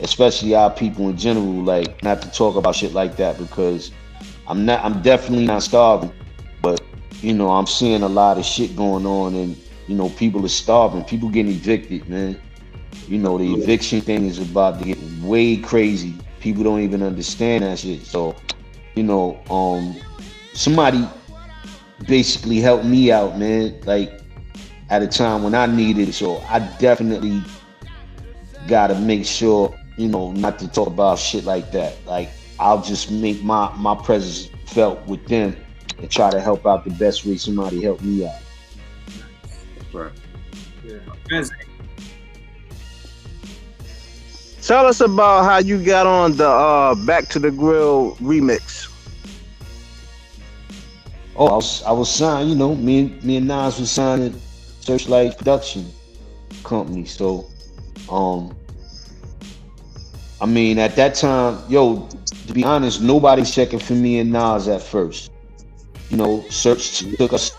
Especially 0.00 0.54
our 0.54 0.70
people 0.70 1.10
in 1.10 1.18
general 1.18 1.62
like 1.62 2.02
not 2.02 2.22
to 2.22 2.30
talk 2.30 2.56
about 2.56 2.74
shit 2.74 2.94
like 2.94 3.16
that 3.16 3.36
because 3.38 3.92
i'm 4.48 4.64
not 4.64 4.82
i'm 4.82 5.02
definitely 5.02 5.46
not 5.46 5.62
starving. 5.62 6.10
But 6.62 6.82
you 7.20 7.34
know 7.34 7.50
i'm 7.50 7.66
seeing 7.66 8.02
a 8.02 8.08
lot 8.08 8.38
of 8.38 8.46
shit 8.46 8.74
going 8.74 9.04
on 9.04 9.34
and 9.34 9.56
you 9.88 9.94
know 9.94 10.08
people 10.10 10.44
are 10.44 10.48
starving. 10.48 11.04
People 11.04 11.28
getting 11.28 11.52
evicted 11.52 12.08
man. 12.08 12.40
You 13.06 13.18
know 13.18 13.36
the 13.36 13.52
eviction 13.54 14.00
thing 14.00 14.24
is 14.24 14.38
about 14.38 14.78
to 14.78 14.86
get 14.86 14.98
way 15.22 15.56
crazy. 15.58 16.14
People 16.40 16.64
don't 16.64 16.80
even 16.80 17.02
understand 17.02 17.64
that 17.64 17.78
shit. 17.80 18.06
So 18.06 18.34
you 18.94 19.02
know 19.02 19.38
um 19.50 19.94
somebody 20.54 21.06
basically 22.08 22.60
helped 22.60 22.86
me 22.86 23.12
out 23.12 23.36
man. 23.38 23.78
Like 23.84 24.20
at 24.90 25.02
a 25.02 25.06
time 25.06 25.42
when 25.42 25.54
i 25.54 25.66
needed 25.66 26.08
it 26.08 26.12
so 26.12 26.38
i 26.48 26.58
definitely 26.78 27.42
gotta 28.68 28.94
make 29.00 29.24
sure 29.24 29.74
you 29.96 30.08
know 30.08 30.32
not 30.32 30.58
to 30.58 30.68
talk 30.68 30.86
about 30.88 31.18
shit 31.18 31.44
like 31.44 31.70
that 31.72 31.94
like 32.06 32.28
i'll 32.58 32.82
just 32.82 33.10
make 33.10 33.42
my 33.42 33.72
my 33.76 33.94
presence 33.94 34.50
felt 34.66 35.04
with 35.06 35.24
them 35.26 35.56
and 35.98 36.10
try 36.10 36.30
to 36.30 36.40
help 36.40 36.66
out 36.66 36.84
the 36.84 36.90
best 36.92 37.24
way 37.24 37.36
somebody 37.36 37.82
helped 37.82 38.02
me 38.02 38.26
out 38.26 38.40
right. 39.92 40.12
Yeah. 41.30 41.44
Tell 44.62 44.86
us 44.86 45.00
about 45.00 45.44
how 45.44 45.58
you 45.58 45.82
got 45.82 46.06
on 46.06 46.36
the 46.36 46.48
uh, 46.48 46.94
Back 47.06 47.28
to 47.28 47.38
the 47.38 47.50
Grill 47.50 48.14
remix. 48.16 48.88
Oh, 51.36 51.46
I 51.46 51.54
was 51.54 51.82
I 51.84 51.92
was 51.92 52.10
signed, 52.10 52.50
you 52.50 52.54
know, 52.54 52.74
me 52.74 53.00
and 53.00 53.24
me 53.24 53.36
and 53.36 53.48
Nas 53.48 53.80
was 53.80 53.90
signed 53.90 54.22
at 54.22 54.49
Serchlite 54.90 55.36
Production 55.38 55.86
Company. 56.64 57.04
So 57.04 57.46
um 58.08 58.56
I 60.40 60.46
mean 60.46 60.78
at 60.78 60.96
that 60.96 61.14
time, 61.14 61.62
yo, 61.68 62.08
to 62.46 62.52
be 62.52 62.64
honest, 62.64 63.00
nobody's 63.02 63.54
checking 63.54 63.78
for 63.78 63.92
me 63.92 64.18
and 64.18 64.32
Nas 64.32 64.68
at 64.68 64.82
first. 64.82 65.30
You 66.08 66.16
know, 66.16 66.38
Serch 66.48 67.16
took 67.18 67.32
us, 67.32 67.52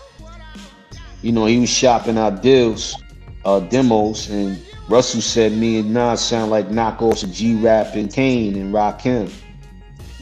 you 1.22 1.32
know, 1.32 1.46
he 1.46 1.58
was 1.58 1.70
shopping 1.70 2.18
our 2.18 2.30
deals, 2.30 3.02
uh 3.44 3.60
demos, 3.60 4.28
and 4.30 4.58
Russell 4.88 5.22
said 5.22 5.52
me 5.52 5.78
and 5.78 5.94
Nas 5.94 6.20
sound 6.20 6.50
like 6.50 6.68
knockoffs 6.68 7.24
of 7.24 7.32
G 7.32 7.54
Rap 7.54 7.94
and 7.94 8.12
Kane 8.12 8.56
and 8.56 8.74
Rakim. 8.74 9.32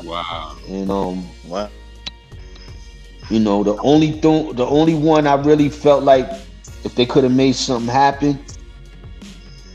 Wow. 0.04 0.56
And 0.68 0.90
um 0.90 1.28
Wow. 1.44 1.70
you 3.30 3.40
know, 3.40 3.64
the 3.64 3.76
only 3.82 4.12
thing, 4.12 4.54
the 4.54 4.66
only 4.66 4.94
one 4.94 5.26
I 5.26 5.34
really 5.34 5.68
felt 5.70 6.04
like 6.04 6.30
if 6.84 6.94
they 6.94 7.06
could 7.06 7.24
have 7.24 7.32
made 7.32 7.54
something 7.54 7.92
happen 7.92 8.38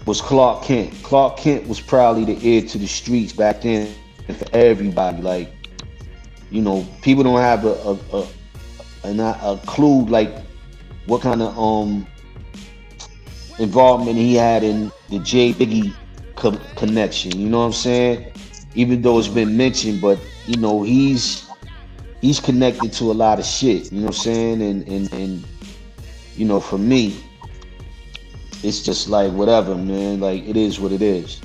was 0.05 0.21
Clark 0.21 0.63
Kent. 0.63 0.93
Clark 1.03 1.37
Kent 1.37 1.67
was 1.67 1.79
probably 1.79 2.25
the 2.25 2.47
ear 2.47 2.61
to 2.61 2.77
the 2.77 2.87
streets 2.87 3.33
back 3.33 3.61
then 3.61 3.93
for 4.27 4.47
everybody. 4.53 5.21
Like, 5.21 5.51
you 6.51 6.61
know, 6.61 6.85
people 7.01 7.23
don't 7.23 7.39
have 7.39 7.65
a 7.65 7.69
a, 7.69 7.99
a, 8.13 8.27
a, 9.03 9.53
a 9.53 9.61
clue 9.65 10.05
like 10.05 10.31
what 11.07 11.21
kind 11.21 11.41
of 11.41 11.57
um 11.57 12.07
involvement 13.59 14.17
he 14.17 14.35
had 14.35 14.63
in 14.63 14.91
the 15.09 15.19
J 15.19 15.53
Biggie 15.53 15.93
co- 16.35 16.59
connection. 16.75 17.37
You 17.37 17.49
know 17.49 17.59
what 17.59 17.65
I'm 17.65 17.73
saying? 17.73 18.31
Even 18.75 19.01
though 19.01 19.17
it's 19.19 19.27
been 19.27 19.55
mentioned, 19.55 20.01
but 20.01 20.19
you 20.45 20.57
know 20.57 20.83
he's 20.83 21.47
he's 22.21 22.39
connected 22.39 22.91
to 22.93 23.11
a 23.11 23.13
lot 23.13 23.39
of 23.39 23.45
shit, 23.45 23.91
you 23.91 23.99
know 23.99 24.07
what 24.07 24.17
I'm 24.17 24.21
saying? 24.21 24.61
And 24.61 24.87
and 24.87 25.13
and 25.13 25.45
you 26.37 26.45
know, 26.45 26.59
for 26.59 26.77
me, 26.77 27.15
it's 28.63 28.81
just 28.81 29.09
like 29.09 29.31
whatever, 29.31 29.75
man. 29.75 30.19
Like 30.19 30.43
it 30.47 30.57
is 30.57 30.79
what 30.79 30.91
it 30.91 31.01
is. 31.01 31.41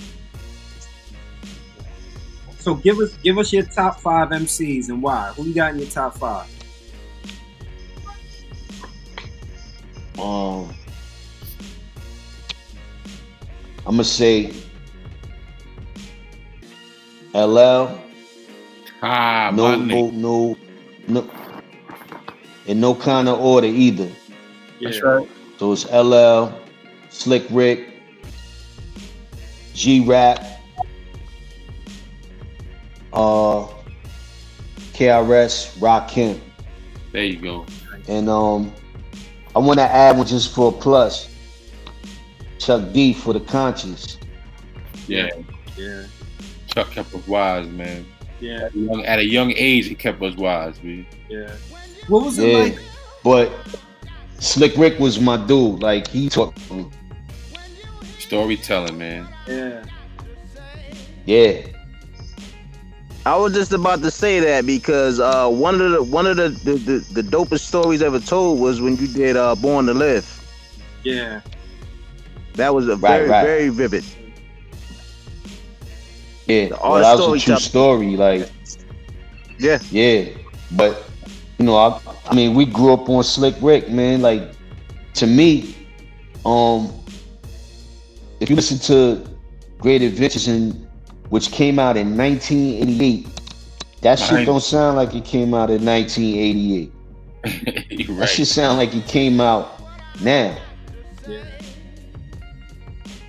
So 2.59 2.75
give 2.75 2.99
us 2.99 3.15
give 3.23 3.39
us 3.39 3.53
your 3.53 3.65
top 3.65 4.01
five 4.01 4.29
MCs 4.31 4.89
and 4.89 5.03
why. 5.03 5.33
Who 5.37 5.45
you 5.45 5.55
got 5.55 5.73
in 5.73 5.81
your 5.81 5.89
top 5.89 6.17
five? 6.17 6.49
Um 10.19 10.75
I'm 13.87 13.97
gonna 13.97 14.05
say 14.05 14.53
LL, 17.35 17.99
Ah, 19.03 19.51
no, 19.55 19.77
no, 19.77 20.11
no, 20.11 20.57
no, 21.09 21.31
in 22.67 22.81
no 22.81 22.95
kind 22.95 23.29
of 23.29 23.41
order 23.41 23.67
either. 23.67 24.11
That's 24.81 25.03
right. 25.03 25.29
So 25.59 25.73
it's 25.73 25.85
LL, 25.93 26.53
Slick 27.11 27.45
Rick, 27.51 27.89
G 29.75 30.05
Rap, 30.07 30.45
uh, 33.13 33.67
KRS, 34.95 35.77
Rakim, 35.79 36.39
There 37.13 37.25
you 37.25 37.37
go. 37.41 37.67
and 38.09 38.29
um, 38.29 38.73
I 39.55 39.59
want 39.59 39.79
to 39.79 39.85
add 39.85 40.17
one 40.17 40.27
just 40.27 40.55
for 40.55 40.69
a 40.69 40.73
plus. 40.73 41.29
Chuck 42.59 42.93
D 42.93 43.15
for 43.15 43.33
the 43.33 43.41
conscious. 43.41 44.19
Yeah. 45.09 45.31
Yeah. 45.79 46.05
Chuck 46.67 46.91
kept 46.91 47.15
us 47.15 47.27
wise, 47.27 47.67
man. 47.69 48.07
Yeah. 48.39 48.65
At 48.67 48.75
a 48.75 48.79
young, 48.79 49.05
at 49.07 49.19
a 49.19 49.25
young 49.25 49.53
age, 49.57 49.87
he 49.87 49.95
kept 49.95 50.23
us 50.23 50.35
wise, 50.37 50.81
man. 50.83 51.07
Yeah. 51.29 51.51
What 52.09 52.25
was 52.27 52.39
it 52.39 52.49
Yeah. 52.49 52.59
like? 52.59 52.79
But 53.25 53.51
Slick 54.41 54.77
Rick 54.77 54.99
was 54.99 55.21
my 55.21 55.37
dude. 55.37 55.83
Like 55.83 56.09
he 56.09 56.29
taught 56.29 56.55
me. 56.71 56.87
Storytelling, 58.19 58.99
man. 58.99 59.29
Yeah. 59.47 59.85
Yeah. 61.27 61.63
I 63.27 63.37
was 63.37 63.53
just 63.53 63.73
about 63.73 64.01
to 64.03 64.11
say 64.11 64.41
that 64.41 64.65
because 64.65 65.21
uh, 65.21 65.47
one 65.49 65.81
of 65.81 65.91
the 65.93 66.03
one 66.03 66.27
of 66.27 66.37
the, 66.39 66.49
the, 66.49 66.73
the, 66.73 67.21
the 67.21 67.23
dopest 67.23 67.61
stories 67.61 68.01
ever 68.03 68.19
told 68.19 68.59
was 68.61 68.81
when 68.81 68.97
you 68.97 69.07
did 69.09 69.37
uh, 69.37 69.55
Born 69.57 69.87
to 69.87 69.95
Live. 69.95 70.27
Yeah. 71.05 71.41
That 72.55 72.75
was 72.75 72.89
a 72.89 72.97
Right, 72.97 73.01
very 73.01 73.29
right. 73.29 73.45
very 73.45 73.69
vivid. 73.69 74.05
Yeah. 76.47 76.69
Well, 76.83 76.95
that 77.01 77.19
was 77.19 77.43
a 77.43 77.45
true 77.45 77.55
tell- 77.55 77.61
story. 77.61 78.17
Like 78.17 78.51
Yeah. 79.59 79.79
Yeah, 79.91 80.31
but 80.73 81.10
you 81.61 81.67
know, 81.67 81.77
I, 81.77 82.01
I 82.27 82.35
mean, 82.35 82.55
we 82.55 82.65
grew 82.65 82.95
up 82.95 83.07
on 83.11 83.23
Slick 83.23 83.55
Rick, 83.61 83.91
man. 83.91 84.23
Like 84.23 84.53
to 85.13 85.27
me, 85.27 85.77
um, 86.47 86.91
if 88.41 88.49
you 88.49 88.57
listen 88.57 88.79
to 88.79 89.23
Great 89.77 90.01
Adventures, 90.01 90.49
in, 90.49 90.71
which 91.29 91.51
came 91.51 91.79
out 91.79 91.99
in 91.99 92.17
1988, 92.17 93.29
that 94.01 94.19
shit 94.19 94.47
don't 94.47 94.63
sound 94.63 94.97
like 94.97 95.15
it 95.15 95.27
came 95.27 95.53
out 95.53 95.69
in 95.69 95.85
1988. 95.85 96.93
You're 97.91 98.17
That 98.17 98.21
right. 98.21 98.29
shit 98.31 98.47
sound 98.47 98.79
like 98.79 98.95
it 98.95 99.07
came 99.07 99.39
out 99.39 99.83
now. 100.23 100.57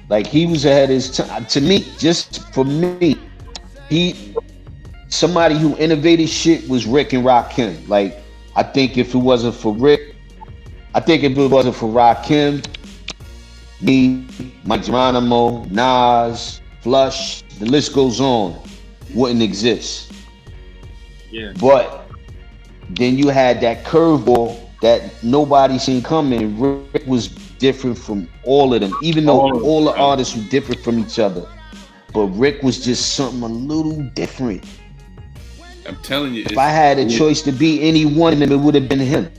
Like 0.08 0.26
he 0.26 0.46
was 0.46 0.64
ahead 0.64 0.86
of 0.86 0.96
his 0.96 1.18
time. 1.18 1.46
To 1.48 1.60
me, 1.60 1.86
just 1.98 2.54
for 2.54 2.64
me, 2.64 3.18
he 3.90 4.34
somebody 5.10 5.58
who 5.58 5.76
innovated 5.76 6.30
shit 6.30 6.70
was 6.70 6.86
Rick 6.86 7.12
and 7.12 7.26
Rakim. 7.26 7.86
Like 7.90 8.21
I 8.62 8.64
think 8.64 8.96
if 8.96 9.16
it 9.16 9.18
wasn't 9.18 9.56
for 9.56 9.74
Rick, 9.74 10.16
I 10.94 11.00
think 11.00 11.24
if 11.24 11.36
it 11.36 11.48
wasn't 11.50 11.76
for 11.76 11.90
Rakim, 11.90 12.64
me, 13.82 14.28
Mic 14.66 14.84
Geronimo, 14.84 15.66
Nas, 15.66 16.62
Flush, 16.82 17.42
the 17.58 17.66
list 17.66 17.96
goes 17.96 18.22
on, 18.22 18.62
wouldn't 19.16 19.42
exist. 19.42 20.14
Yeah. 21.32 21.54
But 21.60 22.08
then 22.92 23.18
you 23.18 23.30
had 23.30 23.62
that 23.62 23.84
curveball 23.84 24.60
that 24.84 25.24
nobody 25.24 25.80
seen 25.80 26.04
coming. 26.04 26.60
Rick 26.94 27.08
was 27.08 27.30
different 27.58 27.98
from 27.98 28.30
all 28.44 28.76
of 28.76 28.82
them, 28.82 28.94
even 29.02 29.26
though 29.26 29.40
All 29.40 29.56
of 29.56 29.58
them, 29.58 29.68
all 29.68 29.86
the 29.86 29.96
artists 29.98 30.36
were 30.36 30.48
different 30.50 30.82
from 30.84 31.00
each 31.00 31.18
other. 31.18 31.50
But 32.14 32.28
Rick 32.28 32.62
was 32.62 32.86
just 32.86 33.16
something 33.16 33.42
a 33.42 33.48
little 33.48 34.04
different. 34.14 34.64
I'm 35.88 35.98
telling 36.04 36.34
you, 36.34 36.44
If 36.50 36.58
I 36.58 36.70
had 36.70 37.00
a 37.00 37.10
choice 37.10 37.42
to 37.44 37.52
be 37.52 37.82
any 37.82 38.06
one 38.06 38.34
of 38.34 38.40
them, 38.40 38.52
it 38.52 38.58
would 38.58 38.76
have 38.76 38.88
been 38.90 39.00
him. 39.00 39.32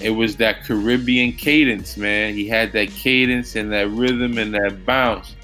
it 0.00 0.10
was 0.10 0.36
that 0.36 0.64
Caribbean 0.64 1.32
cadence, 1.32 1.96
man. 1.96 2.34
He 2.34 2.46
had 2.48 2.72
that 2.72 2.90
cadence 2.90 3.56
and 3.56 3.72
that 3.72 3.88
rhythm 3.90 4.38
and 4.38 4.54
that 4.54 4.84
bounce, 4.84 5.34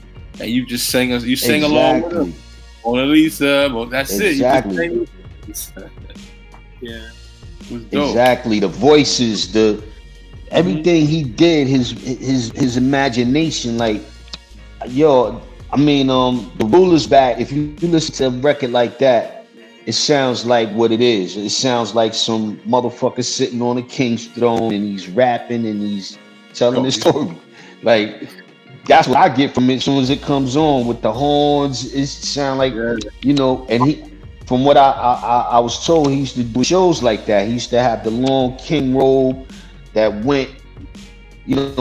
and 0.40 0.50
you 0.50 0.64
just 0.66 0.88
sang 0.90 1.12
us. 1.12 1.24
You 1.24 1.36
sang 1.36 1.62
along 1.62 2.02
with 2.02 2.12
him. 2.12 2.18
Exactly. 2.28 2.92
Mona 2.92 3.06
Lisa, 3.06 3.70
well, 3.74 3.86
that's 3.86 4.18
Exactly. 4.18 4.86
it. 4.86 4.92
You 4.92 5.08
just 5.46 5.74
sang 5.74 5.90
with 5.96 6.16
him. 6.16 6.22
Yeah. 6.80 7.10
it. 7.70 7.92
Exactly. 7.94 8.58
The 8.60 8.68
voices, 8.68 9.52
the 9.52 9.82
everything 10.50 11.06
he 11.06 11.22
did, 11.22 11.66
his 11.68 11.90
his 11.92 12.50
his 12.52 12.76
imagination, 12.76 13.76
like 13.78 14.02
yo, 14.88 15.40
I 15.72 15.76
mean, 15.76 16.10
um, 16.10 16.50
the 16.58 16.64
ruler's 16.66 17.06
back. 17.06 17.38
If 17.40 17.52
you, 17.52 17.74
you 17.80 17.88
listen 17.88 18.14
to 18.16 18.26
a 18.26 18.40
record 18.40 18.70
like 18.72 18.98
that, 18.98 19.39
it 19.86 19.92
sounds 19.92 20.44
like 20.44 20.70
what 20.70 20.92
it 20.92 21.00
is. 21.00 21.36
It 21.36 21.50
sounds 21.50 21.94
like 21.94 22.14
some 22.14 22.58
motherfucker 22.60 23.24
sitting 23.24 23.62
on 23.62 23.78
a 23.78 23.82
king's 23.82 24.26
throne 24.28 24.72
and 24.72 24.84
he's 24.84 25.08
rapping 25.08 25.66
and 25.66 25.80
he's 25.80 26.18
telling 26.52 26.84
his 26.84 26.94
story. 27.00 27.36
Like 27.82 28.28
that's 28.86 29.08
what 29.08 29.18
I 29.18 29.28
get 29.28 29.54
from 29.54 29.70
it 29.70 29.76
as 29.76 29.84
soon 29.84 29.98
as 30.02 30.10
it 30.10 30.22
comes 30.22 30.56
on 30.56 30.86
with 30.86 31.02
the 31.02 31.12
horns. 31.12 31.92
It 31.94 32.06
sound 32.06 32.58
like 32.58 32.74
you 33.22 33.34
know, 33.34 33.66
and 33.68 33.82
he 33.84 34.04
from 34.46 34.64
what 34.64 34.76
I, 34.76 34.90
I 34.90 35.12
I- 35.14 35.48
I 35.56 35.58
was 35.60 35.84
told, 35.84 36.10
he 36.10 36.16
used 36.18 36.34
to 36.36 36.44
do 36.44 36.64
shows 36.64 37.02
like 37.02 37.26
that. 37.26 37.46
He 37.46 37.52
used 37.54 37.70
to 37.70 37.80
have 37.80 38.04
the 38.04 38.10
long 38.10 38.56
king 38.58 38.94
robe 38.96 39.50
that 39.94 40.24
went, 40.24 40.50
you 41.46 41.56
know, 41.56 41.76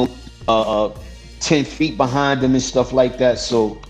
uh, 0.47 0.85
uh, 0.85 0.95
ten 1.39 1.63
feet 1.65 1.97
behind 1.97 2.41
him 2.43 2.53
and 2.53 2.61
stuff 2.63 2.91
like 2.93 3.17
that. 3.17 3.39
So, 3.39 3.81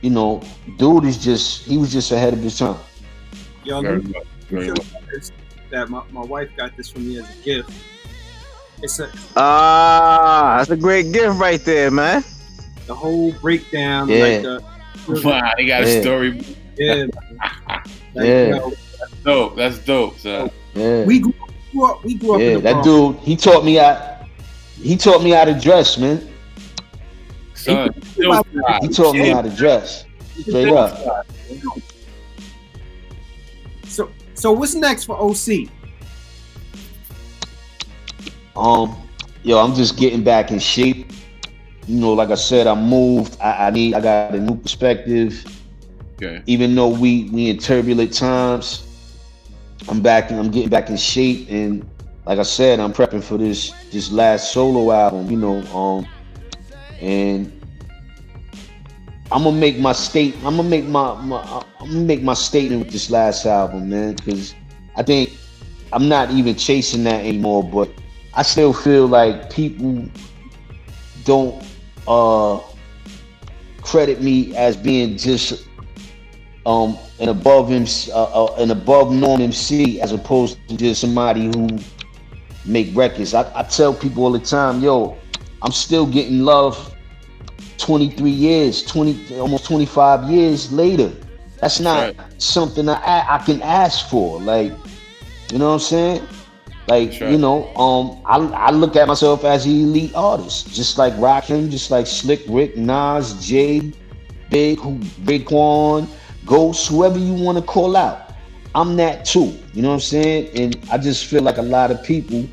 you 0.00 0.10
know, 0.10 0.42
dude 0.78 1.04
is 1.04 1.18
just 1.18 1.66
he 1.66 1.76
was 1.78 1.92
just 1.92 2.10
ahead 2.12 2.32
of 2.32 2.40
his 2.40 2.58
time. 2.58 2.76
Yo, 3.66 3.82
Very 3.82 4.00
much. 4.02 4.24
Very 4.48 4.68
much. 4.68 5.30
that 5.70 5.88
my, 5.90 6.02
my 6.12 6.20
wife 6.22 6.48
got 6.56 6.76
this 6.76 6.88
for 6.90 7.00
me 7.00 7.18
as 7.18 7.28
a 7.28 7.42
gift. 7.42 7.70
It's 8.82 9.00
a 9.00 9.10
Ah, 9.36 10.56
that's 10.58 10.70
a 10.70 10.76
great 10.76 11.12
gift 11.12 11.38
right 11.38 11.62
there, 11.64 11.90
man. 11.90 12.22
the 12.86 12.94
whole 12.94 13.32
breakdown, 13.32 14.08
Yeah. 14.08 14.18
like 14.18 14.42
the 15.06 15.22
Wow, 15.24 15.52
they 15.56 15.66
got 15.66 15.82
a 15.82 16.00
story. 16.02 16.40
yeah, 16.78 16.94
man. 16.94 17.10
Like, 18.14 18.26
Yeah. 18.28 18.44
you 18.46 18.50
know, 18.52 18.72
Dope. 19.24 19.56
That's 19.56 19.78
dope, 19.78 20.18
son. 20.18 20.50
Yeah, 20.74 21.04
we 21.04 21.18
grew, 21.18 21.34
grew 21.72 21.90
up. 21.90 22.04
We 22.04 22.14
grew 22.14 22.34
up 22.34 22.40
yeah. 22.40 22.46
in 22.48 22.54
the 22.54 22.60
That 22.60 22.72
Bronx. 22.84 22.86
dude, 22.86 23.16
he 23.26 23.36
taught 23.36 23.64
me 23.64 23.74
how 23.74 24.18
he 24.80 24.96
taught 24.96 25.22
me 25.22 25.30
how 25.30 25.44
to 25.44 25.58
dress, 25.58 25.98
man. 25.98 26.26
Son, 27.54 27.90
still 28.04 28.42
fly. 28.44 28.78
He 28.82 28.88
taught 28.88 29.14
me 29.14 29.30
how 29.30 29.42
to 29.42 29.50
dress. 29.50 30.04
Straight 30.40 30.68
up. 30.68 31.26
So, 34.36 34.42
so 34.42 34.52
what's 34.52 34.74
next 34.74 35.04
for 35.04 35.16
OC? 35.18 35.68
Um, 38.54 38.96
yo, 39.42 39.58
I'm 39.58 39.74
just 39.74 39.96
getting 39.96 40.22
back 40.22 40.50
in 40.50 40.58
shape. 40.58 41.10
You 41.86 42.00
know, 42.00 42.12
like 42.12 42.30
I 42.30 42.34
said, 42.34 42.66
I 42.66 42.74
moved. 42.74 43.38
I, 43.40 43.68
I 43.68 43.70
need. 43.70 43.94
I 43.94 44.00
got 44.00 44.34
a 44.34 44.40
new 44.40 44.56
perspective. 44.56 45.44
Okay. 46.14 46.42
Even 46.46 46.74
though 46.74 46.88
we 46.88 47.30
we 47.30 47.48
in 47.50 47.58
turbulent 47.58 48.12
times, 48.12 48.86
I'm 49.88 50.00
back. 50.02 50.30
and 50.30 50.38
I'm 50.38 50.50
getting 50.50 50.70
back 50.70 50.90
in 50.90 50.96
shape. 50.96 51.48
And 51.50 51.88
like 52.26 52.38
I 52.38 52.42
said, 52.42 52.80
I'm 52.80 52.92
prepping 52.92 53.22
for 53.22 53.38
this 53.38 53.72
this 53.90 54.12
last 54.12 54.52
solo 54.52 54.90
album. 54.92 55.30
You 55.30 55.36
know, 55.38 55.62
um, 55.74 56.06
and 57.00 57.55
I'm 59.32 59.42
gonna 59.42 59.56
make 59.56 59.78
my 59.78 59.92
state. 59.92 60.36
I'm 60.44 60.56
gonna 60.56 60.64
make 60.64 60.84
my, 60.84 61.20
my 61.22 61.42
I'm 61.80 61.88
gonna 61.88 62.00
make 62.00 62.22
my 62.22 62.34
statement 62.34 62.84
with 62.84 62.92
this 62.92 63.10
last 63.10 63.44
album, 63.44 63.90
man. 63.90 64.14
Because 64.14 64.54
I 64.96 65.02
think 65.02 65.32
I'm 65.92 66.08
not 66.08 66.30
even 66.30 66.54
chasing 66.54 67.04
that 67.04 67.24
anymore. 67.24 67.64
But 67.64 67.90
I 68.34 68.42
still 68.42 68.72
feel 68.72 69.06
like 69.06 69.50
people 69.50 70.04
don't 71.24 71.62
uh 72.06 72.60
credit 73.82 74.20
me 74.20 74.54
as 74.56 74.76
being 74.76 75.16
just 75.16 75.66
um 76.64 76.96
an 77.18 77.28
above 77.28 77.72
MC, 77.72 78.12
uh, 78.12 78.44
uh, 78.44 78.54
an 78.58 78.70
above 78.70 79.12
known 79.12 79.40
MC 79.40 80.00
as 80.00 80.12
opposed 80.12 80.58
to 80.68 80.76
just 80.76 81.00
somebody 81.00 81.46
who 81.46 81.68
make 82.64 82.94
records. 82.94 83.34
I, 83.34 83.50
I 83.58 83.64
tell 83.64 83.92
people 83.92 84.24
all 84.24 84.32
the 84.32 84.38
time, 84.38 84.80
yo, 84.80 85.16
I'm 85.62 85.72
still 85.72 86.06
getting 86.06 86.40
love 86.40 86.95
23 87.78 88.30
years, 88.30 88.82
20 88.84 89.38
almost 89.38 89.64
25 89.66 90.30
years 90.30 90.72
later. 90.72 91.12
That's 91.60 91.80
not 91.80 92.14
something 92.38 92.88
I 92.88 93.24
I 93.28 93.38
can 93.38 93.62
ask 93.62 94.08
for. 94.08 94.40
Like, 94.40 94.72
you 95.50 95.58
know 95.58 95.68
what 95.68 95.74
I'm 95.74 95.80
saying? 95.80 96.22
Like, 96.88 97.12
Sure. 97.12 97.28
you 97.30 97.38
know, 97.38 97.74
um, 97.74 98.22
I, 98.24 98.36
I 98.68 98.70
look 98.70 98.94
at 98.96 99.08
myself 99.08 99.44
as 99.44 99.66
an 99.66 99.72
elite 99.72 100.14
artist, 100.14 100.72
just 100.72 100.98
like 100.98 101.12
Rakim, 101.14 101.68
just 101.70 101.90
like 101.90 102.06
Slick 102.06 102.42
Rick, 102.48 102.76
Nas, 102.76 103.44
Jay, 103.44 103.92
Big, 104.50 104.78
who, 104.78 105.00
Big 105.24 105.46
Quan, 105.46 106.06
Ghost, 106.44 106.88
whoever 106.88 107.18
you 107.18 107.34
want 107.34 107.58
to 107.58 107.64
call 107.64 107.96
out. 107.96 108.30
I'm 108.74 108.94
that 108.96 109.24
too. 109.24 109.56
You 109.72 109.82
know 109.82 109.88
what 109.88 109.94
I'm 109.94 110.00
saying? 110.00 110.50
And 110.54 110.78
I 110.92 110.98
just 110.98 111.24
feel 111.26 111.42
like 111.42 111.56
a 111.58 111.62
lot 111.62 111.90
of 111.90 112.02
people, 112.04 112.46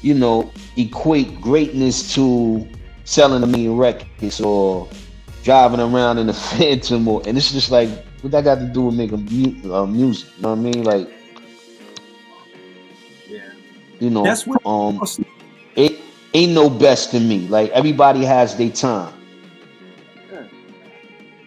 you 0.00 0.14
know, 0.14 0.50
equate 0.76 1.40
greatness 1.40 2.14
to 2.14 2.66
selling 3.08 3.42
a 3.42 3.46
million 3.46 3.74
records 3.74 4.38
or 4.38 4.86
driving 5.42 5.80
around 5.80 6.18
in 6.18 6.28
a 6.28 6.32
phantom 6.50 7.08
or 7.08 7.22
and 7.26 7.38
it's 7.38 7.50
just 7.50 7.70
like 7.70 7.88
what 8.20 8.30
that 8.32 8.44
got 8.44 8.56
to 8.56 8.66
do 8.66 8.82
with 8.82 8.94
making 8.94 9.24
mu- 9.24 9.74
uh, 9.74 9.86
music 9.86 10.28
you 10.36 10.42
know 10.42 10.50
what 10.50 10.58
i 10.58 10.60
mean? 10.60 10.84
Like 10.84 11.08
Yeah, 13.26 13.40
you 13.98 14.10
know 14.10 14.24
that's 14.24 14.46
what. 14.46 14.64
um 14.66 15.00
it 15.74 16.00
ain't 16.34 16.52
no 16.52 16.68
best 16.68 17.10
to 17.12 17.20
me. 17.20 17.48
Like 17.48 17.70
everybody 17.70 18.24
has 18.24 18.56
their 18.56 18.70
time. 18.70 19.14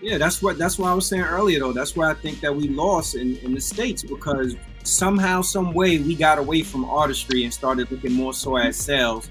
Yeah, 0.02 0.18
that's 0.18 0.42
what 0.42 0.58
that's 0.58 0.80
what 0.80 0.90
I 0.90 0.96
was 0.96 1.08
saying 1.08 1.22
earlier 1.22 1.60
though. 1.60 1.74
That's 1.74 1.96
why 1.96 2.10
I 2.10 2.16
think 2.16 2.40
that 2.42 2.56
we 2.56 2.70
lost 2.70 3.14
in, 3.14 3.38
in 3.38 3.54
the 3.54 3.62
States 3.62 4.02
because 4.02 4.56
somehow, 4.84 5.42
some 5.42 5.74
way 5.74 6.00
we 6.00 6.16
got 6.16 6.38
away 6.38 6.64
from 6.64 6.86
artistry 6.86 7.44
and 7.44 7.54
started 7.54 7.92
looking 7.92 8.14
more 8.14 8.34
so 8.34 8.58
at 8.58 8.76
sales. 8.76 9.30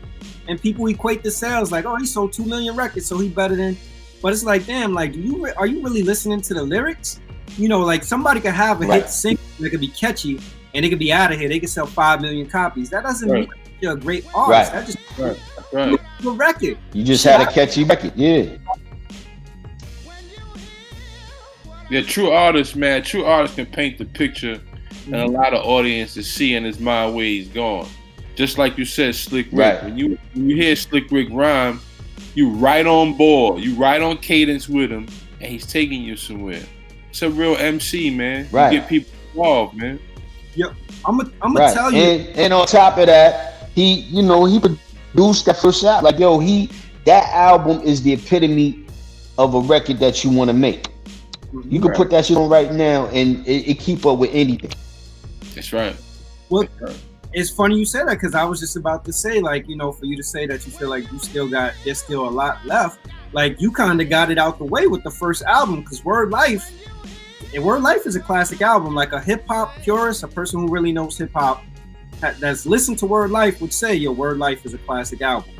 And 0.48 0.60
people 0.60 0.86
equate 0.88 1.22
the 1.22 1.30
sales 1.30 1.70
like, 1.70 1.84
oh, 1.84 1.96
he 1.96 2.06
sold 2.06 2.32
two 2.32 2.44
million 2.44 2.74
records, 2.76 3.06
so 3.06 3.18
he 3.18 3.28
better 3.28 3.56
than 3.56 3.76
But 4.22 4.32
it's 4.32 4.44
like, 4.44 4.66
damn, 4.66 4.92
like, 4.92 5.12
do 5.12 5.20
you 5.20 5.44
re- 5.44 5.52
are 5.56 5.66
you 5.66 5.82
really 5.82 6.02
listening 6.02 6.40
to 6.42 6.54
the 6.54 6.62
lyrics? 6.62 7.20
You 7.56 7.68
know, 7.68 7.80
like 7.80 8.04
somebody 8.04 8.40
could 8.40 8.52
have 8.52 8.80
a 8.82 8.86
Right. 8.86 9.02
hit 9.02 9.10
single 9.10 9.42
that 9.60 9.70
could 9.70 9.80
be 9.80 9.88
catchy 9.88 10.38
and 10.74 10.84
it 10.84 10.88
could 10.90 10.98
be 10.98 11.12
out 11.12 11.32
of 11.32 11.38
here. 11.38 11.48
They 11.48 11.58
could 11.60 11.70
sell 11.70 11.86
five 11.86 12.20
million 12.20 12.46
copies. 12.46 12.90
That 12.90 13.02
doesn't 13.02 13.28
Right. 13.30 13.48
mean 13.48 13.58
you're 13.80 13.94
a 13.94 13.96
great 13.96 14.24
artist. 14.34 14.72
Right. 14.72 14.80
That 14.80 14.86
just 14.86 14.98
Right. 15.18 15.38
Right. 15.72 16.00
a 16.26 16.30
record. 16.30 16.78
You 16.92 17.02
just 17.04 17.24
had 17.24 17.40
a 17.40 17.50
catchy 17.50 17.84
record, 17.84 18.12
yeah. 18.14 18.44
Yeah, 21.90 22.02
true 22.02 22.30
artists, 22.30 22.76
man. 22.76 23.02
True 23.02 23.24
artists 23.24 23.56
can 23.56 23.66
paint 23.66 23.98
the 23.98 24.04
picture, 24.04 24.60
and 25.12 25.22
a 25.22 25.24
mm-hmm. 25.26 25.36
lot 25.36 25.54
of 25.54 25.64
audiences 25.64 26.30
see 26.30 26.54
in 26.54 26.64
his 26.64 26.78
mind 26.78 27.14
where 27.14 27.24
he's 27.24 27.48
going. 27.48 27.88
Just 28.36 28.58
like 28.58 28.78
you 28.78 28.84
said, 28.84 29.14
Slick 29.14 29.46
Rick. 29.52 29.58
Right. 29.58 29.84
When 29.84 29.98
you 29.98 30.18
when 30.34 30.48
you 30.48 30.56
hear 30.56 30.76
Slick 30.76 31.10
Rick 31.10 31.28
rhyme, 31.30 31.80
you 32.34 32.50
right 32.50 32.86
on 32.86 33.16
board. 33.16 33.62
You 33.62 33.74
right 33.74 34.00
on 34.00 34.18
cadence 34.18 34.68
with 34.68 34.90
him, 34.90 35.08
and 35.40 35.50
he's 35.50 35.66
taking 35.66 36.02
you 36.02 36.16
somewhere. 36.16 36.62
It's 37.10 37.22
a 37.22 37.30
real 37.30 37.56
MC, 37.56 38.10
man. 38.10 38.48
Right. 38.52 38.72
You 38.72 38.80
get 38.80 38.88
people 38.88 39.12
involved, 39.32 39.76
man. 39.76 39.98
Yep. 40.54 40.74
I'm 41.04 41.18
gonna 41.18 41.30
I'm 41.42 41.54
gonna 41.54 41.66
Right. 41.66 41.74
tell 41.74 41.92
you. 41.92 42.02
And 42.02 42.28
and 42.38 42.52
on 42.52 42.66
top 42.66 42.98
of 42.98 43.06
that, 43.06 43.70
he, 43.74 44.00
you 44.00 44.22
know, 44.22 44.44
he 44.44 44.60
produced 44.60 45.46
that 45.46 45.58
first 45.58 45.84
album. 45.84 46.04
Like, 46.04 46.18
yo, 46.18 46.38
he 46.38 46.70
that 47.04 47.28
album 47.30 47.80
is 47.82 48.02
the 48.02 48.12
epitome 48.12 48.86
of 49.38 49.54
a 49.54 49.60
record 49.60 49.98
that 49.98 50.22
you 50.22 50.30
want 50.30 50.48
to 50.48 50.54
make. 50.54 50.88
You 51.68 51.80
can 51.80 51.88
Right. 51.88 51.96
put 51.96 52.10
that 52.10 52.26
shit 52.26 52.36
on 52.36 52.48
right 52.48 52.72
now 52.72 53.06
and 53.06 53.46
it, 53.46 53.70
it 53.70 53.78
keep 53.80 54.06
up 54.06 54.18
with 54.18 54.30
anything. 54.32 54.70
That's 55.60 55.72
right. 55.74 55.96
Well, 56.48 56.66
it's 57.32 57.50
funny 57.50 57.78
you 57.78 57.84
said 57.84 58.08
that 58.08 58.14
because 58.14 58.34
I 58.34 58.44
was 58.44 58.60
just 58.60 58.76
about 58.76 59.04
to 59.04 59.12
say, 59.12 59.40
like, 59.40 59.68
you 59.68 59.76
know, 59.76 59.92
for 59.92 60.06
you 60.06 60.16
to 60.16 60.22
say 60.22 60.46
that 60.46 60.64
you 60.66 60.72
feel 60.72 60.88
like 60.88 61.10
you 61.12 61.18
still 61.18 61.48
got 61.48 61.74
there's 61.84 62.02
still 62.02 62.26
a 62.26 62.30
lot 62.30 62.64
left. 62.64 62.98
Like 63.32 63.60
you 63.60 63.70
kind 63.70 64.00
of 64.00 64.08
got 64.08 64.30
it 64.30 64.38
out 64.38 64.58
the 64.58 64.64
way 64.64 64.86
with 64.86 65.04
the 65.04 65.10
first 65.10 65.42
album 65.42 65.82
because 65.82 66.04
Word 66.04 66.30
Life, 66.30 66.72
and 67.54 67.62
Word 67.62 67.82
Life 67.82 68.06
is 68.06 68.16
a 68.16 68.20
classic 68.20 68.62
album. 68.62 68.94
Like 68.94 69.12
a 69.12 69.20
hip 69.20 69.44
hop 69.46 69.76
purist, 69.82 70.22
a 70.22 70.28
person 70.28 70.60
who 70.60 70.68
really 70.68 70.92
knows 70.92 71.18
hip 71.18 71.32
hop 71.32 71.62
that's 72.20 72.66
listened 72.66 72.98
to 72.98 73.06
Word 73.06 73.30
Life 73.30 73.60
would 73.60 73.72
say 73.72 73.94
your 73.94 74.12
Word 74.12 74.38
Life 74.38 74.64
is 74.64 74.74
a 74.74 74.78
classic 74.78 75.20
album. 75.20 75.50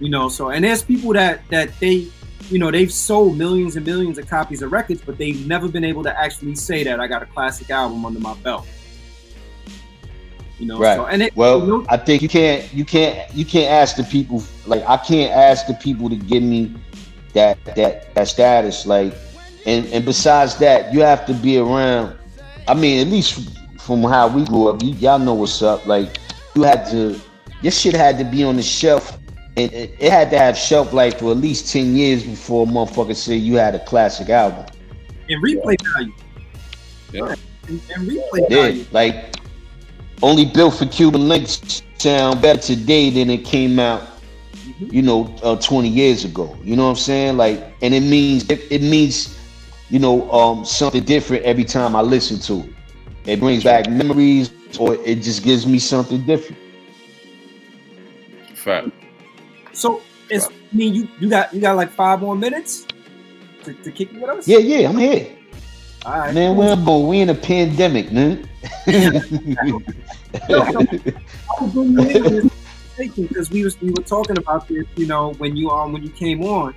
You 0.00 0.10
know, 0.10 0.28
so 0.28 0.50
and 0.50 0.64
there's 0.64 0.82
people 0.82 1.12
that 1.12 1.46
that 1.50 1.78
they, 1.80 2.08
you 2.50 2.58
know, 2.58 2.70
they've 2.70 2.92
sold 2.92 3.36
millions 3.36 3.76
and 3.76 3.84
millions 3.84 4.16
of 4.16 4.28
copies 4.28 4.62
of 4.62 4.72
records, 4.72 5.02
but 5.04 5.18
they've 5.18 5.44
never 5.46 5.68
been 5.68 5.84
able 5.84 6.04
to 6.04 6.18
actually 6.18 6.54
say 6.54 6.84
that 6.84 6.98
I 6.98 7.08
got 7.08 7.22
a 7.22 7.26
classic 7.26 7.68
album 7.68 8.06
under 8.06 8.20
my 8.20 8.34
belt. 8.36 8.66
You 10.58 10.66
know, 10.66 10.78
Right. 10.78 10.96
so 10.96 11.06
and 11.06 11.22
it, 11.22 11.36
Well, 11.36 11.60
you 11.60 11.66
know, 11.66 11.86
I 11.88 11.96
think 11.96 12.22
you 12.22 12.28
can't 12.28 12.72
you 12.72 12.84
can't 12.84 13.32
you 13.34 13.44
can't 13.44 13.70
ask 13.70 13.96
the 13.96 14.04
people 14.04 14.42
like 14.66 14.82
I 14.88 14.96
can't 14.96 15.32
ask 15.32 15.66
the 15.66 15.74
people 15.74 16.08
to 16.08 16.16
give 16.16 16.42
me 16.42 16.72
that 17.32 17.62
that 17.76 18.14
that 18.14 18.28
status 18.28 18.86
like 18.86 19.14
and 19.66 19.84
and 19.86 20.04
besides 20.04 20.56
that 20.58 20.92
you 20.94 21.00
have 21.00 21.26
to 21.26 21.34
be 21.34 21.58
around 21.58 22.16
I 22.68 22.74
mean 22.74 23.04
at 23.04 23.10
least 23.12 23.50
from 23.80 24.02
how 24.04 24.28
we 24.28 24.44
grew 24.44 24.68
up 24.68 24.82
you, 24.82 24.92
y'all 24.94 25.18
know 25.18 25.34
what's 25.34 25.60
up 25.60 25.84
like 25.86 26.18
you 26.54 26.62
had 26.62 26.86
to 26.90 27.20
your 27.60 27.72
shit 27.72 27.94
had 27.96 28.16
to 28.18 28.24
be 28.24 28.44
on 28.44 28.54
the 28.56 28.62
shelf 28.62 29.18
and 29.56 29.72
it, 29.72 29.94
it 29.98 30.10
had 30.12 30.30
to 30.30 30.38
have 30.38 30.56
shelf 30.56 30.92
life 30.92 31.18
for 31.18 31.32
at 31.32 31.38
least 31.38 31.72
10 31.72 31.96
years 31.96 32.22
before 32.22 32.64
a 32.64 32.70
motherfucker 32.70 33.16
say 33.16 33.34
you 33.34 33.56
had 33.56 33.74
a 33.74 33.84
classic 33.84 34.28
album 34.28 34.64
and 35.28 35.42
replay 35.42 35.76
value. 35.94 36.12
Yeah. 37.12 37.34
And, 37.68 37.80
and 37.96 38.08
replay 38.08 38.40
Yeah, 38.50 38.56
value. 38.62 38.84
like 38.92 39.34
only 40.24 40.46
built 40.46 40.74
for 40.74 40.86
Cuban 40.86 41.28
links 41.28 41.82
sound 41.98 42.40
better 42.40 42.60
today 42.60 43.10
than 43.10 43.30
it 43.30 43.44
came 43.44 43.78
out, 43.78 44.02
you 44.78 45.02
know, 45.02 45.26
uh, 45.42 45.56
20 45.56 45.88
years 45.88 46.24
ago. 46.24 46.56
You 46.62 46.76
know 46.76 46.84
what 46.84 46.90
I'm 46.90 46.96
saying? 46.96 47.36
Like, 47.36 47.62
and 47.82 47.94
it 47.94 48.00
means 48.00 48.48
it, 48.50 48.60
it 48.70 48.82
means, 48.82 49.38
you 49.90 49.98
know, 49.98 50.30
um, 50.32 50.64
something 50.64 51.04
different 51.04 51.44
every 51.44 51.64
time 51.64 51.94
I 51.94 52.00
listen 52.00 52.38
to 52.40 52.66
it. 52.66 52.74
It 53.26 53.40
brings 53.40 53.64
back 53.64 53.88
memories, 53.88 54.50
or 54.78 54.94
it 54.94 55.16
just 55.16 55.44
gives 55.44 55.66
me 55.66 55.78
something 55.78 56.24
different. 56.26 56.60
Fact. 58.54 58.88
So 59.72 60.00
it's 60.30 60.48
I 60.48 60.52
mean 60.72 60.94
you 60.94 61.08
you 61.20 61.28
got 61.28 61.52
you 61.52 61.60
got 61.60 61.76
like 61.76 61.90
five 61.90 62.20
more 62.20 62.36
minutes 62.36 62.86
to, 63.64 63.74
to 63.74 63.90
kick 63.92 64.12
it 64.12 64.20
with 64.20 64.30
us. 64.30 64.48
Yeah, 64.48 64.58
yeah, 64.58 64.88
I'm 64.88 64.96
here, 64.96 65.36
All 66.06 66.18
right. 66.18 66.34
man. 66.34 66.56
Where 66.56 66.72
I'm? 66.72 67.06
We 67.06 67.20
in 67.20 67.30
a 67.30 67.34
pandemic, 67.34 68.10
man. 68.12 68.48
I 68.86 69.20
was 71.60 71.72
bringing 71.72 71.92
you 71.92 72.08
in 72.08 72.26
on 72.26 72.32
this 72.32 72.52
conversation 72.96 73.26
because 73.26 73.50
we 73.50 73.64
was 73.64 73.80
we 73.80 73.90
were 73.90 74.02
talking 74.02 74.38
about 74.38 74.68
this, 74.68 74.86
you 74.96 75.06
know, 75.06 75.32
when 75.34 75.56
you 75.56 75.70
um 75.70 75.92
when 75.92 76.02
you 76.02 76.10
came 76.10 76.44
on, 76.44 76.74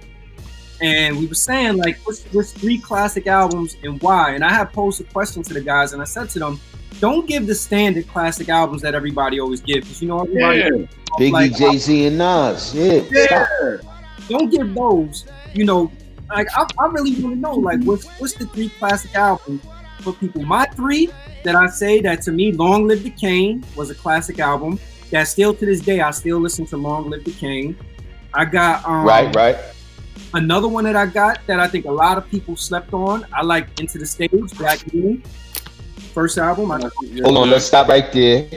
and 0.81 1.17
we 1.17 1.27
were 1.27 1.35
saying 1.35 1.77
like 1.77 1.97
what's 2.05 2.23
what's 2.25 2.51
three 2.51 2.79
classic 2.79 3.27
albums 3.27 3.77
and 3.83 4.01
why? 4.01 4.31
And 4.33 4.43
I 4.43 4.51
had 4.53 4.71
posed 4.73 5.01
a 5.01 5.03
question 5.05 5.43
to 5.43 5.53
the 5.53 5.61
guys, 5.61 5.93
and 5.93 6.01
I 6.01 6.05
said 6.05 6.29
to 6.31 6.39
them, 6.39 6.59
don't 6.99 7.27
give 7.27 7.47
the 7.47 7.55
standard 7.55 8.07
classic 8.07 8.49
albums 8.49 8.81
that 8.81 8.95
everybody 8.95 9.39
always 9.39 9.61
gives, 9.61 9.87
because 9.87 10.01
you 10.01 10.07
know 10.07 10.19
everybody 10.21 10.59
Yeah. 10.59 10.87
Biggie, 11.19 11.31
like, 11.31 11.55
Jay 11.55 11.77
Z, 11.77 12.07
and 12.07 12.17
Nas. 12.17 12.75
Yeah, 12.75 13.01
Yeah. 13.09 13.77
don't 14.29 14.49
give 14.49 14.73
those. 14.73 15.25
You 15.53 15.65
know, 15.65 15.91
like 16.29 16.47
I, 16.55 16.65
I 16.79 16.87
really 16.87 17.15
want 17.21 17.35
to 17.35 17.39
know 17.39 17.53
like 17.55 17.81
what's 17.83 18.05
what's 18.19 18.33
the 18.33 18.45
three 18.47 18.69
classic 18.69 19.15
albums 19.15 19.61
for 20.01 20.13
people. 20.13 20.43
My 20.43 20.65
three 20.65 21.09
that 21.47 21.55
I 21.55 21.67
say 21.67 22.01
that 22.01 22.21
to 22.23 22.33
me, 22.33 22.51
Long 22.51 22.87
Live 22.87 23.03
the 23.03 23.09
King 23.09 23.63
was 23.77 23.89
a 23.89 23.95
classic 23.95 24.37
album. 24.39 24.77
That 25.11 25.29
still 25.29 25.53
to 25.53 25.65
this 25.65 25.79
day 25.79 26.01
I 26.01 26.11
still 26.11 26.39
listen 26.39 26.65
to 26.67 26.75
Long 26.75 27.09
Live 27.09 27.23
the 27.23 27.31
King. 27.31 27.73
I 28.33 28.43
got 28.43 28.85
um, 28.85 29.05
right, 29.05 29.33
right. 29.33 29.55
another 30.33 30.67
one 30.67 30.83
that 30.83 30.97
I 30.97 31.05
got 31.05 31.39
that 31.47 31.61
I 31.61 31.69
think 31.69 31.85
a 31.85 31.91
lot 31.91 32.17
of 32.17 32.29
people 32.29 32.57
slept 32.57 32.91
on. 32.91 33.25
I 33.31 33.43
like 33.43 33.73
Enta 33.77 33.97
da 33.97 34.03
Stage, 34.03 34.57
Black 34.57 34.93
Moon. 34.93 35.23
First 36.13 36.37
album. 36.37 36.69
I, 36.69 36.81
Hold 37.23 37.37
on, 37.37 37.49
let's 37.49 37.63
stop 37.63 37.87
right 37.87 38.11
there. 38.11 38.49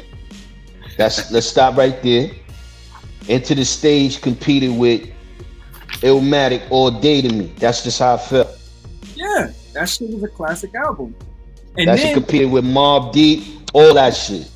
That's 0.99 1.31
let's 1.31 1.47
stop 1.47 1.77
right 1.77 2.03
there. 2.03 2.33
Enta 3.29 3.55
da 3.55 3.63
Stage 3.63 4.21
competed 4.21 4.77
with 4.77 5.09
Illmatic 6.03 6.69
all 6.71 6.91
day 6.91 7.23
to 7.23 7.29
me. 7.29 7.53
That's 7.57 7.85
just 7.85 8.01
how 8.01 8.15
I 8.15 8.19
felt. 8.19 8.49
yeah, 9.15 9.53
that 9.75 9.89
shit 9.89 10.11
was 10.11 10.25
a 10.25 10.29
classic 10.29 10.75
album. 10.75 11.15
And 11.79 11.89
that 11.89 11.99
shit 11.99 12.15
competed 12.15 12.51
with 12.51 12.65
Mobb 12.65 13.13
Deep, 13.13 13.45
all 13.73 13.95
that 13.95 14.15
shit. 14.15 14.51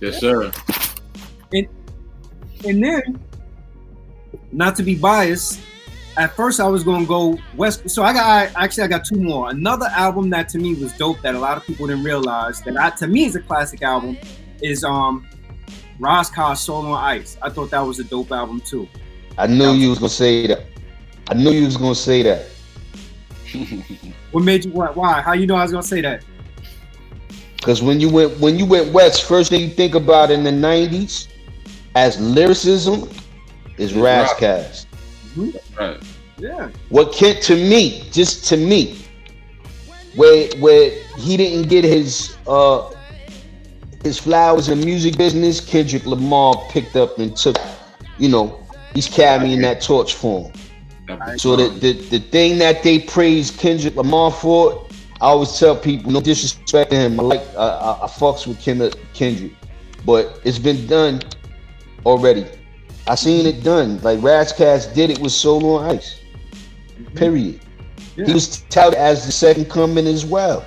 Yes, 0.00 0.18
sir. 0.18 0.52
And 1.52 1.68
and 2.64 2.82
then, 2.82 3.20
not 4.52 4.74
to 4.76 4.82
be 4.82 4.94
biased, 4.94 5.60
at 6.16 6.34
first 6.34 6.60
I 6.60 6.68
was 6.68 6.82
gonna 6.82 7.06
go 7.06 7.38
West. 7.56 7.88
So 7.90 8.02
I 8.02 8.12
got 8.12 8.26
I, 8.26 8.64
actually 8.64 8.84
I 8.84 8.86
got 8.88 9.04
two 9.04 9.20
more. 9.20 9.50
Another 9.50 9.86
album 9.90 10.30
that 10.30 10.48
to 10.50 10.58
me 10.58 10.74
was 10.74 10.92
dope 10.94 11.20
that 11.22 11.34
a 11.34 11.38
lot 11.38 11.56
of 11.56 11.64
people 11.64 11.86
didn't 11.86 12.04
realize 12.04 12.60
that 12.62 12.76
I, 12.76 12.90
to 12.90 13.06
me 13.06 13.26
is 13.26 13.36
a 13.36 13.40
classic 13.40 13.82
album 13.82 14.16
is 14.62 14.84
um 14.84 15.26
Ras 15.98 16.30
Kass's 16.30 16.64
Soul 16.64 16.86
on 16.86 17.04
Ice. 17.04 17.36
I 17.42 17.50
thought 17.50 17.70
that 17.70 17.80
was 17.80 17.98
a 17.98 18.04
dope 18.04 18.32
album 18.32 18.60
too. 18.60 18.88
I 19.38 19.46
knew 19.46 19.72
you 19.72 19.90
was 19.90 19.98
gonna 19.98 20.08
say 20.08 20.46
that. 20.46 20.64
I 21.28 21.34
knew 21.34 21.50
you 21.50 21.66
was 21.66 21.76
gonna 21.76 21.94
say 21.94 22.22
that. 22.22 22.46
What 24.32 24.44
made 24.44 24.64
you 24.64 24.72
what? 24.72 24.96
Why? 24.96 25.20
How 25.20 25.32
you 25.32 25.46
know 25.46 25.54
I 25.54 25.62
was 25.62 25.72
gonna 25.72 25.82
say 25.82 26.00
that? 26.02 26.24
Cause 27.62 27.82
when 27.82 28.00
you 28.00 28.08
went 28.08 28.38
when 28.38 28.58
you 28.58 28.66
went 28.66 28.92
west, 28.92 29.24
first 29.24 29.50
thing 29.50 29.60
you 29.60 29.68
think 29.70 29.94
about 29.94 30.30
in 30.30 30.44
the 30.44 30.50
'90s 30.50 31.28
as 31.94 32.20
lyricism 32.20 33.08
is 33.78 33.94
Rock. 33.94 34.04
Ras 34.04 34.34
Kass. 34.38 34.86
Right. 35.78 36.02
Yeah. 36.38 36.70
What 36.90 37.12
Kent 37.12 37.42
to 37.44 37.54
me, 37.56 38.04
just 38.12 38.44
to 38.46 38.56
me, 38.56 38.98
where 40.14 40.48
where 40.58 40.90
he 41.18 41.36
didn't 41.36 41.68
get 41.68 41.84
his 41.84 42.36
uh 42.46 42.92
his 44.02 44.18
flowers 44.18 44.68
in 44.68 44.80
the 44.80 44.86
music 44.86 45.16
business, 45.16 45.60
Kendrick 45.60 46.06
Lamar 46.06 46.62
picked 46.70 46.94
up 46.94 47.18
and 47.18 47.36
took, 47.36 47.56
you 48.18 48.28
know, 48.28 48.60
he's 48.94 49.08
carrying 49.08 49.60
that 49.62 49.80
torch 49.82 50.14
for 50.14 50.44
him. 50.44 51.38
So 51.38 51.56
the, 51.56 51.68
the 51.68 51.92
the 51.92 52.18
thing 52.18 52.58
that 52.58 52.82
they 52.82 52.98
praise 52.98 53.50
Kendrick 53.50 53.96
Lamar 53.96 54.30
for, 54.30 54.85
I 55.20 55.26
always 55.28 55.58
tell 55.58 55.74
people, 55.76 56.12
no 56.12 56.20
disrespect 56.20 56.90
to 56.90 56.96
him. 56.96 57.18
I 57.18 57.22
like 57.22 57.40
I, 57.56 57.66
I, 57.66 58.04
I 58.04 58.06
fucks 58.06 58.46
with 58.46 58.60
Ken, 58.60 58.90
Kendrick, 59.14 59.52
but 60.04 60.40
it's 60.44 60.58
been 60.58 60.86
done 60.86 61.22
already. 62.04 62.46
I 63.08 63.14
seen 63.14 63.46
it 63.46 63.62
done. 63.62 64.00
Like 64.02 64.22
Ras 64.22 64.52
Kass 64.52 64.86
did 64.86 65.10
it 65.10 65.18
with 65.20 65.32
Soul 65.32 65.76
on 65.76 65.96
Ice. 65.96 66.20
Period. 67.14 67.60
Yeah. 68.16 68.26
He 68.26 68.32
was 68.32 68.62
touted 68.68 68.98
as 68.98 69.24
the 69.26 69.32
second 69.32 69.70
coming 69.70 70.06
as 70.06 70.24
well. 70.26 70.64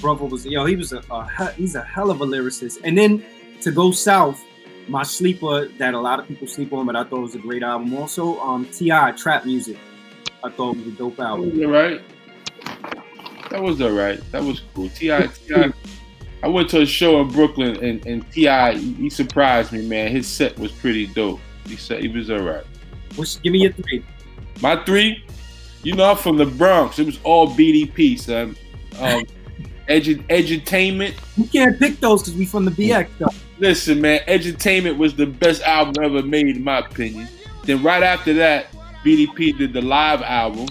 brother 0.00 0.24
was 0.24 0.44
yo, 0.46 0.64
he 0.66 0.76
was 0.76 0.92
a, 0.92 1.02
a 1.10 1.52
he's 1.52 1.74
a 1.74 1.82
hell 1.82 2.10
of 2.10 2.20
a 2.20 2.26
lyricist. 2.26 2.78
And 2.84 2.96
then 2.96 3.24
to 3.62 3.70
go 3.70 3.90
south, 3.90 4.42
my 4.88 5.02
sleeper 5.02 5.68
that 5.78 5.94
a 5.94 6.00
lot 6.00 6.20
of 6.20 6.28
people 6.28 6.46
sleep 6.46 6.72
on, 6.72 6.86
but 6.86 6.96
I 6.96 7.04
thought 7.04 7.20
was 7.20 7.34
a 7.34 7.38
great 7.38 7.62
album. 7.62 7.94
Also, 7.94 8.38
um, 8.40 8.66
T.I. 8.66 9.12
Trap 9.12 9.44
Music, 9.46 9.76
I 10.44 10.50
thought 10.50 10.76
was 10.76 10.86
a 10.86 10.90
dope 10.92 11.16
That 11.16 11.26
album. 11.26 11.50
was 11.50 11.60
all 11.60 11.70
right. 11.72 12.00
That 13.50 13.62
was 13.62 13.80
all 13.80 13.92
right. 13.92 14.20
That 14.32 14.42
was 14.42 14.62
cool. 14.74 14.88
T.I., 14.90 15.26
Ti. 15.26 15.72
I 16.42 16.48
went 16.48 16.68
to 16.70 16.82
a 16.82 16.86
show 16.86 17.20
in 17.20 17.28
Brooklyn 17.28 17.82
and, 17.82 18.04
and 18.06 18.30
T.I., 18.32 18.74
he 18.74 19.10
surprised 19.10 19.72
me, 19.72 19.86
man. 19.86 20.10
His 20.10 20.26
set 20.26 20.58
was 20.58 20.72
pretty 20.72 21.06
dope. 21.06 21.40
He 21.66 21.76
said 21.76 22.02
he 22.02 22.08
was 22.08 22.30
all 22.30 22.40
right. 22.40 22.64
What's, 23.16 23.36
give 23.36 23.52
me 23.52 23.60
your 23.60 23.72
three. 23.72 24.04
My 24.60 24.76
three, 24.84 25.24
you 25.82 25.94
know, 25.94 26.10
I'm 26.10 26.16
from 26.16 26.36
the 26.36 26.46
Bronx. 26.46 26.98
It 26.98 27.06
was 27.06 27.18
all 27.24 27.48
BDP, 27.48 28.18
son. 28.18 28.56
Um, 28.98 29.24
edu- 29.88 30.26
edutainment. 30.28 31.14
You 31.36 31.46
can't 31.48 31.78
pick 31.78 32.00
those 32.00 32.22
because 32.22 32.38
we 32.38 32.46
from 32.46 32.64
the 32.64 32.70
BX 32.70 33.08
though. 33.18 33.28
Listen, 33.58 34.00
man, 34.02 34.20
Edutainment 34.28 34.98
was 34.98 35.14
the 35.14 35.26
best 35.26 35.62
album 35.62 36.04
ever 36.04 36.22
made, 36.22 36.56
in 36.56 36.64
my 36.64 36.78
opinion. 36.78 37.26
Then 37.64 37.82
right 37.82 38.02
after 38.02 38.34
that, 38.34 38.70
BDP 39.02 39.56
did 39.56 39.72
the 39.72 39.80
live 39.80 40.20
album, 40.22 40.68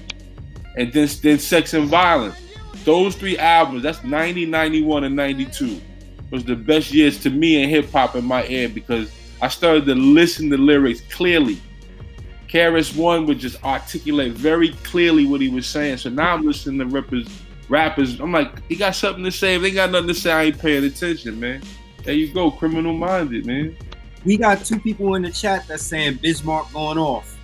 and 0.78 0.94
then 0.94 1.10
then 1.22 1.40
Sex 1.40 1.74
and 1.74 1.88
Violence. 1.88 2.36
Those 2.84 3.16
three 3.16 3.38
albums, 3.38 3.84
that's 3.84 4.04
90, 4.04 4.46
91, 4.46 5.06
and 5.06 5.16
92, 5.16 5.82
was 6.32 6.44
the 6.44 6.56
best 6.56 6.92
years 6.92 7.20
to 7.24 7.30
me 7.30 7.64
in 7.64 7.70
hip 7.70 7.92
hop 7.92 8.16
in 8.16 8.26
my 8.26 8.46
ear 8.48 8.70
because 8.70 9.12
I 9.42 9.48
started 9.48 9.86
to 9.86 9.96
listen 9.96 10.50
to 10.50 10.58
lyrics 10.58 11.02
clearly. 11.12 11.62
KRS-One 12.48 13.26
would 13.26 13.40
just 13.40 13.64
articulate 13.64 14.34
very 14.34 14.70
clearly 14.70 15.26
what 15.26 15.42
he 15.42 15.50
was 15.50 15.68
saying. 15.68 15.98
So 15.98 16.10
now 16.10 16.34
I'm 16.34 16.46
listening 16.46 16.80
to 16.80 16.86
rappers, 16.86 17.28
rappers. 17.70 18.20
I'm 18.20 18.32
like, 18.32 18.66
he 18.68 18.76
got 18.76 18.96
something 18.96 19.24
to 19.24 19.32
say. 19.32 19.56
If 19.56 19.62
they 19.62 19.72
got 19.72 19.92
nothing 19.92 20.08
to 20.08 20.14
say, 20.14 20.32
I 20.32 20.44
ain't 20.44 20.60
paying 20.60 20.84
attention, 20.84 21.40
man. 21.40 21.62
There 22.04 22.14
you 22.14 22.34
go, 22.34 22.52
criminal 22.52 22.94
minded, 22.94 23.46
man. 23.46 23.76
We 24.24 24.38
got 24.38 24.64
two 24.64 24.80
people 24.80 25.16
in 25.16 25.24
the 25.24 25.32
chat 25.32 25.68
that's 25.68 25.84
saying 25.84 26.20
Biz 26.22 26.44
Markie 26.44 26.74
going 26.74 26.98
off. 26.98 27.38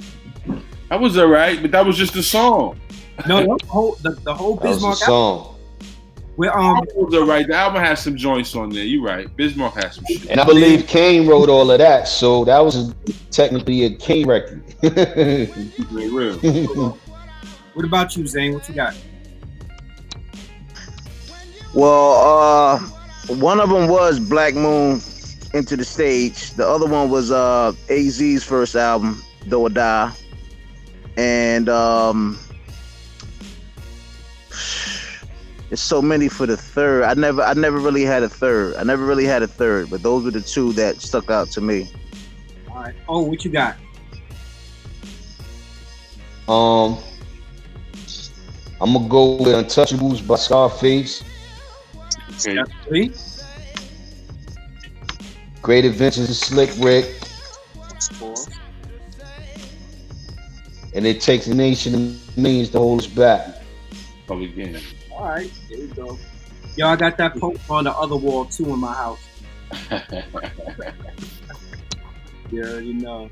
That 0.89 0.99
was 0.99 1.17
alright, 1.17 1.61
but 1.61 1.71
that 1.71 1.85
was 1.85 1.97
just 1.97 2.15
a 2.15 2.23
song. 2.23 2.79
No, 3.27 3.57
the 3.57 3.65
whole 3.68 3.95
the, 4.02 4.11
the 4.11 4.34
whole 4.34 4.56
That 4.56 4.68
was 4.69 4.76
Biz 4.77 4.81
Markie 4.81 5.03
a 5.03 5.06
song. 5.06 5.56
We're 6.38 6.52
um 6.52 6.84
That 6.85 6.95
was 6.95 7.14
alright. 7.14 7.48
The 7.48 7.56
album 7.56 7.84
has 7.84 8.02
some 8.02 8.15
joints 8.15 8.56
on 8.56 8.69
there. 8.69 8.84
You're 8.84 9.03
right. 9.03 9.35
Biz 9.35 9.56
Markie 9.56 9.81
has 9.81 9.95
some 9.95 10.06
shit. 10.06 10.30
And 10.30 10.39
I 10.39 10.45
believe 10.45 10.88
Kane 10.88 11.27
wrote 11.27 11.49
all 11.49 11.69
of 11.72 11.80
that, 11.80 12.07
so 12.07 12.45
that 12.45 12.60
was 12.60 12.93
technically 13.31 13.85
a 13.85 13.95
Kane 13.95 14.27
record. 14.27 14.64
Real. 15.91 16.38
what 17.73 17.85
about 17.85 18.15
you, 18.15 18.26
Zane? 18.27 18.53
What 18.53 18.68
you 18.68 18.76
got? 18.76 18.95
Well, 21.73 22.14
uh, 22.14 22.80
one 23.35 23.60
of 23.60 23.69
them 23.69 23.88
was 23.88 24.19
Black 24.19 24.56
Moon 24.56 24.98
Enta 25.53 25.77
da 25.77 25.84
Stage. 25.84 26.52
The 26.52 26.68
other 26.68 26.85
one 26.85 27.10
was 27.10 27.31
uh 27.31 27.73
AZ's 27.89 28.43
first 28.43 28.76
album, 28.76 29.22
Do 29.48 29.61
or 29.61 29.69
Die, 29.69 30.11
and 31.18 31.69
um, 31.69 32.39
there's 35.72 35.80
so 35.80 36.02
many 36.02 36.27
for 36.27 36.45
the 36.45 36.57
third. 36.57 37.06
I 37.06 37.14
never, 37.14 37.41
I 37.41 37.53
never 37.53 37.77
really 37.77 38.03
had 38.03 38.23
a 38.23 38.27
third. 38.27 38.76
I 38.76 38.84
never 38.84 39.06
really 39.06 39.23
had 39.23 39.41
a 39.41 39.48
third, 39.48 39.89
but 39.89 40.03
those 40.03 40.26
were 40.26 40.31
the 40.31 40.41
two 40.41 40.73
that 40.73 40.99
stuck 40.99 41.31
out 41.31 41.49
to 41.52 41.61
me. 41.61 41.89
All 42.69 42.76
right. 42.76 42.93
Oh, 43.07 43.22
what 43.22 43.45
you 43.45 43.52
got? 43.52 43.77
um, 46.49 46.98
I'm 48.81 48.91
gonna 48.91 49.07
go 49.07 49.38
with 49.38 49.48
Untouchables 49.56 50.27
by 50.27 50.35
Scarface. 50.35 51.23
Okay. 52.31 52.60
Three. 52.85 53.14
Great 55.61 55.85
Adventures 55.85 56.30
of 56.30 56.35
Slick 56.35 56.72
Rick, 56.80 57.06
Four. 58.15 58.35
and 60.93 61.06
it 61.07 61.22
takes 61.22 61.48
a 61.48 61.56
nation 61.56 61.95
of 61.95 62.38
millions 62.38 62.72
to 62.72 62.80
hold 62.80 62.99
us 62.99 63.07
back. 63.07 63.61
Public 64.27 64.53
game. 64.53 64.77
All 65.22 65.27
right. 65.27 65.52
There 65.69 65.77
you 65.77 65.88
go. 65.89 66.18
Yo, 66.76 66.88
I 66.88 66.95
got 66.95 67.15
that 67.18 67.38
post 67.38 67.61
on 67.69 67.84
the 67.84 67.91
other 67.93 68.15
wall 68.15 68.45
too 68.45 68.73
in 68.73 68.80
my 68.80 68.91
house. 68.93 69.19
Yeah, 72.52 72.64
you 72.64 72.64
already 72.64 72.93
know. 72.93 73.30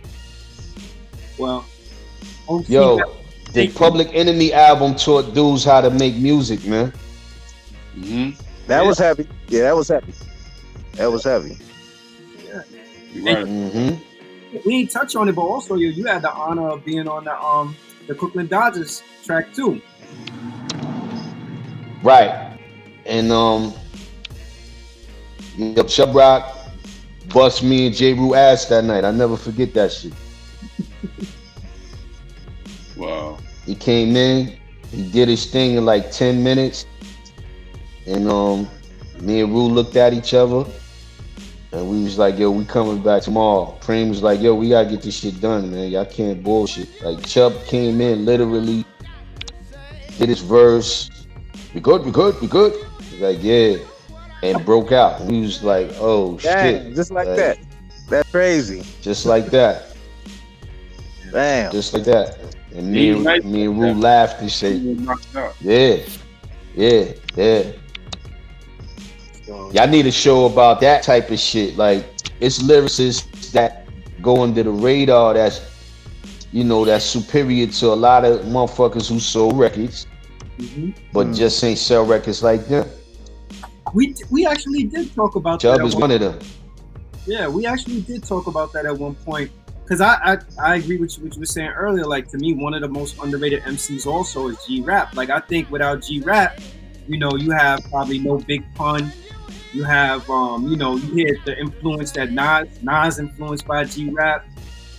Well, 1.38 1.66
OC 2.48 2.70
Yo, 2.70 2.98
got- 3.00 3.10
the 3.54 3.68
Public 3.70 4.10
Enemy 4.14 4.54
album 4.54 4.96
taught 4.96 5.34
dudes 5.34 5.66
how 5.66 5.82
to 5.82 5.90
make 5.90 6.16
music, 6.16 6.64
man. 6.66 6.94
hmm 7.96 8.30
That 8.68 8.86
was 8.86 8.98
heavy. 8.98 9.28
Yeah, 9.50 9.64
that 9.64 9.76
was 9.76 9.90
heavy. 9.90 10.14
That 10.94 11.12
was 11.12 11.24
heavy. 11.26 11.58
You 13.14 13.26
right. 13.26 13.46
hmm 13.46 13.96
we 14.66 14.76
ain't 14.76 14.92
touch 14.92 15.16
on 15.18 15.28
it, 15.28 15.34
but 15.36 15.42
also 15.42 15.76
you 15.76 15.90
you 15.90 16.06
had 16.06 16.22
the 16.22 16.32
honor 16.32 16.70
of 16.70 16.86
being 16.86 17.08
on 17.10 17.26
the 17.26 17.38
um 17.42 17.76
the 18.08 18.14
Brooklyn 18.14 18.48
Dodgers 18.48 19.04
track 19.26 19.54
too. 19.54 19.82
Right. 22.04 22.58
And 23.06 23.32
um 23.32 23.74
Yep, 25.58 25.88
Chubb 25.88 26.16
Rock 26.16 26.56
bust 27.34 27.64
me 27.64 27.88
and 27.88 27.96
Jeru 27.96 28.34
ass 28.34 28.66
that 28.66 28.86
night. 28.86 29.04
I 29.04 29.12
never 29.12 29.36
forget 29.36 29.74
that 29.74 29.92
shit. 29.92 30.14
Wow. 32.96 33.38
He 33.66 33.76
came 33.76 34.18
in, 34.18 34.58
he 34.92 35.10
did 35.10 35.30
his 35.30 35.46
thing 35.46 35.76
in 35.76 35.86
like 35.86 36.12
10 36.12 36.44
minutes. 36.44 36.86
And 38.06 38.28
um 38.28 38.68
me 39.22 39.40
and 39.40 39.54
Rue 39.54 39.68
looked 39.68 39.96
at 39.96 40.14
each 40.14 40.34
other 40.34 40.70
and 41.72 41.90
we 41.90 42.04
was 42.04 42.18
like, 42.18 42.38
yo, 42.38 42.52
we 42.52 42.66
coming 42.66 43.02
back 43.02 43.22
tomorrow. 43.24 43.78
Preem 43.80 44.10
was 44.10 44.24
like, 44.24 44.42
yo, 44.42 44.56
we 44.56 44.70
gotta 44.70 44.90
get 44.90 45.02
this 45.02 45.16
shit 45.16 45.40
done, 45.40 45.72
man. 45.72 45.92
Y'all 45.92 46.06
can't 46.06 46.44
bullshit. 46.44 46.90
Like 47.02 47.26
Chubb 47.26 47.54
came 47.66 48.02
in 48.02 48.26
literally, 48.26 48.86
did 50.18 50.30
his 50.30 50.42
verse. 50.42 51.10
We 51.74 51.82
good, 51.82 52.04
we 52.06 52.12
good, 52.12 52.40
we 52.42 52.48
good. 52.48 52.74
He's 53.10 53.20
like, 53.22 53.38
yeah. 53.42 53.78
And 54.42 54.64
broke 54.66 54.92
out. 54.92 55.22
We 55.22 55.42
was 55.42 55.64
like, 55.64 55.92
oh 56.00 56.38
Dang, 56.38 56.86
shit. 56.86 56.96
just 56.96 57.12
like 57.12 57.28
Like- 57.28 57.38
that. 57.38 57.58
That's 58.08 58.32
crazy. 58.32 58.84
Just 59.02 59.26
like 59.28 59.48
that. 59.48 59.96
Damn. 61.32 61.72
Just 61.72 61.94
like 61.94 62.06
that. 62.06 62.40
And 62.74 62.92
me 62.92 63.10
and, 63.12 63.24
Nice. 63.24 63.44
me 63.44 63.66
and 63.66 63.80
Rue 63.80 63.94
laughed 63.94 64.42
and 64.42 64.52
said, 64.52 64.82
You 64.82 64.96
were 64.96 65.02
knocked 65.02 65.36
out. 65.36 65.56
Yeah, 65.62 65.98
yeah, 66.76 67.12
yeah. 67.36 67.64
Y'all 69.48 69.88
need 69.88 70.06
a 70.08 70.12
show 70.12 70.46
about 70.46 70.80
that 70.82 71.04
type 71.04 71.30
of 71.30 71.40
shit. 71.40 71.76
Like 71.78 72.06
it's 72.40 72.60
lyricists 72.64 73.52
that 73.52 73.88
go 74.22 74.42
under 74.44 74.64
the 74.64 74.72
radar. 74.72 75.34
That's 75.34 75.62
you 76.52 76.64
know 76.64 76.86
that's 76.86 77.06
superior 77.06 77.68
to 77.68 77.88
a 77.88 77.96
lot 77.96 78.26
of 78.26 78.42
motherfuckers 78.46 79.10
who 79.10 79.20
sold 79.20 79.58
records, 79.58 80.08
Mhm. 80.60 80.94
but 81.14 81.32
just 81.34 81.64
ain't 81.64 81.78
sell 81.80 82.06
records 82.06 82.44
like 82.44 82.68
them. 82.68 82.86
We 83.94 84.14
we 84.30 84.46
actually 84.46 84.84
did 84.84 85.14
talk 85.16 85.36
about 85.36 85.62
Chubb 85.62 85.80
that. 85.80 85.86
is 85.86 85.96
at 85.96 86.00
one 86.02 86.12
of 86.12 86.20
them. 86.20 86.40
Yeah, 87.26 87.48
we 87.48 87.66
actually 87.66 88.02
did 88.02 88.24
talk 88.24 88.48
about 88.48 88.74
that 88.74 88.86
at 88.86 88.98
one 88.98 89.16
point. 89.16 89.52
Cause 89.88 90.02
I, 90.02 90.14
I 90.34 90.38
I 90.62 90.76
agree 90.76 90.98
with 90.98 91.18
you, 91.18 91.24
what 91.24 91.34
you 91.36 91.40
were 91.40 91.46
saying 91.48 91.70
earlier. 91.70 92.06
Like 92.06 92.28
to 92.32 92.38
me, 92.38 92.54
one 92.54 92.74
of 92.76 92.82
the 92.82 92.88
most 92.88 93.18
underrated 93.24 93.64
MCs 93.64 94.06
also 94.06 94.50
is 94.50 94.58
G 94.68 94.82
Rap. 94.82 95.16
Like 95.16 95.30
I 95.32 95.40
think 95.40 95.72
without 95.72 96.04
G 96.04 96.20
Rap, 96.20 96.60
you 97.08 97.18
know, 97.18 97.32
you 97.36 97.50
have 97.52 97.80
probably 97.90 98.20
no 98.20 98.38
Big 98.38 98.64
Pun. 98.76 99.12
You 99.74 99.84
have 99.86 100.30
um, 100.30 100.68
you 100.68 100.76
know, 100.78 100.96
you 100.98 101.14
hear 101.14 101.38
the 101.46 101.58
influence 101.60 102.12
that 102.12 102.32
Nas 102.32 102.68
Nas 102.84 103.18
influenced 103.18 103.66
by 103.66 103.86
G 103.86 104.10
Rap. 104.12 104.46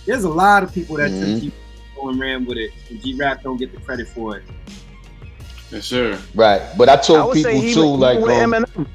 There's 0.05 0.23
a 0.25 0.29
lot 0.29 0.63
of 0.63 0.73
people 0.73 0.97
that 0.97 1.11
Mhm. 1.11 1.33
took 1.35 1.41
G 1.43 1.51
and 2.03 2.19
ran 2.19 2.45
with 2.45 2.57
it, 2.57 2.71
and 2.89 2.99
G 3.01 3.13
Rap 3.13 3.43
don't 3.43 3.57
get 3.57 3.71
the 3.73 3.79
credit 3.79 4.07
for 4.09 4.37
it. 4.37 4.43
Yes, 5.71 5.85
sir. 5.85 6.19
Right, 6.35 6.61
but 6.77 6.89
I 6.89 6.93
I 6.93 6.97
told 6.97 7.27
would 7.27 7.37
say 7.41 7.53
people 7.53 7.61
he 7.61 7.73
too, 7.73 7.81
was- 7.81 7.99
like 7.99 8.19
with 8.19 8.31
um, 8.31 8.51
Eminem. 8.53 8.87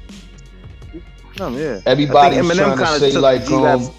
Um, 1.39 1.53
yeah. 1.55 1.81
everybody's 1.85 2.39
I 2.39 2.41
think 2.41 2.51
Eminem 2.51 2.75
trying 2.75 2.77
to 2.77 2.83
kinda 2.85 2.99
say 2.99 3.11
took 3.11 3.21
like 3.21 3.45
G-Rap- 3.45 3.79
um, 3.79 3.91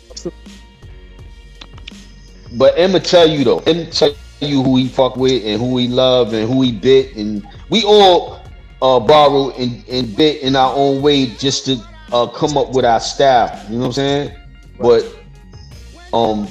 But 2.56 2.74
Emma 2.78 2.98
tell 3.00 3.28
you 3.28 3.44
though, 3.44 3.58
Emma 3.60 3.84
tell 3.86 4.10
you 4.40 4.62
who 4.62 4.76
he 4.76 4.88
fuck 4.88 5.16
with 5.16 5.44
and 5.44 5.60
who 5.60 5.76
he 5.78 5.88
love 5.88 6.32
and 6.32 6.48
who 6.50 6.62
he 6.62 6.72
bit, 6.72 7.14
and 7.16 7.46
we 7.68 7.84
all 7.84 8.40
uh, 8.80 8.98
borrow 9.00 9.50
and, 9.50 9.84
and 9.88 10.16
bit 10.16 10.42
in 10.42 10.56
our 10.56 10.72
own 10.74 11.02
way 11.02 11.26
just 11.26 11.66
to 11.66 11.76
uh, 12.12 12.26
come 12.26 12.56
up 12.56 12.70
with 12.72 12.84
our 12.84 13.00
style. 13.00 13.60
You 13.68 13.74
know 13.74 13.80
what 13.80 13.86
I'm 13.86 13.92
saying? 13.92 14.36
But 14.80 15.04
um, 16.12 16.48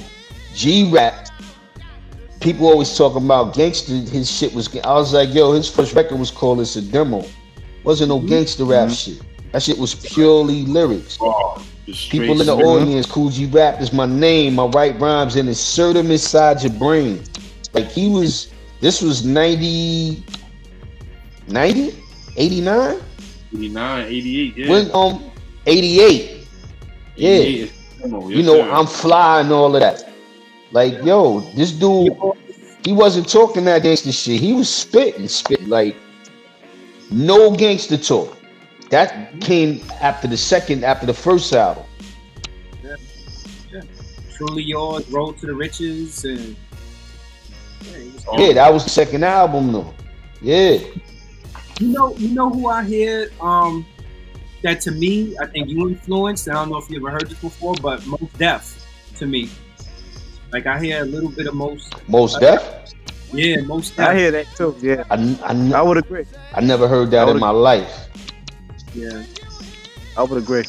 G 0.54 0.90
Rap, 0.92 1.27
people 2.40 2.66
always 2.66 2.96
talking 2.96 3.24
about 3.24 3.54
gangster. 3.54 3.92
His 3.92 4.30
shit 4.30 4.54
was. 4.54 4.74
I 4.78 4.92
was 4.94 5.12
like, 5.12 5.34
yo, 5.34 5.52
his 5.52 5.70
first 5.70 5.94
record 5.94 6.18
was 6.18 6.30
called 6.30 6.60
"It's 6.60 6.76
a 6.76 6.82
Demo." 6.82 7.24
Wasn't 7.84 8.08
no 8.08 8.20
gangster 8.20 8.64
rap 8.64 8.90
shit. 8.90 9.22
That 9.52 9.62
shit 9.62 9.78
was 9.78 9.94
purely 9.94 10.64
lyrics. 10.64 11.16
Oh, 11.20 11.64
People 12.10 12.40
in 12.40 12.46
the 12.46 12.54
audience, 12.54 13.06
Kool 13.06 13.30
G 13.30 13.46
Rap 13.46 13.80
is 13.80 13.94
my 13.94 14.04
name. 14.04 14.56
My 14.56 14.66
right 14.66 14.98
rhymes 15.00 15.36
and 15.36 15.48
insert 15.48 15.94
them 15.94 16.10
inside 16.10 16.62
your 16.62 16.72
brain. 16.72 17.22
Like 17.72 17.86
he 17.86 18.10
was, 18.10 18.52
this 18.80 19.00
was 19.00 19.24
90, 19.24 20.22
90, 21.48 21.94
89? 22.36 23.00
89, 23.54 24.06
88, 24.06 24.56
yeah. 24.56 24.70
When, 24.70 24.90
um, 24.92 25.30
88. 25.64 26.46
Yeah. 27.16 27.30
88 27.30 27.60
is 27.60 27.72
demo, 28.02 28.28
You 28.28 28.42
know, 28.42 28.56
sir. 28.56 28.70
I'm 28.70 28.86
fly 28.86 29.40
and 29.40 29.50
all 29.50 29.74
of 29.74 29.80
that. 29.80 30.07
Like, 30.70 31.02
yo, 31.02 31.40
this 31.54 31.72
dude, 31.72 32.16
he 32.84 32.92
wasn't 32.92 33.28
talking 33.28 33.64
that 33.64 33.82
gangster 33.82 34.12
shit. 34.12 34.40
He 34.40 34.52
was 34.52 34.72
spitting, 34.72 35.28
spitting 35.28 35.68
like 35.68 35.96
no 37.10 37.50
gangster 37.54 37.96
talk. 37.96 38.36
That 38.90 39.40
came 39.40 39.82
after 40.00 40.28
the 40.28 40.36
second, 40.36 40.84
after 40.84 41.06
the 41.06 41.14
first 41.14 41.52
album. 41.52 41.84
Yeah, 42.82 43.80
truly 44.34 44.62
yours, 44.62 45.08
Road 45.10 45.38
to 45.38 45.46
the 45.46 45.54
Riches, 45.54 46.24
and 46.24 46.56
Yeah, 47.84 47.98
was- 48.14 48.40
Yeah, 48.40 48.52
that 48.54 48.72
was 48.72 48.84
the 48.84 48.90
second 48.90 49.24
album 49.24 49.72
though. 49.72 49.94
Yeah. 50.40 50.78
You 51.80 51.88
know, 51.88 52.14
you 52.16 52.28
know 52.34 52.50
who 52.50 52.68
I 52.68 52.84
hear 52.84 53.30
um 53.40 53.86
that 54.62 54.80
to 54.82 54.90
me, 54.90 55.36
I 55.40 55.46
think 55.46 55.68
you 55.68 55.88
influenced. 55.88 56.48
I 56.48 56.54
don't 56.54 56.70
know 56.70 56.78
if 56.78 56.90
you 56.90 56.96
ever 56.96 57.10
heard 57.10 57.28
this 57.28 57.38
before, 57.38 57.74
but 57.80 58.04
Mos 58.06 58.20
Def 58.38 58.84
to 59.16 59.26
me. 59.26 59.50
Like 60.52 60.66
I 60.66 60.78
hear 60.80 61.02
a 61.02 61.04
little 61.04 61.30
bit 61.30 61.46
of 61.46 61.54
most 61.54 61.92
Mos 62.08 62.38
Def? 62.38 62.62
yeah, 63.32 63.60
Most 63.60 63.98
I 63.98 64.16
hear 64.16 64.30
that 64.30 64.46
too. 64.56 64.74
Yeah, 64.80 65.04
I, 65.10 65.16
I, 65.44 65.78
I 65.78 65.82
would 65.82 65.98
agree. 65.98 66.24
I 66.54 66.60
never 66.60 66.88
heard 66.88 67.10
that 67.10 67.28
in 67.28 67.38
my 67.38 67.50
life. 67.50 68.08
Yeah. 68.94 69.24
I 70.16 70.22
would 70.22 70.38
agree. 70.38 70.64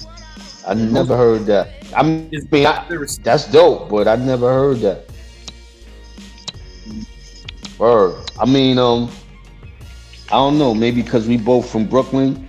I 0.67 0.73
never 0.73 1.15
heard 1.15 1.45
that. 1.45 1.69
I 1.95 2.03
mean, 2.03 2.29
His 2.31 2.45
I, 2.53 2.85
that's 3.23 3.49
dope, 3.51 3.89
but 3.89 4.07
I 4.07 4.15
never 4.17 4.51
heard 4.51 4.77
that. 4.79 5.05
Word. 7.79 8.29
I 8.37 8.45
mean, 8.45 8.77
um, 8.77 9.09
I 10.27 10.35
don't 10.35 10.59
know. 10.59 10.73
Maybe 10.73 11.01
because 11.01 11.27
we 11.27 11.37
both 11.37 11.71
from 11.71 11.85
Brooklyn, 11.87 12.48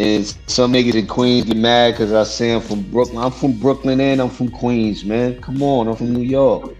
and 0.00 0.26
some 0.46 0.72
niggas 0.72 0.94
in 0.94 1.06
Queens 1.06 1.44
get 1.44 1.56
mad 1.58 1.90
because 1.92 2.12
I 2.12 2.22
say 2.24 2.52
I'm 2.54 2.62
from 2.62 2.82
Brooklyn. 2.90 3.18
I'm 3.22 3.30
from 3.30 3.52
Brooklyn 3.58 4.00
and 4.00 4.20
I'm 4.20 4.30
from 4.30 4.48
Queens, 4.48 5.04
man. 5.04 5.40
Come 5.42 5.62
on, 5.62 5.88
I'm 5.88 5.96
from 5.96 6.14
New 6.14 6.22
York, 6.22 6.74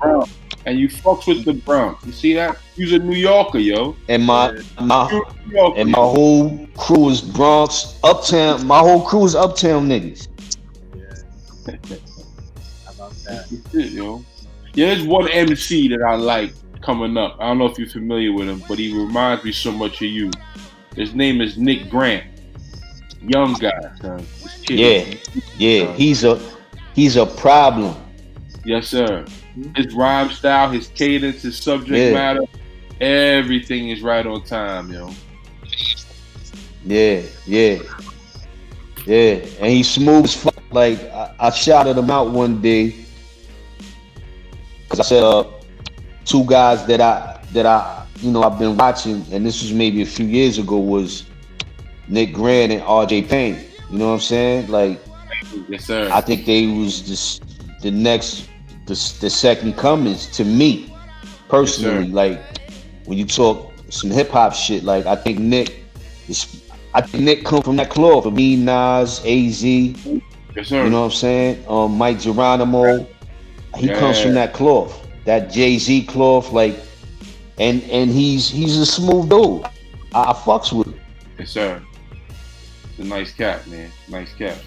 And 0.65 0.79
you 0.79 0.89
fucks 0.89 1.27
with 1.27 1.45
the 1.45 1.53
Bronx. 1.53 2.05
You 2.07 2.13
see 2.13 2.35
that? 2.35 2.57
You's 2.77 2.93
a 2.95 2.99
New 2.99 3.17
Yorker, 3.17 3.59
yo. 3.59 3.95
and 4.09 4.25
my 4.25 4.59
my 4.81 5.11
You 5.11 5.23
a 5.23 5.47
New 5.49 5.55
Yorker. 5.55 5.81
and 5.81 5.91
my 5.91 5.99
whole 5.99 6.67
crew 6.79 7.11
is 7.11 7.21
Bronx, 7.21 7.99
Uptown. 8.03 8.67
My 8.67 8.79
whole 8.79 9.03
crew 9.07 9.25
is 9.27 9.35
Uptown 9.35 9.87
niggas. 9.89 10.29
How 11.67 12.93
about 12.93 13.13
that? 13.27 13.47
Shit, 13.71 13.93
yo. 13.93 14.25
Yeah, 14.75 14.95
there's 14.95 15.03
one 15.07 15.29
MC 15.29 15.89
that 15.89 16.01
I 16.03 16.15
like 16.15 16.53
coming 16.81 17.17
up. 17.19 17.37
I 17.39 17.49
don't 17.49 17.59
know 17.59 17.67
if 17.67 17.79
you're 17.79 17.89
familiar 17.89 18.33
with 18.33 18.49
him, 18.49 18.63
but 18.67 18.79
he 18.79 18.97
reminds 18.97 19.45
me 19.45 19.53
so 19.53 19.73
much 19.73 19.97
of 19.97 20.09
you. 20.09 20.31
His 20.97 21.15
name 21.15 21.41
is 21.41 21.59
Nick 21.59 21.91
Grant. 21.91 22.25
Young 23.23 23.53
guy, 23.55 23.71
son. 24.01 24.17
This 24.43 24.61
kid 24.67 24.81
is- 24.81 25.31
Yeah, 25.59 25.85
yeah. 25.85 25.93
He's 25.95 26.25
a 26.25 26.41
he's 26.95 27.17
a 27.17 27.27
problem. 27.27 27.95
Yes, 28.65 28.89
sir. 28.89 29.25
His 29.77 29.95
rhyme 29.95 30.31
style, 30.31 30.71
his 30.71 30.89
cadence, 30.89 31.43
his 31.43 31.57
subject 31.59 31.99
Yeah. 31.99 32.13
matter, 32.13 32.43
everything 33.01 33.89
is 33.91 34.01
right 34.03 34.27
on 34.27 34.43
time, 34.45 34.91
yo. 34.93 35.11
Yeah, 36.85 37.21
yeah, 37.47 37.79
yeah. 39.07 39.35
And 39.61 39.67
he's 39.71 39.91
smooth 39.91 40.25
as 40.25 40.35
fuck. 40.35 40.55
Like 40.73 41.03
I, 41.13 41.35
I 41.39 41.51
shouted 41.51 41.99
him 41.99 42.11
out 42.11 42.31
one 42.31 42.61
day 42.63 42.95
because 44.85 45.01
I 45.01 45.03
said, 45.03 45.23
uh, 45.23 45.45
two 46.25 46.45
guys 46.45 46.87
that 46.87 47.01
I 47.01 47.41
that 47.53 47.67
I 47.67 48.07
you 48.23 48.31
know 48.31 48.43
I've 48.45 48.59
been 48.59 48.77
watching, 48.77 49.25
and 49.33 49.45
this 49.45 49.63
was 49.63 49.73
maybe 49.73 50.01
a 50.03 50.07
few 50.07 50.27
years 50.27 50.59
ago, 50.59 50.79
was 50.79 51.25
Nick 52.11 52.33
Grant 52.33 52.73
and 52.73 52.83
R.J. 52.83 53.23
Payne. 53.23 53.59
You 53.91 53.99
know 53.99 54.09
what 54.09 54.15
I'm 54.15 54.21
saying? 54.21 54.69
Like 54.69 55.01
Yes, 55.69 55.85
sir. 55.85 56.09
I 56.13 56.21
think 56.21 56.45
they 56.45 56.67
was 56.67 57.09
this 57.09 57.41
the 57.81 57.91
next 57.91 58.49
the, 58.87 58.95
the 59.21 59.31
second 59.31 59.77
comings 59.77 60.27
to 60.37 60.45
me 60.45 60.93
personally. 61.49 62.07
Yes, 62.07 62.15
like 62.15 62.61
when 63.07 63.19
you 63.19 63.25
talk 63.25 63.73
some 63.89 64.11
hip 64.11 64.31
hop 64.31 64.53
shit, 64.53 64.85
like 64.85 65.07
I 65.07 65.17
think 65.17 65.39
Nick 65.39 65.85
is 66.29 66.63
I 66.95 67.01
think 67.01 67.25
Nick 67.25 67.45
come 67.45 67.63
from 67.63 67.77
that 67.77 67.91
cloth 67.91 68.25
For 68.25 68.33
me, 68.33 68.57
Nas, 68.57 69.21
AZ, 69.21 69.63
you 69.65 70.23
yes, 70.57 70.69
sir. 70.69 70.85
You 70.85 70.91
know 70.91 71.01
what 71.01 71.07
I'm 71.07 71.11
saying? 71.13 71.65
Um 71.69 71.99
Mic 71.99 72.19
Geronimo. 72.19 73.07
He 73.77 73.89
comes 73.89 74.21
from 74.21 74.35
that 74.35 74.53
cloth, 74.53 75.07
that 75.25 75.51
Jay-Z 75.51 76.07
cloth, 76.07 76.53
like 76.53 76.77
and 77.59 77.83
and 77.85 78.11
he's 78.11 78.49
he's 78.49 78.77
a 78.79 78.87
smooth 78.87 79.31
dude. 79.31 79.65
I, 80.13 80.31
I 80.31 80.33
fucks 80.33 80.73
with 80.73 80.89
him. 80.89 81.01
yes, 81.39 81.51
sir. 81.51 81.81
It's 83.01 83.07
a 83.07 83.15
nice 83.15 83.33
cat, 83.33 83.67
man. 83.67 83.91
Nice 84.11 84.35
cat. 84.35 84.59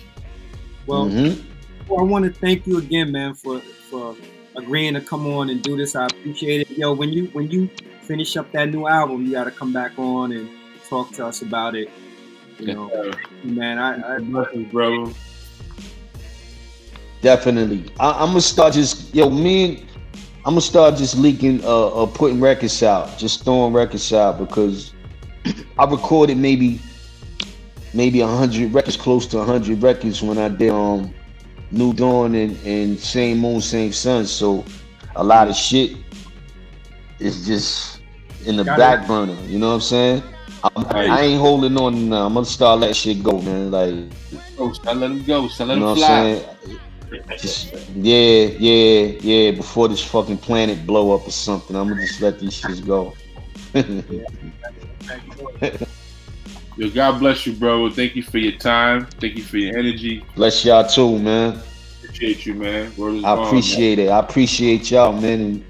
Well, 0.87 1.05
Mhm. 1.05 1.43
Well, 1.87 1.99
I 1.99 2.03
want 2.03 2.25
to 2.25 2.31
thank 2.31 2.65
you 2.65 2.79
again, 2.79 3.11
man, 3.11 3.35
for 3.35 3.59
for 3.91 4.15
agreeing 4.55 4.95
to 4.95 5.01
come 5.01 5.27
on 5.27 5.51
and 5.51 5.61
do 5.61 5.77
this. 5.77 5.95
I 5.95 6.07
appreciate 6.07 6.61
it. 6.61 6.71
Yo, 6.71 6.93
when 6.93 7.13
you 7.13 7.25
when 7.33 7.51
you 7.51 7.69
finish 8.01 8.35
up 8.35 8.51
that 8.53 8.71
new 8.71 8.87
album, 8.87 9.23
you 9.27 9.33
got 9.33 9.43
to 9.43 9.51
come 9.51 9.71
back 9.71 9.91
on 9.99 10.31
and 10.31 10.49
talk 10.89 11.11
to 11.11 11.27
us 11.27 11.43
about 11.43 11.75
it. 11.75 11.91
You 12.57 12.73
know, 12.73 12.89
sir. 12.89 13.11
man, 13.43 13.77
I, 13.77 14.15
I 14.15 14.19
Blessings, 14.19 14.71
bro. 14.71 15.13
Definitely. 17.21 17.85
I, 17.99 18.13
I'm 18.13 18.29
gonna 18.29 18.41
start 18.41 18.73
just 18.73 19.13
yo 19.13 19.29
me. 19.29 19.65
and- 19.65 19.85
I'm 20.45 20.53
gonna 20.55 20.61
start 20.61 20.97
just 20.97 21.17
leaking, 21.17 21.63
uh, 21.63 21.87
uh, 22.03 22.05
putting 22.07 22.41
records 22.41 22.81
out, 22.83 23.15
just 23.19 23.45
throwing 23.45 23.73
records 23.73 24.11
out 24.11 24.39
because 24.39 24.91
I 25.77 25.85
recorded 25.85 26.37
maybe, 26.37 26.81
maybe 27.93 28.21
a 28.21 28.27
hundred 28.27 28.73
records, 28.73 28.97
close 28.97 29.27
to 29.27 29.39
a 29.39 29.45
hundred 29.45 29.81
records 29.81 30.21
when 30.21 30.37
I 30.37 30.49
did 30.49 30.71
um, 30.71 31.13
New 31.71 31.93
Dawn 31.93 32.35
and, 32.35 32.57
and 32.65 32.99
Same 32.99 33.39
Moon, 33.39 33.61
Same 33.61 33.91
Sun. 33.91 34.25
So 34.25 34.63
a 35.15 35.23
lot 35.23 35.47
of 35.47 35.55
shit 35.55 35.97
is 37.19 37.45
just 37.45 38.01
in 38.45 38.57
the 38.57 38.63
Got 38.63 38.75
it. 38.75 38.77
back 38.77 39.07
burner. 39.07 39.37
You 39.47 39.59
know 39.59 39.69
what 39.69 39.75
I'm 39.75 39.81
saying? 39.81 40.23
I'm, 40.63 40.85
I 40.87 41.21
ain't 41.21 41.41
holding 41.41 41.77
on 41.77 42.09
now. 42.09 42.25
I'm 42.25 42.33
gonna 42.33 42.45
start 42.45 42.79
letting 42.79 42.93
shit 42.93 43.23
go, 43.23 43.41
man. 43.41 43.71
Like 43.71 43.93
Oh, 44.57 44.73
let 44.85 45.11
him 45.11 45.23
go. 45.23 45.47
Son, 45.47 45.67
let 45.67 45.75
you 45.75 45.79
know 45.81 45.93
him 45.93 45.97
what 45.97 46.09
I'm 46.09 46.35
fly. 46.35 46.35
saying? 46.35 46.79
Just 47.37 47.73
yeah, 47.95 48.45
yeah, 48.59 49.05
yeah. 49.21 49.51
Before 49.51 49.87
this 49.87 50.03
fucking 50.03 50.37
planet 50.37 50.85
blow 50.87 51.13
up 51.15 51.27
or 51.27 51.31
something, 51.31 51.75
I'm 51.75 51.89
gonna 51.89 52.01
just 52.01 52.21
let 52.21 52.39
these 52.39 52.53
shits 52.53 52.85
go. 52.85 53.13
Yo, 56.75 56.89
God 56.89 57.19
bless 57.19 57.45
you, 57.45 57.53
bro. 57.53 57.87
Thank 57.91 58.15
you 58.15 58.23
for 58.23 58.39
your 58.39 58.53
time. 58.53 59.05
Thank 59.05 59.35
you 59.35 59.43
for 59.43 59.57
your 59.57 59.77
energy. 59.77 60.25
Bless 60.35 60.65
y'all 60.65 60.87
too, 60.87 61.19
man. 61.19 61.59
Appreciate 62.03 62.47
you, 62.47 62.55
man. 62.55 62.91
Word 62.97 63.15
is 63.15 63.23
I 63.23 63.35
bond, 63.35 63.47
appreciate 63.47 63.99
it. 63.99 64.09
I 64.09 64.19
appreciate 64.19 64.89
y'all, 64.89 65.13
man. 65.13 65.41
And 65.41 65.65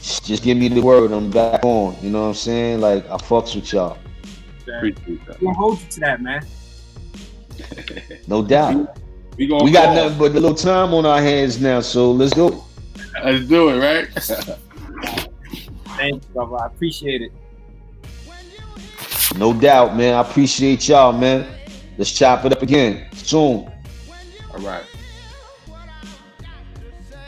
just 0.00 0.44
give 0.44 0.56
me 0.56 0.68
the 0.68 0.80
word. 0.80 1.10
I'm 1.10 1.30
back 1.30 1.64
on. 1.64 1.96
You 2.00 2.10
know 2.10 2.22
what 2.22 2.28
I'm 2.28 2.34
saying? 2.34 2.80
Like 2.80 3.06
I 3.06 3.16
fucks 3.16 3.56
with 3.56 3.72
y'all, 3.72 3.98
man. 4.68 4.76
Appreciate 4.76 5.26
that. 5.26 5.42
will 5.42 5.54
hold 5.54 5.80
you 5.80 5.88
to 5.88 6.00
that, 6.00 6.22
man. 6.22 6.46
no 8.28 8.44
doubt. 8.44 8.98
We, 9.36 9.48
gonna 9.48 9.64
We 9.64 9.72
got 9.72 9.96
nothing 9.96 10.18
but 10.18 10.30
a 10.30 10.34
little 10.34 10.54
time 10.54 10.94
on 10.94 11.06
our 11.06 11.20
hands 11.20 11.60
now, 11.60 11.80
so 11.80 12.12
let's 12.12 12.34
go. 12.34 12.64
Let's 13.24 13.46
do 13.46 13.70
it, 13.70 13.78
right? 13.80 14.08
Thanks, 15.96 16.26
you, 16.26 16.32
brother. 16.32 16.56
I 16.62 16.66
appreciate 16.66 17.22
it. 17.22 17.32
No 19.36 19.52
doubt, 19.52 19.96
man. 19.96 20.14
I 20.14 20.20
appreciate 20.20 20.88
y'all, 20.88 21.12
man. 21.12 21.46
Let's 21.96 22.12
chop 22.12 22.44
it 22.44 22.52
up 22.52 22.62
again 22.62 23.08
soon. 23.12 23.70
All 24.52 24.60
right. 24.60 24.84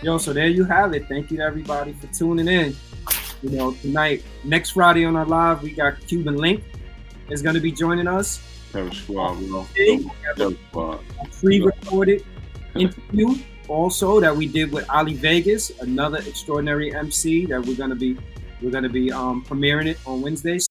Yo, 0.02 0.16
so 0.18 0.32
there 0.32 0.48
you 0.48 0.64
have 0.64 0.94
it. 0.94 1.06
Thank 1.09 1.31
you 1.31 1.36
to 1.39 1.43
everybody 1.43 1.93
for 1.93 2.06
tuning 2.09 2.48
in. 2.48 2.74
You 3.43 3.51
know, 3.51 3.72
tonight, 3.72 4.22
next 4.44 4.70
Friday 4.70 5.05
on 5.05 5.16
our 5.16 5.27
live, 5.27 5.62
we 5.62 5.72
got 5.72 6.01
Cuban 6.06 6.36
Link 6.36 6.64
is 7.28 7.43
going 7.43 7.55
to 7.55 7.60
be 7.60 7.72
joining 7.72 8.06
us. 8.06 8.40
Terror 8.72 8.93
Squad, 8.93 9.39
bro. 9.48 9.66
Hey, 9.74 10.02
Terror 10.36 10.52
Squad. 10.68 11.01
a 11.22 11.28
pre-recorded 11.28 12.24
interview 12.74 13.35
also 13.68 14.20
that 14.20 14.35
we 14.35 14.47
did 14.47 14.72
with 14.72 14.89
Ali 14.90 15.14
Vegas, 15.14 15.70
another 15.81 16.18
extraordinary 16.18 16.94
MC 16.94 17.47
that 17.47 17.64
we're 17.64 17.77
gonna 17.77 17.94
be 17.94 18.16
we're 18.60 18.70
gonna 18.70 18.89
be 18.89 19.10
um, 19.12 19.44
premiering 19.44 19.86
it 19.86 19.98
on 20.06 20.20
Wednesday. 20.20 20.59